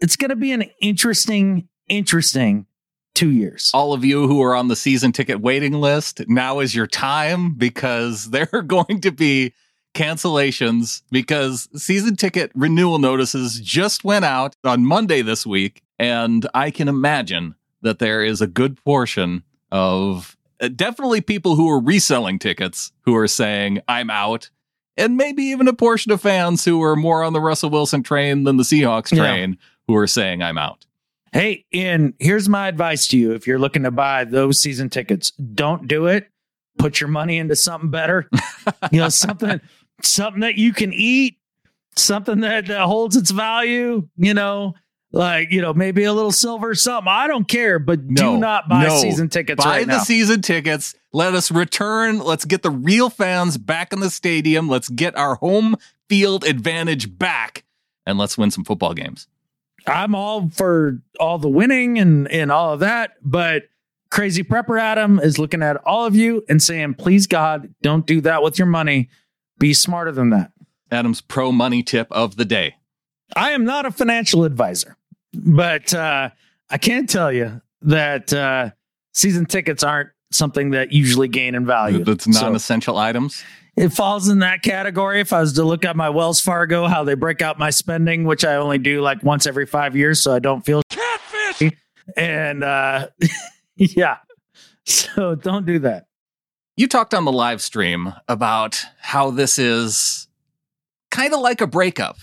it's 0.00 0.16
going 0.16 0.30
to 0.30 0.36
be 0.36 0.52
an 0.52 0.64
interesting, 0.80 1.68
interesting 1.88 2.66
two 3.14 3.30
years. 3.30 3.70
all 3.74 3.92
of 3.92 4.04
you 4.04 4.26
who 4.26 4.40
are 4.40 4.54
on 4.54 4.68
the 4.68 4.76
season 4.76 5.12
ticket 5.12 5.40
waiting 5.40 5.74
list, 5.74 6.22
now 6.28 6.60
is 6.60 6.74
your 6.74 6.86
time 6.86 7.52
because 7.54 8.24
there 8.30 8.48
are 8.54 8.62
going 8.62 9.02
to 9.02 9.12
be 9.12 9.52
cancellations 9.94 11.02
because 11.10 11.68
season 11.74 12.16
ticket 12.16 12.50
renewal 12.54 12.98
notices 12.98 13.60
just 13.60 14.04
went 14.04 14.24
out 14.24 14.56
on 14.64 14.86
Monday 14.86 15.20
this 15.20 15.44
week. 15.46 15.82
And 16.00 16.48
I 16.54 16.70
can 16.70 16.88
imagine 16.88 17.54
that 17.82 17.98
there 17.98 18.22
is 18.24 18.40
a 18.40 18.46
good 18.46 18.82
portion 18.84 19.42
of 19.70 20.36
uh, 20.60 20.68
definitely 20.68 21.20
people 21.20 21.56
who 21.56 21.68
are 21.70 21.78
reselling 21.80 22.38
tickets 22.38 22.90
who 23.02 23.14
are 23.16 23.28
saying, 23.28 23.80
I'm 23.86 24.08
out. 24.10 24.48
And 24.96 25.16
maybe 25.16 25.42
even 25.44 25.68
a 25.68 25.72
portion 25.74 26.10
of 26.10 26.20
fans 26.22 26.64
who 26.64 26.82
are 26.82 26.96
more 26.96 27.22
on 27.22 27.32
the 27.34 27.40
Russell 27.40 27.68
Wilson 27.70 28.02
train 28.02 28.44
than 28.44 28.56
the 28.56 28.62
Seahawks 28.62 29.12
Yeah. 29.12 29.22
train 29.24 29.58
who 29.86 29.96
are 29.96 30.06
saying, 30.06 30.42
I'm 30.42 30.56
out. 30.58 30.86
Hey, 31.32 31.64
and 31.72 32.14
here's 32.18 32.48
my 32.48 32.66
advice 32.68 33.06
to 33.08 33.18
you 33.18 33.32
if 33.32 33.46
you're 33.46 33.58
looking 33.58 33.82
to 33.84 33.90
buy 33.90 34.24
those 34.24 34.58
season 34.58 34.88
tickets, 34.88 35.30
don't 35.32 35.86
do 35.86 36.06
it. 36.06 36.28
Put 36.78 37.00
your 37.00 37.08
money 37.08 37.36
into 37.38 37.56
something 37.56 37.90
better. 37.90 38.28
you 38.90 39.00
know, 39.00 39.10
something 39.10 39.60
something 40.02 40.40
that 40.40 40.56
you 40.56 40.72
can 40.72 40.92
eat, 40.94 41.36
something 41.94 42.40
that, 42.40 42.66
that 42.66 42.80
holds 42.80 43.16
its 43.16 43.30
value, 43.30 44.08
you 44.16 44.32
know, 44.34 44.74
like, 45.12 45.50
you 45.50 45.60
know, 45.60 45.74
maybe 45.74 46.04
a 46.04 46.12
little 46.12 46.32
silver 46.32 46.74
something. 46.74 47.10
I 47.12 47.26
don't 47.26 47.48
care, 47.48 47.78
but 47.78 48.04
No, 48.04 48.34
do 48.34 48.38
not 48.38 48.68
buy 48.68 48.86
no. 48.86 48.96
season 48.98 49.28
tickets 49.28 49.62
buy 49.64 49.78
right 49.78 49.86
the 49.86 49.94
now. 49.94 50.02
season 50.02 50.42
tickets. 50.42 50.94
Let 51.12 51.34
us 51.34 51.50
return. 51.50 52.20
Let's 52.20 52.44
get 52.44 52.62
the 52.62 52.70
real 52.70 53.10
fans 53.10 53.58
back 53.58 53.92
in 53.92 54.00
the 54.00 54.10
stadium. 54.10 54.68
Let's 54.68 54.88
get 54.88 55.16
our 55.16 55.34
home 55.36 55.76
field 56.08 56.44
advantage 56.44 57.18
back, 57.18 57.64
and 58.06 58.18
let's 58.18 58.38
win 58.38 58.50
some 58.50 58.64
football 58.64 58.94
games. 58.94 59.26
I'm 59.86 60.14
all 60.14 60.48
for 60.50 61.00
all 61.18 61.38
the 61.38 61.48
winning 61.48 61.98
and 61.98 62.28
and 62.30 62.52
all 62.52 62.74
of 62.74 62.80
that, 62.80 63.12
but 63.22 63.64
crazy 64.10 64.44
prepper 64.44 64.78
Adam 64.80 65.18
is 65.18 65.38
looking 65.38 65.62
at 65.62 65.76
all 65.86 66.04
of 66.06 66.14
you 66.14 66.44
and 66.48 66.62
saying, 66.62 66.94
"Please 66.94 67.26
God, 67.26 67.74
don't 67.82 68.06
do 68.06 68.20
that 68.20 68.42
with 68.42 68.58
your 68.58 68.66
money. 68.66 69.08
Be 69.58 69.74
smarter 69.74 70.12
than 70.12 70.30
that." 70.30 70.52
Adam's 70.92 71.20
pro 71.20 71.50
money 71.50 71.82
tip 71.82 72.06
of 72.12 72.36
the 72.36 72.44
day. 72.44 72.76
I 73.34 73.50
am 73.52 73.64
not 73.64 73.86
a 73.86 73.90
financial 73.90 74.44
advisor, 74.44 74.96
but 75.34 75.92
uh, 75.94 76.30
I 76.68 76.78
can 76.78 77.06
tell 77.06 77.32
you 77.32 77.60
that 77.82 78.32
uh, 78.32 78.70
season 79.12 79.46
tickets 79.46 79.82
aren't 79.82 80.10
something 80.32 80.70
that 80.70 80.92
usually 80.92 81.28
gain 81.28 81.54
in 81.54 81.66
value. 81.66 82.04
That's 82.04 82.24
So 82.24 82.30
non-essential 82.42 82.96
items. 82.98 83.42
it 83.76 83.88
falls 83.90 84.28
in 84.28 84.40
that 84.40 84.62
category. 84.62 85.20
If 85.20 85.32
I 85.32 85.40
was 85.40 85.54
to 85.54 85.64
look 85.64 85.84
at 85.84 85.96
my 85.96 86.08
Wells 86.10 86.40
Fargo, 86.40 86.86
how 86.86 87.02
they 87.04 87.14
break 87.14 87.42
out 87.42 87.58
my 87.58 87.70
spending, 87.70 88.24
which 88.24 88.44
I 88.44 88.56
only 88.56 88.78
do 88.78 89.00
like 89.00 89.22
once 89.22 89.46
every 89.46 89.66
five 89.66 89.96
years, 89.96 90.22
so 90.22 90.32
I 90.34 90.38
don't 90.38 90.64
feel 90.64 90.82
catfish. 90.90 91.72
And 92.16 92.62
uh, 92.64 93.08
yeah, 93.76 94.18
so 94.84 95.34
don't 95.34 95.66
do 95.66 95.78
that. 95.80 96.06
You 96.76 96.88
talked 96.88 97.12
on 97.14 97.24
the 97.24 97.32
live 97.32 97.60
stream 97.60 98.12
about 98.28 98.82
how 99.00 99.30
this 99.30 99.58
is 99.58 100.28
kind 101.10 101.34
of 101.34 101.40
like 101.40 101.60
a 101.60 101.66
breakup. 101.66 102.16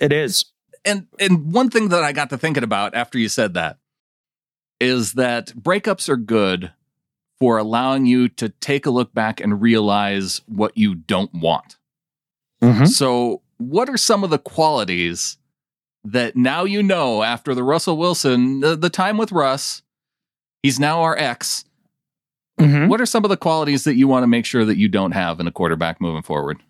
It 0.00 0.12
is. 0.12 0.44
And 0.84 1.06
and 1.18 1.52
one 1.52 1.70
thing 1.70 1.88
that 1.88 2.04
I 2.04 2.12
got 2.12 2.30
to 2.30 2.38
thinking 2.38 2.64
about 2.64 2.94
after 2.94 3.18
you 3.18 3.28
said 3.28 3.54
that 3.54 3.78
is 4.80 5.12
that 5.12 5.48
breakups 5.48 6.08
are 6.08 6.16
good 6.16 6.72
for 7.38 7.58
allowing 7.58 8.06
you 8.06 8.28
to 8.28 8.48
take 8.48 8.86
a 8.86 8.90
look 8.90 9.14
back 9.14 9.40
and 9.40 9.62
realize 9.62 10.42
what 10.46 10.76
you 10.76 10.94
don't 10.94 11.32
want. 11.34 11.76
Mm-hmm. 12.62 12.84
So, 12.86 13.42
what 13.58 13.88
are 13.88 13.96
some 13.96 14.24
of 14.24 14.30
the 14.30 14.38
qualities 14.38 15.38
that 16.04 16.36
now 16.36 16.64
you 16.64 16.82
know 16.82 17.22
after 17.22 17.54
the 17.54 17.62
Russell 17.62 17.96
Wilson, 17.96 18.60
the, 18.60 18.76
the 18.76 18.90
time 18.90 19.16
with 19.16 19.32
Russ, 19.32 19.82
he's 20.62 20.78
now 20.78 21.02
our 21.02 21.16
ex. 21.16 21.64
Mm-hmm. 22.58 22.88
What 22.88 23.00
are 23.00 23.06
some 23.06 23.24
of 23.24 23.30
the 23.30 23.36
qualities 23.38 23.84
that 23.84 23.96
you 23.96 24.06
want 24.06 24.22
to 24.22 24.26
make 24.26 24.44
sure 24.44 24.66
that 24.66 24.76
you 24.76 24.88
don't 24.88 25.12
have 25.12 25.40
in 25.40 25.46
a 25.46 25.52
quarterback 25.52 26.00
moving 26.00 26.22
forward? 26.22 26.62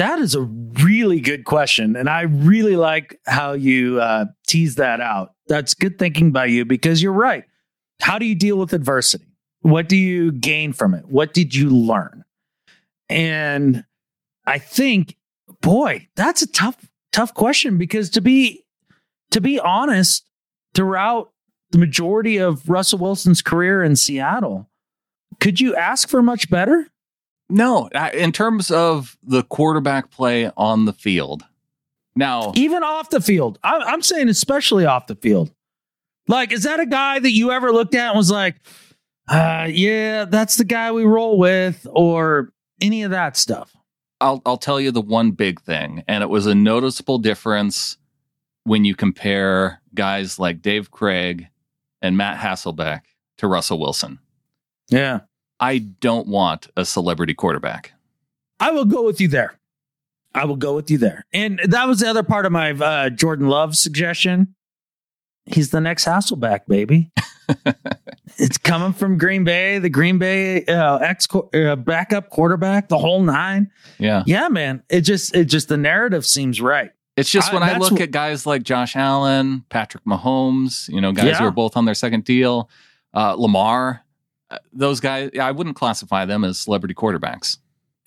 That 0.00 0.18
is 0.18 0.34
a 0.34 0.40
really 0.40 1.20
good 1.20 1.44
question. 1.44 1.94
And 1.94 2.08
I 2.08 2.22
really 2.22 2.74
like 2.74 3.20
how 3.26 3.52
you 3.52 4.00
uh, 4.00 4.24
tease 4.46 4.76
that 4.76 4.98
out. 5.02 5.34
That's 5.46 5.74
good 5.74 5.98
thinking 5.98 6.32
by 6.32 6.46
you 6.46 6.64
because 6.64 7.02
you're 7.02 7.12
right. 7.12 7.44
How 8.00 8.18
do 8.18 8.24
you 8.24 8.34
deal 8.34 8.56
with 8.56 8.72
adversity? 8.72 9.26
What 9.60 9.90
do 9.90 9.98
you 9.98 10.32
gain 10.32 10.72
from 10.72 10.94
it? 10.94 11.04
What 11.04 11.34
did 11.34 11.54
you 11.54 11.68
learn? 11.68 12.24
And 13.10 13.84
I 14.46 14.56
think, 14.56 15.18
boy, 15.60 16.08
that's 16.16 16.40
a 16.40 16.50
tough, 16.50 16.78
tough 17.12 17.34
question 17.34 17.76
because 17.76 18.08
to 18.12 18.22
be 18.22 18.64
to 19.32 19.42
be 19.42 19.60
honest, 19.60 20.24
throughout 20.72 21.32
the 21.72 21.78
majority 21.78 22.38
of 22.38 22.70
Russell 22.70 23.00
Wilson's 23.00 23.42
career 23.42 23.82
in 23.82 23.96
Seattle, 23.96 24.70
could 25.40 25.60
you 25.60 25.76
ask 25.76 26.08
for 26.08 26.22
much 26.22 26.48
better? 26.48 26.86
No, 27.50 27.88
in 28.14 28.32
terms 28.32 28.70
of 28.70 29.16
the 29.22 29.42
quarterback 29.42 30.10
play 30.10 30.50
on 30.56 30.84
the 30.84 30.92
field. 30.92 31.44
Now, 32.16 32.52
Even 32.54 32.82
off 32.82 33.10
the 33.10 33.20
field. 33.20 33.58
I, 33.62 33.78
I'm 33.78 34.02
saying 34.02 34.28
especially 34.28 34.84
off 34.84 35.06
the 35.06 35.14
field. 35.14 35.52
Like, 36.28 36.52
is 36.52 36.64
that 36.64 36.80
a 36.80 36.86
guy 36.86 37.18
that 37.18 37.30
you 37.30 37.50
ever 37.50 37.72
looked 37.72 37.94
at 37.94 38.10
and 38.10 38.16
was 38.16 38.30
like, 38.30 38.56
uh, 39.28 39.68
yeah, 39.70 40.24
that's 40.24 40.56
the 40.56 40.64
guy 40.64 40.92
we 40.92 41.04
roll 41.04 41.38
with, 41.38 41.86
or 41.90 42.52
any 42.80 43.02
of 43.02 43.10
that 43.12 43.36
stuff? 43.36 43.76
I'll 44.20 44.42
I'll 44.44 44.58
tell 44.58 44.80
you 44.80 44.90
the 44.90 45.00
one 45.00 45.30
big 45.30 45.60
thing, 45.60 46.04
and 46.06 46.22
it 46.22 46.28
was 46.28 46.46
a 46.46 46.54
noticeable 46.54 47.18
difference 47.18 47.96
when 48.64 48.84
you 48.84 48.94
compare 48.94 49.80
guys 49.94 50.38
like 50.38 50.62
Dave 50.62 50.90
Krieg 50.90 51.48
and 52.02 52.16
Matt 52.16 52.38
Hasselbeck 52.38 53.02
to 53.38 53.46
Russell 53.46 53.80
Wilson. 53.80 54.18
Yeah. 54.88 55.20
I 55.60 55.78
don't 55.78 56.26
want 56.26 56.68
a 56.76 56.84
celebrity 56.84 57.34
quarterback. 57.34 57.92
I 58.58 58.70
will 58.72 58.84
go 58.86 59.04
with 59.04 59.20
you 59.20 59.28
there. 59.28 59.58
I 60.34 60.44
will 60.44 60.56
go 60.56 60.74
with 60.74 60.90
you 60.90 60.98
there. 60.98 61.26
And 61.32 61.60
that 61.64 61.86
was 61.86 62.00
the 62.00 62.08
other 62.08 62.22
part 62.22 62.46
of 62.46 62.52
my 62.52 62.70
uh, 62.72 63.10
Jordan 63.10 63.48
Love 63.48 63.76
suggestion. 63.76 64.54
He's 65.46 65.70
the 65.70 65.80
next 65.80 66.04
Hasselbeck, 66.06 66.60
baby. 66.68 67.10
it's 68.38 68.58
coming 68.58 68.92
from 68.92 69.18
Green 69.18 69.42
Bay, 69.44 69.78
the 69.78 69.88
Green 69.88 70.18
Bay 70.18 70.64
uh, 70.66 70.98
ex 70.98 71.26
uh, 71.54 71.76
backup 71.76 72.30
quarterback, 72.30 72.88
the 72.88 72.98
whole 72.98 73.22
nine. 73.22 73.70
Yeah. 73.98 74.22
Yeah, 74.26 74.48
man. 74.48 74.82
It 74.88 75.00
just, 75.02 75.34
it 75.34 75.46
just 75.46 75.68
the 75.68 75.76
narrative 75.76 76.24
seems 76.24 76.60
right. 76.60 76.92
It's 77.16 77.30
just 77.30 77.50
I- 77.50 77.54
when 77.54 77.62
I, 77.62 77.76
look 77.78 77.98
wh- 77.98 78.02
at 78.02 78.12
guys 78.12 78.46
like 78.46 78.62
Josh 78.62 78.94
Allen, 78.96 79.64
Patrick 79.68 80.04
Mahomes, 80.04 80.88
you 80.88 81.00
know, 81.00 81.12
guys 81.12 81.38
who 81.38 81.44
are 81.44 81.50
both 81.50 81.76
on 81.76 81.84
their 81.84 81.94
second 81.94 82.24
deal, 82.24 82.70
uh, 83.14 83.34
Lamar, 83.36 84.04
those 84.72 85.00
guys, 85.00 85.30
I 85.40 85.50
wouldn't 85.52 85.76
classify 85.76 86.24
them 86.24 86.44
as 86.44 86.58
celebrity 86.58 86.94
quarterbacks. 86.94 87.58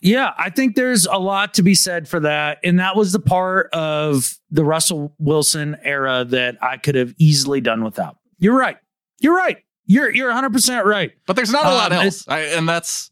Yeah, 0.02 0.34
I 0.38 0.50
think 0.50 0.76
there's 0.76 1.06
a 1.06 1.18
lot 1.18 1.54
to 1.54 1.64
be 1.64 1.76
said 1.76 2.10
for 2.10 2.20
that. 2.20 2.60
And 2.64 2.80
that 2.80 2.96
was 2.98 3.14
the 3.14 3.20
part 3.22 3.70
of 3.72 4.38
the 4.52 4.66
Russell 4.66 5.14
Wilson 5.18 5.78
era 5.82 6.26
that 6.26 6.58
I 6.62 6.76
could 6.78 6.96
have 6.96 7.14
easily 7.18 7.62
done 7.62 7.84
without. 7.86 8.18
You're 8.38 8.58
right. 8.58 8.78
You're 9.22 9.36
right. 9.36 9.64
You're 9.86 10.14
you're 10.14 10.32
100% 10.32 10.84
right. 10.84 11.12
But 11.26 11.38
there's 11.38 11.52
not 11.52 11.66
a 11.66 11.70
lot 11.70 11.94
Um, 11.94 12.06
else, 12.06 12.28
I, 12.28 12.40
and 12.42 12.68
that's 12.68 13.12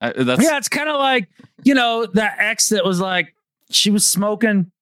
uh, 0.00 0.12
that's 0.16 0.42
Yeah, 0.42 0.56
it's 0.56 0.68
kind 0.68 0.88
of 0.88 0.96
like, 0.96 1.28
you 1.62 1.74
know, 1.74 2.06
that 2.14 2.36
ex 2.38 2.70
that 2.70 2.84
was 2.84 3.00
like, 3.00 3.34
she 3.70 3.90
was 3.90 4.04
smoking. 4.04 4.72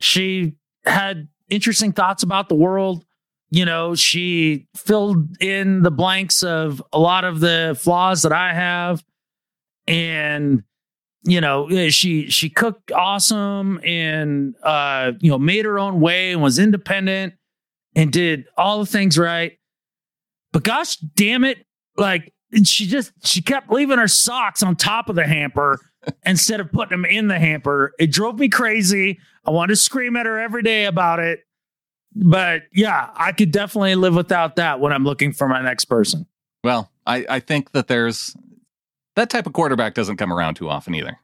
She 0.00 0.54
had 0.84 1.28
interesting 1.48 1.92
thoughts 1.92 2.22
about 2.22 2.50
the 2.50 2.54
world. 2.54 3.04
You 3.50 3.64
know, 3.64 3.94
she 3.94 4.66
filled 4.76 5.40
in 5.40 5.82
the 5.82 5.90
blanks 5.90 6.42
of 6.42 6.82
a 6.92 6.98
lot 6.98 7.24
of 7.24 7.40
the 7.40 7.76
flaws 7.80 8.22
that 8.22 8.32
I 8.32 8.52
have. 8.52 9.02
And, 9.86 10.64
you 11.22 11.40
know, 11.40 11.66
eh, 11.68 11.88
she 11.88 12.28
she 12.28 12.50
cooked 12.50 12.92
awesome 12.92 13.80
and 13.82 14.54
uh, 14.62 15.12
you 15.20 15.30
know, 15.30 15.38
made 15.38 15.64
her 15.64 15.78
own 15.78 16.00
way 16.00 16.32
and 16.32 16.42
was 16.42 16.58
independent 16.58 17.34
and 17.94 18.12
did 18.12 18.44
all 18.56 18.80
the 18.80 18.86
things 18.86 19.16
right. 19.16 19.58
But 20.52 20.64
gosh 20.64 20.96
damn 20.96 21.44
it, 21.44 21.64
like 21.96 22.32
she 22.64 22.86
just 22.86 23.12
she 23.24 23.42
kept 23.42 23.70
leaving 23.70 23.98
her 23.98 24.08
socks 24.08 24.62
on 24.62 24.76
top 24.76 25.08
of 25.08 25.16
the 25.16 25.26
hamper 25.26 25.80
instead 26.26 26.60
of 26.60 26.70
putting 26.72 26.90
them 26.90 27.04
in 27.04 27.28
the 27.28 27.38
hamper. 27.38 27.92
It 27.98 28.12
drove 28.12 28.38
me 28.38 28.48
crazy. 28.48 29.18
I 29.44 29.50
wanted 29.50 29.72
to 29.72 29.76
scream 29.76 30.16
at 30.16 30.26
her 30.26 30.38
every 30.38 30.62
day 30.62 30.84
about 30.84 31.18
it. 31.18 31.40
But 32.14 32.62
yeah, 32.72 33.10
I 33.14 33.32
could 33.32 33.50
definitely 33.50 33.94
live 33.94 34.14
without 34.14 34.56
that 34.56 34.80
when 34.80 34.92
I'm 34.92 35.04
looking 35.04 35.32
for 35.32 35.48
my 35.48 35.62
next 35.62 35.86
person. 35.86 36.26
well, 36.64 36.90
I, 37.06 37.24
I 37.28 37.40
think 37.40 37.72
that 37.72 37.88
there's 37.88 38.36
that 39.16 39.30
type 39.30 39.46
of 39.46 39.52
quarterback 39.52 39.94
doesn't 39.94 40.16
come 40.16 40.32
around 40.32 40.54
too 40.54 40.68
often 40.68 40.94
either. 40.94 41.18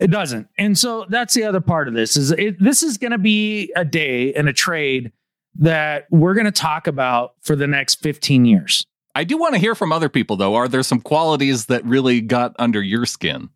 It 0.00 0.10
doesn't. 0.10 0.48
And 0.58 0.78
so 0.78 1.06
that's 1.08 1.34
the 1.34 1.44
other 1.44 1.60
part 1.60 1.88
of 1.88 1.94
this 1.94 2.16
is 2.16 2.30
it, 2.32 2.62
this 2.62 2.82
is 2.82 2.98
going 2.98 3.10
to 3.10 3.18
be 3.18 3.72
a 3.76 3.84
day 3.84 4.32
and 4.34 4.48
a 4.48 4.52
trade 4.52 5.12
that 5.56 6.06
we're 6.10 6.34
going 6.34 6.46
to 6.46 6.52
talk 6.52 6.86
about 6.86 7.34
for 7.42 7.56
the 7.56 7.66
next 7.66 7.96
15 7.96 8.44
years. 8.44 8.84
I 9.14 9.24
do 9.24 9.36
want 9.36 9.54
to 9.54 9.60
hear 9.60 9.74
from 9.74 9.92
other 9.92 10.08
people 10.08 10.36
though. 10.36 10.54
Are 10.54 10.68
there 10.68 10.82
some 10.82 11.00
qualities 11.00 11.66
that 11.66 11.84
really 11.84 12.20
got 12.20 12.54
under 12.58 12.80
your 12.80 13.06
skin 13.06 13.50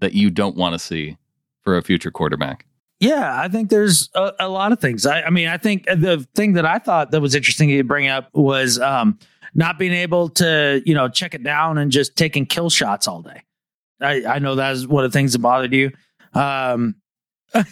that 0.00 0.12
you 0.12 0.30
don't 0.30 0.56
want 0.56 0.74
to 0.74 0.78
see 0.78 1.16
for 1.62 1.76
a 1.76 1.82
future 1.82 2.10
quarterback? 2.10 2.66
Yeah, 2.98 3.38
I 3.38 3.48
think 3.48 3.68
there's 3.68 4.08
a, 4.14 4.32
a 4.40 4.48
lot 4.48 4.72
of 4.72 4.80
things. 4.80 5.04
I, 5.04 5.22
I 5.22 5.30
mean, 5.30 5.48
I 5.48 5.58
think 5.58 5.84
the 5.84 6.26
thing 6.34 6.54
that 6.54 6.64
I 6.64 6.78
thought 6.78 7.10
that 7.10 7.20
was 7.20 7.34
interesting 7.34 7.68
to 7.68 7.84
bring 7.84 8.08
up 8.08 8.30
was 8.32 8.78
um, 8.78 9.18
not 9.54 9.78
being 9.78 9.92
able 9.92 10.30
to, 10.30 10.82
you 10.86 10.94
know, 10.94 11.08
check 11.08 11.34
it 11.34 11.42
down 11.42 11.76
and 11.78 11.90
just 11.90 12.16
taking 12.16 12.46
kill 12.46 12.70
shots 12.70 13.06
all 13.06 13.20
day. 13.20 13.42
I, 14.00 14.24
I 14.24 14.38
know 14.38 14.54
that 14.54 14.72
is 14.72 14.86
one 14.86 15.04
of 15.04 15.12
the 15.12 15.18
things 15.18 15.32
that 15.32 15.40
bothered 15.40 15.72
you. 15.72 15.92
Um, 16.34 16.96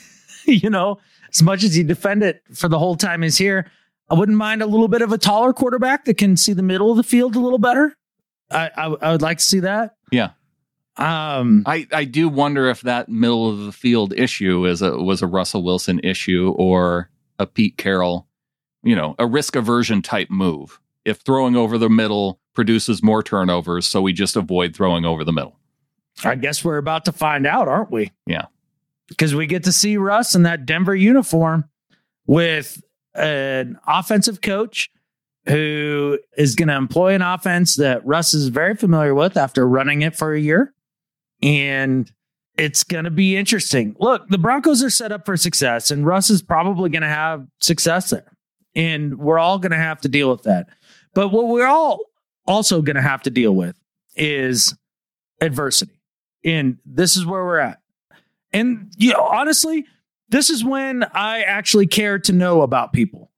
you 0.46 0.70
know, 0.70 0.98
as 1.32 1.42
much 1.42 1.64
as 1.64 1.76
you 1.76 1.84
defend 1.84 2.22
it 2.22 2.42
for 2.52 2.68
the 2.68 2.78
whole 2.78 2.96
time 2.96 3.22
he's 3.22 3.38
here, 3.38 3.70
I 4.10 4.14
wouldn't 4.14 4.36
mind 4.36 4.62
a 4.62 4.66
little 4.66 4.88
bit 4.88 5.02
of 5.02 5.12
a 5.12 5.18
taller 5.18 5.52
quarterback 5.52 6.04
that 6.04 6.18
can 6.18 6.36
see 6.36 6.52
the 6.52 6.62
middle 6.62 6.90
of 6.90 6.96
the 6.96 7.02
field 7.02 7.34
a 7.36 7.40
little 7.40 7.58
better. 7.58 7.96
I, 8.50 8.70
I, 8.76 8.86
I 8.86 9.12
would 9.12 9.22
like 9.22 9.38
to 9.38 9.44
see 9.44 9.60
that. 9.60 9.96
Yeah. 10.12 10.30
Um, 10.96 11.64
I, 11.66 11.88
I 11.92 12.04
do 12.04 12.28
wonder 12.28 12.68
if 12.68 12.82
that 12.82 13.08
middle 13.08 13.48
of 13.48 13.60
the 13.60 13.72
field 13.72 14.12
issue 14.14 14.64
is 14.66 14.80
a 14.80 14.96
was 14.96 15.22
a 15.22 15.26
Russell 15.26 15.64
Wilson 15.64 16.00
issue 16.04 16.54
or 16.56 17.10
a 17.38 17.46
Pete 17.46 17.76
Carroll, 17.76 18.28
you 18.82 18.94
know, 18.94 19.16
a 19.18 19.26
risk 19.26 19.56
aversion 19.56 20.02
type 20.02 20.30
move. 20.30 20.80
If 21.04 21.18
throwing 21.18 21.56
over 21.56 21.78
the 21.78 21.90
middle 21.90 22.40
produces 22.54 23.02
more 23.02 23.22
turnovers, 23.22 23.86
so 23.86 24.00
we 24.00 24.12
just 24.12 24.36
avoid 24.36 24.74
throwing 24.74 25.04
over 25.04 25.24
the 25.24 25.32
middle. 25.32 25.58
I 26.22 26.36
guess 26.36 26.64
we're 26.64 26.78
about 26.78 27.04
to 27.06 27.12
find 27.12 27.46
out, 27.46 27.66
aren't 27.66 27.90
we? 27.90 28.12
Yeah. 28.26 28.46
Because 29.08 29.34
we 29.34 29.46
get 29.46 29.64
to 29.64 29.72
see 29.72 29.96
Russ 29.96 30.34
in 30.34 30.44
that 30.44 30.64
Denver 30.64 30.94
uniform 30.94 31.64
with 32.26 32.82
an 33.14 33.78
offensive 33.86 34.40
coach 34.40 34.90
who 35.46 36.18
is 36.36 36.54
going 36.54 36.68
to 36.68 36.76
employ 36.76 37.14
an 37.14 37.22
offense 37.22 37.76
that 37.76 38.04
Russ 38.06 38.32
is 38.32 38.48
very 38.48 38.74
familiar 38.74 39.14
with 39.14 39.36
after 39.36 39.68
running 39.68 40.02
it 40.02 40.16
for 40.16 40.32
a 40.32 40.40
year. 40.40 40.73
And 41.44 42.10
it's 42.56 42.84
going 42.84 43.04
to 43.04 43.10
be 43.10 43.36
interesting. 43.36 43.94
Look, 43.98 44.26
the 44.28 44.38
Broncos 44.38 44.82
are 44.82 44.90
set 44.90 45.12
up 45.12 45.26
for 45.26 45.36
success, 45.36 45.90
and 45.90 46.06
Russ 46.06 46.30
is 46.30 46.40
probably 46.40 46.88
going 46.88 47.02
to 47.02 47.08
have 47.08 47.46
success 47.60 48.10
there. 48.10 48.32
And 48.74 49.18
we're 49.18 49.38
all 49.38 49.58
going 49.58 49.72
to 49.72 49.76
have 49.76 50.00
to 50.00 50.08
deal 50.08 50.30
with 50.30 50.44
that. 50.44 50.68
But 51.14 51.28
what 51.28 51.48
we're 51.48 51.66
all 51.66 52.00
also 52.46 52.82
going 52.82 52.96
to 52.96 53.02
have 53.02 53.22
to 53.22 53.30
deal 53.30 53.54
with 53.54 53.78
is 54.16 54.74
adversity. 55.40 56.00
And 56.44 56.78
this 56.84 57.16
is 57.16 57.26
where 57.26 57.44
we're 57.44 57.58
at. 57.58 57.80
And 58.52 58.92
you 58.96 59.12
know, 59.12 59.20
honestly, 59.20 59.84
this 60.28 60.50
is 60.50 60.64
when 60.64 61.04
I 61.12 61.42
actually 61.42 61.86
care 61.86 62.18
to 62.20 62.32
know 62.32 62.62
about 62.62 62.92
people. 62.92 63.30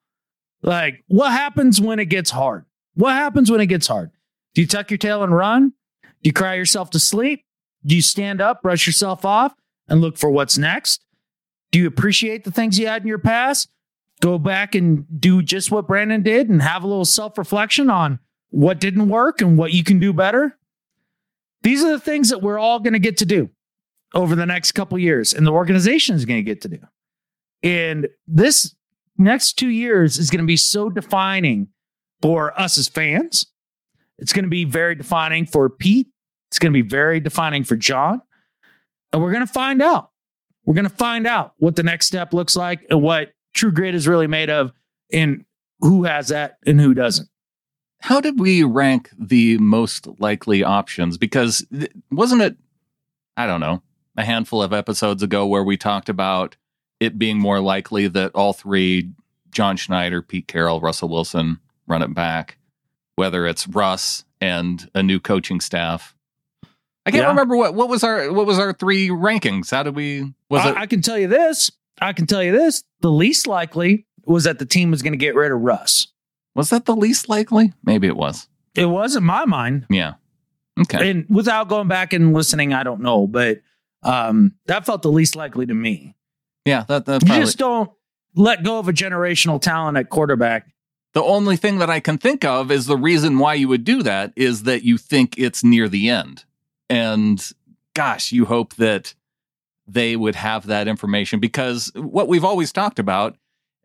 Like, 0.63 1.05
what 1.09 1.33
happens 1.33 1.81
when 1.81 1.99
it 1.99 2.07
gets 2.07 2.31
hard? 2.31 2.65
What 2.95 3.13
happens 3.13 3.51
when 3.51 3.61
it 3.61 3.67
gets 3.67 3.87
hard? 3.87 4.11
Do 4.55 4.61
you 4.63 4.67
tuck 4.67 4.91
your 4.91 4.99
tail 4.99 5.23
and 5.23 5.35
run? 5.35 5.71
Do 6.03 6.29
you 6.29 6.33
cry 6.33 6.55
yourself 6.55 6.91
to 6.91 7.01
sleep? 7.01 7.46
Do 7.85 7.95
you 7.95 8.03
stand 8.03 8.41
up, 8.41 8.63
brush 8.63 8.87
yourself 8.87 9.25
off, 9.25 9.55
and 9.89 10.01
look 10.01 10.17
for 10.19 10.31
what's 10.31 10.59
next? 10.59 11.05
Do 11.71 11.79
you 11.79 11.87
appreciate 11.87 12.45
the 12.45 12.51
things 12.51 12.79
you 12.79 12.87
had 12.87 13.03
in 13.03 13.09
your 13.09 13.19
past? 13.19 13.69
Go 14.21 14.39
back 14.39 14.75
and 14.75 15.05
do 15.21 15.43
just 15.43 15.71
what 15.71 15.87
Brandon 15.87 16.23
did 16.23 16.49
and 16.49 16.63
have 16.63 16.83
a 16.83 16.87
little 16.87 17.05
self 17.05 17.37
reflection 17.37 17.91
on 17.91 18.19
what 18.51 18.81
didn't 18.81 19.09
work 19.09 19.41
and 19.41 19.59
what 19.59 19.73
you 19.73 19.85
can 19.85 19.99
do 19.99 20.13
better. 20.13 20.57
These 21.63 21.85
are 21.85 21.91
the 21.91 22.01
things 22.01 22.31
that 22.31 22.43
we're 22.43 22.59
all 22.59 22.79
going 22.79 22.95
to 22.95 22.99
get 22.99 23.19
to 23.19 23.27
do 23.27 23.51
over 24.15 24.35
the 24.35 24.47
next 24.47 24.73
couple 24.73 24.99
years, 24.99 25.35
and 25.35 25.47
the 25.47 25.53
organization 25.53 26.17
is 26.17 26.25
going 26.25 26.39
to 26.39 26.43
get 26.43 26.63
to 26.63 26.69
do. 26.69 26.79
And 27.63 28.09
this 28.27 28.75
next 29.19 29.55
two 29.55 29.69
years 29.69 30.19
is 30.19 30.31
going 30.31 30.43
to 30.43 30.47
be 30.47 30.57
so 30.57 30.89
defining 30.89 31.69
for 32.23 32.59
us 32.59 32.79
as 32.79 32.89
fans. 32.89 33.47
It's 34.19 34.33
going 34.33 34.45
to 34.45 34.51
be 34.51 34.65
very 34.65 34.95
defining 34.95 35.47
for 35.47 35.69
Pete. 35.69 36.09
It's 36.57 36.59
going 36.59 36.73
to 36.73 36.83
be 36.83 36.89
very 36.89 37.21
defining 37.21 37.65
for 37.65 37.77
John. 37.77 38.23
And 39.13 39.21
we're 39.21 39.31
going 39.31 39.47
to 39.47 39.53
find 39.53 39.83
out. 39.83 40.11
We're 40.65 40.73
going 40.73 40.89
to 40.89 40.97
find 40.97 41.27
out 41.27 41.53
what 41.59 41.77
the 41.77 41.83
next 41.83 42.07
step 42.07 42.33
looks 42.33 42.57
like 42.57 42.87
and 42.89 43.03
what 43.03 43.35
True 43.53 43.71
Grit 43.71 43.95
is 43.95 44.09
really 44.09 44.27
made 44.27 44.49
of 44.49 44.73
and 45.13 45.45
who 45.81 46.05
has 46.05 46.29
that 46.29 46.57
and 46.65 46.81
who 46.81 46.95
doesn't. 46.95 47.29
How 48.01 48.23
did 48.23 48.41
we 48.41 48.65
rank 48.65 49.11
the 49.19 49.59
most 49.59 50.09
likely 50.19 50.65
options? 50.65 51.19
Because 51.19 51.67
wasn't 52.11 52.41
it, 52.41 52.57
I 53.37 53.47
don't 53.47 53.61
know, 53.61 53.83
a 54.17 54.25
handful 54.25 54.63
of 54.63 54.73
episodes 54.73 55.23
ago 55.23 55.47
where 55.47 55.63
we 55.63 55.77
talked 55.77 56.09
about 56.09 56.57
it 57.01 57.19
being 57.19 57.39
more 57.39 57.61
likely 57.61 58.09
that 58.09 58.35
all 58.35 58.55
three, 58.55 59.11
John 59.51 59.77
Schneider, 59.77 60.23
Pete 60.23 60.49
Carroll, 60.49 60.81
Russell 60.81 61.11
Wilson, 61.11 61.59
run 61.87 62.01
it 62.01 62.15
back, 62.15 62.57
whether 63.17 63.47
it's 63.47 63.69
Russ 63.69 64.25
and 64.41 64.89
a 64.95 65.03
new 65.03 65.21
coaching 65.21 65.61
staff. 65.61 66.16
I 67.07 67.11
can't 67.13 67.23
Yeah. 67.23 67.29
remember 67.29 67.57
what 67.57 67.75
what 67.75 67.89
was 67.89 68.03
our 68.05 68.33
what 68.33 68.47
was 68.47 68.59
our 68.59 68.73
three 68.73 69.09
rankings. 69.09 69.71
How 69.71 69.83
did 69.85 69.95
we 69.95 70.33
was 70.51 70.63
I, 70.63 70.71
it 70.71 70.77
I 70.77 70.87
can 70.87 71.01
tell 71.03 71.17
you 71.19 71.29
this. 71.29 71.71
I 72.01 72.13
can 72.13 72.27
tell 72.27 72.43
you 72.43 72.53
this. 72.53 72.83
The 73.01 73.11
least 73.11 73.47
likely 73.47 74.07
was 74.25 74.45
that 74.45 74.59
the 74.59 74.67
team 74.67 74.91
was 74.91 75.03
going 75.03 75.13
to 75.13 75.19
get 75.19 75.35
rid 75.35 75.53
of 75.53 75.61
Russ. 75.61 76.09
was 76.55 76.71
that 76.71 76.85
the 76.85 76.97
least 76.97 77.29
likely? 77.29 77.73
Maybe 77.85 78.07
it 78.09 78.17
was. 78.17 78.49
It 78.75 78.87
was 78.87 79.15
in 79.17 79.23
my 79.25 79.45
mind. 79.47 79.87
Yeah. 79.89 80.15
Okay. 80.79 81.11
And 81.11 81.25
without 81.31 81.69
going 81.69 81.89
back 81.89 82.13
and 82.13 82.35
listening, 82.35 82.75
I 82.75 82.83
don't 82.83 83.01
know, 83.01 83.27
but 83.27 83.61
um, 84.03 84.53
that 84.67 84.85
felt 84.85 85.01
the 85.03 85.11
least 85.11 85.35
likely 85.37 85.65
to 85.65 85.73
me. 85.75 86.15
Yeah, 86.67 86.85
that 86.89 87.07
that's 87.07 87.23
You 87.23 87.29
probably 87.29 87.45
just 87.45 87.57
don't 87.59 87.91
let 88.35 88.63
go 88.65 88.79
of 88.79 88.89
a 88.89 88.93
generational 88.93 89.61
talent 89.63 89.97
at 89.97 90.11
quarterback. 90.11 90.67
The 91.15 91.23
only 91.23 91.57
thing 91.57 91.79
that 91.79 91.89
I 91.89 92.01
can 92.01 92.19
think 92.19 92.45
of 92.45 92.71
is 92.71 92.85
the 92.85 92.97
reason 92.99 93.39
why 93.39 93.55
you 93.55 93.69
would 93.69 93.85
do 93.85 94.03
that 94.03 94.33
is 94.37 94.65
that 94.65 94.83
you 94.83 94.99
think 94.99 95.39
it's 95.39 95.65
near 95.65 95.89
the 95.89 96.11
end. 96.11 96.45
And 96.89 97.43
gosh, 97.95 98.33
you 98.33 98.45
hope 98.45 98.75
that 98.75 99.15
they 99.87 100.17
would 100.17 100.35
have 100.35 100.67
that 100.67 100.89
information 100.89 101.39
because 101.41 101.91
what 101.95 102.29
we've 102.29 102.45
always 102.45 102.73
talked 102.73 102.99
about, 102.99 103.37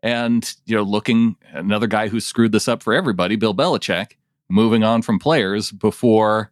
and 0.02 0.52
you 0.66 0.76
know, 0.76 0.82
looking 0.82 1.36
another 1.52 1.86
guy 1.86 2.08
who 2.08 2.20
screwed 2.20 2.52
this 2.52 2.68
up 2.68 2.82
for 2.82 2.92
everybody, 2.94 3.36
Bill 3.36 3.54
Belichick, 3.54 4.12
moving 4.48 4.82
on 4.84 5.02
from 5.02 5.18
players 5.18 5.70
before 5.70 6.50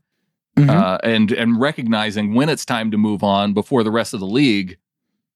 Mhm. 0.57 0.69
uh, 0.71 0.99
and 1.05 1.31
and 1.33 1.61
recognizing 1.61 2.35
when 2.35 2.49
it's 2.49 2.65
time 2.65 2.91
to 2.91 2.97
move 2.99 3.23
on 3.23 3.53
before 3.55 3.83
the 3.85 3.91
rest 3.91 4.15
of 4.15 4.21
the 4.21 4.27
league 4.27 4.79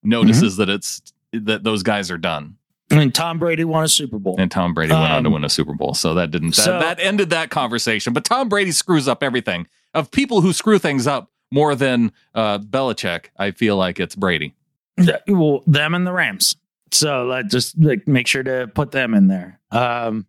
notices 0.02 0.56
that 0.56 0.68
it's 0.68 1.00
that 1.32 1.64
those 1.64 1.82
guys 1.82 2.10
are 2.10 2.18
done. 2.18 2.56
And 2.90 3.14
Tom 3.14 3.38
Brady 3.38 3.64
won 3.64 3.84
a 3.84 3.88
Super 3.88 4.18
Bowl. 4.18 4.36
And 4.38 4.50
Tom 4.50 4.74
Brady 4.74 4.92
went 4.92 5.10
on 5.12 5.22
to 5.24 5.28
Um, 5.28 5.32
win 5.34 5.44
a 5.44 5.48
Super 5.48 5.72
Bowl. 5.74 5.94
So 5.94 6.14
that 6.14 6.30
didn't 6.30 6.50
that, 6.54 6.62
so- 6.64 6.78
that 6.78 7.00
ended 7.00 7.30
that 7.30 7.50
conversation. 7.50 8.12
But 8.12 8.24
Tom 8.24 8.48
Brady 8.48 8.70
screws 8.72 9.08
up 9.08 9.22
everything. 9.22 9.66
Of 9.94 10.10
people 10.10 10.40
who 10.40 10.52
screw 10.52 10.78
things 10.78 11.06
up 11.06 11.30
more 11.50 11.74
than 11.74 12.12
uh 12.34 12.58
Belichick, 12.58 13.26
I 13.36 13.52
feel 13.52 13.76
like 13.76 14.00
it's 14.00 14.14
Brady. 14.14 14.54
Th- 14.98 15.20
well, 15.26 15.62
them 15.66 15.94
and 15.94 16.06
the 16.06 16.12
Rams. 16.12 16.56
So 16.92 17.26
let 17.26 17.48
just 17.48 17.78
like 17.78 18.06
make 18.06 18.26
sure 18.26 18.42
to 18.42 18.70
put 18.72 18.92
them 18.92 19.14
in 19.14 19.26
there. 19.28 19.60
Um, 19.70 20.26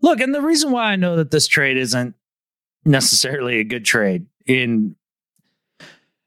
look, 0.00 0.20
and 0.20 0.34
the 0.34 0.42
reason 0.42 0.72
why 0.72 0.86
I 0.92 0.96
know 0.96 1.16
that 1.16 1.30
this 1.30 1.46
trade 1.46 1.76
isn't 1.76 2.14
necessarily 2.84 3.60
a 3.60 3.64
good 3.64 3.84
trade 3.84 4.26
in 4.46 4.96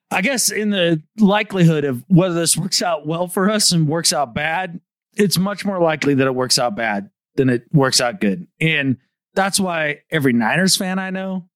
I 0.09 0.21
guess 0.21 0.51
in 0.51 0.69
the 0.69 1.01
likelihood 1.19 1.83
of 1.83 2.03
whether 2.07 2.33
this 2.33 2.55
works 2.55 2.81
out 2.81 3.05
well 3.05 3.27
for 3.27 3.49
us 3.49 3.71
and 3.71 3.87
works 3.87 4.13
out 4.13 4.33
bad, 4.33 4.79
it's 5.15 5.37
much 5.37 5.65
more 5.65 5.79
likely 5.81 6.13
that 6.13 6.27
it 6.27 6.35
works 6.35 6.57
out 6.57 6.75
bad 6.75 7.09
than 7.35 7.49
it 7.49 7.65
works 7.73 7.99
out 7.99 8.21
good. 8.21 8.47
And 8.59 8.97
that's 9.33 9.59
why 9.59 10.01
every 10.09 10.33
Niners 10.33 10.77
fan 10.77 10.97
I 10.97 11.09
know 11.09 11.49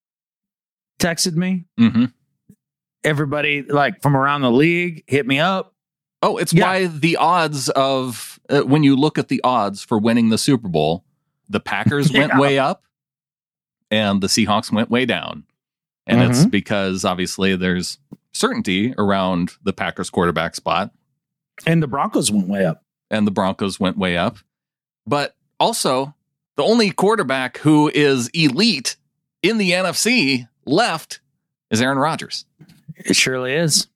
texted 1.02 1.36
me. 1.36 1.66
hmm 1.78 2.06
Everybody 3.04 3.64
like 3.64 4.02
from 4.02 4.16
around 4.16 4.42
the 4.42 4.52
league 4.52 5.04
hit 5.08 5.26
me 5.26 5.40
up. 5.40 5.74
Oh, 6.22 6.38
it's 6.38 6.54
Yeah. 6.54 6.66
why 6.68 6.86
the 6.86 7.18
odds 7.18 7.70
of 7.70 8.40
uh, 8.50 8.62
when 8.62 8.84
you 8.84 8.96
look 8.96 9.18
at 9.18 9.28
the 9.28 9.42
odds 9.44 9.84
for 9.84 9.98
winning 9.98 10.30
the 10.30 10.38
Super 10.38 10.68
Bowl, 10.68 11.04
the 11.50 11.60
Packers 11.60 12.12
went 12.14 12.38
way 12.38 12.60
up 12.60 12.84
and 13.90 14.22
the 14.22 14.28
Seahawks 14.28 14.72
went 14.72 14.92
way 14.92 15.06
down. 15.06 15.46
And 16.08 16.22
it's 16.22 16.46
because 16.46 17.06
obviously 17.06 17.56
there's 17.56 17.98
certainty 18.34 18.94
around 18.98 19.52
the 19.64 19.72
Packers 19.74 20.10
quarterback 20.10 20.56
spot. 20.56 20.92
And 21.66 21.82
the 21.82 21.88
Broncos 21.88 22.32
went 22.32 22.48
way 22.48 22.66
up. 22.66 22.84
and 23.10 23.26
the 23.26 23.32
Broncos 23.32 23.80
went 23.80 23.98
way 23.98 24.18
up. 24.18 24.38
But 25.08 25.36
also, 25.60 26.14
the 26.58 26.64
only 26.64 26.92
quarterback 26.92 27.58
who 27.60 27.90
is 27.94 28.28
elite 28.30 28.96
in 29.42 29.58
the 29.58 29.72
NFC 29.72 30.48
left 30.66 31.20
is 31.70 31.82
Aaron 31.82 31.98
Rodgers. 31.98 32.46
It 32.96 33.16
surely 33.16 33.54
is. 33.54 33.88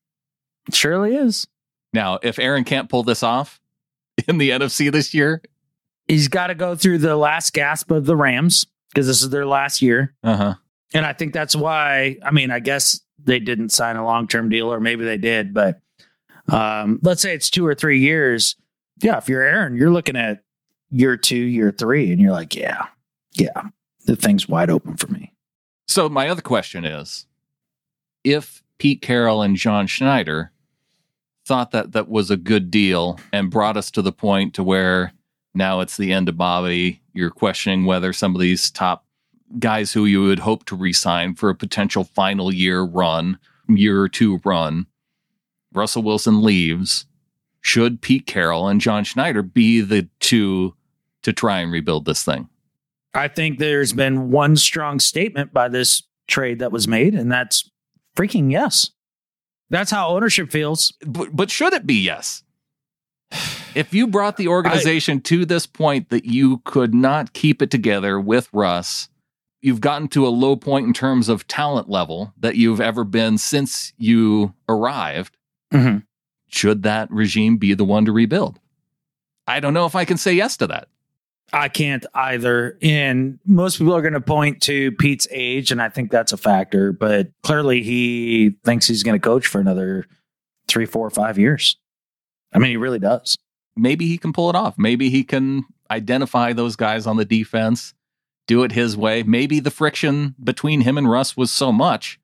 It 0.67 0.75
surely 0.75 1.15
is. 1.15 1.47
Now, 1.93 2.19
if 2.23 2.39
Aaron 2.39 2.63
can't 2.63 2.89
pull 2.89 3.03
this 3.03 3.23
off 3.23 3.59
in 4.27 4.37
the 4.37 4.49
NFC 4.51 4.91
this 4.91 5.13
year, 5.13 5.41
He's 6.07 6.27
got 6.27 6.47
to 6.47 6.55
go 6.55 6.75
through 6.75 6.99
the 6.99 7.15
last 7.15 7.53
gasp 7.53 7.89
of 7.89 8.05
the 8.05 8.15
Rams 8.15 8.67
because 8.89 9.07
this 9.07 9.23
is 9.23 9.31
their 9.31 9.45
last 9.45 9.81
year. 9.81 10.13
uh 10.23 10.35
huh. 10.37 10.53
And 10.93 11.03
I 11.05 11.13
think 11.13 11.33
that's 11.33 11.55
why, 11.55 12.17
I 12.23 12.29
mean, 12.29 12.51
I 12.51 12.59
guess 12.59 13.01
they 13.17 13.39
didn't 13.39 13.69
sign 13.69 13.95
a 13.95 14.05
long 14.05 14.27
term 14.27 14.49
deal, 14.49 14.71
or 14.71 14.79
maybe 14.79 15.03
they 15.03 15.17
did, 15.17 15.53
but 15.53 15.81
um, 16.47 16.99
let's 17.01 17.21
say 17.23 17.33
it's 17.33 17.49
two 17.49 17.65
or 17.65 17.73
three 17.73 17.99
years. 17.99 18.55
Yeah, 19.01 19.17
if 19.17 19.27
you're 19.27 19.41
Aaron, 19.41 19.75
you're 19.75 19.91
looking 19.91 20.15
at 20.15 20.43
year 20.91 21.17
two, 21.17 21.35
year 21.35 21.71
three, 21.71 22.11
and 22.11 22.21
you're 22.21 22.31
like, 22.31 22.55
yeah, 22.55 22.85
yeah, 23.33 23.63
the 24.05 24.15
thing's 24.15 24.47
wide 24.47 24.69
open 24.69 24.95
for 24.95 25.07
me. 25.07 25.33
So, 25.87 26.09
my 26.09 26.29
other 26.29 26.41
question 26.41 26.85
is 26.85 27.25
if 28.23 28.63
Pete 28.79 29.01
Carroll 29.01 29.41
and 29.41 29.55
John 29.55 29.87
Schneider 29.87 30.51
thought 31.45 31.71
that 31.71 31.91
that 31.91 32.09
was 32.09 32.31
a 32.31 32.37
good 32.37 32.71
deal 32.71 33.19
and 33.31 33.51
brought 33.51 33.77
us 33.77 33.91
to 33.91 34.01
the 34.01 34.11
point 34.11 34.53
to 34.55 34.63
where 34.63 35.13
now 35.53 35.79
it's 35.79 35.95
the 35.95 36.11
end 36.11 36.27
of 36.27 36.37
Bobby, 36.37 37.01
you're 37.13 37.29
questioning 37.29 37.85
whether 37.85 38.11
some 38.11 38.35
of 38.35 38.41
these 38.41 38.71
top 38.71 39.05
guys 39.59 39.93
who 39.93 40.05
you 40.05 40.23
would 40.23 40.39
hope 40.39 40.65
to 40.65 40.75
re-sign 40.75 41.35
for 41.35 41.49
a 41.49 41.55
potential 41.55 42.03
final 42.03 42.53
year 42.53 42.81
run, 42.81 43.37
year 43.69 44.01
or 44.01 44.09
two 44.09 44.41
run, 44.43 44.87
Russell 45.73 46.03
Wilson 46.03 46.41
leaves. 46.41 47.05
Should 47.61 48.01
Pete 48.01 48.27
Carroll 48.27 48.67
and 48.67 48.81
John 48.81 49.03
Schneider 49.03 49.41
be 49.41 49.81
the 49.81 50.07
two 50.19 50.75
to 51.23 51.33
try 51.33 51.59
and 51.59 51.71
rebuild 51.71 52.05
this 52.05 52.23
thing? 52.23 52.47
I 53.15 53.27
think 53.27 53.59
there's 53.59 53.93
been 53.93 54.31
one 54.31 54.55
strong 54.57 54.99
statement 54.99 55.53
by 55.53 55.69
this 55.69 56.03
trade 56.27 56.59
that 56.59 56.71
was 56.71 56.87
made, 56.87 57.15
and 57.15 57.31
that's 57.31 57.69
freaking 58.15 58.51
yes. 58.51 58.91
That's 59.69 59.91
how 59.91 60.09
ownership 60.09 60.51
feels. 60.51 60.93
but, 61.05 61.35
but 61.35 61.49
should 61.49 61.73
it 61.73 61.87
be 61.87 61.95
yes? 62.01 62.43
If 63.73 63.93
you 63.93 64.07
brought 64.07 64.37
the 64.37 64.47
organization 64.47 65.19
to 65.21 65.45
this 65.45 65.65
point 65.65 66.09
that 66.09 66.25
you 66.25 66.59
could 66.59 66.93
not 66.93 67.33
keep 67.33 67.61
it 67.61 67.71
together 67.71 68.19
with 68.19 68.47
Russ, 68.53 69.09
you've 69.61 69.81
gotten 69.81 70.07
to 70.09 70.27
a 70.27 70.29
low 70.29 70.55
point 70.55 70.85
in 70.85 70.93
terms 70.93 71.27
of 71.27 71.47
talent 71.47 71.89
level 71.89 72.33
that 72.39 72.55
you've 72.55 72.79
ever 72.79 73.03
been 73.03 73.37
since 73.37 73.91
you 73.97 74.53
arrived. 74.69 75.35
Mhm. 75.73 76.03
Should 76.47 76.83
that 76.83 77.09
regime 77.11 77.57
be 77.57 77.73
the 77.73 77.83
one 77.83 78.05
to 78.05 78.11
rebuild? 78.11 78.59
I 79.47 79.59
don't 79.59 79.73
know 79.73 79.85
if 79.85 79.95
I 79.95 80.05
can 80.05 80.17
say 80.17 80.33
yes 80.33 80.55
to 80.57 80.67
that. 80.67 80.87
I 81.55 81.69
can't 81.69 82.05
either. 82.13 82.77
And 82.81 83.39
most 83.45 83.77
people 83.77 83.95
are 83.95 84.01
going 84.01 84.13
to 84.13 84.19
point 84.19 84.61
to 84.63 84.91
Pete's 84.91 85.25
age, 85.31 85.71
and 85.71 85.81
I 85.81 85.87
think 85.87 86.11
that's 86.11 86.33
a 86.33 86.37
factor. 86.37 86.91
But 86.91 87.29
clearly, 87.43 87.81
he 87.81 88.57
thinks 88.65 88.87
he's 88.87 89.03
going 89.03 89.15
to 89.15 89.25
coach 89.25 89.47
for 89.47 89.61
another 89.61 90.05
three, 90.67 90.85
four, 90.85 91.09
five 91.09 91.39
years. 91.39 91.77
I 92.53 92.59
mean, 92.59 92.71
he 92.71 92.77
really 92.77 92.99
does. 92.99 93.37
Maybe 93.77 94.05
he 94.05 94.17
can 94.17 94.33
pull 94.33 94.49
it 94.49 94.55
off. 94.57 94.77
Maybe 94.77 95.09
he 95.09 95.23
can 95.23 95.63
identify 95.89 96.51
those 96.51 96.75
guys 96.75 97.07
on 97.07 97.15
the 97.15 97.23
defense, 97.23 97.93
do 98.47 98.63
it 98.63 98.73
his 98.73 98.97
way. 98.97 99.23
Maybe 99.23 99.61
the 99.61 99.71
friction 99.71 100.35
between 100.43 100.81
him 100.81 100.97
and 100.97 101.09
Russ 101.09 101.37
was 101.37 101.51
so 101.51 101.71
much 101.71 102.19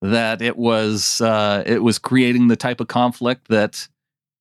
that 0.00 0.40
it 0.40 0.56
was 0.56 1.20
uh, 1.20 1.64
it 1.66 1.82
was 1.82 1.98
creating 1.98 2.46
the 2.46 2.56
type 2.56 2.80
of 2.80 2.86
conflict 2.86 3.48
that 3.48 3.88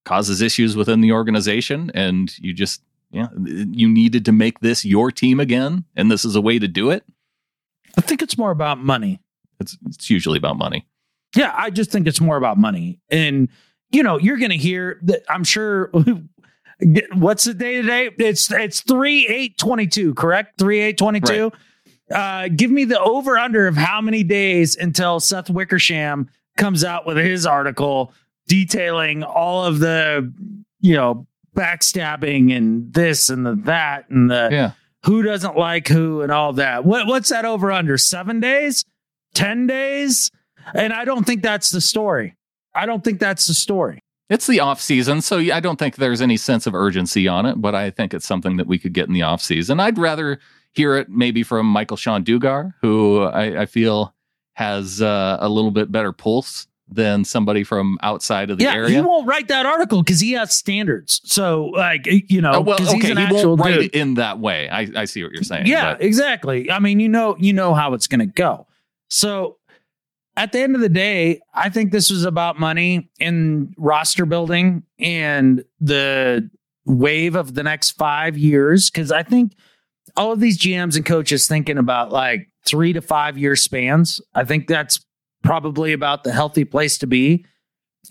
causes 0.06 0.40
issues 0.40 0.76
within 0.76 1.02
the 1.02 1.14
organization, 1.14 1.90
and 1.96 2.38
you 2.38 2.54
just 2.54 2.84
yeah 3.12 3.28
you 3.36 3.90
needed 3.90 4.26
to 4.26 4.32
make 4.32 4.60
this 4.60 4.86
your 4.86 5.12
team 5.12 5.40
again, 5.40 5.86
and 5.96 6.12
this 6.12 6.26
is 6.26 6.36
a 6.36 6.42
way 6.42 6.60
to 6.60 6.68
do 6.68 6.90
it. 6.90 7.04
I 7.98 8.02
think 8.02 8.22
it's 8.22 8.38
more 8.38 8.52
about 8.52 8.78
money. 8.80 9.20
It's 9.60 9.78
it's 9.88 10.10
usually 10.10 10.38
about 10.38 10.58
money. 10.58 10.88
Yeah, 11.36 11.54
I 11.56 11.70
just 11.70 11.92
think 11.92 12.08
it's 12.08 12.22
more 12.22 12.38
about 12.38 12.58
money. 12.58 13.00
And, 13.10 13.50
you 13.92 14.02
know, 14.02 14.18
you're 14.18 14.38
going 14.38 14.52
to 14.52 14.58
hear 14.58 15.00
that 15.04 15.22
I'm 15.30 15.44
sure. 15.44 15.92
What's 17.14 17.44
the 17.44 17.54
day 17.54 17.82
today? 17.82 18.10
It's 18.18 18.50
it's 18.52 18.82
three 18.82 19.28
eight 19.28 19.58
twenty 19.58 19.86
two, 19.86 20.14
correct? 20.14 20.58
Three 20.58 20.80
eight 20.80 20.98
twenty 20.98 21.20
two. 21.20 21.52
Uh, 22.10 22.48
give 22.48 22.72
me 22.72 22.86
the 22.86 23.00
over 23.00 23.38
under 23.38 23.68
of 23.68 23.76
how 23.76 24.00
many 24.00 24.24
days 24.24 24.78
until 24.78 25.20
Seth 25.20 25.50
Wickersham 25.50 26.30
comes 26.58 26.86
out 26.86 27.06
with 27.06 27.18
his 27.18 27.46
article 27.46 28.14
detailing 28.48 29.24
all 29.24 29.66
of 29.66 29.80
the 29.80 30.34
you 30.80 30.96
know 30.96 31.28
backstabbing 31.56 32.56
and 32.56 32.94
this 32.94 33.30
and 33.30 33.46
the 33.46 33.56
that 33.66 34.10
and 34.10 34.30
the 34.30 34.50
Yeah. 34.52 34.72
who 35.06 35.22
doesn't 35.24 35.58
like 35.58 35.88
who 35.88 36.22
and 36.22 36.32
all 36.32 36.54
that. 36.54 36.86
What 36.86 37.08
what's 37.08 37.30
that 37.30 37.46
over 37.46 37.72
under? 37.72 37.98
Seven 37.98 38.40
days? 38.40 38.84
Ten 39.34 39.68
days? 39.68 40.32
And 40.74 40.94
I 40.94 41.06
don't 41.06 41.26
think 41.26 41.42
that's 41.42 41.72
the 41.72 41.82
story. 41.82 42.36
I 42.76 42.86
don't 42.86 43.04
think 43.04 43.20
that's 43.20 43.48
the 43.48 43.54
story. 43.54 44.00
It's 44.30 44.46
the 44.46 44.60
off 44.60 44.80
season, 44.80 45.22
so 45.22 45.40
I 45.40 45.60
don't 45.60 45.78
think 45.80 45.96
there's 45.96 46.22
any 46.22 46.38
sense 46.38 46.68
of 46.68 46.76
urgency 46.76 47.28
on 47.28 47.48
it, 47.48 47.60
but 47.60 47.74
I 47.74 47.90
think 47.90 48.14
it's 48.14 48.28
something 48.28 48.58
that 48.58 48.68
we 48.68 48.78
could 48.78 48.94
get 48.94 49.08
in 49.08 49.14
the 49.14 49.24
off 49.24 49.42
season. 49.42 49.80
I'd 49.80 49.98
rather 49.98 50.40
hear 50.74 50.96
it 50.98 51.10
maybe 51.10 51.42
from 51.42 51.66
Michael-Shawn 51.66 52.24
Dugar, 52.24 52.74
who 52.82 53.24
I, 53.24 53.62
I 53.62 53.66
feel 53.66 54.14
has 54.54 55.02
uh, 55.02 55.38
a 55.40 55.50
little 55.50 55.72
bit 55.72 55.92
better 55.92 56.12
pulse 56.12 56.68
than 56.92 57.24
somebody 57.24 57.64
from 57.64 57.98
outside 58.02 58.50
of 58.50 58.58
the 58.58 58.66
area. 58.66 58.90
yeah, 58.90 58.96
he 58.96 59.02
won't 59.02 59.28
write 59.28 59.48
that 59.50 59.66
article 59.66 60.02
because 60.02 60.20
he 60.20 60.32
has 60.34 60.52
standards. 60.52 61.22
So, 61.24 61.66
like, 61.68 62.08
you 62.08 62.42
know, 62.42 62.54
Oh, 62.56 62.62
well, 62.62 62.82
okay, 62.96 63.14
he 63.14 63.34
won't 63.34 63.60
write 63.60 63.76
dude. 63.76 63.86
it 63.86 63.94
in 63.94 64.16
that 64.16 64.40
way. 64.40 64.68
I, 64.70 64.88
I 64.96 65.06
see 65.06 65.24
what 65.24 65.32
you're 65.34 65.44
saying. 65.44 65.68
Yeah, 65.68 65.94
but- 65.94 66.02
exactly. 66.02 66.72
I 66.72 66.80
mean, 66.80 67.00
you 67.00 67.10
know, 67.10 67.36
you 67.40 67.54
know 67.54 67.74
how 67.74 67.94
it's 67.94 68.08
going 68.08 68.20
to 68.22 68.26
go. 68.26 68.66
So 69.10 69.58
at 70.36 70.52
the 70.52 70.60
end 70.62 70.76
of 70.76 70.82
the 70.82 70.90
day, 70.90 71.42
I 71.54 71.70
think 71.70 71.92
this 71.92 72.10
was 72.10 72.24
about 72.26 72.60
money 72.60 73.10
and 73.20 73.74
roster 73.78 74.26
building 74.26 74.84
and 74.98 75.64
the 75.80 76.50
wave 76.86 77.36
of 77.36 77.54
the 77.54 77.62
next 77.64 77.92
five 77.92 78.38
years. 78.38 78.90
Cause 78.90 79.12
I 79.12 79.22
think 79.24 79.54
all 80.18 80.32
of 80.32 80.40
these 80.40 80.58
GMs 80.58 80.96
and 80.96 81.06
coaches 81.06 81.48
thinking 81.48 81.78
about 81.78 82.12
like 82.12 82.50
three 82.66 82.94
to 82.94 83.02
five 83.02 83.38
year 83.38 83.56
spans. 83.56 84.22
I 84.34 84.44
think 84.44 84.68
that's 84.68 85.06
probably 85.44 85.94
about 85.94 86.24
the 86.24 86.32
healthy 86.32 86.66
place 86.66 86.98
to 87.00 87.08
be. 87.08 87.46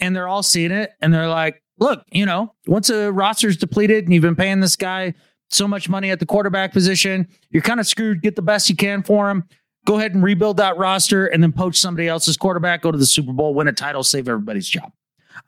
And 0.01 0.15
they're 0.15 0.29
all 0.29 0.43
seeing 0.43 0.71
it 0.71 0.93
and 1.01 1.13
they're 1.13 1.29
like, 1.29 1.63
look, 1.79 2.05
you 2.11 2.27
know, 2.27 2.55
once 2.67 2.91
a 2.91 3.11
roster's 3.13 3.57
depleted 3.57 4.05
and 4.05 4.13
you've 4.13 4.23
been 4.23 4.37
paying 4.37 4.61
this 4.61 4.77
guy 4.77 5.15
so 5.51 5.67
much 5.67 5.89
money 5.89 6.11
at 6.11 6.21
the 6.21 6.27
quarterback 6.27 6.73
position, 6.73 7.27
you're 7.51 7.63
kind 7.63 7.81
of 7.81 7.87
screwed. 7.87 8.21
Get 8.23 8.37
the 8.37 8.43
best 8.43 8.69
you 8.69 8.77
can 8.77 9.03
for 9.03 9.31
him. 9.31 9.45
Go 9.87 9.97
ahead 9.99 10.15
and 10.15 10.23
rebuild 10.23 10.59
that 10.59 10.77
roster 10.77 11.27
and 11.27 11.43
then 11.43 11.53
poach 11.53 11.77
somebody 11.77 12.07
else's 12.09 12.37
quarterback, 12.37 12.83
go 12.83 12.91
to 12.93 12.99
the 12.99 13.07
Super 13.07 13.33
Bowl, 13.33 13.55
win 13.55 13.69
a 13.69 13.73
title, 13.73 14.03
save 14.05 14.29
everybody's 14.29 14.69
job. 14.69 14.93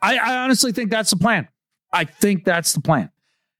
I, 0.00 0.16
I 0.16 0.36
honestly 0.38 0.72
think 0.72 0.90
that's 0.90 1.10
the 1.10 1.16
plan. 1.16 1.48
I 1.92 2.04
think 2.04 2.44
that's 2.44 2.72
the 2.72 2.80
plan. 2.80 3.10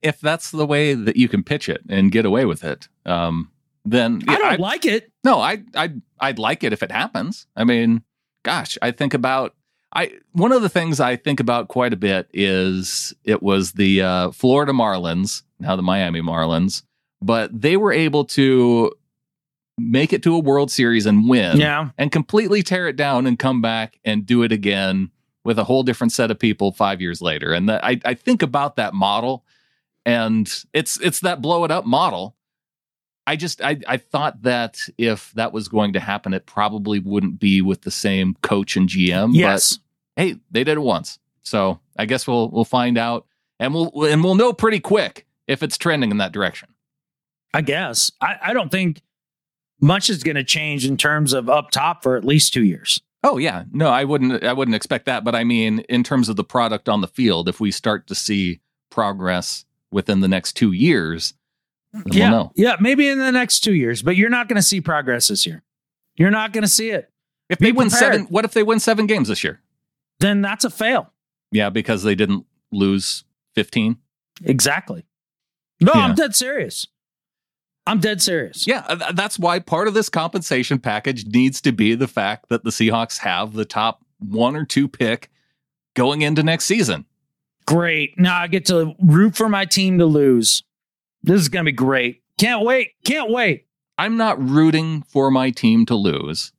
if 0.01 0.19
that's 0.19 0.49
the 0.49 0.65
way 0.65 0.93
that 0.95 1.15
you 1.17 1.27
can 1.27 1.43
pitch 1.43 1.69
it 1.69 1.81
and 1.89 2.11
get 2.11 2.25
away 2.25 2.45
with 2.45 2.63
it, 2.63 2.87
um, 3.05 3.51
then 3.85 4.23
I 4.27 4.37
don't 4.37 4.53
I- 4.53 4.55
like 4.55 4.85
it. 4.85 5.11
No, 5.23 5.39
I 5.39 5.61
I 5.75 5.91
I'd 6.19 6.39
like 6.39 6.63
it 6.63 6.73
if 6.73 6.81
it 6.81 6.91
happens. 6.91 7.45
I 7.55 7.63
mean, 7.65 8.01
gosh, 8.43 8.77
I 8.81 8.91
think 8.91 9.13
about 9.13 9.55
I 9.93 10.13
one 10.31 10.51
of 10.51 10.61
the 10.61 10.69
things 10.69 10.99
I 10.99 11.15
think 11.17 11.39
about 11.39 11.67
quite 11.67 11.93
a 11.93 11.97
bit 11.97 12.29
is 12.33 13.13
it 13.23 13.43
was 13.43 13.73
the 13.73 14.01
uh, 14.01 14.31
Florida 14.31 14.71
Marlins, 14.71 15.43
now 15.59 15.75
the 15.75 15.81
Miami 15.81 16.21
Marlins, 16.21 16.83
but 17.21 17.49
they 17.61 17.75
were 17.77 17.91
able 17.91 18.23
to 18.25 18.91
make 19.77 20.13
it 20.13 20.23
to 20.23 20.35
a 20.35 20.39
World 20.39 20.69
Series 20.71 21.05
and 21.05 21.27
win 21.27 21.57
Yeah. 21.59 21.89
and 21.97 22.11
completely 22.11 22.61
tear 22.63 22.87
it 22.87 22.95
down 22.95 23.25
and 23.25 23.37
come 23.39 23.61
back 23.61 23.99
and 24.05 24.25
do 24.25 24.43
it 24.43 24.51
again 24.51 25.09
with 25.43 25.57
a 25.57 25.63
whole 25.63 25.81
different 25.83 26.11
set 26.13 26.29
of 26.29 26.37
people 26.37 26.71
5 26.71 27.01
years 27.01 27.21
later. 27.21 27.51
And 27.51 27.67
that 27.69 27.83
I 27.83 27.99
I 28.05 28.13
think 28.13 28.41
about 28.43 28.75
that 28.77 28.93
model 28.93 29.43
and 30.05 30.47
it's 30.73 30.99
it's 31.01 31.19
that 31.21 31.41
blow 31.41 31.63
it 31.63 31.71
up 31.71 31.85
model 31.85 32.35
I 33.27 33.35
just 33.35 33.61
I 33.61 33.79
I 33.87 33.97
thought 33.97 34.41
that 34.43 34.79
if 34.97 35.31
that 35.33 35.53
was 35.53 35.67
going 35.67 35.93
to 35.93 35.99
happen, 35.99 36.33
it 36.33 36.45
probably 36.45 36.99
wouldn't 36.99 37.39
be 37.39 37.61
with 37.61 37.81
the 37.81 37.91
same 37.91 38.35
coach 38.41 38.75
and 38.75 38.89
GM. 38.89 39.31
Yes. 39.33 39.77
But 40.15 40.21
hey, 40.21 40.35
they 40.49 40.63
did 40.63 40.77
it 40.77 40.81
once, 40.81 41.19
so 41.43 41.79
I 41.97 42.05
guess 42.05 42.27
we'll 42.27 42.49
we'll 42.49 42.65
find 42.65 42.97
out, 42.97 43.27
and 43.59 43.73
we'll 43.73 43.91
and 44.05 44.23
we'll 44.23 44.35
know 44.35 44.53
pretty 44.53 44.79
quick 44.79 45.25
if 45.47 45.61
it's 45.63 45.77
trending 45.77 46.11
in 46.11 46.17
that 46.17 46.31
direction. 46.31 46.69
I 47.53 47.61
guess. 47.61 48.11
I, 48.21 48.37
I 48.41 48.53
don't 48.53 48.71
think 48.71 49.01
much 49.81 50.09
is 50.09 50.23
going 50.23 50.35
to 50.35 50.43
change 50.43 50.85
in 50.85 50.95
terms 50.95 51.33
of 51.33 51.49
up 51.49 51.71
top 51.71 52.01
for 52.01 52.15
at 52.15 52.23
least 52.23 52.53
two 52.53 52.63
years. 52.63 53.01
Oh 53.23 53.37
yeah, 53.37 53.65
no, 53.71 53.89
I 53.89 54.03
wouldn't 54.03 54.43
I 54.43 54.53
wouldn't 54.53 54.75
expect 54.75 55.05
that, 55.05 55.23
but 55.23 55.35
I 55.35 55.43
mean, 55.43 55.79
in 55.89 56.03
terms 56.03 56.27
of 56.27 56.37
the 56.37 56.43
product 56.43 56.89
on 56.89 57.01
the 57.01 57.07
field, 57.07 57.47
if 57.47 57.59
we 57.59 57.69
start 57.69 58.07
to 58.07 58.15
see 58.15 58.61
progress 58.89 59.63
within 59.91 60.21
the 60.21 60.27
next 60.27 60.53
two 60.53 60.71
years, 60.71 61.33
yeah. 62.11 62.29
we'll 62.29 62.39
know. 62.39 62.51
Yeah. 62.55 62.75
Maybe 62.79 63.07
in 63.07 63.19
the 63.19 63.31
next 63.31 63.61
two 63.61 63.73
years, 63.73 64.01
but 64.01 64.15
you're 64.15 64.29
not 64.29 64.47
going 64.47 64.57
to 64.57 64.61
see 64.61 64.81
progress 64.81 65.27
this 65.27 65.45
year. 65.45 65.63
You're 66.15 66.31
not 66.31 66.53
going 66.53 66.63
to 66.63 66.67
see 66.69 66.89
it. 66.89 67.09
If 67.49 67.59
Be 67.59 67.65
they 67.67 67.71
win 67.71 67.89
prepared. 67.89 68.13
seven, 68.13 68.27
what 68.27 68.45
if 68.45 68.53
they 68.53 68.63
win 68.63 68.79
seven 68.79 69.07
games 69.07 69.27
this 69.27 69.43
year? 69.43 69.61
Then 70.19 70.41
that's 70.41 70.63
a 70.63 70.69
fail. 70.69 71.11
Yeah, 71.51 71.69
because 71.69 72.03
they 72.03 72.15
didn't 72.15 72.45
lose 72.71 73.23
fifteen. 73.55 73.97
Exactly. 74.43 75.05
No, 75.81 75.91
Yeah. 75.93 76.01
I'm 76.01 76.15
dead 76.15 76.35
serious. 76.35 76.87
I'm 77.87 77.99
dead 77.99 78.21
serious. 78.21 78.67
Yeah, 78.67 78.85
uh, 78.87 79.11
that's 79.11 79.39
why 79.39 79.59
part 79.59 79.87
of 79.87 79.93
this 79.95 80.07
compensation 80.07 80.77
package 80.79 81.25
needs 81.25 81.59
to 81.61 81.71
be 81.71 81.95
the 81.95 82.07
fact 82.07 82.49
that 82.49 82.63
the 82.63 82.69
Seahawks 82.69 83.17
have 83.19 83.53
the 83.53 83.65
top 83.65 84.05
one 84.19 84.55
or 84.55 84.63
two 84.65 84.87
pick 84.87 85.29
going 85.95 86.21
into 86.21 86.43
next 86.43 86.65
season. 86.65 87.05
Great. 87.65 88.17
Now 88.19 88.37
I 88.37 88.47
get 88.47 88.65
to 88.67 88.93
root 89.01 89.35
for 89.35 89.49
my 89.49 89.65
team 89.65 89.97
to 89.97 90.05
lose. 90.05 90.63
This 91.23 91.39
is 91.39 91.49
going 91.49 91.65
to 91.65 91.71
be 91.71 91.75
great. 91.75 92.21
Can't 92.37 92.65
wait. 92.65 92.91
Can't 93.05 93.31
wait. 93.31 93.67
I'm 93.97 94.17
not 94.17 94.41
rooting 94.41 95.03
for 95.03 95.29
my 95.29 95.51
team 95.51 95.85
to 95.85 95.95
lose. 95.95 96.53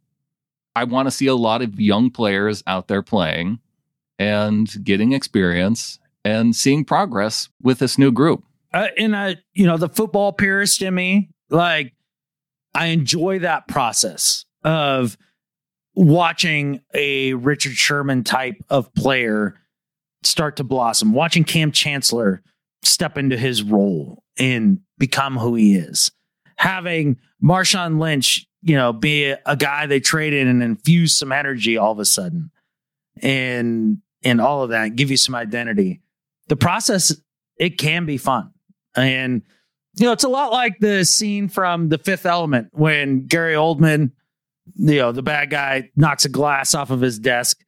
I 0.76 0.84
want 0.84 1.06
to 1.06 1.10
see 1.10 1.26
a 1.26 1.34
lot 1.34 1.62
of 1.62 1.80
young 1.80 2.10
players 2.10 2.62
out 2.66 2.88
there 2.88 3.02
playing 3.02 3.58
and 4.18 4.72
getting 4.84 5.12
experience 5.12 5.98
and 6.24 6.54
seeing 6.54 6.84
progress 6.84 7.48
with 7.60 7.80
this 7.80 7.98
new 7.98 8.12
group. 8.12 8.44
Uh, 8.72 8.88
and 8.96 9.16
I, 9.16 9.36
you 9.52 9.66
know, 9.66 9.76
the 9.76 9.88
football 9.88 10.32
purist 10.32 10.80
in 10.80 10.94
me, 10.94 11.30
like, 11.50 11.94
I 12.74 12.86
enjoy 12.86 13.40
that 13.40 13.68
process 13.68 14.46
of 14.64 15.18
watching 15.94 16.80
a 16.94 17.34
Richard 17.34 17.74
Sherman 17.74 18.24
type 18.24 18.56
of 18.70 18.94
player 18.94 19.56
start 20.22 20.56
to 20.56 20.64
blossom, 20.64 21.12
watching 21.12 21.44
Kam 21.44 21.72
Chancellor 21.72 22.42
step 22.82 23.18
into 23.18 23.36
his 23.36 23.62
role 23.62 24.22
and 24.39 24.80
become 24.99 25.37
who 25.37 25.55
he 25.55 25.74
is, 25.74 26.11
having 26.57 27.18
Marshawn 27.43 27.99
Lynch, 27.99 28.47
you 28.62 28.76
know, 28.76 28.93
be 28.93 29.30
a, 29.30 29.39
a 29.47 29.57
guy 29.57 29.87
they 29.87 30.01
traded 30.01 30.47
and 30.47 30.62
infuse 30.62 31.16
some 31.16 31.33
energy 31.33 31.76
all 31.76 31.93
of 31.93 31.99
a 31.99 32.05
sudden, 32.05 32.51
and 33.20 33.99
and 34.22 34.41
all 34.41 34.62
of 34.62 34.70
that, 34.70 34.97
give 34.97 35.11
you 35.11 35.16
some 35.16 35.35
identity. 35.35 36.01
The 36.49 36.57
process 36.57 37.14
it 37.57 37.78
can 37.78 38.07
be 38.07 38.18
fun, 38.18 38.53
and 38.95 39.43
you 39.95 40.07
know, 40.07 40.12
it's 40.12 40.24
a 40.24 40.28
lot 40.28 40.53
like 40.53 40.78
the 40.78 41.05
scene 41.05 41.49
from 41.49 41.89
The 41.89 41.99
Fifth 41.99 42.24
Element 42.24 42.68
when 42.72 43.26
Gary 43.26 43.55
Oldman, 43.55 44.12
you 44.76 44.97
know, 44.97 45.12
the 45.12 45.22
bad 45.22 45.51
guy 45.51 45.91
knocks 45.97 46.24
a 46.24 46.30
glass 46.30 46.74
off 46.74 46.91
of 46.91 47.01
his 47.01 47.18
desk 47.18 47.59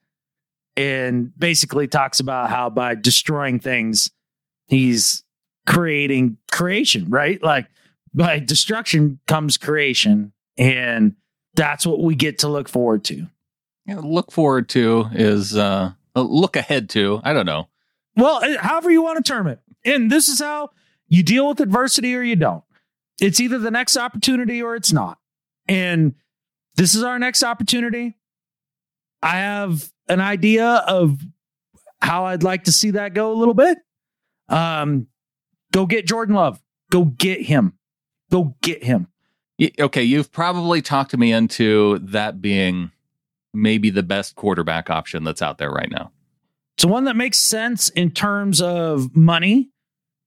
and 0.77 1.37
basically 1.39 1.87
talks 1.87 2.21
about 2.21 2.51
how 2.51 2.71
by 2.71 2.95
destroying 2.95 3.61
things, 3.61 4.11
he's 4.69 5.24
creating 5.67 6.39
creation, 6.51 7.09
right? 7.09 7.43
Like 7.43 7.67
by 8.13 8.39
destruction 8.39 9.19
comes 9.27 9.57
creation. 9.57 10.33
And 10.57 11.17
that's 11.55 11.87
what 11.87 12.01
we 12.01 12.15
get 12.15 12.39
to 12.41 12.49
look 12.49 12.69
forward 12.69 13.05
to. 13.05 13.27
Know, 13.87 14.01
look 14.01 14.33
forward 14.33 14.69
to 14.71 15.07
is 15.13 15.57
uh, 15.57 15.93
look 16.15 16.57
ahead 16.57 16.89
to. 16.91 17.21
I 17.23 17.33
don't 17.33 17.47
know. 17.47 17.69
Well, 18.17 18.43
eh, 18.43 18.57
however 18.59 18.91
you 18.91 19.03
want 19.03 19.25
to 19.25 19.33
term 19.33 19.47
it. 19.47 19.61
And 19.85 20.11
this 20.11 20.29
is 20.29 20.41
how 20.41 20.71
you 21.09 21.23
deal 21.23 21.49
with 21.49 21.61
adversity 21.61 22.15
or 22.17 22.23
you 22.23 22.37
don't. 22.37 22.65
It's 23.21 23.41
either 23.41 23.59
the 23.59 23.71
next 23.71 23.97
opportunity 23.97 24.63
or 24.63 24.75
it's 24.75 24.93
not. 24.93 25.19
And 25.69 26.15
this 26.77 26.95
is 26.95 27.03
our 27.03 27.19
next 27.19 27.43
opportunity. 27.43 28.17
I 29.23 29.37
have 29.37 29.91
an 30.09 30.21
idea 30.21 30.67
of 30.67 31.21
how 32.01 32.27
I'd 32.27 32.43
like 32.43 32.65
to 32.65 32.73
see 32.73 32.93
that 32.93 33.15
go 33.15 33.33
a 33.33 33.37
little 33.37 33.55
bit. 33.55 33.79
Um, 34.49 35.07
go 35.75 35.85
get 35.87 36.07
Jordan 36.07 36.37
Love. 36.37 36.61
Go 36.91 37.05
get 37.05 37.43
him. 37.43 37.75
Go 38.31 38.55
get 38.63 38.85
him. 38.85 39.09
Okay, 39.79 40.03
you've 40.03 40.33
probably 40.33 40.81
talked 40.81 41.17
me 41.17 41.33
into 41.33 41.99
that 41.99 42.41
being 42.41 42.91
maybe 43.53 43.91
the 43.91 44.03
best 44.03 44.37
quarterback 44.37 44.89
option 44.89 45.25
that's 45.25 45.43
out 45.43 45.59
there 45.59 45.71
right 45.71 45.91
now. 45.91 46.11
It's 46.77 46.85
one 46.85 47.05
that 47.05 47.17
makes 47.17 47.39
sense 47.39 47.89
in 47.91 48.11
terms 48.11 48.61
of 48.61 49.15
money. 49.15 49.71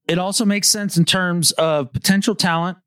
It 0.08 0.18
also 0.18 0.45
makes 0.45 0.70
sense 0.70 0.98
in 0.98 1.04
terms 1.04 1.52
of 1.54 1.91
potential 1.91 2.36
talent. 2.36 2.78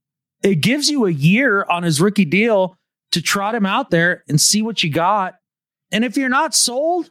It 0.43 0.57
gives 0.57 0.89
you 0.89 1.05
a 1.05 1.11
year 1.11 1.67
on 1.69 1.83
his 1.83 2.01
rookie 2.01 2.25
deal 2.25 2.79
to 3.13 3.21
trot 3.21 3.55
him 3.55 3.67
out 3.67 3.91
there 3.91 4.25
and 4.29 4.41
see 4.41 4.63
what 4.63 4.83
you 4.83 4.91
got. 4.91 5.35
And 5.93 6.05
if 6.05 6.17
you're 6.17 6.31
not 6.31 6.55
sold, 6.55 7.11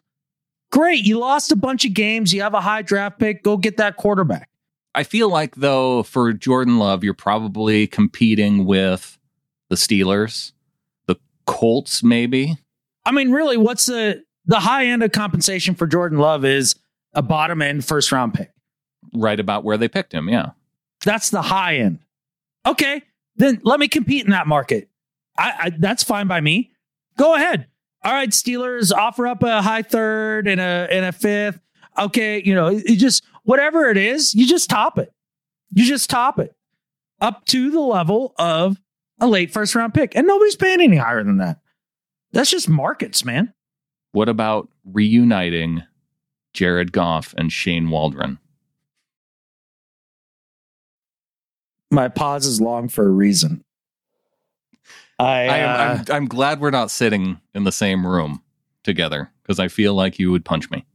great. 0.71 1.05
You 1.05 1.19
lost 1.19 1.51
a 1.51 1.55
bunch 1.55 1.85
of 1.85 1.93
games. 1.93 2.33
You 2.33 2.41
have 2.41 2.55
a 2.55 2.61
high 2.61 2.81
draft 2.81 3.19
pick. 3.19 3.43
Go 3.43 3.57
get 3.57 3.77
that 3.77 3.97
quarterback. 3.97 4.48
I 4.95 5.03
feel 5.03 5.29
like 5.29 5.55
though 5.55 6.03
for 6.03 6.33
Jordan 6.33 6.79
Love, 6.79 7.03
you're 7.03 7.13
probably 7.13 7.87
competing 7.87 8.65
with 8.65 9.17
the 9.69 9.75
Steelers, 9.75 10.51
the 11.07 11.15
Colts, 11.45 12.03
maybe. 12.03 12.57
I 13.05 13.11
mean, 13.11 13.31
really, 13.31 13.57
what's 13.57 13.85
the 13.85 14.23
the 14.45 14.59
high 14.59 14.85
end 14.87 15.03
of 15.03 15.11
compensation 15.11 15.75
for 15.75 15.85
Jordan 15.87 16.17
Love 16.17 16.43
is 16.43 16.75
a 17.13 17.21
bottom 17.21 17.61
end 17.61 17.85
first 17.85 18.11
round 18.11 18.33
pick. 18.33 18.51
right 19.13 19.39
about 19.39 19.63
where 19.63 19.77
they 19.77 19.87
picked 19.87 20.13
him. 20.13 20.27
Yeah. 20.29 20.51
That's 21.05 21.29
the 21.29 21.41
high 21.41 21.77
end. 21.77 21.99
Okay, 22.65 23.03
then 23.35 23.61
let 23.63 23.79
me 23.79 23.87
compete 23.87 24.25
in 24.25 24.31
that 24.31 24.47
market. 24.47 24.89
I, 25.37 25.53
I 25.59 25.69
that's 25.77 26.03
fine 26.03 26.27
by 26.27 26.41
me. 26.41 26.71
Go 27.17 27.35
ahead. 27.35 27.67
All 28.03 28.11
right, 28.13 28.29
Steelers 28.29 28.91
offer 28.93 29.27
up 29.27 29.43
a 29.43 29.61
high 29.61 29.81
third 29.81 30.47
and 30.47 30.59
a 30.59 30.87
and 30.91 31.05
a 31.05 31.11
fifth. 31.11 31.59
Okay, 31.97 32.41
you 32.43 32.53
know, 32.53 32.67
it 32.67 32.95
just 32.95 33.23
whatever 33.49 33.89
it 33.89 33.97
is, 33.97 34.35
you 34.35 34.47
just 34.47 34.69
top 34.69 34.99
it. 34.99 35.11
You 35.73 35.83
just 35.83 36.07
top 36.07 36.37
it 36.37 36.55
up 37.19 37.45
to 37.45 37.71
the 37.71 37.79
level 37.79 38.35
of 38.37 38.79
a 39.19 39.25
late 39.25 39.51
first 39.51 39.73
round 39.73 39.95
pick, 39.95 40.15
and 40.15 40.27
nobody's 40.27 40.55
paying 40.55 40.79
any 40.81 40.97
higher 40.97 41.23
than 41.23 41.37
that. 41.37 41.59
That's 42.31 42.51
just 42.51 42.69
markets, 42.69 43.25
man. 43.25 43.51
What 44.11 44.29
about 44.29 44.69
reuniting 44.85 45.81
Jared 46.53 46.91
Goff 46.91 47.33
and 47.39 47.51
Shane 47.51 47.89
Waldron? 47.89 48.37
My 51.89 52.07
pause 52.07 52.45
is 52.45 52.61
long 52.61 52.87
for 52.87 53.07
a 53.07 53.09
reason. 53.09 53.63
I, 55.17 55.25
I 55.25 55.57
am, 55.57 55.69
uh, 55.69 55.73
I'm, 55.73 56.15
I'm 56.15 56.27
glad 56.27 56.61
we're 56.61 56.69
not 56.69 56.91
sitting 56.91 57.41
in 57.55 57.63
the 57.63 57.71
same 57.71 58.05
room 58.05 58.43
together 58.83 59.31
because 59.41 59.59
I 59.59 59.69
feel 59.69 59.95
like 59.95 60.19
you 60.19 60.29
would 60.29 60.45
punch 60.45 60.69
me. 60.69 60.85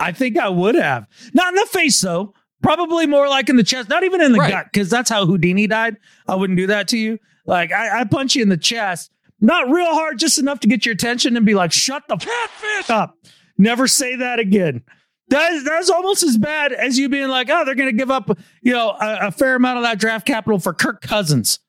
I 0.00 0.12
think 0.12 0.38
I 0.38 0.48
would 0.48 0.74
have. 0.74 1.06
Not 1.34 1.50
in 1.50 1.54
the 1.56 1.66
face, 1.66 2.00
though. 2.00 2.34
Probably 2.62 3.06
more 3.06 3.28
like 3.28 3.48
in 3.48 3.56
the 3.56 3.62
chest, 3.64 3.88
not 3.88 4.02
even 4.02 4.20
in 4.20 4.32
the 4.32 4.38
Right. 4.38 4.50
gut, 4.50 4.66
because 4.72 4.90
that's 4.90 5.08
how 5.08 5.24
Houdini 5.24 5.66
died. 5.66 5.96
I 6.28 6.34
wouldn't 6.34 6.58
do 6.58 6.66
that 6.66 6.88
to 6.88 6.98
you. 6.98 7.18
Like, 7.46 7.72
I, 7.72 8.00
I 8.00 8.04
punch 8.04 8.34
you 8.36 8.42
in 8.42 8.48
the 8.50 8.56
chest, 8.58 9.10
not 9.40 9.70
real 9.70 9.94
hard, 9.94 10.18
just 10.18 10.38
enough 10.38 10.60
to 10.60 10.68
get 10.68 10.84
your 10.84 10.92
attention 10.92 11.36
and 11.36 11.46
be 11.46 11.54
like, 11.54 11.72
shut 11.72 12.02
the 12.08 12.16
f- 12.20 12.90
up. 12.90 13.16
Never 13.56 13.86
say 13.88 14.16
that 14.16 14.38
again. 14.38 14.82
That 15.28 15.52
is, 15.52 15.64
that's 15.64 15.88
almost 15.88 16.22
as 16.22 16.36
bad 16.36 16.72
as 16.72 16.98
you 16.98 17.08
being 17.08 17.28
like, 17.28 17.48
oh, 17.50 17.64
they're 17.64 17.74
going 17.74 17.88
to 17.88 17.96
give 17.96 18.10
up, 18.10 18.36
you 18.62 18.72
know, 18.72 18.90
a, 18.90 19.28
a 19.28 19.30
fair 19.30 19.54
amount 19.54 19.78
of 19.78 19.84
that 19.84 19.98
draft 19.98 20.26
capital 20.26 20.58
for 20.58 20.74
Kirk 20.74 21.00
Cousins. 21.00 21.60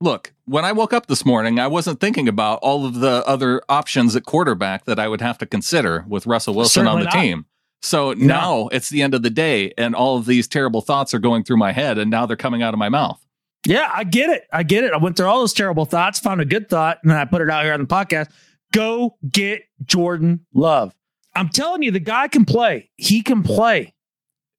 Look, 0.00 0.34
when 0.44 0.64
I 0.64 0.72
woke 0.72 0.92
up 0.92 1.06
this 1.06 1.24
morning, 1.24 1.58
I 1.58 1.66
wasn't 1.66 1.98
thinking 1.98 2.28
about 2.28 2.58
all 2.62 2.84
of 2.84 3.00
the 3.00 3.24
other 3.26 3.62
options 3.68 4.14
at 4.14 4.24
quarterback 4.26 4.84
that 4.84 4.98
I 5.00 5.08
would 5.08 5.22
have 5.22 5.38
to 5.38 5.46
consider 5.46 6.04
with 6.06 6.26
Russell 6.26 6.54
Wilson 6.54 6.86
on 6.86 6.98
the 6.98 7.04
not. 7.06 7.14
team. 7.14 7.46
So 7.86 8.12
now 8.14 8.68
it's 8.72 8.90
the 8.90 9.02
end 9.02 9.14
of 9.14 9.22
the 9.22 9.30
day, 9.30 9.72
and 9.78 9.94
all 9.94 10.16
of 10.16 10.26
these 10.26 10.48
terrible 10.48 10.80
thoughts 10.80 11.14
are 11.14 11.18
going 11.18 11.44
through 11.44 11.58
my 11.58 11.72
head, 11.72 11.98
and 11.98 12.10
now 12.10 12.26
they're 12.26 12.36
coming 12.36 12.62
out 12.62 12.74
of 12.74 12.78
my 12.78 12.88
mouth. 12.88 13.24
Yeah, 13.64 13.90
I 13.92 14.04
get 14.04 14.30
it. 14.30 14.44
I 14.52 14.62
get 14.62 14.84
it. 14.84 14.92
I 14.92 14.96
went 14.96 15.16
through 15.16 15.26
all 15.26 15.40
those 15.40 15.52
terrible 15.52 15.84
thoughts, 15.84 16.18
found 16.18 16.40
a 16.40 16.44
good 16.44 16.68
thought, 16.68 16.98
and 17.02 17.10
then 17.10 17.18
I 17.18 17.24
put 17.24 17.42
it 17.42 17.50
out 17.50 17.64
here 17.64 17.72
on 17.72 17.80
the 17.80 17.86
podcast. 17.86 18.30
Go 18.72 19.16
get 19.30 19.62
Jordan 19.84 20.44
Love. 20.54 20.94
I'm 21.34 21.48
telling 21.48 21.82
you, 21.82 21.90
the 21.90 22.00
guy 22.00 22.28
can 22.28 22.44
play. 22.44 22.90
He 22.96 23.22
can 23.22 23.42
play. 23.42 23.92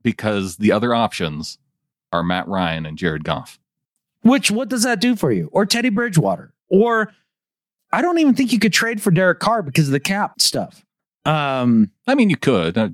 because 0.04 0.58
the 0.58 0.72
other 0.72 0.94
options 0.96 1.58
are 2.14 2.24
Matt 2.24 2.48
Ryan 2.48 2.86
and 2.86 2.98
Jared 2.98 3.24
Goff. 3.26 3.60
Which 4.24 4.50
what 4.52 4.70
does 4.70 4.84
that 4.84 5.02
do 5.02 5.16
for 5.18 5.32
you? 5.34 5.50
Or 5.52 5.66
Teddy 5.66 5.90
Bridgewater? 5.90 6.54
Or 6.70 7.12
I 7.92 8.02
don't 8.02 8.18
even 8.20 8.34
think 8.34 8.54
you 8.54 8.60
could 8.60 8.72
trade 8.74 9.02
for 9.02 9.12
Derek 9.12 9.40
Carr 9.40 9.62
because 9.64 9.88
of 9.88 9.92
the 9.92 10.00
cap 10.00 10.40
stuff. 10.42 10.86
Um, 11.26 11.92
I 12.08 12.16
mean, 12.16 12.30
you 12.30 12.38
could, 12.38 12.78
uh, 12.78 12.90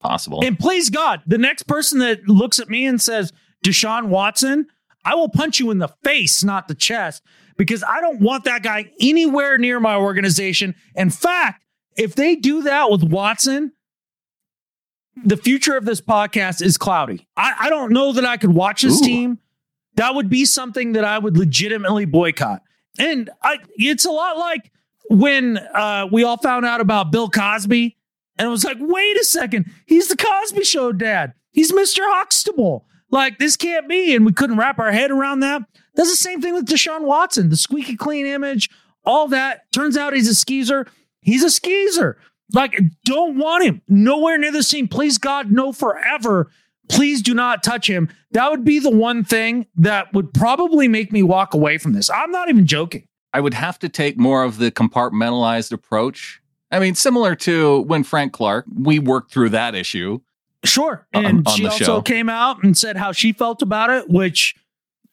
possible. 0.00 0.40
and 0.44 0.58
please 0.58 0.90
God, 0.90 1.22
the 1.26 1.38
next 1.38 1.64
person 1.64 1.98
that 2.00 2.26
looks 2.28 2.58
at 2.58 2.68
me 2.68 2.86
and 2.86 3.00
says 3.00 3.32
Deshaun 3.64 4.06
Watson, 4.06 4.66
I 5.04 5.14
will 5.14 5.28
punch 5.28 5.58
you 5.58 5.70
in 5.70 5.78
the 5.78 5.88
face, 6.02 6.42
not 6.42 6.68
the 6.68 6.74
chest, 6.74 7.22
because 7.56 7.84
I 7.84 8.00
don't 8.00 8.20
want 8.20 8.44
that 8.44 8.62
guy 8.62 8.90
anywhere 9.00 9.58
near 9.58 9.80
my 9.80 9.96
organization. 9.96 10.74
In 10.94 11.10
fact, 11.10 11.62
if 11.96 12.14
they 12.14 12.36
do 12.36 12.62
that 12.62 12.90
with 12.90 13.04
Watson, 13.04 13.72
the 15.24 15.36
future 15.36 15.76
of 15.76 15.84
this 15.84 16.00
podcast 16.00 16.62
is 16.62 16.78
cloudy. 16.78 17.28
I, 17.36 17.54
I 17.60 17.70
don't 17.70 17.92
know 17.92 18.12
that 18.12 18.24
I 18.24 18.36
could 18.36 18.54
watch 18.54 18.82
this 18.82 19.00
Ooh. 19.00 19.04
team. 19.04 19.38
That 19.96 20.14
would 20.14 20.30
be 20.30 20.44
something 20.44 20.92
that 20.92 21.04
I 21.04 21.18
would 21.18 21.36
legitimately 21.36 22.06
boycott. 22.06 22.62
And 22.98 23.28
I, 23.42 23.58
it's 23.76 24.04
a 24.04 24.10
lot 24.10 24.38
like 24.38 24.70
when 25.10 25.58
uh, 25.58 26.08
we 26.10 26.24
all 26.24 26.36
found 26.36 26.64
out 26.64 26.80
about 26.80 27.10
Bill 27.10 27.28
Cosby, 27.28 27.96
and 28.40 28.46
it 28.46 28.50
was 28.50 28.64
like, 28.64 28.78
wait 28.80 29.18
a 29.18 29.24
second, 29.24 29.70
he's 29.84 30.08
the 30.08 30.16
Cosby 30.16 30.64
Show 30.64 30.92
dad. 30.92 31.34
He's 31.52 31.72
Mr. 31.72 31.98
Huxtable. 32.00 32.86
Like 33.10 33.38
this 33.38 33.54
can't 33.54 33.86
be, 33.86 34.16
and 34.16 34.24
we 34.24 34.32
couldn't 34.32 34.56
wrap 34.56 34.78
our 34.78 34.92
head 34.92 35.10
around 35.10 35.40
that. 35.40 35.60
That's 35.94 36.08
the 36.08 36.16
same 36.16 36.40
thing 36.40 36.54
with 36.54 36.66
Deshaun 36.66 37.02
Watson, 37.02 37.50
the 37.50 37.56
squeaky 37.58 37.96
clean 37.96 38.24
image, 38.24 38.70
all 39.04 39.28
that. 39.28 39.70
Turns 39.72 39.94
out 39.94 40.14
he's 40.14 40.26
a 40.26 40.34
skeezer. 40.34 40.86
He's 41.20 41.42
a 41.42 41.50
skeezer. 41.50 42.16
Like, 42.54 42.80
don't 43.04 43.36
want 43.36 43.64
him 43.64 43.82
nowhere 43.88 44.38
near 44.38 44.52
the 44.52 44.62
scene. 44.62 44.88
Please, 44.88 45.18
God, 45.18 45.52
no, 45.52 45.70
forever. 45.70 46.50
Please 46.88 47.20
do 47.20 47.34
not 47.34 47.62
touch 47.62 47.90
him. 47.90 48.08
That 48.30 48.50
would 48.50 48.64
be 48.64 48.78
the 48.78 48.90
one 48.90 49.22
thing 49.22 49.66
that 49.76 50.14
would 50.14 50.32
probably 50.32 50.88
make 50.88 51.12
me 51.12 51.22
walk 51.22 51.52
away 51.52 51.76
from 51.76 51.92
this. 51.92 52.08
I'm 52.08 52.30
not 52.30 52.48
even 52.48 52.66
joking. 52.66 53.06
I 53.34 53.40
would 53.40 53.54
have 53.54 53.78
to 53.80 53.90
take 53.90 54.18
more 54.18 54.44
of 54.44 54.56
the 54.56 54.70
compartmentalized 54.70 55.72
approach. 55.72 56.39
I 56.70 56.78
mean, 56.78 56.94
similar 56.94 57.34
to 57.36 57.80
when 57.82 58.04
Frank 58.04 58.32
Clark, 58.32 58.66
we 58.72 58.98
worked 58.98 59.32
through 59.32 59.50
that 59.50 59.74
issue. 59.74 60.20
Sure. 60.64 61.06
And 61.12 61.46
on 61.46 61.56
she 61.56 61.66
also 61.66 61.84
show. 61.84 62.02
came 62.02 62.28
out 62.28 62.62
and 62.62 62.76
said 62.76 62.96
how 62.96 63.12
she 63.12 63.32
felt 63.32 63.62
about 63.62 63.90
it, 63.90 64.08
which, 64.10 64.54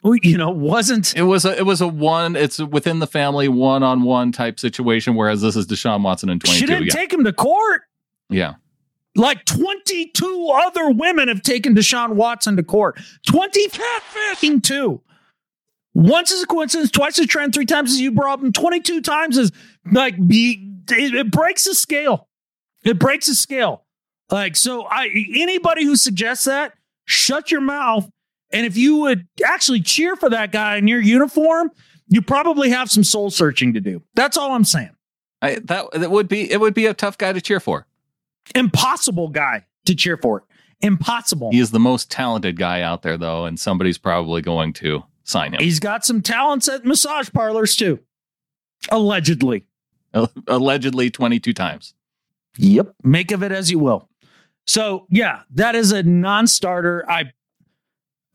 you 0.04 0.38
know, 0.38 0.50
wasn't. 0.52 1.16
It 1.16 1.24
was 1.24 1.46
a 1.46 1.58
it 1.58 1.66
was 1.66 1.82
a 1.82 1.88
one. 1.88 2.36
It's 2.36 2.60
within 2.60 3.00
the 3.00 3.08
family 3.08 3.48
one 3.48 3.82
on 3.82 4.04
one 4.04 4.32
type 4.32 4.60
situation. 4.60 5.16
Whereas 5.16 5.42
this 5.42 5.56
is 5.56 5.66
Deshaun 5.66 6.04
Watson 6.04 6.30
in 6.30 6.40
twenty 6.40 6.60
She 6.60 6.66
didn't 6.66 6.86
Yeah, 6.88 6.94
take 6.94 7.12
him 7.14 7.24
to 7.24 7.34
court. 7.34 7.82
yeah. 8.30 8.56
Like 9.16 9.46
22 9.46 10.52
other 10.54 10.92
women 10.92 11.28
have 11.28 11.42
taken 11.42 11.74
Deshaun 11.74 12.12
Watson 12.14 12.56
to 12.58 12.62
court. 12.62 13.00
22. 13.28 15.02
Once 15.96 16.32
is 16.32 16.44
a 16.44 16.46
coincidence, 16.46 16.92
twice 16.92 17.18
a 17.18 17.26
trend, 17.26 17.54
three 17.56 17.66
times 17.66 17.92
as 17.92 18.00
you 18.00 18.12
brought 18.12 18.40
him, 18.40 18.54
22 18.54 19.02
times 19.02 19.36
is 19.38 19.52
like, 19.92 20.16
be, 20.28 20.67
it, 20.92 21.14
it 21.14 21.32
breaks 21.32 21.66
the 21.66 21.76
scale. 21.76 22.28
It 22.84 23.00
breaks 23.00 23.28
the 23.28 23.36
scale. 23.36 23.86
Like, 24.30 24.56
so 24.56 24.86
I, 24.86 25.10
anybody 25.36 25.86
who 25.86 25.96
suggests 25.96 26.46
that, 26.46 26.74
shut 27.06 27.52
your 27.52 27.62
mouth. 27.62 28.10
And 28.52 28.66
if 28.66 28.78
you 28.78 28.98
would 28.98 29.28
actually 29.46 29.82
cheer 29.82 30.16
for 30.16 30.30
that 30.30 30.52
guy 30.52 30.78
in 30.78 30.88
your 30.88 31.02
uniform, 31.02 31.72
you 32.08 32.22
probably 32.22 32.70
have 32.70 32.90
some 32.90 33.04
soul 33.04 33.30
searching 33.30 33.74
to 33.74 33.82
do. 33.82 34.02
That's 34.16 34.38
all 34.38 34.54
I'm 34.54 34.64
saying. 34.64 34.92
I, 35.42 35.56
that 35.66 35.92
that 35.92 36.10
would 36.10 36.28
be 36.28 36.52
it 36.52 36.60
would 36.60 36.74
be 36.74 36.88
a 36.88 36.94
tough 36.94 37.18
guy 37.18 37.32
to 37.32 37.42
cheer 37.42 37.60
for. 37.60 37.86
Impossible 38.56 39.28
guy 39.28 39.66
to 39.86 39.94
cheer 39.94 40.18
for. 40.18 40.44
Impossible. 40.82 41.52
He 41.52 41.60
is 41.60 41.72
the 41.72 41.80
most 41.80 42.10
talented 42.10 42.58
guy 42.58 42.82
out 42.82 43.02
there, 43.02 43.18
though, 43.18 43.46
and 43.46 43.60
somebody's 43.60 43.98
probably 43.98 44.42
going 44.42 44.74
to 44.74 45.04
sign 45.24 45.54
him. 45.54 45.60
He's 45.60 45.80
got 45.80 46.06
some 46.06 46.22
talents 46.22 46.68
at 46.68 46.86
massage 46.86 47.30
parlors 47.32 47.76
too. 47.76 48.00
Allegedly. 48.90 49.66
Allegedly, 50.48 51.10
twenty 51.10 51.40
two 51.40 51.54
times. 51.54 51.94
Yep. 52.58 52.96
Make 53.04 53.32
of 53.32 53.44
it 53.44 53.52
as 53.52 53.70
you 53.70 53.80
will. 53.80 54.10
So 54.66 55.06
yeah, 55.10 55.42
that 55.52 55.76
is 55.76 55.92
a 55.92 56.04
non-starter. 56.04 57.10
I 57.10 57.32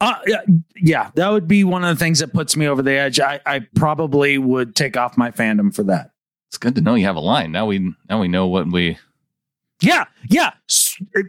uh, 0.01 0.19
yeah, 0.27 0.41
yeah, 0.75 1.11
that 1.15 1.29
would 1.29 1.47
be 1.47 1.63
one 1.63 1.85
of 1.85 1.97
the 1.97 2.05
things 2.05 2.19
that 2.19 2.33
puts 2.33 2.57
me 2.57 2.67
over 2.67 2.83
the 2.83 2.93
edge. 2.93 3.21
I, 3.21 3.41
I 3.47 3.61
probably 3.77 4.37
would 4.37 4.75
take 4.75 4.97
off 4.97 5.17
my 5.17 5.31
fandom 5.31 5.73
for 5.73 5.85
that. 5.85 6.11
It's 6.49 6.59
good 6.59 6.75
to 6.75 6.81
know 6.81 6.97
you 6.97 7.07
have 7.07 7.15
a 7.15 7.21
line. 7.21 7.53
Now 7.53 7.67
we 7.67 7.95
now 8.09 8.21
we 8.21 8.27
know 8.27 8.49
what 8.49 8.71
we 8.71 8.99
Yeah, 9.83 10.05
yeah. 10.29 10.53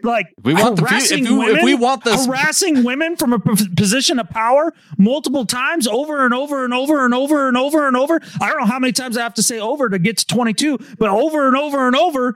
Like 0.03 0.27
we 0.43 0.53
want 0.53 0.75
the 0.77 0.83
harassing 0.83 1.23
if 1.23 1.29
you- 1.29 1.41
if 1.41 1.47
women, 1.47 1.65
we 1.65 1.73
want 1.75 2.03
this- 2.03 2.25
harassing 2.25 2.83
women 2.83 3.15
from 3.17 3.33
a 3.33 3.39
position 3.39 4.19
of 4.19 4.29
power 4.29 4.73
multiple 4.97 5.45
times 5.45 5.87
over 5.87 6.23
and 6.23 6.33
over 6.33 6.63
and 6.63 6.73
over 6.73 7.03
and 7.03 7.13
over 7.13 7.47
and 7.47 7.57
over 7.57 7.87
and 7.87 7.97
over. 7.97 8.21
I 8.41 8.49
don't 8.49 8.59
know 8.59 8.65
how 8.67 8.79
many 8.79 8.93
times 8.93 9.17
I 9.17 9.23
have 9.23 9.33
to 9.35 9.43
say 9.43 9.59
over 9.59 9.89
to 9.89 9.97
get 9.99 10.17
to 10.17 10.27
22, 10.27 10.77
but 10.99 11.09
over 11.09 11.47
and 11.47 11.57
over 11.57 11.87
and 11.87 11.95
over. 11.95 12.35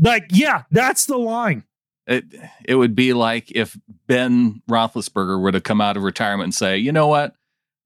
Like, 0.00 0.26
yeah, 0.30 0.62
that's 0.70 1.06
the 1.06 1.18
line. 1.18 1.64
it 2.06 2.24
it 2.64 2.76
would 2.76 2.94
be 2.94 3.12
like 3.12 3.50
if 3.54 3.76
Ben 4.06 4.62
Roethlisberger 4.70 5.38
were 5.40 5.52
to 5.52 5.60
come 5.60 5.80
out 5.82 5.96
of 5.98 6.02
retirement 6.02 6.44
and 6.44 6.54
say, 6.54 6.78
you 6.78 6.90
know 6.92 7.06
what, 7.08 7.34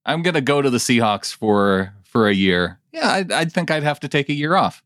I'm 0.07 0.23
going 0.23 0.35
to 0.35 0.41
go 0.41 0.63
to 0.63 0.71
the 0.71 0.79
Seahawks 0.79 1.35
for 1.35 1.93
for 2.05 2.29
a 2.29 2.33
year. 2.35 2.79
Yeah, 2.93 3.09
I 3.09 3.25
I 3.41 3.45
think 3.47 3.71
I'd 3.73 3.83
have 3.83 3.99
to 4.01 4.09
take 4.09 4.29
a 4.29 4.33
year 4.35 4.55
off. 4.55 4.83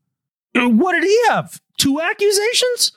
What 0.55 0.93
did 0.93 1.03
he 1.03 1.19
have? 1.29 1.61
Two 1.77 2.01
accusations? 2.01 2.91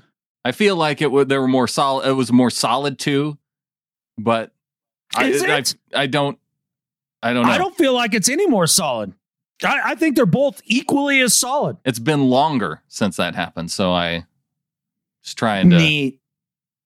I 0.45 0.53
feel 0.53 0.77
like 0.77 1.03
it 1.03 1.11
would 1.13 1.29
there 1.29 1.41
were 1.41 1.49
more 1.49 1.69
solid. 1.69 2.09
It 2.09 2.13
was 2.13 2.33
more 2.33 2.51
solid 2.51 2.99
too, 2.99 3.37
but 4.19 4.53
I, 5.15 5.27
Is 5.27 5.43
I 5.43 5.59
it? 5.59 5.75
I 5.95 6.07
don't 6.07 6.39
I 7.23 7.33
don't 7.35 7.47
know. 7.47 7.53
I 7.53 7.59
don't 7.59 7.77
feel 7.77 7.93
like 7.93 8.15
it's 8.15 8.29
any 8.29 8.47
more 8.47 8.67
solid. 8.67 9.13
I, 9.63 9.81
I 9.91 9.95
think 9.95 10.17
they're 10.17 10.25
both 10.25 10.63
equally 10.65 11.21
as 11.21 11.35
solid. 11.35 11.77
it's 11.85 11.99
been 11.99 12.31
longer 12.31 12.81
since 12.89 13.17
that 13.17 13.35
happened, 13.35 13.71
so 13.71 13.93
I 13.93 14.25
was 15.23 15.35
trying 15.35 15.69
to. 15.69 15.77
Neat. 15.77 16.19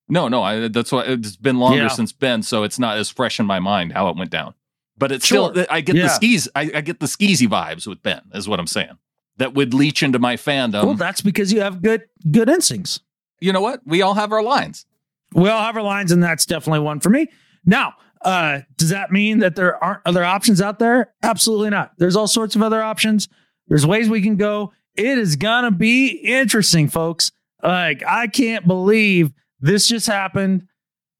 No, 0.08 0.26
no, 0.26 0.42
I, 0.42 0.66
that's 0.68 0.90
why 0.90 1.04
it's 1.04 1.36
been 1.36 1.58
longer 1.60 1.82
Yeah. 1.82 1.88
since 1.88 2.10
Ben, 2.12 2.42
so 2.42 2.64
it's 2.64 2.78
not 2.80 2.98
as 2.98 3.08
fresh 3.08 3.38
in 3.38 3.46
my 3.46 3.60
mind 3.60 3.92
how 3.92 4.08
it 4.08 4.16
went 4.16 4.30
down. 4.30 4.54
But 4.98 5.12
it's 5.12 5.24
Sure. 5.24 5.50
still, 5.52 5.66
I 5.70 5.80
get 5.80 5.94
Yeah. 5.96 6.02
the 6.02 6.08
skis, 6.08 6.48
I, 6.56 6.70
I 6.74 6.80
get 6.80 6.98
the 6.98 7.06
skeezy 7.06 7.46
vibes 7.48 7.86
with 7.86 8.02
Ben, 8.02 8.20
is 8.34 8.48
what 8.48 8.58
I'm 8.58 8.66
saying. 8.66 8.98
That 9.38 9.54
would 9.54 9.74
leach 9.74 10.02
into 10.02 10.18
my 10.18 10.36
fandom. 10.36 10.84
well, 10.84 10.94
that's 10.94 11.20
because 11.20 11.52
you 11.52 11.60
have 11.60 11.82
good 11.82 12.02
good 12.30 12.48
instincts. 12.48 13.00
you 13.40 13.52
know 13.52 13.60
what? 13.60 13.80
We 13.84 14.00
all 14.02 14.14
have 14.14 14.32
our 14.32 14.42
lines. 14.42 14.86
we 15.34 15.48
all 15.48 15.60
have 15.62 15.76
our 15.76 15.82
lines, 15.82 16.12
and 16.12 16.22
that's 16.22 16.46
definitely 16.46 16.80
one 16.80 17.00
for 17.00 17.10
me. 17.10 17.26
Now, 17.66 17.94
uh, 18.24 18.60
does 18.76 18.90
that 18.90 19.10
mean 19.10 19.38
that 19.40 19.56
there 19.56 19.82
aren't 19.82 20.00
other 20.06 20.24
options 20.24 20.60
out 20.62 20.78
there? 20.78 21.12
Absolutely 21.22 21.70
not. 21.70 21.92
There's 21.98 22.14
all 22.16 22.28
sorts 22.28 22.54
of 22.54 22.62
other 22.62 22.80
options. 22.82 23.28
There's 23.66 23.86
ways 23.86 24.08
we 24.08 24.22
can 24.22 24.36
go. 24.36 24.72
It 24.94 25.18
is 25.18 25.34
gonna 25.36 25.72
be 25.72 26.08
interesting, 26.08 26.88
folks. 26.88 27.32
Like, 27.62 28.02
I 28.06 28.28
can't 28.28 28.66
believe 28.66 29.32
this 29.60 29.88
just 29.88 30.06
happened. 30.06 30.68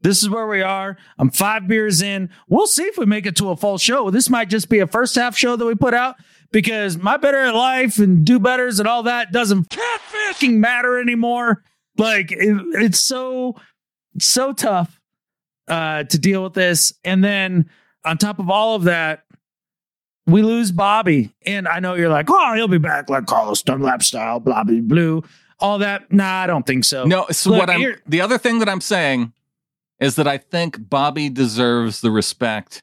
This 0.03 0.23
is 0.23 0.29
where 0.29 0.47
we 0.47 0.61
are. 0.63 0.99
I'm 1.19 1.31
five 1.31 1.67
beers 1.67 2.03
in. 2.03 2.29
We'll 2.47 2.67
see 2.67 2.83
if 2.85 2.99
we 2.99 3.07
make 3.07 3.25
it 3.27 3.37
to 3.37 3.49
a 3.51 3.57
full 3.57 3.79
show. 3.79 4.11
This 4.11 4.29
might 4.29 4.51
just 4.51 4.69
be 4.69 4.79
a 4.81 4.87
first 4.87 5.15
half 5.15 5.35
show 5.37 5.57
that 5.57 5.65
we 5.65 5.75
put 5.75 5.95
out 5.95 6.17
because 6.55 6.97
my 6.97 7.17
better 7.17 7.39
at 7.39 7.55
life 7.57 7.99
and 7.99 8.25
do 8.25 8.39
betters 8.39 8.79
and 8.79 8.87
all 8.87 9.03
that 9.03 9.33
doesn't 9.33 9.75
fucking 9.75 10.61
matter 10.61 11.01
anymore. 11.01 11.65
Like 11.99 12.31
it, 12.31 12.57
it's 12.81 13.01
so 13.01 13.57
so 14.21 14.53
tough 14.53 15.01
uh, 15.67 16.05
to 16.05 16.17
deal 16.17 16.45
with 16.45 16.55
this, 16.55 16.93
and 17.03 17.25
then 17.25 17.69
on 18.05 18.19
top 18.19 18.39
of 18.39 18.49
all 18.51 18.77
of 18.77 18.85
that, 18.85 19.25
we 20.29 20.43
lose 20.43 20.71
Bobby. 20.71 21.35
And 21.45 21.67
I 21.67 21.81
know 21.81 21.95
you're 21.95 22.09
like, 22.09 22.31
oh, 22.31 22.55
he'll 22.55 22.69
be 22.69 22.79
back 22.79 23.11
like 23.11 23.27
Carlos 23.27 23.61
Dunlap 23.63 24.05
style, 24.05 24.39
blah 24.39 24.63
blah 24.63 24.81
blue, 24.81 25.25
all 25.59 25.79
that. 25.79 26.13
Nah, 26.13 26.43
I 26.43 26.47
don't 26.47 26.65
think 26.67 26.85
so. 26.85 27.05
No, 27.05 27.27
so 27.33 27.51
Look, 27.51 27.59
what 27.59 27.71
I'm 27.71 27.81
here- 27.81 28.01
the 28.07 28.21
other 28.21 28.39
thing 28.39 28.61
that 28.61 28.69
I'm 28.69 28.81
saying 28.81 29.33
is 29.99 30.15
that 30.17 30.29
I 30.29 30.39
think 30.39 30.89
Bobby 30.89 31.29
deserves 31.31 32.01
the 32.01 32.13
respect 32.13 32.81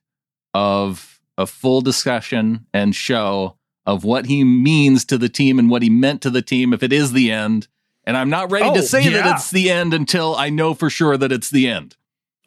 of 0.54 1.22
a 1.38 1.46
full 1.46 1.80
discussion 1.80 2.66
and 2.74 2.94
show 2.94 3.56
of 3.86 4.04
what 4.04 4.26
he 4.28 4.44
means 4.44 5.06
to 5.06 5.18
the 5.18 5.30
team 5.30 5.58
and 5.60 5.70
what 5.70 5.82
he 5.82 5.90
meant 5.90 6.22
to 6.22 6.30
the 6.30 6.42
team 6.42 6.74
if 6.74 6.84
it 6.84 6.94
is 6.94 7.14
the 7.14 7.32
end. 7.32 7.68
And 8.04 8.16
I'm 8.18 8.30
not 8.30 8.52
ready 8.52 8.66
Oh, 8.66 8.74
to 8.76 8.84
say 8.84 9.04
yeah. 9.04 9.12
that 9.24 9.36
it's 9.36 9.52
the 9.52 9.70
end 9.70 9.94
until 9.94 10.36
I 10.36 10.50
know 10.50 10.74
for 10.74 10.90
sure 10.90 11.18
that 11.18 11.32
it's 11.32 11.50
the 11.50 11.68
end. 11.68 11.96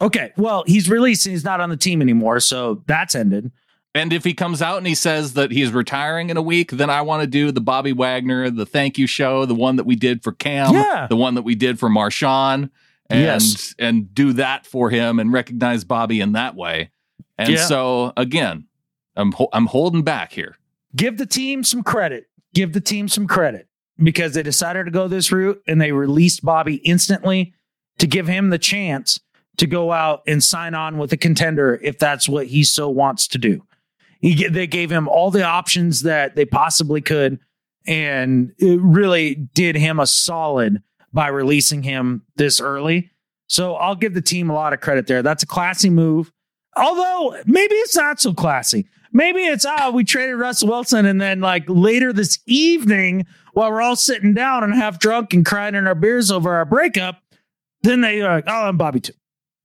Okay, 0.01 0.33
well, 0.35 0.63
he's 0.67 0.89
released 0.89 1.25
and 1.25 1.31
he's 1.31 1.43
not 1.45 1.61
on 1.61 1.69
the 1.69 1.77
team 1.77 2.01
anymore, 2.01 2.39
so 2.41 2.83
that's 2.87 3.15
ended. 3.15 3.51
And 3.93 4.11
if 4.11 4.25
he 4.25 4.33
comes 4.33 4.61
out 4.61 4.77
and 4.79 4.85
he 4.87 4.95
says 4.95 5.33
that 5.35 5.51
he's 5.51 5.71
retiring 5.71 6.29
in 6.29 6.35
a 6.35 6.41
week, 6.41 6.71
then 6.71 6.89
I 6.89 7.01
want 7.01 7.21
to 7.21 7.27
do 7.27 7.49
the 7.53 7.61
Bobby 7.61 7.93
Wagner, 7.93 8.49
the 8.49 8.65
thank 8.65 8.97
you 8.97 9.07
show, 9.07 9.45
the 9.45 9.55
one 9.55 9.77
that 9.77 9.85
we 9.85 9.95
did 9.95 10.21
for 10.21 10.33
Kam, 10.33 10.73
Yeah. 10.73 11.07
the 11.09 11.15
one 11.15 11.35
that 11.35 11.43
we 11.43 11.55
did 11.55 11.79
for 11.79 11.87
Marshawn, 11.89 12.69
and 13.09 13.21
Yes. 13.21 13.73
and 13.79 14.13
do 14.13 14.33
that 14.33 14.65
for 14.65 14.89
him 14.89 15.17
and 15.17 15.31
recognize 15.31 15.85
Bobby 15.85 16.19
in 16.19 16.33
that 16.33 16.55
way. 16.55 16.89
And 17.37 17.53
Yeah. 17.53 17.65
so 17.65 18.11
again, 18.17 18.65
I'm 19.15 19.31
ho- 19.31 19.49
I'm 19.53 19.67
holding 19.67 20.01
back 20.03 20.33
here. 20.33 20.57
Give 20.95 21.17
the 21.17 21.25
team 21.25 21.63
some 21.63 21.83
credit. 21.83 22.27
Give 22.53 22.71
the 22.71 22.81
team 22.81 23.07
some 23.07 23.27
credit 23.27 23.67
because 24.01 24.33
they 24.33 24.43
decided 24.43 24.85
to 24.85 24.91
go 24.91 25.07
this 25.07 25.31
route 25.31 25.61
and 25.67 25.79
they 25.79 25.91
released 25.91 26.43
Bobby 26.43 26.75
instantly 26.75 27.53
to 27.97 28.07
give 28.07 28.27
him 28.27 28.49
the 28.49 28.57
chance 28.57 29.19
to 29.57 29.67
go 29.67 29.91
out 29.91 30.21
and 30.27 30.43
sign 30.43 30.73
on 30.73 30.97
with 30.97 31.13
a 31.13 31.17
contender 31.17 31.79
if 31.81 31.97
that's 31.97 32.27
what 32.27 32.47
he 32.47 32.63
so 32.63 32.89
wants 32.89 33.27
to 33.29 33.37
do. 33.37 33.65
He, 34.19 34.47
they 34.47 34.67
gave 34.67 34.91
him 34.91 35.07
all 35.07 35.31
the 35.31 35.43
options 35.43 36.01
that 36.01 36.35
they 36.35 36.45
possibly 36.45 37.01
could, 37.01 37.39
and 37.85 38.53
it 38.57 38.79
really 38.81 39.35
did 39.35 39.75
him 39.75 39.99
a 39.99 40.07
solid 40.07 40.81
by 41.13 41.27
releasing 41.27 41.83
him 41.83 42.23
this 42.35 42.59
early. 42.59 43.11
So 43.47 43.75
I'll 43.75 43.95
give 43.95 44.13
the 44.13 44.21
team 44.21 44.49
a 44.49 44.53
lot 44.53 44.73
of 44.73 44.81
credit 44.81 45.07
there. 45.07 45.21
That's 45.21 45.43
a 45.43 45.47
classy 45.47 45.89
move. 45.89 46.31
Although 46.75 47.37
maybe 47.45 47.75
it's 47.75 47.95
not 47.95 48.19
so 48.19 48.33
classy. 48.33 48.87
Maybe 49.15 49.45
it's 49.45 49.65
ah, 49.65 49.91
we 49.91 50.03
traded 50.03 50.35
Russell 50.35 50.67
Wilson, 50.67 51.05
and 51.05 51.21
then 51.21 51.39
like 51.39 51.63
later 51.67 52.11
this 52.11 52.37
evening, 52.47 53.25
while 53.53 53.71
we're 53.71 53.81
all 53.81 53.95
sitting 53.95 54.33
down 54.33 54.61
and 54.61 54.75
half 54.75 54.99
drunk 54.99 55.33
and 55.33 55.45
crying 55.45 55.73
in 55.73 55.87
our 55.87 55.95
beers 55.95 56.31
over 56.31 56.53
our 56.53 56.65
breakup, 56.65 57.21
then 57.81 58.01
they 58.01 58.21
are 58.21 58.35
like, 58.35 58.43
oh, 58.45 58.67
I'm 58.67 58.75
Bobby 58.75 58.99
too. 58.99 59.13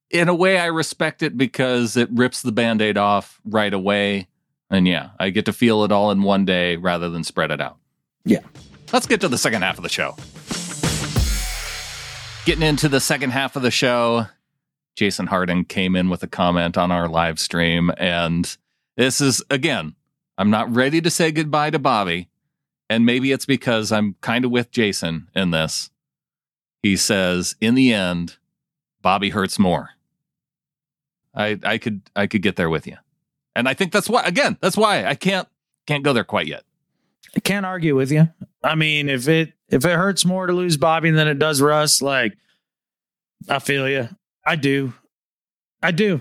In 0.09 0.29
a 0.29 0.35
way, 0.37 0.61
I 0.61 0.67
respect 0.67 1.25
it 1.25 1.37
because 1.37 1.97
it 1.97 2.09
rips 2.13 2.43
the 2.43 2.53
band-aid 2.53 2.97
off 2.97 3.41
right 3.45 3.75
away. 3.75 4.29
And 4.71 4.87
yeah, 4.87 5.11
I 5.19 5.31
get 5.31 5.47
to 5.47 5.53
feel 5.53 5.83
it 5.83 5.91
all 5.91 6.13
in 6.13 6.23
one 6.23 6.45
day 6.45 6.77
rather 6.77 7.11
than 7.11 7.25
spread 7.25 7.51
it 7.51 7.61
out. 7.61 7.77
Yeah. 8.25 8.43
Let's 8.93 9.07
get 9.07 9.21
to 9.23 9.29
the 9.29 9.39
second 9.39 9.63
half 9.63 9.79
of 9.79 9.83
the 9.83 9.89
show. 9.89 10.15
Getting 12.45 12.63
into 12.63 12.89
the 12.89 13.01
second 13.01 13.31
half 13.31 13.57
of 13.57 13.63
the 13.63 13.73
show, 13.73 14.27
Jason 14.95 15.27
Harding 15.27 15.65
came 15.65 15.97
in 15.97 16.09
with 16.09 16.23
a 16.23 16.29
comment 16.29 16.79
on 16.79 16.93
our 16.93 17.09
live 17.09 17.41
stream. 17.41 17.91
And 17.99 18.57
this 19.01 19.23
is, 19.23 19.43
again, 19.49 19.95
I'm 20.37 20.51
not 20.51 20.75
ready 20.75 21.01
to 21.01 21.09
say 21.09 21.33
goodbye 21.33 21.71
to 21.71 21.79
Bobby. 21.79 22.29
And 22.91 23.07
maybe 23.07 23.33
it's 23.33 23.47
because 23.47 23.93
I'm 23.93 24.17
kind 24.21 24.45
of 24.45 24.51
with 24.51 24.71
Jason 24.73 25.29
in 25.35 25.53
this. 25.53 25.89
He 26.83 26.97
says, 26.97 27.57
in 27.63 27.75
the 27.77 27.95
end, 27.95 28.37
Bobby 29.01 29.31
hurts 29.31 29.59
more. 29.59 29.91
I 31.35 31.59
I 31.63 31.79
could 31.79 32.03
I 32.15 32.27
could 32.27 32.43
get 32.43 32.57
there 32.57 32.69
with 32.69 32.87
you. 32.87 32.97
And 33.57 33.69
I 33.69 33.75
think 33.75 33.93
that's 33.93 34.11
why 34.11 34.25
again, 34.25 34.59
that's 34.61 34.77
why 34.77 35.07
I 35.07 35.15
can't 35.15 35.49
can't 35.87 36.05
go 36.05 36.13
there 36.13 36.25
quite 36.25 36.47
yet. 36.47 36.65
I 37.35 37.41
can't 37.41 37.65
argue 37.65 37.97
with 37.97 38.11
you. 38.11 38.29
I 38.63 38.75
mean, 38.75 39.09
if 39.09 39.29
it 39.29 39.55
if 39.69 39.87
it 39.87 39.97
hurts 39.97 40.27
more 40.27 40.47
to 40.47 40.53
lose 40.53 40.77
Bobby 40.77 41.11
than 41.11 41.29
it 41.29 41.39
does 41.39 41.63
Russ, 41.63 42.03
like 42.03 42.37
I 43.49 43.61
feel 43.61 43.89
you. 43.89 44.09
I 44.45 44.57
do. 44.57 44.93
I 45.83 45.93
do. 45.93 46.21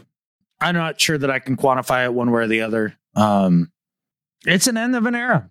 I'm 0.62 0.76
not 0.76 1.00
sure 1.00 1.18
that 1.18 1.32
I 1.32 1.40
can 1.40 1.56
quantify 1.58 2.06
it 2.06 2.14
one 2.14 2.32
way 2.32 2.44
or 2.44 2.48
the 2.48 2.62
other. 2.62 2.98
Um 3.16 3.72
it's 4.46 4.68
an 4.68 4.78
end 4.78 4.96
of 4.96 5.06
an 5.06 5.16
era. 5.16 5.50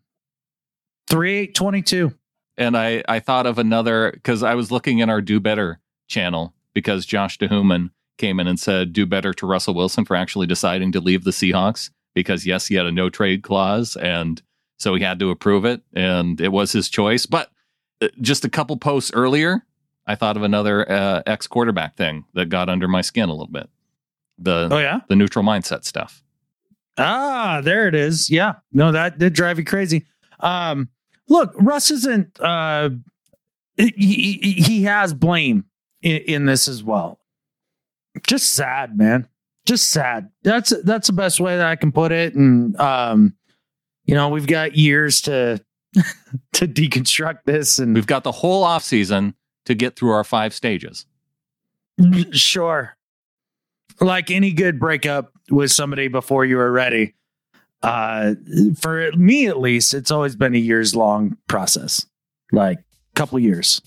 3822. 1.09 2.15
And 2.57 2.77
I 2.77 3.03
I 3.09 3.21
thought 3.21 3.47
of 3.47 3.59
another 3.59 4.11
because 4.13 4.43
I 4.43 4.55
was 4.55 4.71
looking 4.71 4.99
in 4.99 5.11
our 5.11 5.21
Do 5.21 5.41
Better 5.41 5.81
channel 6.09 6.55
because 6.75 7.07
Josh 7.07 7.39
DeHuman 7.39 7.91
came 8.19 8.41
in 8.41 8.47
and 8.47 8.59
said 8.59 8.93
do 8.93 9.07
better 9.07 9.33
to 9.33 9.47
Russell 9.47 9.75
Wilson 9.75 10.05
for 10.05 10.17
actually 10.17 10.47
deciding 10.47 10.93
to 10.93 11.01
leave 11.01 11.25
the 11.25 11.31
Seahawks 11.31 11.91
because 12.15 12.45
yes, 12.47 12.67
he 12.67 12.75
had 12.75 12.87
a 12.87 12.93
no 12.93 13.09
trade 13.09 13.43
clause 13.43 13.97
and 13.97 14.43
so 14.79 14.95
he 14.95 15.03
had 15.03 15.19
to 15.21 15.31
approve 15.31 15.65
it 15.65 15.83
and 15.95 16.41
it 16.41 16.53
was 16.53 16.73
his 16.73 16.89
choice. 16.89 17.27
But 17.27 17.51
uh, 18.03 18.09
just 18.21 18.45
a 18.45 18.51
couple 18.51 18.77
posts 18.77 19.13
earlier, 19.15 19.65
I 20.07 20.15
thought 20.15 20.37
of 20.37 20.43
another 20.43 20.91
uh, 20.91 21.23
ex 21.27 21.47
quarterback 21.47 21.97
thing 21.97 22.25
that 22.35 22.49
got 22.49 22.69
under 22.69 22.89
my 22.89 23.01
skin 23.01 23.29
a 23.29 23.33
little 23.33 23.47
bit. 23.47 23.71
The 24.39 24.68
Oh 24.70 24.78
yeah. 24.78 25.01
the 25.09 25.16
neutral 25.16 25.45
mindset 25.45 25.84
stuff. 25.84 26.22
Ah, 26.97 27.61
there 27.62 27.86
it 27.89 27.95
is. 27.95 28.30
Yeah. 28.30 28.55
No, 28.72 28.93
that 28.93 29.18
did 29.18 29.32
drive 29.32 29.59
you 29.59 29.64
crazy. 29.64 30.05
Um, 30.41 30.89
look, 31.28 31.53
Russ 31.57 31.91
isn't 31.91 32.39
uh 32.41 32.91
he, 33.76 34.39
he, 34.43 34.53
he 34.53 34.82
has 34.84 35.14
blame 35.14 35.64
in, 36.03 36.16
in 36.22 36.47
this 36.47 36.66
as 36.66 36.82
well. 36.82 37.20
Just 38.26 38.53
sad, 38.53 38.99
man. 38.99 39.28
Just 39.66 39.91
sad. 39.91 40.30
That's 40.43 40.72
that's 40.82 41.07
the 41.07 41.12
best 41.12 41.39
way 41.41 41.57
that 41.57 41.66
I 41.66 41.76
can 41.76 41.93
put 41.93 42.11
it. 42.11 42.34
And 42.34 42.78
um, 42.80 43.34
you 44.05 44.14
know, 44.14 44.28
we've 44.30 44.47
got 44.47 44.74
years 44.76 45.20
to 45.22 45.61
to 46.55 46.66
deconstruct 46.66 47.41
this 47.45 47.78
and 47.78 47.95
We've 47.95 48.07
got 48.07 48.24
the 48.24 48.32
whole 48.32 48.64
off 48.64 48.82
season 48.82 49.34
to 49.66 49.74
get 49.74 49.97
through 49.97 50.11
our 50.11 50.24
five 50.24 50.53
stages. 50.55 51.07
Sure. 52.32 52.97
Like 54.01 54.30
any 54.30 54.53
good 54.53 54.78
breakup 54.78 55.32
with 55.51 55.72
somebody 55.72 56.09
before 56.09 56.44
you 56.44 56.57
were 56.57 56.70
ready. 56.70 57.14
Uh 57.82 58.34
for 58.80 59.11
me 59.12 59.46
at 59.46 59.61
least, 59.61 59.94
it's 59.94 60.11
always 60.11 60.34
been 60.36 60.55
a 60.55 60.59
years 60.59 60.94
long 60.96 61.36
process. 61.49 62.07
Like 62.53 62.78
a 62.78 63.14
couple 63.14 63.38
years. 63.38 63.80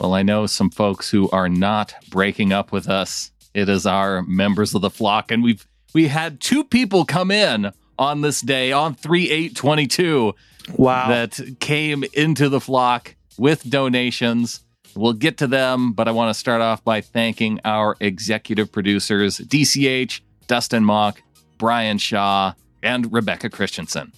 Well, 0.00 0.14
I 0.14 0.22
know 0.22 0.46
some 0.46 0.70
folks 0.70 1.10
who 1.10 1.30
are 1.30 1.48
not 1.48 1.94
breaking 2.10 2.52
up 2.52 2.72
with 2.72 2.88
us. 2.88 3.30
It 3.54 3.68
is 3.68 3.86
our 3.86 4.22
members 4.22 4.74
of 4.74 4.80
the 4.82 4.90
flock, 4.90 5.30
and 5.30 5.42
we've 5.42 5.66
we 5.94 6.08
had 6.08 6.40
two 6.40 6.64
people 6.64 7.04
come 7.04 7.30
in 7.30 7.72
on 7.98 8.20
this 8.22 8.40
day 8.40 8.72
on 8.72 8.94
three 8.94 9.30
eight 9.30 9.54
twenty 9.54 9.86
two 9.86 10.34
Wow. 10.76 11.08
that 11.08 11.40
came 11.60 12.04
into 12.14 12.48
the 12.48 12.60
flock 12.60 13.14
with 13.38 13.68
donations. 13.68 14.60
We'll 14.94 15.14
get 15.14 15.38
to 15.38 15.46
them, 15.46 15.92
but 15.92 16.08
I 16.08 16.10
want 16.10 16.30
to 16.30 16.38
start 16.38 16.60
off 16.60 16.84
by 16.84 17.00
thanking 17.00 17.60
our 17.64 17.96
executive 18.00 18.70
producers, 18.70 19.38
DCH, 19.38 20.20
Dustin 20.46 20.84
Mock, 20.84 21.22
Brian 21.58 21.98
Shaw, 21.98 22.52
and 22.82 23.12
Rebecca 23.12 23.48
Christensen. 23.48 24.12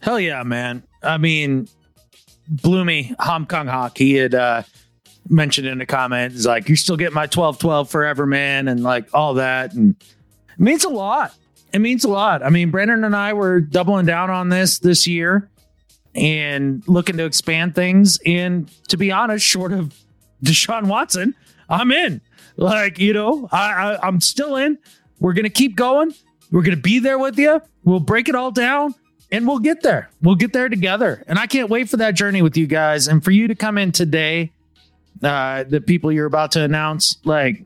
Hell 0.00 0.20
yeah, 0.20 0.42
man. 0.42 0.82
I 1.02 1.18
mean, 1.18 1.68
Bloomy, 2.48 3.14
Hong 3.20 3.46
Kong 3.46 3.66
Hawk, 3.66 3.96
he 3.96 4.14
had 4.14 4.34
uh 4.34 4.62
mentioned 5.30 5.66
in 5.66 5.80
a 5.80 5.86
comment, 5.86 6.32
he's 6.32 6.46
like, 6.46 6.68
You 6.68 6.76
still 6.76 6.96
get 6.96 7.12
my 7.12 7.26
12 7.26 7.58
12 7.58 7.90
forever, 7.90 8.26
man, 8.26 8.68
and 8.68 8.82
like 8.82 9.08
all 9.14 9.34
that. 9.34 9.74
And 9.74 9.94
it 10.50 10.60
means 10.60 10.84
a 10.84 10.88
lot. 10.88 11.34
It 11.72 11.80
means 11.80 12.04
a 12.04 12.08
lot. 12.08 12.42
I 12.42 12.50
mean, 12.50 12.70
Brandon 12.70 13.04
and 13.04 13.14
I 13.14 13.34
were 13.34 13.60
doubling 13.60 14.06
down 14.06 14.30
on 14.30 14.48
this 14.48 14.78
this 14.78 15.06
year 15.06 15.50
and 16.14 16.82
looking 16.88 17.16
to 17.18 17.24
expand 17.24 17.74
things. 17.74 18.18
And 18.24 18.70
to 18.88 18.96
be 18.96 19.12
honest, 19.12 19.44
short 19.44 19.72
of 19.72 19.94
Deshaun 20.44 20.86
Watson, 20.86 21.34
I'm 21.68 21.92
in. 21.92 22.20
Like, 22.56 22.98
you 22.98 23.12
know, 23.12 23.48
I, 23.52 23.72
I 23.94 24.06
I'm 24.06 24.20
still 24.20 24.56
in. 24.56 24.78
We're 25.20 25.32
gonna 25.32 25.50
keep 25.50 25.76
going. 25.76 26.14
We're 26.50 26.62
gonna 26.62 26.76
be 26.76 26.98
there 26.98 27.18
with 27.18 27.38
you. 27.38 27.60
We'll 27.84 28.00
break 28.00 28.28
it 28.28 28.34
all 28.34 28.50
down 28.50 28.94
and 29.30 29.46
we'll 29.46 29.58
get 29.58 29.82
there. 29.82 30.10
We'll 30.22 30.34
get 30.34 30.52
there 30.52 30.68
together. 30.68 31.22
And 31.26 31.38
I 31.38 31.46
can't 31.46 31.70
wait 31.70 31.88
for 31.88 31.98
that 31.98 32.12
journey 32.12 32.42
with 32.42 32.56
you 32.56 32.66
guys 32.66 33.08
and 33.08 33.22
for 33.22 33.30
you 33.30 33.48
to 33.48 33.54
come 33.54 33.78
in 33.78 33.92
today. 33.92 34.52
Uh, 35.22 35.64
the 35.64 35.80
people 35.80 36.12
you're 36.12 36.26
about 36.26 36.52
to 36.52 36.62
announce, 36.62 37.18
like, 37.24 37.64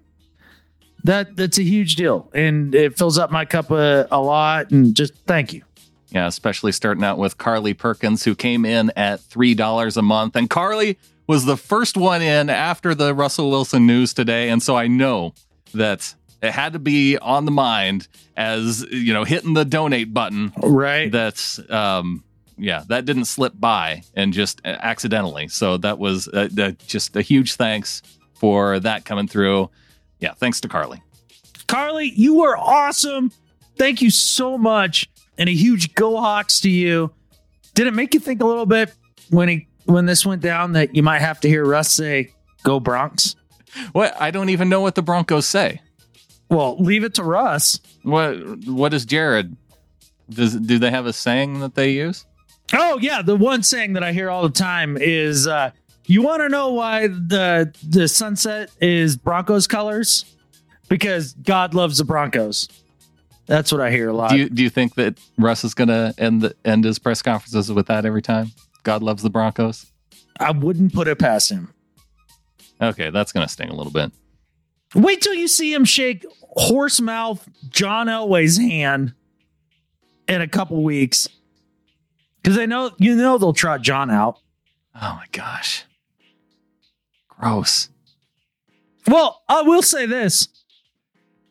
that 1.05 1.37
that's 1.37 1.59
a 1.59 1.63
huge 1.63 1.97
deal, 1.97 2.31
and 2.33 2.75
it 2.75 2.97
fills 2.97 3.19
up 3.19 3.31
my 3.31 3.45
cup 3.45 3.71
a, 3.71 4.07
a 4.11 4.21
lot. 4.21 4.71
And 4.71 4.95
just 4.95 5.15
thank 5.27 5.53
you. 5.53 5.63
Yeah, 6.11 6.27
especially 6.27 6.73
starting 6.73 7.05
out 7.05 7.19
with 7.19 7.39
Carly 7.39 7.75
Perkins, 7.75 8.25
who 8.25 8.35
came 8.35 8.65
in 8.65 8.91
at 8.97 9.21
$3 9.21 9.97
a 9.97 10.03
month. 10.03 10.37
And 10.37 10.49
Carly 10.49 10.99
was 11.27 11.45
the 11.45 11.57
first 11.57 11.97
one 11.97 12.23
in 12.23 12.51
after 12.51 12.95
the 12.95 13.15
Russell 13.15 13.51
Wilson 13.51 13.87
news 13.87 14.13
today. 14.13 14.49
And 14.49 14.63
so 14.63 14.77
I 14.77 14.87
know 14.87 15.35
that 15.75 16.15
it 16.43 16.53
had 16.53 16.73
to 16.73 16.79
be 16.79 17.17
on 17.19 17.45
the 17.45 17.51
mind 17.51 18.09
as, 18.37 18.83
you 18.91 19.13
know, 19.13 19.25
hitting 19.25 19.55
the 19.55 19.65
donate 19.65 20.13
button. 20.13 20.53
Right. 20.63 21.11
That's, 21.11 21.61
um, 21.71 22.25
yeah, 22.59 22.85
that 22.89 23.05
didn't 23.05 23.27
slip 23.27 23.55
by 23.57 24.03
and 24.15 24.33
just 24.33 24.61
accidentally. 24.65 25.49
So 25.49 25.77
that 25.79 25.99
was 25.99 26.29
uh, 26.29 26.49
uh, 26.59 26.73
just 26.87 27.17
a 27.17 27.23
huge 27.23 27.55
thanks 27.55 28.03
for 28.35 28.81
that 28.81 29.05
coming 29.05 29.29
through. 29.29 29.71
Yeah, 30.21 30.35
thanks 30.35 30.61
to 30.63 30.69
Carly. 30.69 31.03
Carly, 31.67 32.13
you 32.15 32.41
were 32.41 32.57
awesome. 32.57 33.33
Thank 33.77 34.03
you 34.03 34.11
so 34.11 34.59
much 34.59 35.09
and 35.39 35.49
a 35.49 35.53
huge 35.53 35.95
go 35.95 36.17
Hawks 36.19 36.61
to 36.61 36.71
you. 36.71 37.13
Did 37.75 37.87
it 37.87 37.95
make 37.95 38.15
you 38.15 38.21
think 38.21 38.43
a 38.43 38.47
little 38.47 38.67
bit 38.67 38.93
when 39.31 39.49
he 39.49 39.69
when 39.85 40.07
this 40.07 40.25
went 40.25 40.43
down 40.43 40.73
that 40.73 40.95
you 40.95 41.03
might 41.03 41.21
have 41.21 41.41
to 41.41 41.49
hear 41.49 41.65
Russ 41.65 41.91
say 41.93 42.33
"Go 42.63 42.81
Bronx"? 42.81 43.37
What 43.93 44.15
I 44.21 44.31
don't 44.31 44.51
even 44.51 44.69
know 44.69 44.81
what 44.81 44.95
the 44.95 45.03
Broncos 45.03 45.47
say. 45.47 45.81
Well, 46.49 46.77
leave 46.79 47.05
it 47.05 47.15
to 47.15 47.25
Russ. 47.25 47.81
What 48.03 48.35
what 48.67 48.93
is 48.95 49.05
Jared? 49.05 49.57
Does 50.29 50.55
do 50.55 50.79
they 50.79 50.91
have 50.91 51.07
a 51.07 51.13
saying 51.13 51.61
that 51.61 51.75
they 51.75 51.93
use? 51.93 52.27
Oh 52.73 52.99
yeah, 53.01 53.23
the 53.23 53.37
one 53.37 53.63
saying 53.63 53.95
that 53.95 54.03
I 54.03 54.13
hear 54.13 54.31
all 54.31 54.43
the 54.43 54.51
time 54.51 54.97
is 54.97 55.47
uh, 55.47 55.71
you 56.07 56.23
want 56.23 56.43
to 56.43 56.49
know 56.49 56.73
why 56.73 57.07
the 57.09 57.75
the 57.87 58.09
sunset 58.09 58.71
is 58.81 59.17
Broncos 59.17 59.67
colors? 59.67 60.25
Because 60.89 61.33
God 61.33 61.75
loves 61.75 61.99
the 61.99 62.05
Broncos. 62.05 62.69
That's 63.47 63.73
what 63.73 63.81
I 63.81 63.91
hear 63.91 64.09
a 64.09 64.13
lot. 64.13 64.31
Do 64.31 64.37
you 64.37 64.49
do 64.49 64.63
you 64.63 64.71
think 64.71 64.95
that 64.95 65.19
Russ 65.39 65.65
is 65.65 65.75
going 65.75 65.89
to 65.89 66.15
end 66.19 66.43
the, 66.43 66.55
end 66.65 66.85
his 66.85 66.99
press 66.99 67.23
conferences 67.23 67.73
with 67.73 67.87
that 67.87 68.05
every 68.05 68.23
time? 68.23 68.53
God 68.83 69.03
loves 69.03 69.23
the 69.23 69.31
Broncos. 69.31 69.87
I 70.39 70.51
wouldn't 70.51 70.93
put 70.93 71.09
it 71.09 71.19
past 71.19 71.51
him. 71.51 71.73
Okay, 72.81 73.11
that's 73.11 73.33
going 73.33 73.47
to 73.47 73.53
sting 73.53 73.69
a 73.69 73.75
little 73.75 73.93
bit. 73.93 74.11
Wait 74.95 75.23
till 75.23 75.35
you 75.35 75.49
see 75.49 75.73
him 75.73 75.85
shake 75.85 76.27
horse 76.41 77.01
mouth 77.01 77.49
John 77.71 78.09
Elway's 78.09 78.59
hand 78.59 79.15
in 80.29 80.41
a 80.41 80.49
couple 80.49 80.83
weeks, 80.83 81.29
because 82.43 82.57
they 82.57 82.67
know 82.67 82.91
you 82.99 83.15
know 83.15 83.39
they'll 83.39 83.53
trot 83.53 83.83
John 83.83 84.11
out. 84.11 84.39
Oh 84.95 85.15
my 85.17 85.27
gosh, 85.33 85.85
gross. 87.29 87.89
Well, 89.07 89.43
I 89.49 89.63
will 89.63 89.83
say 89.83 90.05
this: 90.07 90.49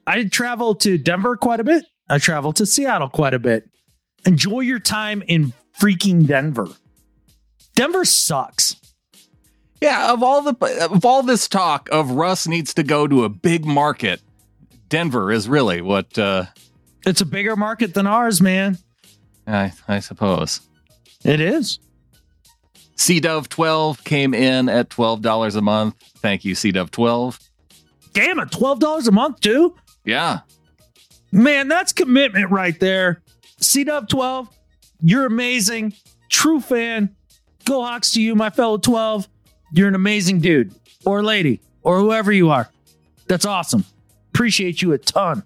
I 0.05 0.23
travel 0.25 0.75
to 0.75 0.97
Denver 0.97 1.35
quite 1.35 1.59
a 1.59 1.63
bit. 1.63 1.85
I 2.09 2.17
travel 2.17 2.53
to 2.53 2.65
Seattle 2.65 3.09
quite 3.09 3.33
a 3.33 3.39
bit. 3.39 3.69
Enjoy 4.25 4.59
your 4.59 4.79
time 4.79 5.23
in 5.27 5.53
freaking 5.79 6.27
Denver. 6.27 6.67
Denver 7.75 8.05
sucks. 8.05 8.75
Yeah, 9.81 10.13
of 10.13 10.21
all 10.21 10.41
the 10.43 10.87
of 10.91 11.05
all 11.05 11.23
this 11.23 11.47
talk 11.47 11.89
of 11.91 12.11
Russ 12.11 12.47
needs 12.47 12.73
to 12.75 12.83
go 12.83 13.07
to 13.07 13.23
a 13.23 13.29
big 13.29 13.65
market, 13.65 14.21
Denver 14.89 15.31
is 15.31 15.49
really 15.49 15.81
what 15.81 16.17
uh 16.19 16.45
It's 17.05 17.21
a 17.21 17.25
bigger 17.25 17.55
market 17.55 17.93
than 17.93 18.05
ours, 18.05 18.41
man. 18.41 18.77
I 19.47 19.73
I 19.87 19.99
suppose. 19.99 20.61
It 21.23 21.39
is. 21.39 21.79
C 22.95 23.19
Dove 23.19 23.49
12 23.49 24.03
came 24.03 24.35
in 24.35 24.69
at 24.69 24.89
$12 24.89 25.55
a 25.55 25.61
month. 25.61 25.95
Thank 26.17 26.45
you, 26.45 26.53
C 26.53 26.71
Dove 26.71 26.91
12. 26.91 27.39
Damn 28.13 28.39
it, 28.39 28.49
$12 28.49 29.07
a 29.07 29.11
month, 29.11 29.41
too? 29.41 29.75
Yeah. 30.05 30.41
Man, 31.31 31.67
that's 31.67 31.93
commitment 31.93 32.51
right 32.51 32.79
there. 32.79 33.23
C 33.59 33.83
Dove 33.83 34.07
12, 34.07 34.47
you're 35.01 35.25
amazing. 35.25 35.93
True 36.29 36.59
fan. 36.59 37.15
Go 37.65 37.83
Hawks 37.83 38.11
to 38.13 38.21
you, 38.21 38.35
my 38.35 38.49
fellow 38.49 38.77
12. 38.77 39.27
You're 39.73 39.87
an 39.87 39.95
amazing 39.95 40.39
dude 40.39 40.73
or 41.05 41.23
lady 41.23 41.61
or 41.83 41.99
whoever 41.99 42.31
you 42.31 42.49
are. 42.49 42.69
That's 43.27 43.45
awesome. 43.45 43.85
Appreciate 44.33 44.81
you 44.81 44.91
a 44.93 44.97
ton. 44.97 45.43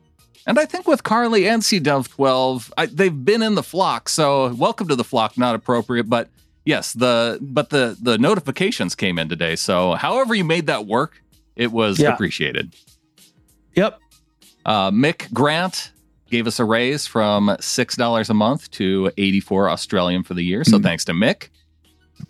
And 0.48 0.60
I 0.60 0.66
think 0.66 0.88
with 0.88 1.04
Carly 1.04 1.48
and 1.48 1.64
C 1.64 1.80
Dove 1.80 2.08
12, 2.10 2.74
I, 2.78 2.86
they've 2.88 3.26
been 3.26 3.42
in 3.42 3.56
the 3.56 3.64
flock. 3.64 4.10
So 4.10 4.54
welcome 4.54 4.88
to 4.90 4.96
the 4.96 5.04
flock, 5.04 5.38
not 5.38 5.56
appropriate. 5.56 6.08
But 6.10 6.30
yes, 6.66 6.94
the 6.94 7.40
but 7.42 7.70
the 7.72 7.98
the 8.02 8.18
notifications 8.18 8.94
came 8.96 9.18
in 9.18 9.28
today. 9.30 9.56
So 9.56 9.94
however 9.96 10.36
you 10.36 10.44
made 10.44 10.68
that 10.68 10.86
work, 10.86 11.22
it 11.56 11.72
was 11.72 12.00
Yeah. 12.00 12.14
appreciated. 12.14 12.76
Yep. 13.76 14.00
Uh, 14.66 14.92
Mick 14.92 15.32
Grant 15.34 15.92
gave 16.30 16.46
us 16.48 16.60
a 16.60 16.66
raise 16.66 17.08
from 17.08 17.56
six 17.60 17.96
dollars 17.96 18.30
a 18.30 18.34
month 18.36 18.70
to 18.72 19.12
eighty 19.18 19.40
four 19.40 19.70
Australian 19.70 20.22
for 20.24 20.36
the 20.36 20.44
year. 20.44 20.64
So 20.64 20.80
thanks 20.80 21.06
to 21.06 21.14
Mick. 21.14 21.50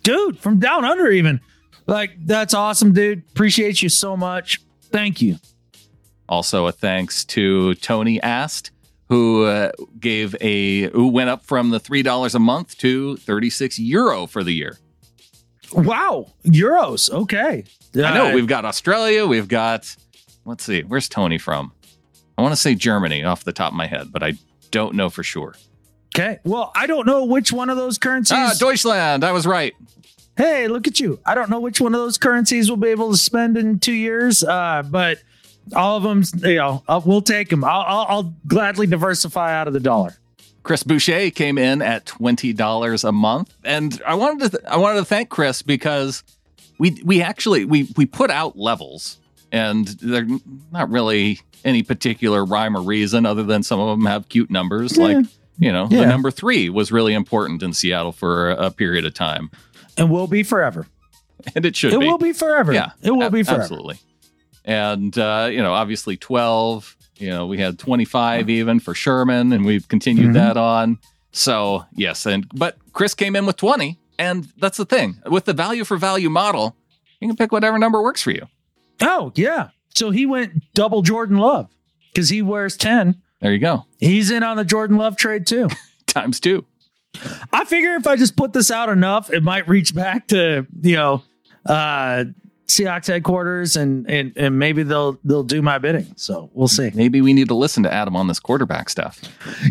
Dude, 0.02 0.38
from 0.38 0.58
down 0.58 0.84
under, 0.84 1.10
even. 1.10 1.40
Like, 1.86 2.12
that's 2.24 2.54
awesome, 2.54 2.92
dude. 2.92 3.22
Appreciate 3.30 3.82
you 3.82 3.88
so 3.88 4.16
much. 4.16 4.60
Thank 4.90 5.20
you. 5.22 5.36
Also 6.28 6.66
a 6.66 6.72
thanks 6.72 7.24
to 7.26 7.74
Tony 7.76 8.20
Ast, 8.22 8.72
who 9.08 9.44
uh, 9.44 9.70
gave 10.00 10.34
a 10.40 10.90
who 10.90 11.08
went 11.08 11.30
up 11.30 11.44
from 11.44 11.70
the 11.70 11.78
three 11.78 12.02
dollars 12.02 12.34
a 12.34 12.40
month 12.40 12.76
to 12.78 13.16
thirty 13.18 13.48
six 13.50 13.78
euro 13.78 14.26
for 14.26 14.42
the 14.42 14.52
year. 14.52 14.76
Wow. 15.72 16.32
Euros. 16.44 17.10
Okay. 17.10 17.64
I 17.94 18.14
know 18.14 18.30
Uh, 18.30 18.34
we've 18.34 18.46
got 18.48 18.64
Australia, 18.64 19.26
we've 19.26 19.46
got 19.48 19.94
let's 20.44 20.64
see, 20.64 20.82
where's 20.82 21.08
Tony 21.08 21.38
from? 21.38 21.72
I 22.36 22.42
want 22.42 22.52
to 22.52 22.60
say 22.60 22.74
Germany 22.74 23.22
off 23.22 23.44
the 23.44 23.52
top 23.52 23.70
of 23.72 23.76
my 23.76 23.86
head, 23.86 24.12
but 24.12 24.22
I 24.24 24.34
don't 24.72 24.94
know 24.96 25.08
for 25.08 25.22
sure. 25.22 25.54
Okay. 26.18 26.38
Well, 26.44 26.72
I 26.74 26.86
don't 26.86 27.06
know 27.06 27.24
which 27.26 27.52
one 27.52 27.68
of 27.68 27.76
those 27.76 27.98
currencies. 27.98 28.36
Ah, 28.38 28.54
Deutschland, 28.58 29.22
I 29.22 29.32
was 29.32 29.46
right. 29.46 29.74
hey, 30.36 30.66
look 30.68 30.86
at 30.86 30.98
you. 30.98 31.18
I 31.26 31.34
don't 31.34 31.50
know 31.50 31.60
which 31.60 31.80
one 31.80 31.94
of 31.94 32.00
those 32.00 32.16
currencies 32.18 32.70
we'll 32.70 32.76
be 32.78 32.88
able 32.88 33.10
to 33.10 33.16
spend 33.18 33.56
in 33.58 33.78
two 33.78 33.92
years, 33.92 34.42
uh, 34.42 34.82
but 34.84 35.18
all 35.74 35.96
of 35.96 36.02
them, 36.04 36.22
you 36.48 36.56
know, 36.56 36.82
uh, 36.88 37.00
we'll 37.04 37.20
take 37.22 37.48
them. 37.50 37.64
I'll, 37.64 37.80
I'll, 37.86 38.06
I'll 38.08 38.34
gladly 38.46 38.86
diversify 38.86 39.54
out 39.54 39.66
of 39.66 39.74
the 39.74 39.80
dollar. 39.80 40.16
Chris 40.62 40.82
Boucher 40.82 41.30
came 41.30 41.58
in 41.58 41.80
at 41.82 42.06
twenty 42.06 42.52
dollars 42.52 43.04
a 43.04 43.12
month, 43.12 43.54
and 43.62 44.00
I 44.06 44.14
wanted 44.14 44.50
to 44.50 44.58
th- 44.58 44.64
I 44.68 44.78
wanted 44.78 44.98
to 45.00 45.04
thank 45.04 45.28
Chris 45.28 45.62
because 45.62 46.24
we 46.78 47.00
we 47.04 47.22
actually 47.22 47.64
we 47.64 47.88
we 47.96 48.04
put 48.04 48.30
out 48.30 48.58
levels, 48.58 49.18
and 49.52 49.86
they're 49.86 50.26
not 50.72 50.90
really 50.90 51.40
any 51.64 51.82
particular 51.84 52.44
rhyme 52.44 52.76
or 52.76 52.82
reason 52.82 53.26
other 53.26 53.44
than 53.44 53.62
some 53.62 53.78
of 53.78 53.96
them 53.96 54.06
have 54.06 54.28
cute 54.28 54.50
numbers. 54.50 54.96
Like 54.96 55.26
you 55.58 55.72
know, 55.72 55.86
Yeah. 55.90 56.00
the 56.00 56.06
number 56.06 56.30
three 56.30 56.68
was 56.68 56.90
really 56.92 57.14
important 57.14 57.62
in 57.62 57.72
Seattle 57.72 58.12
for 58.12 58.50
a, 58.50 58.70
period 58.70 59.04
of 59.04 59.14
time, 59.14 59.50
And 59.96 60.10
will 60.10 60.26
be 60.26 60.42
forever. 60.42 60.86
and 61.54 61.64
it 61.64 61.76
should 61.76 61.92
It 61.92 62.00
be. 62.00 62.06
will 62.06 62.18
be 62.18 62.32
forever. 62.32 62.72
Yeah, 62.72 62.90
It 63.02 63.10
will 63.10 63.24
ab- 63.24 63.32
be 63.32 63.42
forever. 63.42 63.62
absolutely. 63.62 63.98
And 64.64 65.16
uh, 65.18 65.48
you 65.50 65.62
know, 65.62 65.72
obviously 65.72 66.16
twelve. 66.16 66.96
You 67.18 67.30
know, 67.30 67.46
we 67.46 67.58
had 67.58 67.78
twenty 67.78 68.04
five 68.04 68.50
even 68.50 68.80
for 68.80 68.94
Sherman, 68.94 69.52
and 69.52 69.64
we've 69.64 69.86
continued 69.88 70.30
Mhm. 70.30 70.34
that 70.34 70.56
on. 70.56 70.98
So 71.32 71.84
yes, 71.94 72.26
and 72.26 72.46
but 72.54 72.76
Chris 72.92 73.14
came 73.14 73.36
in 73.36 73.46
with 73.46 73.56
twenty, 73.56 73.98
and 74.18 74.48
that's 74.58 74.76
the 74.76 74.84
thing 74.84 75.18
with 75.26 75.44
the 75.44 75.52
value 75.52 75.84
for 75.84 75.96
value 75.96 76.28
model. 76.30 76.76
You 77.20 77.28
can 77.28 77.36
pick 77.36 77.52
whatever 77.52 77.78
number 77.78 78.02
works 78.02 78.20
for 78.22 78.32
you. 78.32 78.46
Oh, 79.00 79.32
yeah. 79.36 79.68
So 79.94 80.10
he 80.10 80.26
went 80.26 80.62
double 80.74 81.00
Jordan 81.02 81.38
Love 81.38 81.70
because 82.12 82.28
he 82.28 82.42
wears 82.42 82.76
10. 82.76 83.22
There 83.40 83.52
you 83.52 83.58
go, 83.58 83.84
He's 83.98 84.30
in 84.30 84.42
on 84.42 84.56
the 84.56 84.64
Jordan 84.64 84.96
Love 84.96 85.16
trade 85.16 85.46
too. 85.46 85.68
times 86.06 86.40
two. 86.40 86.64
I 87.52 87.64
figure 87.64 87.94
if 87.94 88.06
I 88.06 88.16
just 88.16 88.36
put 88.36 88.52
this 88.52 88.70
out 88.70 88.88
enough, 88.88 89.32
it 89.32 89.42
might 89.42 89.66
reach 89.68 89.94
back 89.94 90.28
to, 90.28 90.66
you 90.82 90.96
know, 90.96 91.22
uh, 91.64 92.24
Seahawks 92.66 93.06
headquarters 93.06 93.76
and, 93.76 94.10
and 94.10 94.32
and 94.36 94.58
maybe 94.58 94.82
they'll 94.82 95.18
they'll 95.22 95.44
do 95.44 95.62
my 95.62 95.78
bidding. 95.78 96.12
So 96.16 96.50
we'll 96.52 96.66
see. 96.66 96.90
Maybe 96.94 97.20
we 97.20 97.32
need 97.32 97.46
to 97.48 97.54
listen 97.54 97.84
to 97.84 97.92
Adam 97.92 98.16
on 98.16 98.26
this 98.26 98.40
quarterback 98.40 98.88
stuff. 98.88 99.20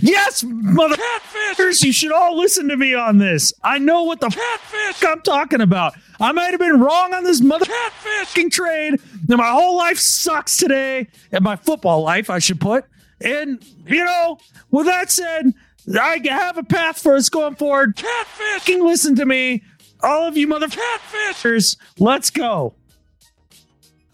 Yes, 0.01 0.45
mother 0.47 0.95
catfishers, 0.95 1.83
you 1.83 1.91
should 1.91 2.13
all 2.13 2.37
listen 2.37 2.69
to 2.69 2.77
me 2.77 2.93
on 2.93 3.17
this. 3.17 3.51
I 3.63 3.79
know 3.79 4.03
what 4.03 4.21
the 4.21 4.29
catfish 4.29 5.03
I'm 5.03 5.21
talking 5.21 5.59
about. 5.59 5.93
I 6.21 6.31
might 6.31 6.51
have 6.51 6.59
been 6.59 6.79
wrong 6.79 7.13
on 7.13 7.25
this 7.25 7.41
mother 7.41 7.65
catfishing 7.65 8.49
trade. 8.49 9.01
And 9.27 9.37
my 9.37 9.49
whole 9.51 9.75
life 9.75 9.97
sucks 9.97 10.55
today, 10.57 11.07
and 11.33 11.43
my 11.43 11.57
football 11.57 12.01
life, 12.01 12.29
I 12.29 12.39
should 12.39 12.61
put. 12.61 12.85
And 13.21 13.63
you 13.87 14.03
know, 14.03 14.37
with 14.71 14.85
that 14.87 15.09
said, 15.11 15.53
I 15.99 16.19
have 16.29 16.57
a 16.57 16.63
path 16.63 17.01
for 17.01 17.15
us 17.15 17.29
going 17.29 17.55
forward. 17.55 17.95
Catfishing, 17.95 18.81
listen 18.83 19.15
to 19.15 19.25
me, 19.25 19.63
all 20.01 20.27
of 20.27 20.35
you 20.37 20.47
mother 20.47 20.67
catfishers. 20.67 21.77
Let's 21.99 22.29
go. 22.29 22.73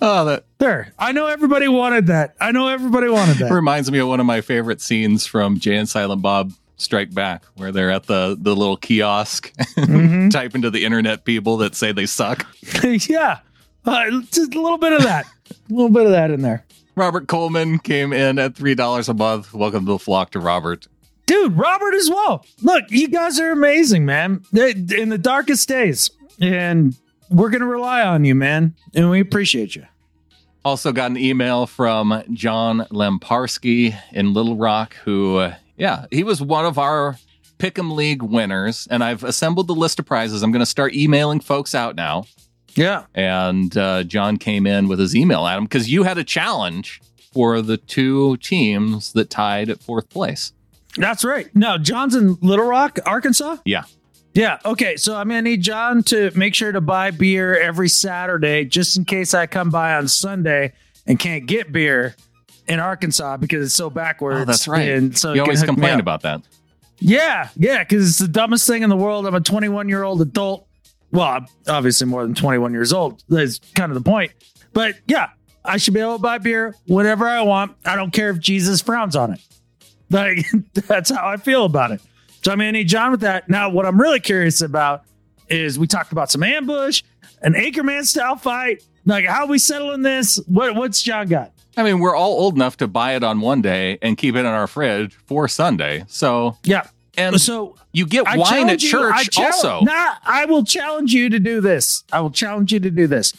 Oh, 0.03 0.25
that 0.25 0.45
There. 0.57 0.93
I 0.97 1.11
know 1.11 1.27
everybody 1.27 1.67
wanted 1.67 2.07
that. 2.07 2.35
I 2.41 2.51
know 2.51 2.67
everybody 2.69 3.07
wanted 3.07 3.37
that. 3.37 3.51
reminds 3.53 3.91
me 3.91 3.99
of 3.99 4.07
one 4.07 4.19
of 4.19 4.25
my 4.25 4.41
favorite 4.41 4.81
scenes 4.81 5.27
from 5.27 5.59
Jay 5.59 5.75
and 5.77 5.87
Silent 5.87 6.23
Bob 6.23 6.53
Strike 6.77 7.13
Back, 7.13 7.43
where 7.55 7.71
they're 7.71 7.91
at 7.91 8.07
the 8.07 8.35
the 8.39 8.55
little 8.55 8.77
kiosk, 8.77 9.53
Mhm. 9.77 10.31
typing 10.31 10.63
to 10.63 10.71
the 10.71 10.83
internet 10.85 11.23
people 11.23 11.57
that 11.57 11.75
say 11.75 11.91
they 11.91 12.07
suck. 12.07 12.47
yeah, 12.83 13.39
uh, 13.85 14.05
just 14.31 14.55
a 14.55 14.61
little 14.61 14.79
bit 14.79 14.93
of 14.93 15.03
that, 15.03 15.27
a 15.51 15.55
little 15.73 15.89
bit 15.91 16.05
of 16.07 16.11
that 16.11 16.31
in 16.31 16.41
there. 16.41 16.65
Robert 16.95 17.27
Coleman 17.27 17.79
came 17.79 18.11
in 18.11 18.37
at 18.37 18.53
$3 18.53 19.09
a 19.09 19.13
month. 19.13 19.53
Welcome 19.53 19.85
to 19.85 19.93
the 19.93 19.99
flock 19.99 20.31
to 20.31 20.39
Robert. 20.39 20.87
Dude, 21.25 21.57
Robert 21.57 21.93
as 21.93 22.09
well. 22.09 22.45
Look, 22.61 22.85
you 22.89 23.07
guys 23.07 23.39
are 23.39 23.51
amazing, 23.51 24.05
man. 24.05 24.43
In 24.53 25.09
the 25.09 25.17
darkest 25.17 25.67
days. 25.69 26.11
And 26.41 26.95
we're 27.29 27.49
going 27.49 27.61
to 27.61 27.67
rely 27.67 28.01
on 28.01 28.25
you, 28.25 28.35
man. 28.35 28.75
And 28.93 29.09
we 29.09 29.21
appreciate 29.21 29.75
you. 29.75 29.85
Also 30.65 30.91
got 30.91 31.09
an 31.11 31.17
email 31.17 31.65
from 31.65 32.23
John 32.33 32.85
Lemparski 32.91 33.97
in 34.11 34.33
Little 34.33 34.57
Rock, 34.57 34.95
who, 35.05 35.37
uh, 35.37 35.55
yeah, 35.77 36.05
he 36.11 36.23
was 36.23 36.41
one 36.41 36.65
of 36.65 36.77
our 36.77 37.17
Pick'em 37.57 37.95
League 37.95 38.21
winners. 38.21 38.87
And 38.91 39.03
I've 39.03 39.23
assembled 39.23 39.67
the 39.67 39.73
list 39.73 39.99
of 39.99 40.05
prizes. 40.05 40.43
I'm 40.43 40.51
going 40.51 40.59
to 40.59 40.65
start 40.65 40.93
emailing 40.93 41.39
folks 41.39 41.73
out 41.73 41.95
now. 41.95 42.25
Yeah. 42.75 43.05
And 43.13 43.75
uh, 43.77 44.03
John 44.03 44.37
came 44.37 44.65
in 44.65 44.87
with 44.87 44.99
his 44.99 45.15
email 45.15 45.45
Adam, 45.45 45.65
because 45.65 45.89
you 45.89 46.03
had 46.03 46.17
a 46.17 46.23
challenge 46.23 47.01
for 47.33 47.61
the 47.61 47.77
two 47.77 48.37
teams 48.37 49.13
that 49.13 49.29
tied 49.29 49.69
at 49.69 49.81
fourth 49.81 50.09
place. 50.09 50.53
That's 50.97 51.23
right. 51.23 51.53
Now, 51.55 51.77
John's 51.77 52.15
in 52.15 52.37
Little 52.41 52.65
Rock, 52.65 52.99
Arkansas? 53.05 53.57
Yeah. 53.65 53.83
Yeah. 54.33 54.59
Okay. 54.65 54.97
So 54.97 55.15
I'm 55.15 55.29
going 55.29 55.43
to 55.43 55.49
need 55.49 55.61
John 55.61 56.03
to 56.03 56.31
make 56.35 56.55
sure 56.55 56.71
to 56.71 56.81
buy 56.81 57.11
beer 57.11 57.59
every 57.59 57.89
Saturday 57.89 58.65
just 58.65 58.97
in 58.97 59.05
case 59.05 59.33
I 59.33 59.47
come 59.47 59.69
by 59.69 59.95
on 59.95 60.07
Sunday 60.07 60.73
and 61.05 61.19
can't 61.19 61.45
get 61.45 61.71
beer 61.71 62.15
in 62.67 62.79
Arkansas 62.79 63.37
because 63.37 63.65
it's 63.65 63.75
so 63.75 63.89
backwards. 63.89 64.41
Oh, 64.41 64.45
that's 64.45 64.67
right. 64.67 64.89
And 64.89 65.17
so 65.17 65.33
you 65.33 65.41
always 65.41 65.63
complain 65.63 65.99
about 65.99 66.21
that. 66.21 66.41
Yeah, 66.99 67.49
yeah, 67.55 67.79
because 67.79 68.07
it's 68.07 68.19
the 68.19 68.27
dumbest 68.27 68.67
thing 68.67 68.83
in 68.83 68.89
the 68.89 68.95
world. 68.95 69.25
I'm 69.25 69.33
a 69.33 69.41
21 69.41 69.89
year 69.89 70.03
old 70.03 70.21
adult. 70.21 70.67
Well, 71.11 71.27
I'm 71.27 71.45
obviously 71.67 72.07
more 72.07 72.23
than 72.23 72.33
21 72.35 72.71
years 72.73 72.93
old. 72.93 73.23
That's 73.29 73.59
kind 73.75 73.91
of 73.91 74.01
the 74.01 74.09
point. 74.09 74.31
But 74.73 74.95
yeah, 75.07 75.29
I 75.65 75.77
should 75.77 75.93
be 75.93 75.99
able 75.99 76.17
to 76.17 76.21
buy 76.21 76.37
beer 76.37 76.75
whenever 76.87 77.27
I 77.27 77.41
want. 77.41 77.75
I 77.85 77.95
don't 77.95 78.11
care 78.11 78.29
if 78.29 78.39
Jesus 78.39 78.81
frowns 78.81 79.15
on 79.15 79.33
it. 79.33 79.41
Like 80.09 80.45
that's 80.73 81.09
how 81.11 81.27
I 81.27 81.37
feel 81.37 81.65
about 81.65 81.91
it. 81.91 82.01
So 82.43 82.51
I'm 82.51 82.57
gonna 82.57 82.71
need 82.71 82.87
John 82.87 83.11
with 83.11 83.21
that. 83.21 83.49
Now, 83.49 83.69
what 83.69 83.85
I'm 83.85 83.99
really 83.99 84.19
curious 84.19 84.61
about 84.61 85.03
is 85.49 85.77
we 85.77 85.85
talked 85.87 86.11
about 86.11 86.31
some 86.31 86.43
ambush, 86.43 87.03
an 87.41 87.53
Anchorman 87.53 88.05
style 88.05 88.35
fight. 88.35 88.83
Like 89.05 89.25
how 89.25 89.45
we 89.47 89.57
settling 89.59 90.01
this? 90.01 90.37
What 90.47 90.75
what's 90.75 91.01
John 91.03 91.27
got? 91.27 91.51
I 91.77 91.83
mean, 91.83 91.99
we're 91.99 92.15
all 92.15 92.31
old 92.31 92.55
enough 92.55 92.77
to 92.77 92.87
buy 92.87 93.15
it 93.15 93.23
on 93.23 93.39
one 93.41 93.61
day 93.61 93.97
and 94.01 94.17
keep 94.17 94.35
it 94.35 94.39
in 94.39 94.45
our 94.45 94.67
fridge 94.67 95.13
for 95.25 95.47
Sunday. 95.47 96.03
So, 96.07 96.57
Yeah. 96.63 96.87
And 97.17 97.39
So 97.39 97.75
you 97.93 98.05
get 98.05 98.27
I 98.27 98.37
wine 98.37 98.69
at 98.69 98.81
you- 98.81 98.89
I 98.89 99.23
church 99.23 99.29
challenge- 99.31 99.53
also. 99.55 99.81
Nah, 99.81 100.15
I 100.23 100.45
will 100.45 100.63
challenge 100.63 101.13
you 101.13 101.29
to 101.29 101.39
do 101.39 101.61
this. 101.61 102.03
I 102.11 102.19
will 102.21 102.31
challenge 102.31 102.71
you 102.71 102.79
to 102.79 102.89
do 102.91 103.07
this. 103.07 103.33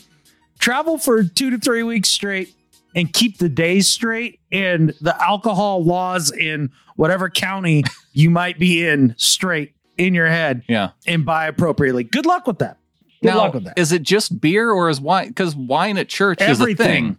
Travel 0.58 0.98
for 0.98 1.24
two 1.24 1.50
to 1.50 1.58
three 1.58 1.82
weeks 1.82 2.08
straight 2.08 2.54
and 2.94 3.12
keep 3.12 3.38
the 3.38 3.48
days 3.48 3.88
straight 3.88 4.38
and 4.52 4.92
the 5.00 5.20
alcohol 5.22 5.82
laws 5.84 6.30
in 6.30 6.70
whatever 6.96 7.28
county 7.30 7.82
you 8.12 8.30
might 8.30 8.58
be 8.58 8.86
in 8.86 9.14
straight 9.16 9.74
in 9.98 10.14
your 10.14 10.28
head 10.28 10.62
Yeah. 10.68 10.90
and 11.06 11.24
buy 11.24 11.46
appropriately. 11.46 12.04
Good 12.04 12.26
luck 12.26 12.46
with 12.46 12.58
that. 12.58 12.76
Good 13.22 13.28
now, 13.30 13.38
luck 13.38 13.54
with 13.54 13.64
that. 13.64 13.78
is 13.78 13.92
it 13.92 14.02
just 14.02 14.40
beer 14.40 14.70
or 14.70 14.88
is 14.90 15.00
wine? 15.00 15.28
Because 15.28 15.54
wine 15.56 15.96
at 15.96 16.08
church 16.08 16.40
is 16.42 16.60
a 16.60 16.74
thing, 16.74 17.18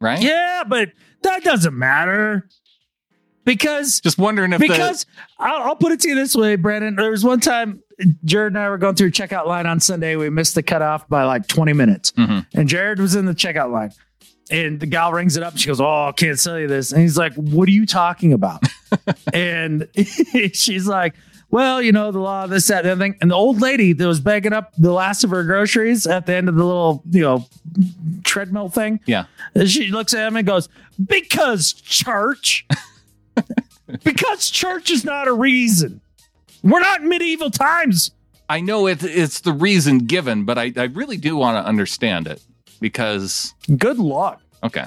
right? 0.00 0.20
Yeah, 0.20 0.64
but 0.66 0.90
that 1.22 1.44
doesn't 1.44 1.76
matter 1.76 2.48
because 3.46 4.00
Just 4.00 4.18
wondering 4.18 4.52
if 4.52 4.60
because 4.60 5.06
I'll, 5.38 5.62
I'll 5.68 5.76
put 5.76 5.92
it 5.92 6.00
to 6.00 6.08
you 6.10 6.14
this 6.14 6.34
way, 6.36 6.56
Brandon. 6.56 6.96
There 6.96 7.10
was 7.10 7.24
one 7.24 7.40
time 7.40 7.82
Jared 8.26 8.52
and 8.52 8.58
I 8.62 8.68
were 8.68 8.76
going 8.76 8.94
through 8.94 9.08
a 9.08 9.10
checkout 9.12 9.46
line 9.46 9.64
on 9.64 9.80
Sunday. 9.80 10.16
We 10.16 10.28
missed 10.28 10.54
the 10.54 10.62
cutoff 10.62 11.08
by 11.08 11.24
like 11.24 11.46
20 11.48 11.72
minutes, 11.72 12.12
Mhm. 12.12 12.44
and 12.54 12.68
Jared 12.68 12.98
was 13.00 13.14
in 13.14 13.24
the 13.24 13.34
checkout 13.34 13.72
line. 13.72 13.92
And 14.50 14.78
the 14.78 14.86
gal 14.86 15.12
rings 15.12 15.36
it 15.36 15.42
up. 15.42 15.56
She 15.56 15.66
goes, 15.66 15.80
"Oh, 15.80 16.08
I 16.08 16.12
can't 16.12 16.38
sell 16.38 16.56
you 16.60 16.68
this." 16.68 16.92
And 16.92 17.00
he's 17.00 17.16
like, 17.18 17.32
"What 17.34 17.68
are 17.68 17.72
you 17.72 17.84
talking 17.86 18.32
about?" 18.32 18.62
and 19.34 19.88
she's 20.52 20.86
like, 20.86 21.14
"Well, 21.50 21.82
you 21.82 21.90
know 21.90 22.12
the 22.12 22.20
law, 22.20 22.46
this, 22.46 22.68
that, 22.68 22.84
and 22.84 22.88
everything." 22.88 23.16
And 23.20 23.30
the 23.32 23.34
old 23.34 23.60
lady 23.60 23.92
that 23.92 24.06
was 24.06 24.20
bagging 24.20 24.52
up 24.52 24.72
the 24.78 24.92
last 24.92 25.24
of 25.24 25.30
her 25.30 25.42
groceries 25.42 26.06
at 26.06 26.26
the 26.26 26.34
end 26.36 26.48
of 26.48 26.54
the 26.54 26.64
little, 26.64 27.02
you 27.10 27.22
know, 27.22 27.44
treadmill 28.22 28.68
thing, 28.68 29.00
yeah, 29.06 29.24
she 29.66 29.88
looks 29.90 30.14
at 30.14 30.26
him 30.28 30.36
and 30.36 30.46
goes, 30.46 30.68
Because 31.04 31.72
church. 31.72 32.66
because 34.04 34.50
church 34.50 34.90
is 34.90 35.04
not 35.04 35.28
a 35.28 35.32
reason. 35.32 36.00
We're 36.62 36.80
not 36.80 37.02
in 37.02 37.08
medieval 37.08 37.50
times. 37.50 38.10
I 38.48 38.60
know 38.60 38.86
it, 38.86 39.02
it's 39.02 39.40
the 39.40 39.52
reason 39.52 39.98
given, 39.98 40.44
but 40.44 40.58
I, 40.58 40.72
I 40.76 40.84
really 40.84 41.16
do 41.16 41.36
want 41.36 41.62
to 41.62 41.68
understand 41.68 42.26
it 42.26 42.42
because 42.80 43.54
Good 43.76 43.98
luck. 43.98 44.40
okay, 44.62 44.86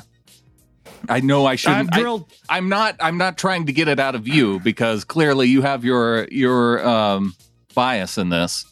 I 1.08 1.20
know 1.20 1.46
I 1.46 1.56
shouldn't. 1.56 1.92
Drilled. 1.92 2.32
I'm 2.50 2.70
not. 2.70 2.96
I'm 3.00 3.18
not 3.18 3.38
trying 3.38 3.66
to 3.68 3.74
get 3.74 3.88
it 3.88 4.00
out 4.00 4.16
of 4.16 4.28
you 4.28 4.60
because 4.62 5.04
clearly 5.04 5.48
you 5.48 5.62
have 5.62 5.84
your 5.86 6.28
your 6.30 6.86
um, 6.88 7.36
bias 7.74 8.18
in 8.18 8.30
this, 8.30 8.66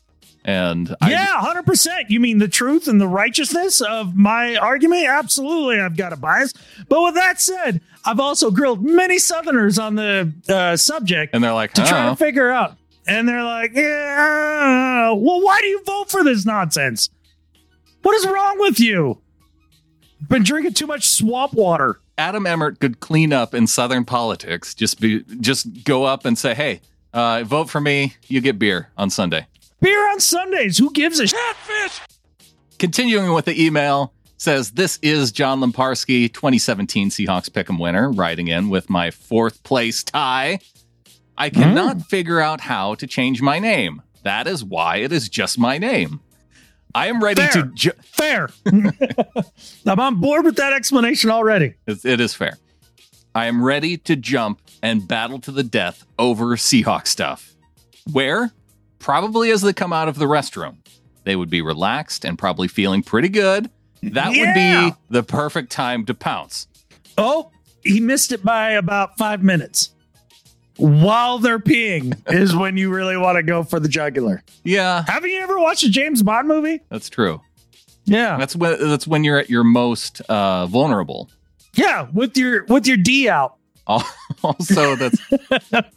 and 0.48 0.95
yeah, 1.06 1.41
100%. 1.43 2.06
You 2.08 2.22
mean 2.22 2.38
the 2.39 2.48
truth 2.48 2.88
and 2.88 3.02
the 3.02 3.08
righteousness 3.08 3.82
of 3.82 4.16
my 4.16 4.56
argument? 4.56 5.06
Absolutely. 5.06 5.82
I've 5.82 5.98
got 5.98 6.14
a 6.14 6.16
bias. 6.16 6.54
But 6.88 7.04
with 7.04 7.16
that 7.16 7.41
said, 7.41 7.82
I've 8.06 8.22
also 8.22 8.50
grilled 8.50 8.82
many 8.82 9.20
Southerners 9.20 9.78
on 9.78 9.95
the 9.95 10.32
uh, 10.48 10.78
subject 10.78 11.36
and 11.36 11.43
they're 11.43 11.54
like, 11.54 11.74
to 11.74 11.84
try 11.84 12.10
to 12.10 12.16
figure 12.16 12.50
out. 12.50 12.78
And 13.06 13.28
they're 13.28 13.43
like, 13.43 13.74
yeah, 13.74 15.12
well, 15.12 15.41
why 15.41 15.60
do 15.60 15.68
you 15.68 15.84
vote 15.84 16.10
for 16.10 16.24
this 16.24 16.45
nonsense? 16.45 17.10
What 18.04 18.16
is 18.16 18.26
wrong 18.26 18.58
with 18.60 18.80
you? 18.80 19.22
Been 20.30 20.43
drinking 20.43 20.74
too 20.76 20.88
much 20.88 21.08
swamp 21.08 21.54
water. 21.54 22.00
Adam 22.18 22.48
Emmert 22.48 22.80
could 22.80 23.02
clean 23.02 23.34
up 23.34 23.54
in 23.54 23.68
Southern 23.68 24.06
politics. 24.06 24.74
Just 24.74 25.02
be, 25.02 25.24
just 25.41 25.84
go 25.84 26.06
up 26.06 26.26
and 26.26 26.38
say, 26.38 26.56
"Hey, 26.56 26.82
uh, 27.14 27.43
vote 27.45 27.70
for 27.70 27.80
me. 27.80 28.16
You 28.28 28.41
get 28.41 28.58
beer 28.58 28.89
on 28.98 29.12
Sunday." 29.12 29.45
Beer 29.80 30.09
on 30.09 30.19
Sundays. 30.19 30.78
Who 30.78 30.91
gives 30.91 31.19
a 31.19 31.28
shit? 31.28 31.39
Continuing 32.80 33.34
with 33.34 33.45
the 33.45 33.63
email 33.63 34.13
says, 34.38 34.71
"This 34.71 34.99
is 35.01 35.32
John 35.32 35.59
Lemparski, 35.59 36.32
2017 36.32 37.09
Seahawks 37.09 37.49
Pick'em 37.49 37.80
winner, 37.80 38.11
writing 38.11 38.47
in 38.47 38.69
with 38.69 38.89
my 38.89 39.11
fourth 39.11 39.63
place 39.63 40.03
tie. 40.03 40.59
I 41.38 41.49
cannot 41.49 41.97
hmm. 41.97 42.01
figure 42.01 42.39
out 42.39 42.61
how 42.61 42.95
to 42.95 43.05
change 43.08 43.41
my 43.41 43.59
name. 43.59 44.01
That 44.24 44.47
is 44.47 44.63
why 44.63 44.97
it 44.97 45.12
is 45.12 45.29
just 45.29 45.59
my 45.59 45.78
name. 45.78 46.21
I 46.95 47.08
am 47.08 47.24
ready 47.24 47.41
Fair. 47.43 47.51
to." 47.63 47.71
Ju- 47.74 47.91
Fair. 48.01 48.49
I'm 49.86 49.99
on 49.99 50.20
board 50.20 50.45
with 50.45 50.55
that 50.55 50.74
explanation 50.74 51.29
already. 51.29 51.75
It's- 51.86 52.05
It 52.05 52.20
is 52.20 52.33
fair. 52.33 52.58
I 53.36 53.45
am 53.45 53.63
ready 53.63 53.97
to 53.97 54.16
jump 54.16 54.62
and 54.82 55.08
battle 55.08 55.37
to 55.41 55.51
the 55.51 55.63
death 55.63 56.05
over 56.17 56.55
Seahawk 56.55 57.05
stuff. 57.05 57.54
Where? 58.12 58.51
Probably 58.99 59.51
as 59.51 59.61
they 59.61 59.74
come 59.74 59.93
out 59.93 60.07
of 60.07 60.17
the 60.17 60.25
restroom. 60.25 60.78
They 61.24 61.36
would 61.36 61.49
be 61.49 61.61
relaxed 61.61 62.24
and 62.25 62.37
probably 62.37 62.67
feeling 62.67 63.03
pretty 63.03 63.29
good. 63.29 63.69
That 64.03 64.33
Yeah. 64.33 64.45
would 64.45 64.53
be 64.91 64.95
the 65.09 65.24
perfect 65.24 65.71
time 65.71 66.05
to 66.05 66.13
pounce. 66.13 66.67
Oh, 67.17 67.51
he 67.83 67.99
missed 67.99 68.32
it 68.32 68.43
by 68.43 68.71
about 68.71 69.17
five 69.17 69.43
minutes. 69.43 69.91
While 70.78 71.39
they're 71.39 71.57
peeing 71.59 72.15
is 72.32 72.55
when 72.55 72.78
you 72.78 72.93
really 72.93 73.17
want 73.17 73.37
to 73.37 73.43
go 73.43 73.63
for 73.63 73.79
the 73.79 73.89
jugular. 73.89 74.43
Yeah, 74.63 75.03
Haven't 75.07 75.32
you 75.32 75.39
ever 75.39 75.57
watched 75.59 75.83
a 75.83 75.89
James 75.89 76.21
Bond 76.21 76.47
movie? 76.47 76.82
that's 76.89 77.09
true. 77.09 77.41
Yeah. 78.05 78.37
That's 78.37 78.55
when 78.55 78.79
that's 78.87 79.07
when 79.07 79.24
you're 79.24 79.39
at 79.39 79.49
your 79.49 79.63
most 79.63 80.21
uh, 80.29 80.67
vulnerable. 80.67 81.29
Yeah, 81.74 82.07
with 82.13 82.37
your 82.37 82.63
with 82.65 82.86
your 82.87 82.97
D 82.97 83.28
out. 83.28 83.57
Also, 84.43 84.96
that's. 84.96 85.20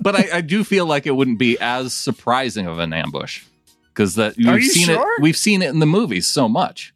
but 0.00 0.16
I, 0.16 0.38
I 0.38 0.40
do 0.40 0.64
feel 0.64 0.86
like 0.86 1.06
it 1.06 1.10
wouldn't 1.10 1.38
be 1.38 1.58
as 1.60 1.92
surprising 1.92 2.66
of 2.66 2.78
an 2.78 2.92
ambush 2.92 3.44
because 3.92 4.14
that 4.14 4.36
we've 4.36 4.46
you 4.46 4.62
seen 4.62 4.86
sure? 4.86 5.16
it. 5.16 5.22
We've 5.22 5.36
seen 5.36 5.60
it 5.62 5.68
in 5.68 5.78
the 5.78 5.86
movies 5.86 6.26
so 6.26 6.48
much. 6.48 6.94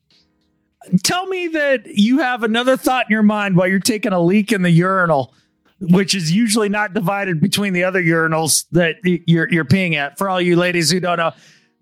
Tell 1.02 1.26
me 1.26 1.48
that 1.48 1.86
you 1.86 2.18
have 2.18 2.42
another 2.42 2.76
thought 2.76 3.06
in 3.06 3.12
your 3.12 3.22
mind 3.22 3.56
while 3.56 3.68
you're 3.68 3.78
taking 3.78 4.12
a 4.12 4.20
leak 4.20 4.52
in 4.52 4.62
the 4.62 4.70
urinal, 4.70 5.34
which 5.80 6.14
is 6.14 6.32
usually 6.32 6.68
not 6.68 6.94
divided 6.94 7.40
between 7.40 7.72
the 7.72 7.84
other 7.84 8.02
urinals 8.02 8.64
that 8.72 8.96
you're 9.04 9.50
you're 9.52 9.64
peeing 9.64 9.94
at. 9.94 10.16
For 10.16 10.30
all 10.30 10.40
you 10.40 10.56
ladies 10.56 10.90
who 10.90 11.00
don't 11.00 11.18
know, 11.18 11.32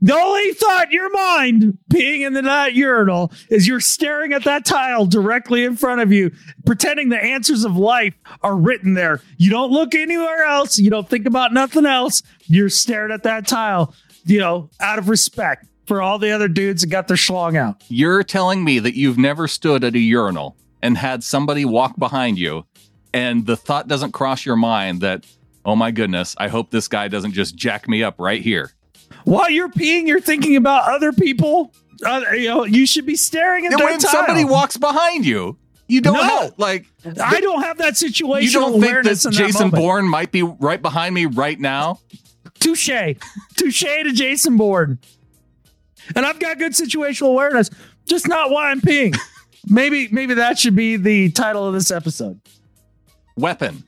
the 0.03 0.15
only 0.15 0.53
thought 0.53 0.87
in 0.87 0.93
your 0.93 1.11
mind 1.11 1.79
being 1.89 2.23
in 2.23 2.33
the 2.33 2.43
that 2.43 2.75
urinal 2.75 3.33
is 3.49 3.69
you're 3.69 3.81
staring 3.81 4.33
at 4.33 4.45
that 4.45 4.65
tile 4.65 5.07
directly 5.07 5.65
in 5.65 5.77
front 5.77 6.01
of 6.01 6.13
you, 6.13 6.33
pretending 6.67 7.09
the 7.09 7.23
answers 7.23 7.65
of 7.65 7.77
life 7.77 8.15
are 8.43 8.57
written 8.57 8.95
there. 8.95 9.21
You 9.39 9.51
don't 9.51 9.71
look 9.71 9.95
anywhere 9.95 10.45
else. 10.45 10.77
You 10.77 10.91
don't 10.91 11.09
think 11.09 11.27
about 11.27 11.53
nothing 11.53 11.87
else. 11.87 12.23
You're 12.47 12.69
staring 12.69 13.13
at 13.13 13.23
that 13.23 13.47
tile, 13.47 13.95
you 14.25 14.41
know, 14.41 14.71
out 14.81 14.99
of 14.99 15.09
respect 15.09 15.67
for 15.87 16.03
all 16.03 16.19
the 16.19 16.31
other 16.31 16.49
dudes 16.49 16.83
that 16.83 16.89
got 16.89 17.07
their 17.09 17.17
schlong 17.17 17.57
out. 17.57 17.83
You're 17.89 18.25
telling 18.25 18.65
me 18.65 18.81
that 18.81 18.97
you've 18.97 19.19
never 19.19 19.47
stood 19.47 19.85
at 19.85 19.95
a 19.95 20.01
urinal 20.01 20.57
and 20.83 20.99
had 20.99 21.23
somebody 21.23 21.65
walk 21.65 21.97
behind 21.97 22.39
you, 22.39 22.67
and 23.15 23.47
the 23.47 23.57
thought 23.57 23.87
doesn't 23.87 24.13
cross 24.13 24.45
your 24.45 24.57
mind 24.57 25.01
that, 25.01 25.27
oh 25.65 25.77
my 25.77 25.93
goodness, 25.93 26.35
I 26.39 26.49
hope 26.49 26.71
this 26.71 26.89
guy 26.89 27.07
doesn't 27.07 27.33
just 27.33 27.55
jack 27.55 27.89
me 27.89 28.03
up 28.03 28.17
right 28.19 28.43
here. 28.43 28.73
While 29.25 29.51
you're 29.51 29.69
peeing, 29.69 30.07
you're 30.07 30.21
thinking 30.21 30.57
about 30.57 30.89
other 30.91 31.13
people. 31.13 31.73
Uh, 32.05 32.23
you 32.33 32.49
know, 32.49 32.65
you 32.65 32.87
should 32.87 33.07
be 33.07 33.15
staring 33.17 33.67
at 33.67 33.73
And 33.73 33.81
when 33.81 33.99
tile. 33.99 34.11
somebody 34.11 34.45
walks 34.45 34.77
behind 34.77 35.25
you, 35.25 35.57
You 35.89 36.01
don't 36.01 36.15
No. 36.15 36.23
have, 36.23 36.55
like 36.59 36.87
I 37.21 37.41
don't 37.41 37.63
have 37.63 37.79
that 37.79 37.97
situation. 37.97 38.45
you 38.47 38.51
don't 38.53 38.81
think 38.81 39.05
that 39.05 39.31
Jason 39.33 39.71
that. 39.71 39.77
Bourne 39.77 40.09
might 40.09 40.33
be 40.33 40.43
right 40.43 40.81
behind 40.81 41.15
me 41.15 41.27
right 41.27 41.59
now? 41.61 41.99
Touche. 42.61 42.89
Touche 43.57 43.83
to 43.83 44.13
Jason 44.13 44.57
Bourne. 44.57 44.99
And 46.17 46.25
I've 46.25 46.39
got 46.39 46.59
good 46.59 46.73
situational 46.73 47.29
awareness, 47.31 47.69
just 48.07 48.27
not 48.27 48.51
why 48.51 48.71
I'm 48.71 48.81
peeing. 48.81 49.17
maybe 49.69 50.09
maybe 50.11 50.35
that 50.35 50.59
should 50.59 50.75
be 50.75 50.97
the 50.97 51.31
title 51.31 51.67
of 51.67 51.75
this 51.75 51.91
episode. 51.91 52.41
Weapon. 53.37 53.85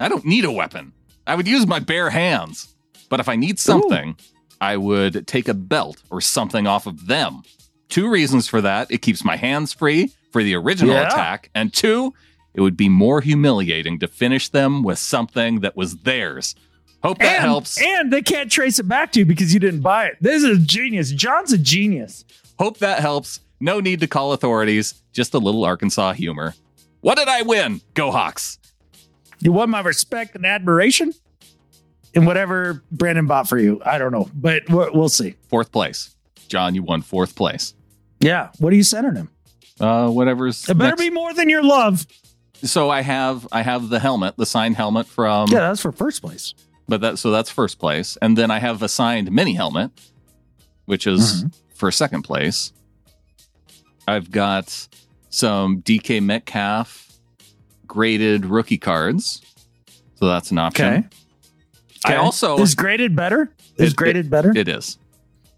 I 0.00 0.08
don't 0.08 0.24
need 0.24 0.44
a 0.44 0.52
weapon. 0.52 0.92
I 1.26 1.34
would 1.36 1.46
use 1.48 1.66
my 1.66 1.78
bare 1.78 2.10
hands. 2.10 2.74
But 3.08 3.20
if 3.20 3.28
I 3.28 3.36
need 3.36 3.58
something, 3.58 4.16
I 4.60 4.76
would 4.76 5.26
take 5.26 5.48
a 5.48 5.54
belt 5.54 6.02
or 6.10 6.20
something 6.20 6.66
off 6.66 6.86
of 6.86 7.06
them. 7.06 7.42
Two 7.88 8.08
reasons 8.10 8.48
for 8.48 8.60
that. 8.60 8.90
It 8.90 9.02
keeps 9.02 9.24
my 9.24 9.36
hands 9.36 9.72
free 9.72 10.12
for 10.32 10.42
the 10.42 10.54
original 10.54 10.94
Yeah. 10.94 11.06
attack. 11.08 11.50
And 11.54 11.72
two, 11.72 12.14
it 12.54 12.60
would 12.60 12.76
be 12.76 12.88
more 12.88 13.20
humiliating 13.20 13.98
to 14.00 14.08
finish 14.08 14.48
them 14.48 14.82
with 14.82 14.98
something 14.98 15.60
that 15.60 15.76
was 15.76 15.96
theirs. 15.98 16.54
Hope 17.02 17.18
that 17.18 17.36
and, 17.36 17.44
helps. 17.44 17.80
And 17.80 18.12
they 18.12 18.22
can't 18.22 18.50
trace 18.50 18.78
it 18.78 18.88
back 18.88 19.12
to 19.12 19.20
you 19.20 19.26
because 19.26 19.52
you 19.54 19.60
didn't 19.60 19.80
buy 19.82 20.06
it. 20.06 20.16
This 20.20 20.42
is 20.42 20.58
a 20.58 20.60
genius. 20.60 21.12
John's 21.12 21.52
a 21.52 21.58
genius. 21.58 22.24
Hope 22.58 22.78
that 22.78 23.00
helps. 23.00 23.40
No 23.60 23.80
need 23.80 24.00
to 24.00 24.06
call 24.06 24.32
authorities. 24.32 24.94
Just 25.12 25.34
a 25.34 25.38
little 25.38 25.64
Arkansas 25.64 26.14
humor. 26.14 26.54
What 27.02 27.16
did 27.18 27.28
I 27.28 27.42
win? 27.42 27.80
Go 27.94 28.10
Hawks. 28.10 28.58
You 29.40 29.52
want 29.52 29.70
my 29.70 29.80
respect 29.80 30.34
and 30.34 30.44
admiration? 30.46 31.12
And 32.16 32.26
whatever 32.26 32.82
Brandon 32.90 33.26
bought 33.26 33.48
for 33.48 33.58
you. 33.58 33.80
I 33.84 33.98
don't 33.98 34.10
know, 34.10 34.28
but 34.34 34.62
we'll, 34.68 34.90
we'll 34.92 35.08
see. 35.08 35.34
Fourth 35.48 35.70
place. 35.70 36.16
John, 36.48 36.74
you 36.74 36.82
won 36.82 37.02
fourth 37.02 37.36
place. 37.36 37.74
Yeah. 38.20 38.48
What 38.58 38.72
are 38.72 38.76
you 38.76 38.82
sending 38.82 39.14
him? 39.14 39.28
Uh, 39.78 40.08
whatever's. 40.08 40.68
It 40.68 40.78
better 40.78 40.90
next. 40.92 41.02
be 41.02 41.10
more 41.10 41.32
than 41.34 41.48
your 41.50 41.62
love. 41.62 42.06
So 42.62 42.88
I 42.88 43.02
have 43.02 43.46
I 43.52 43.60
have 43.62 43.90
the 43.90 44.00
helmet, 44.00 44.36
the 44.38 44.46
signed 44.46 44.76
helmet 44.76 45.06
from 45.06 45.50
Yeah, 45.50 45.58
that's 45.60 45.82
for 45.82 45.92
first 45.92 46.22
place. 46.22 46.54
but 46.88 47.02
that 47.02 47.18
so 47.18 47.30
that's 47.30 47.50
first 47.50 47.78
place. 47.78 48.16
And 48.22 48.38
then 48.38 48.50
I 48.50 48.58
have 48.60 48.82
a 48.82 48.88
signed 48.88 49.30
mini 49.30 49.52
helmet, 49.52 49.90
which 50.86 51.06
is 51.06 51.44
Mm-hmm. 51.44 51.48
for 51.74 51.90
second 51.92 52.22
place. 52.22 52.72
I've 54.08 54.30
got 54.30 54.88
some 55.28 55.82
DK 55.82 56.22
Metcalf 56.22 57.12
graded 57.86 58.46
rookie 58.46 58.78
cards. 58.78 59.42
So 60.14 60.26
that's 60.26 60.50
an 60.50 60.56
option. 60.58 60.86
Okay. 60.86 61.08
I 62.04 62.16
also 62.16 62.58
is 62.58 62.74
graded 62.74 63.16
better. 63.16 63.50
Is 63.76 63.92
It- 63.92 63.96
graded 63.96 64.30
better? 64.30 64.52
it 64.56 64.68
is. 64.68 64.98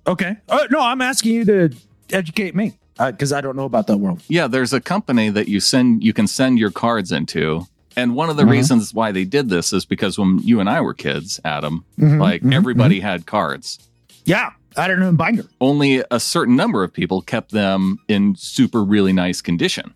okay. 0.06 0.36
Uh, 0.48 0.66
no, 0.70 0.80
I'm 0.80 1.00
asking 1.02 1.34
you 1.34 1.44
to 1.46 1.70
educate 2.12 2.54
me 2.54 2.74
because 2.98 3.32
I 3.32 3.40
don't 3.40 3.56
know 3.56 3.64
about 3.64 3.86
that 3.88 3.98
world. 3.98 4.22
Yeah, 4.28 4.46
there's 4.46 4.72
a 4.72 4.80
company 4.80 5.28
that 5.30 5.48
you 5.48 5.60
send 5.60 6.02
you 6.04 6.12
can 6.12 6.26
send 6.26 6.58
your 6.58 6.70
cards 6.70 7.12
into. 7.12 7.66
And 7.96 8.14
one 8.14 8.30
of 8.30 8.36
the 8.36 8.44
Mhm. 8.44 8.50
reasons 8.50 8.94
why 8.94 9.10
they 9.12 9.24
did 9.24 9.48
this 9.48 9.72
is 9.72 9.84
because 9.84 10.18
when 10.18 10.38
you 10.44 10.60
and 10.60 10.70
I 10.70 10.80
were 10.80 10.94
kids, 10.94 11.40
Adam, 11.44 11.84
Mhm, 11.98 12.20
like 12.20 12.42
mhm, 12.42 12.54
everybody 12.54 13.00
had 13.00 13.26
cards. 13.26 13.78
Yeah, 14.24 14.50
I 14.76 14.86
don't 14.86 15.00
know 15.00 15.10
binder. 15.12 15.44
only 15.60 16.04
a 16.10 16.20
certain 16.20 16.54
number 16.54 16.84
of 16.84 16.92
people 16.92 17.22
kept 17.22 17.50
them 17.50 17.98
in 18.08 18.36
super 18.36 18.84
really 18.84 19.12
nice 19.12 19.40
condition. 19.40 19.94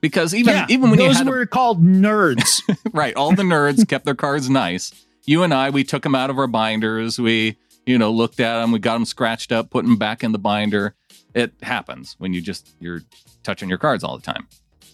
Because 0.00 0.34
even 0.34 0.54
yeah, 0.54 0.66
even 0.68 0.90
when 0.90 0.98
you 1.00 1.06
those 1.06 1.18
had 1.18 1.28
were 1.28 1.46
called 1.46 1.82
nerds. 1.84 2.60
right, 2.92 3.14
all 3.14 3.32
the 3.32 3.42
nerds 3.44 3.86
kept 3.88 4.04
their 4.04 4.14
cards 4.14 4.50
nice. 4.50 4.92
You 5.26 5.42
and 5.42 5.52
I, 5.52 5.70
we 5.70 5.84
took 5.84 6.02
them 6.02 6.14
out 6.14 6.30
of 6.30 6.38
our 6.38 6.46
binders. 6.46 7.18
We 7.18 7.56
you 7.84 7.98
know 7.98 8.10
looked 8.12 8.40
at 8.40 8.60
them. 8.60 8.72
We 8.72 8.78
got 8.78 8.94
them 8.94 9.04
scratched 9.04 9.52
up, 9.52 9.70
put 9.70 9.84
them 9.84 9.96
back 9.96 10.22
in 10.24 10.32
the 10.32 10.38
binder. 10.38 10.94
It 11.34 11.52
happens 11.62 12.14
when 12.18 12.32
you 12.32 12.40
just 12.40 12.74
you're 12.80 13.02
touching 13.42 13.68
your 13.68 13.78
cards 13.78 14.02
all 14.04 14.16
the 14.16 14.24
time. 14.24 14.48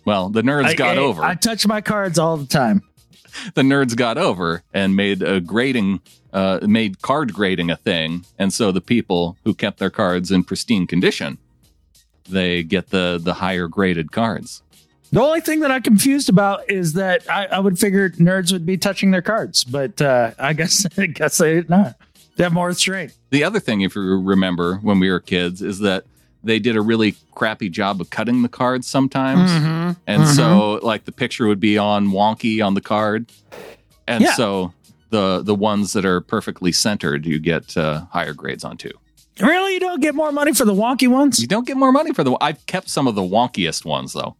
Well, 0.05 0.31
the 0.31 0.43
nerds 0.43 0.65
I- 0.65 0.75
got 0.75 0.99
I- 0.99 1.01
over. 1.01 1.23
I 1.23 1.35
touch 1.35 1.67
my 1.67 1.81
cards 1.81 2.19
all 2.19 2.37
the 2.37 2.47
time. 2.47 2.83
the 3.55 3.63
nerds 3.63 3.97
got 3.97 4.19
over 4.19 4.63
and 4.75 4.95
made 4.97 5.23
a 5.23 5.41
grading 5.41 6.01
uh, 6.33 6.61
made 6.63 7.01
card 7.03 7.33
grading 7.33 7.71
a 7.71 7.77
thing 7.77 8.25
and 8.39 8.53
so 8.53 8.73
the 8.73 8.81
people 8.81 9.37
who 9.45 9.53
kept 9.55 9.79
their 9.79 9.91
cards 9.91 10.31
in 10.31 10.43
pristine 10.45 10.87
condition 10.87 11.37
they 12.29 12.63
get 12.63 12.89
the 12.91 13.19
the 13.23 13.35
higher 13.35 13.69
graded 13.69 14.13
cards 14.13 14.63
The 15.13 15.21
only 15.21 15.41
thing 15.43 15.61
that 15.61 15.71
I'm 15.71 15.83
confused 15.83 16.29
about 16.31 16.71
is 16.71 16.95
that 16.95 17.31
I, 17.31 17.45
I 17.47 17.59
would 17.59 17.79
figure 17.79 18.09
nerds 18.11 18.51
would 18.53 18.65
be 18.65 18.79
touching 18.79 19.11
their 19.11 19.21
cards, 19.23 19.63
but 19.63 20.01
uh, 20.01 20.33
I 20.39 20.53
guess 20.55 20.87
I 20.99 21.07
guess 21.07 21.39
they 21.39 21.55
did 21.55 21.69
not. 21.71 21.97
They 22.37 22.45
have 22.45 22.53
more 22.55 22.69
restraint. 22.69 23.13
the 23.31 23.45
other 23.45 23.61
thing 23.61 23.83
if 23.83 23.95
you 23.95 24.19
remember 24.21 24.77
when 24.77 24.99
we 24.99 25.11
were 25.11 25.21
kids 25.21 25.61
is 25.61 25.81
that 25.81 26.05
they 26.43 26.59
did 26.59 26.77
a 26.77 26.81
really 26.81 27.15
crappy 27.35 27.69
job 27.69 28.01
of 28.01 28.09
cutting 28.11 28.41
the 28.43 28.49
cards 28.49 28.87
sometimes 28.87 29.51
Mm-hmm. 29.51 29.91
and 30.07 30.27
so 30.29 30.81
like 30.83 31.05
the 31.05 31.13
picture 31.13 31.47
would 31.47 31.61
be 31.61 31.77
on 31.77 32.09
wonky 32.09 32.65
on 32.67 32.73
the 32.73 32.81
card 32.81 33.31
and 34.09 34.25
Yeah. 34.25 34.33
so 34.33 34.73
the 35.11 35.43
the 35.43 35.55
ones 35.55 35.93
that 35.93 36.07
are 36.07 36.23
perfectly 36.23 36.73
centered 36.73 37.27
you 37.27 37.39
get 37.39 37.77
uh, 37.77 38.07
higher 38.11 38.33
grades 38.33 38.65
on 38.65 38.79
too 38.79 38.93
Really, 39.41 39.75
you 39.75 39.81
don't 39.81 40.01
get 40.01 40.15
more 40.15 40.33
money 40.33 40.53
for 40.55 40.65
the 40.65 40.75
wonky 40.75 41.09
ones? 41.09 41.39
you 41.39 41.47
don't 41.47 41.67
get 41.67 41.77
more 41.77 41.93
money 41.93 42.13
for 42.15 42.25
the 42.25 42.35
i've 42.41 42.65
kept 42.67 42.89
some 42.89 43.07
of 43.07 43.15
the 43.15 43.23
wonkiest 43.23 43.85
ones 43.85 44.15
though 44.15 44.37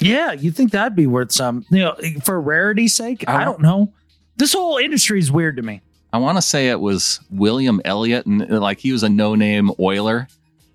Yeah, 0.00 0.32
you 0.32 0.50
think 0.50 0.72
that'd 0.72 0.96
be 0.96 1.06
worth 1.06 1.32
some? 1.32 1.64
You 1.70 1.78
know, 1.80 1.96
for 2.22 2.40
rarity's 2.40 2.94
sake. 2.94 3.24
I 3.28 3.42
I 3.42 3.44
don't 3.44 3.60
know. 3.60 3.92
This 4.36 4.52
whole 4.52 4.76
industry 4.78 5.18
is 5.18 5.30
weird 5.30 5.56
to 5.56 5.62
me. 5.62 5.80
I 6.12 6.18
want 6.18 6.36
to 6.38 6.42
say 6.42 6.68
it 6.68 6.80
was 6.80 7.20
William 7.30 7.80
Elliott, 7.84 8.26
and 8.26 8.42
uh, 8.50 8.60
like 8.60 8.78
he 8.78 8.92
was 8.92 9.02
a 9.02 9.08
no-name 9.08 9.70
Oiler, 9.80 10.28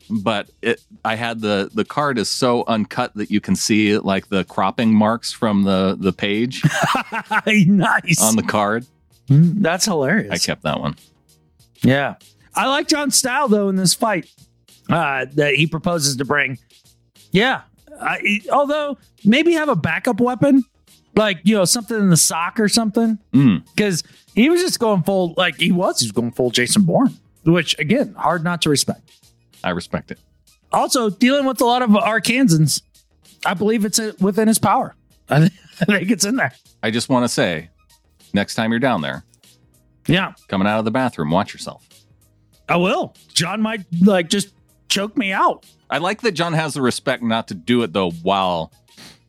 but 0.10 0.50
it, 0.62 0.82
I 1.06 1.16
had 1.16 1.42
the 1.42 1.70
the 1.74 1.86
card 1.86 2.18
is 2.18 2.30
so 2.30 2.64
uncut 2.68 3.14
that 3.16 3.30
you 3.32 3.40
can 3.42 3.56
see 3.56 3.98
like 3.98 4.28
the 4.30 4.44
cropping 4.46 4.94
marks 4.94 5.32
from 5.32 5.64
the 5.64 5.96
the 6.00 6.12
page 6.14 6.62
nice. 7.46 8.22
on 8.22 8.36
the 8.36 8.44
card. 8.46 8.86
Mm, 9.30 9.62
That's 9.62 9.86
hilarious. 9.86 10.32
I 10.32 10.38
kept 10.38 10.64
that 10.64 10.80
one. 10.80 10.96
Yeah. 11.84 12.16
I 12.56 12.68
like 12.68 12.88
John's 12.88 13.16
style 13.16 13.48
though 13.48 13.70
in 13.70 13.76
this 13.76 13.94
fight 13.94 14.30
uh, 14.90 15.26
that 15.36 15.56
he 15.56 15.68
proposes 15.68 16.18
to 16.18 16.26
bring. 16.26 16.58
Yeah. 17.32 17.62
I, 18.02 18.42
although 18.52 18.98
maybe 19.26 19.54
have 19.54 19.70
a 19.70 19.76
backup 19.76 20.20
weapon, 20.22 20.64
like 21.16 21.40
you 21.44 21.56
know 21.56 21.66
something 21.66 21.98
in 21.98 22.10
the 22.10 22.18
sock 22.18 22.60
or 22.60 22.70
something, 22.70 23.20
Mm. 23.34 23.66
because 23.76 24.04
he 24.36 24.50
was 24.50 24.62
just 24.62 24.80
going 24.80 25.04
full 25.04 25.34
like 25.38 25.58
he 25.58 25.72
was. 25.72 26.00
He 26.00 26.06
was 26.06 26.12
going 26.12 26.32
full 26.32 26.52
Jason 26.52 26.84
Bourne, 26.84 27.14
which 27.44 27.78
again 27.80 28.14
hard 28.18 28.44
not 28.44 28.62
to 28.64 28.70
respect. 28.70 29.12
I 29.64 29.72
respect 29.72 30.12
it. 30.12 30.20
Also 30.72 31.10
dealing 31.10 31.46
with 31.46 31.60
a 31.62 31.66
lot 31.66 31.82
of 31.82 31.90
Arkansans, 31.90 32.82
I 33.46 33.54
believe 33.54 33.84
it's 33.86 34.00
uh, 34.00 34.14
within 34.20 34.48
his 34.48 34.60
power. 34.60 34.96
I 35.30 35.40
think, 35.48 35.54
I 35.82 35.86
think 35.86 36.12
it's 36.12 36.26
in 36.26 36.36
there. 36.36 36.54
I 36.84 36.92
just 36.92 37.10
want 37.10 37.24
to 37.26 37.30
say, 37.30 37.70
next 38.34 38.56
time 38.56 38.72
you're 38.72 38.80
down 38.80 39.02
there, 39.02 39.24
Yeah, 40.08 40.34
coming 40.48 40.68
out 40.68 40.80
of 40.80 40.86
the 40.86 40.92
bathroom, 40.92 41.32
watch 41.32 41.54
yourself. 41.54 41.86
I 42.70 42.78
will. 42.78 43.16
John 43.34 43.62
might 43.62 43.82
like 44.02 44.30
just 44.30 44.50
choke 44.90 45.18
me 45.18 45.32
out. 45.32 45.66
I 45.90 45.98
like 45.98 46.22
that 46.22 46.34
John 46.34 46.54
has 46.54 46.74
the 46.74 46.82
respect 46.82 47.24
not 47.24 47.48
to 47.48 47.54
do 47.54 47.82
it 47.84 47.94
though 47.94 48.12
while 48.12 48.72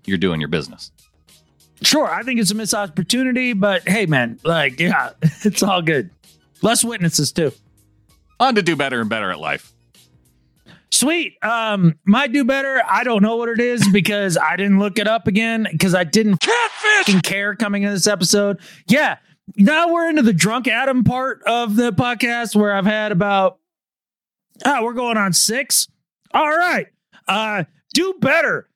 you're 0.05 0.19
doing 0.19 0.41
your 0.41 0.49
business. 0.49 0.91
Sure, 1.83 2.11
I 2.11 2.23
think 2.23 2.41
it's 2.41 2.51
a 2.51 2.55
missed 2.55 2.75
opportunity, 2.75 3.55
but 3.55 3.89
hey, 3.89 4.05
man, 4.05 4.39
like, 4.45 4.79
yeah, 4.79 5.11
it's 5.23 5.63
all 5.63 5.81
good. 5.81 6.11
Less 6.63 6.85
witnesses 6.85 7.33
too. 7.33 7.53
On 8.39 8.55
to 8.55 8.63
do 8.63 8.77
better 8.77 9.01
and 9.01 9.09
better 9.09 9.31
at 9.31 9.39
life. 9.39 9.73
Sweet. 10.91 11.43
Um, 11.43 11.99
might 12.05 12.33
do 12.33 12.45
better. 12.45 12.83
I 12.87 13.05
don't 13.05 13.23
know 13.23 13.37
what 13.37 13.49
it 13.49 13.61
is 13.61 13.89
because 13.93 14.37
I 14.37 14.57
didn't 14.57 14.79
look 14.79 14.99
it 14.99 15.09
up 15.09 15.27
again 15.27 15.67
because 15.71 15.95
I 15.95 16.05
didn't 16.05 16.43
fucking 16.43 17.21
care 17.23 17.55
coming 17.55 17.85
in 17.85 17.93
this 17.93 18.07
episode. 18.07 18.61
Yeah. 18.87 19.17
Now 19.57 19.93
we're 19.93 20.09
into 20.09 20.23
the 20.23 20.33
drunk 20.33 20.69
Adam 20.69 21.03
part 21.03 21.43
of 21.45 21.77
the 21.77 21.93
podcast 21.93 22.55
where 22.55 22.75
I've 22.75 22.87
had 22.87 23.13
about 23.13 23.59
ah, 24.65 24.81
we're 24.83 24.95
going 24.95 25.17
on 25.17 25.33
six. 25.33 25.89
All 26.33 26.49
right. 26.49 26.87
Uh, 27.27 27.65
do 27.95 28.15
better. 28.21 28.69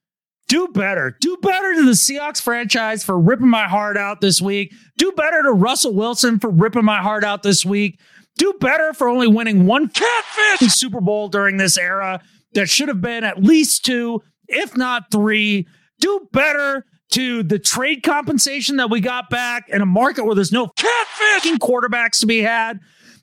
Do 0.49 0.69
better. 0.69 1.17
Do 1.21 1.37
better 1.39 1.75
to 1.75 1.85
the 1.85 1.93
Seahawks 1.93 2.41
franchise 2.41 3.03
for 3.03 3.19
ripping 3.19 3.49
my 3.49 3.67
heart 3.67 3.97
out 3.97 4.21
this 4.21 4.43
week. 4.43 4.75
Do 4.99 5.13
better 5.13 5.43
to 5.43 5.53
Russell 5.53 5.95
Wilson 5.95 6.39
for 6.39 6.51
ripping 6.51 6.85
my 6.85 7.01
heart 7.01 7.25
out 7.25 7.43
this 7.43 7.65
week. 7.65 7.99
Do 8.37 8.53
better 8.61 8.93
for 8.93 9.09
only 9.09 9.27
winning 9.27 9.67
one 9.67 9.89
catfish 9.89 10.73
Super 10.73 11.01
Bowl 11.01 11.29
during 11.29 11.57
this 11.57 11.79
era 11.79 12.21
that 12.55 12.69
should 12.69 12.89
have 12.89 13.01
been 13.01 13.25
at 13.25 13.43
least 13.43 13.85
two, 13.85 14.23
if 14.49 14.77
not 14.77 15.11
three. 15.11 15.67
Do 16.01 16.29
better 16.33 16.85
to 17.13 17.43
the 17.43 17.59
trade 17.59 18.03
compensation 18.03 18.77
that 18.77 18.91
we 18.91 19.01
got 19.01 19.31
back 19.31 19.69
in 19.69 19.81
a 19.81 19.87
market 19.87 20.25
where 20.25 20.35
there's 20.35 20.53
no 20.53 20.67
catfish 20.77 21.53
quarterbacks 21.59 22.21
to 22.21 22.27
be 22.27 22.41
had. 22.43 22.81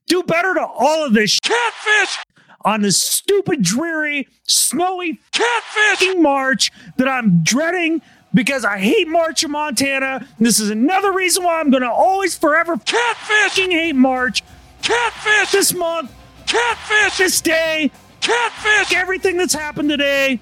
Do 0.08 0.24
better 0.24 0.54
to 0.54 0.66
all 0.66 1.06
of 1.06 1.14
this 1.14 1.40
catfish 1.40 2.18
on 2.64 2.82
this 2.82 3.02
stupid, 3.02 3.62
dreary, 3.62 4.28
snowy 4.44 5.20
catfishing 5.32 6.22
March 6.22 6.72
that 6.98 7.08
I'm 7.08 7.44
dreading 7.44 8.02
because 8.34 8.64
I 8.64 8.78
hate 8.80 9.08
March 9.08 9.44
in 9.44 9.52
Montana. 9.52 10.28
This 10.40 10.60
is 10.60 10.70
another 10.70 11.12
reason 11.12 11.44
why 11.44 11.60
I'm 11.60 11.70
going 11.70 11.84
to 11.84 11.92
always 11.92 12.38
forever 12.38 12.76
catfishing 12.78 13.72
hate 13.72 13.96
March. 13.96 14.44
Catfish 14.82 15.52
this 15.52 15.74
month. 15.74 16.12
Catfish 16.48 17.18
this 17.18 17.42
day. 17.42 17.92
Catfish 18.20 18.96
everything 18.96 19.38
that's 19.38 19.54
happened 19.54 19.90
today. 19.90 20.40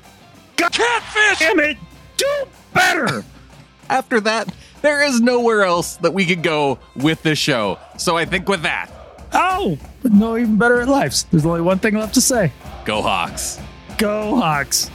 God, 0.56 0.72
catfish. 0.72 1.40
Damn 1.40 1.60
it. 1.60 1.78
Do 2.18 2.28
better. 2.74 3.24
After 3.90 4.20
that, 4.22 4.54
there 4.82 5.04
is 5.04 5.20
nowhere 5.20 5.64
else 5.64 5.96
that 5.98 6.14
we 6.14 6.26
could 6.26 6.44
go 6.44 6.80
with 6.96 7.24
this 7.24 7.40
show. 7.40 7.80
So 7.98 8.16
I 8.16 8.26
think 8.26 8.48
with 8.48 8.62
that, 8.64 8.92
Oh, 9.34 9.78
but 10.02 10.12
no, 10.12 10.38
even 10.38 10.58
better 10.58 10.82
at 10.82 10.88
lives. 10.88 11.26
There's 11.32 11.46
only 11.46 11.62
one 11.62 11.80
thing 11.80 11.96
left 11.96 12.14
to 12.16 12.22
say. 12.22 12.52
go 12.86 13.02
Hawks. 13.02 13.60
Go 13.98 14.36
Hawks. 14.36 14.90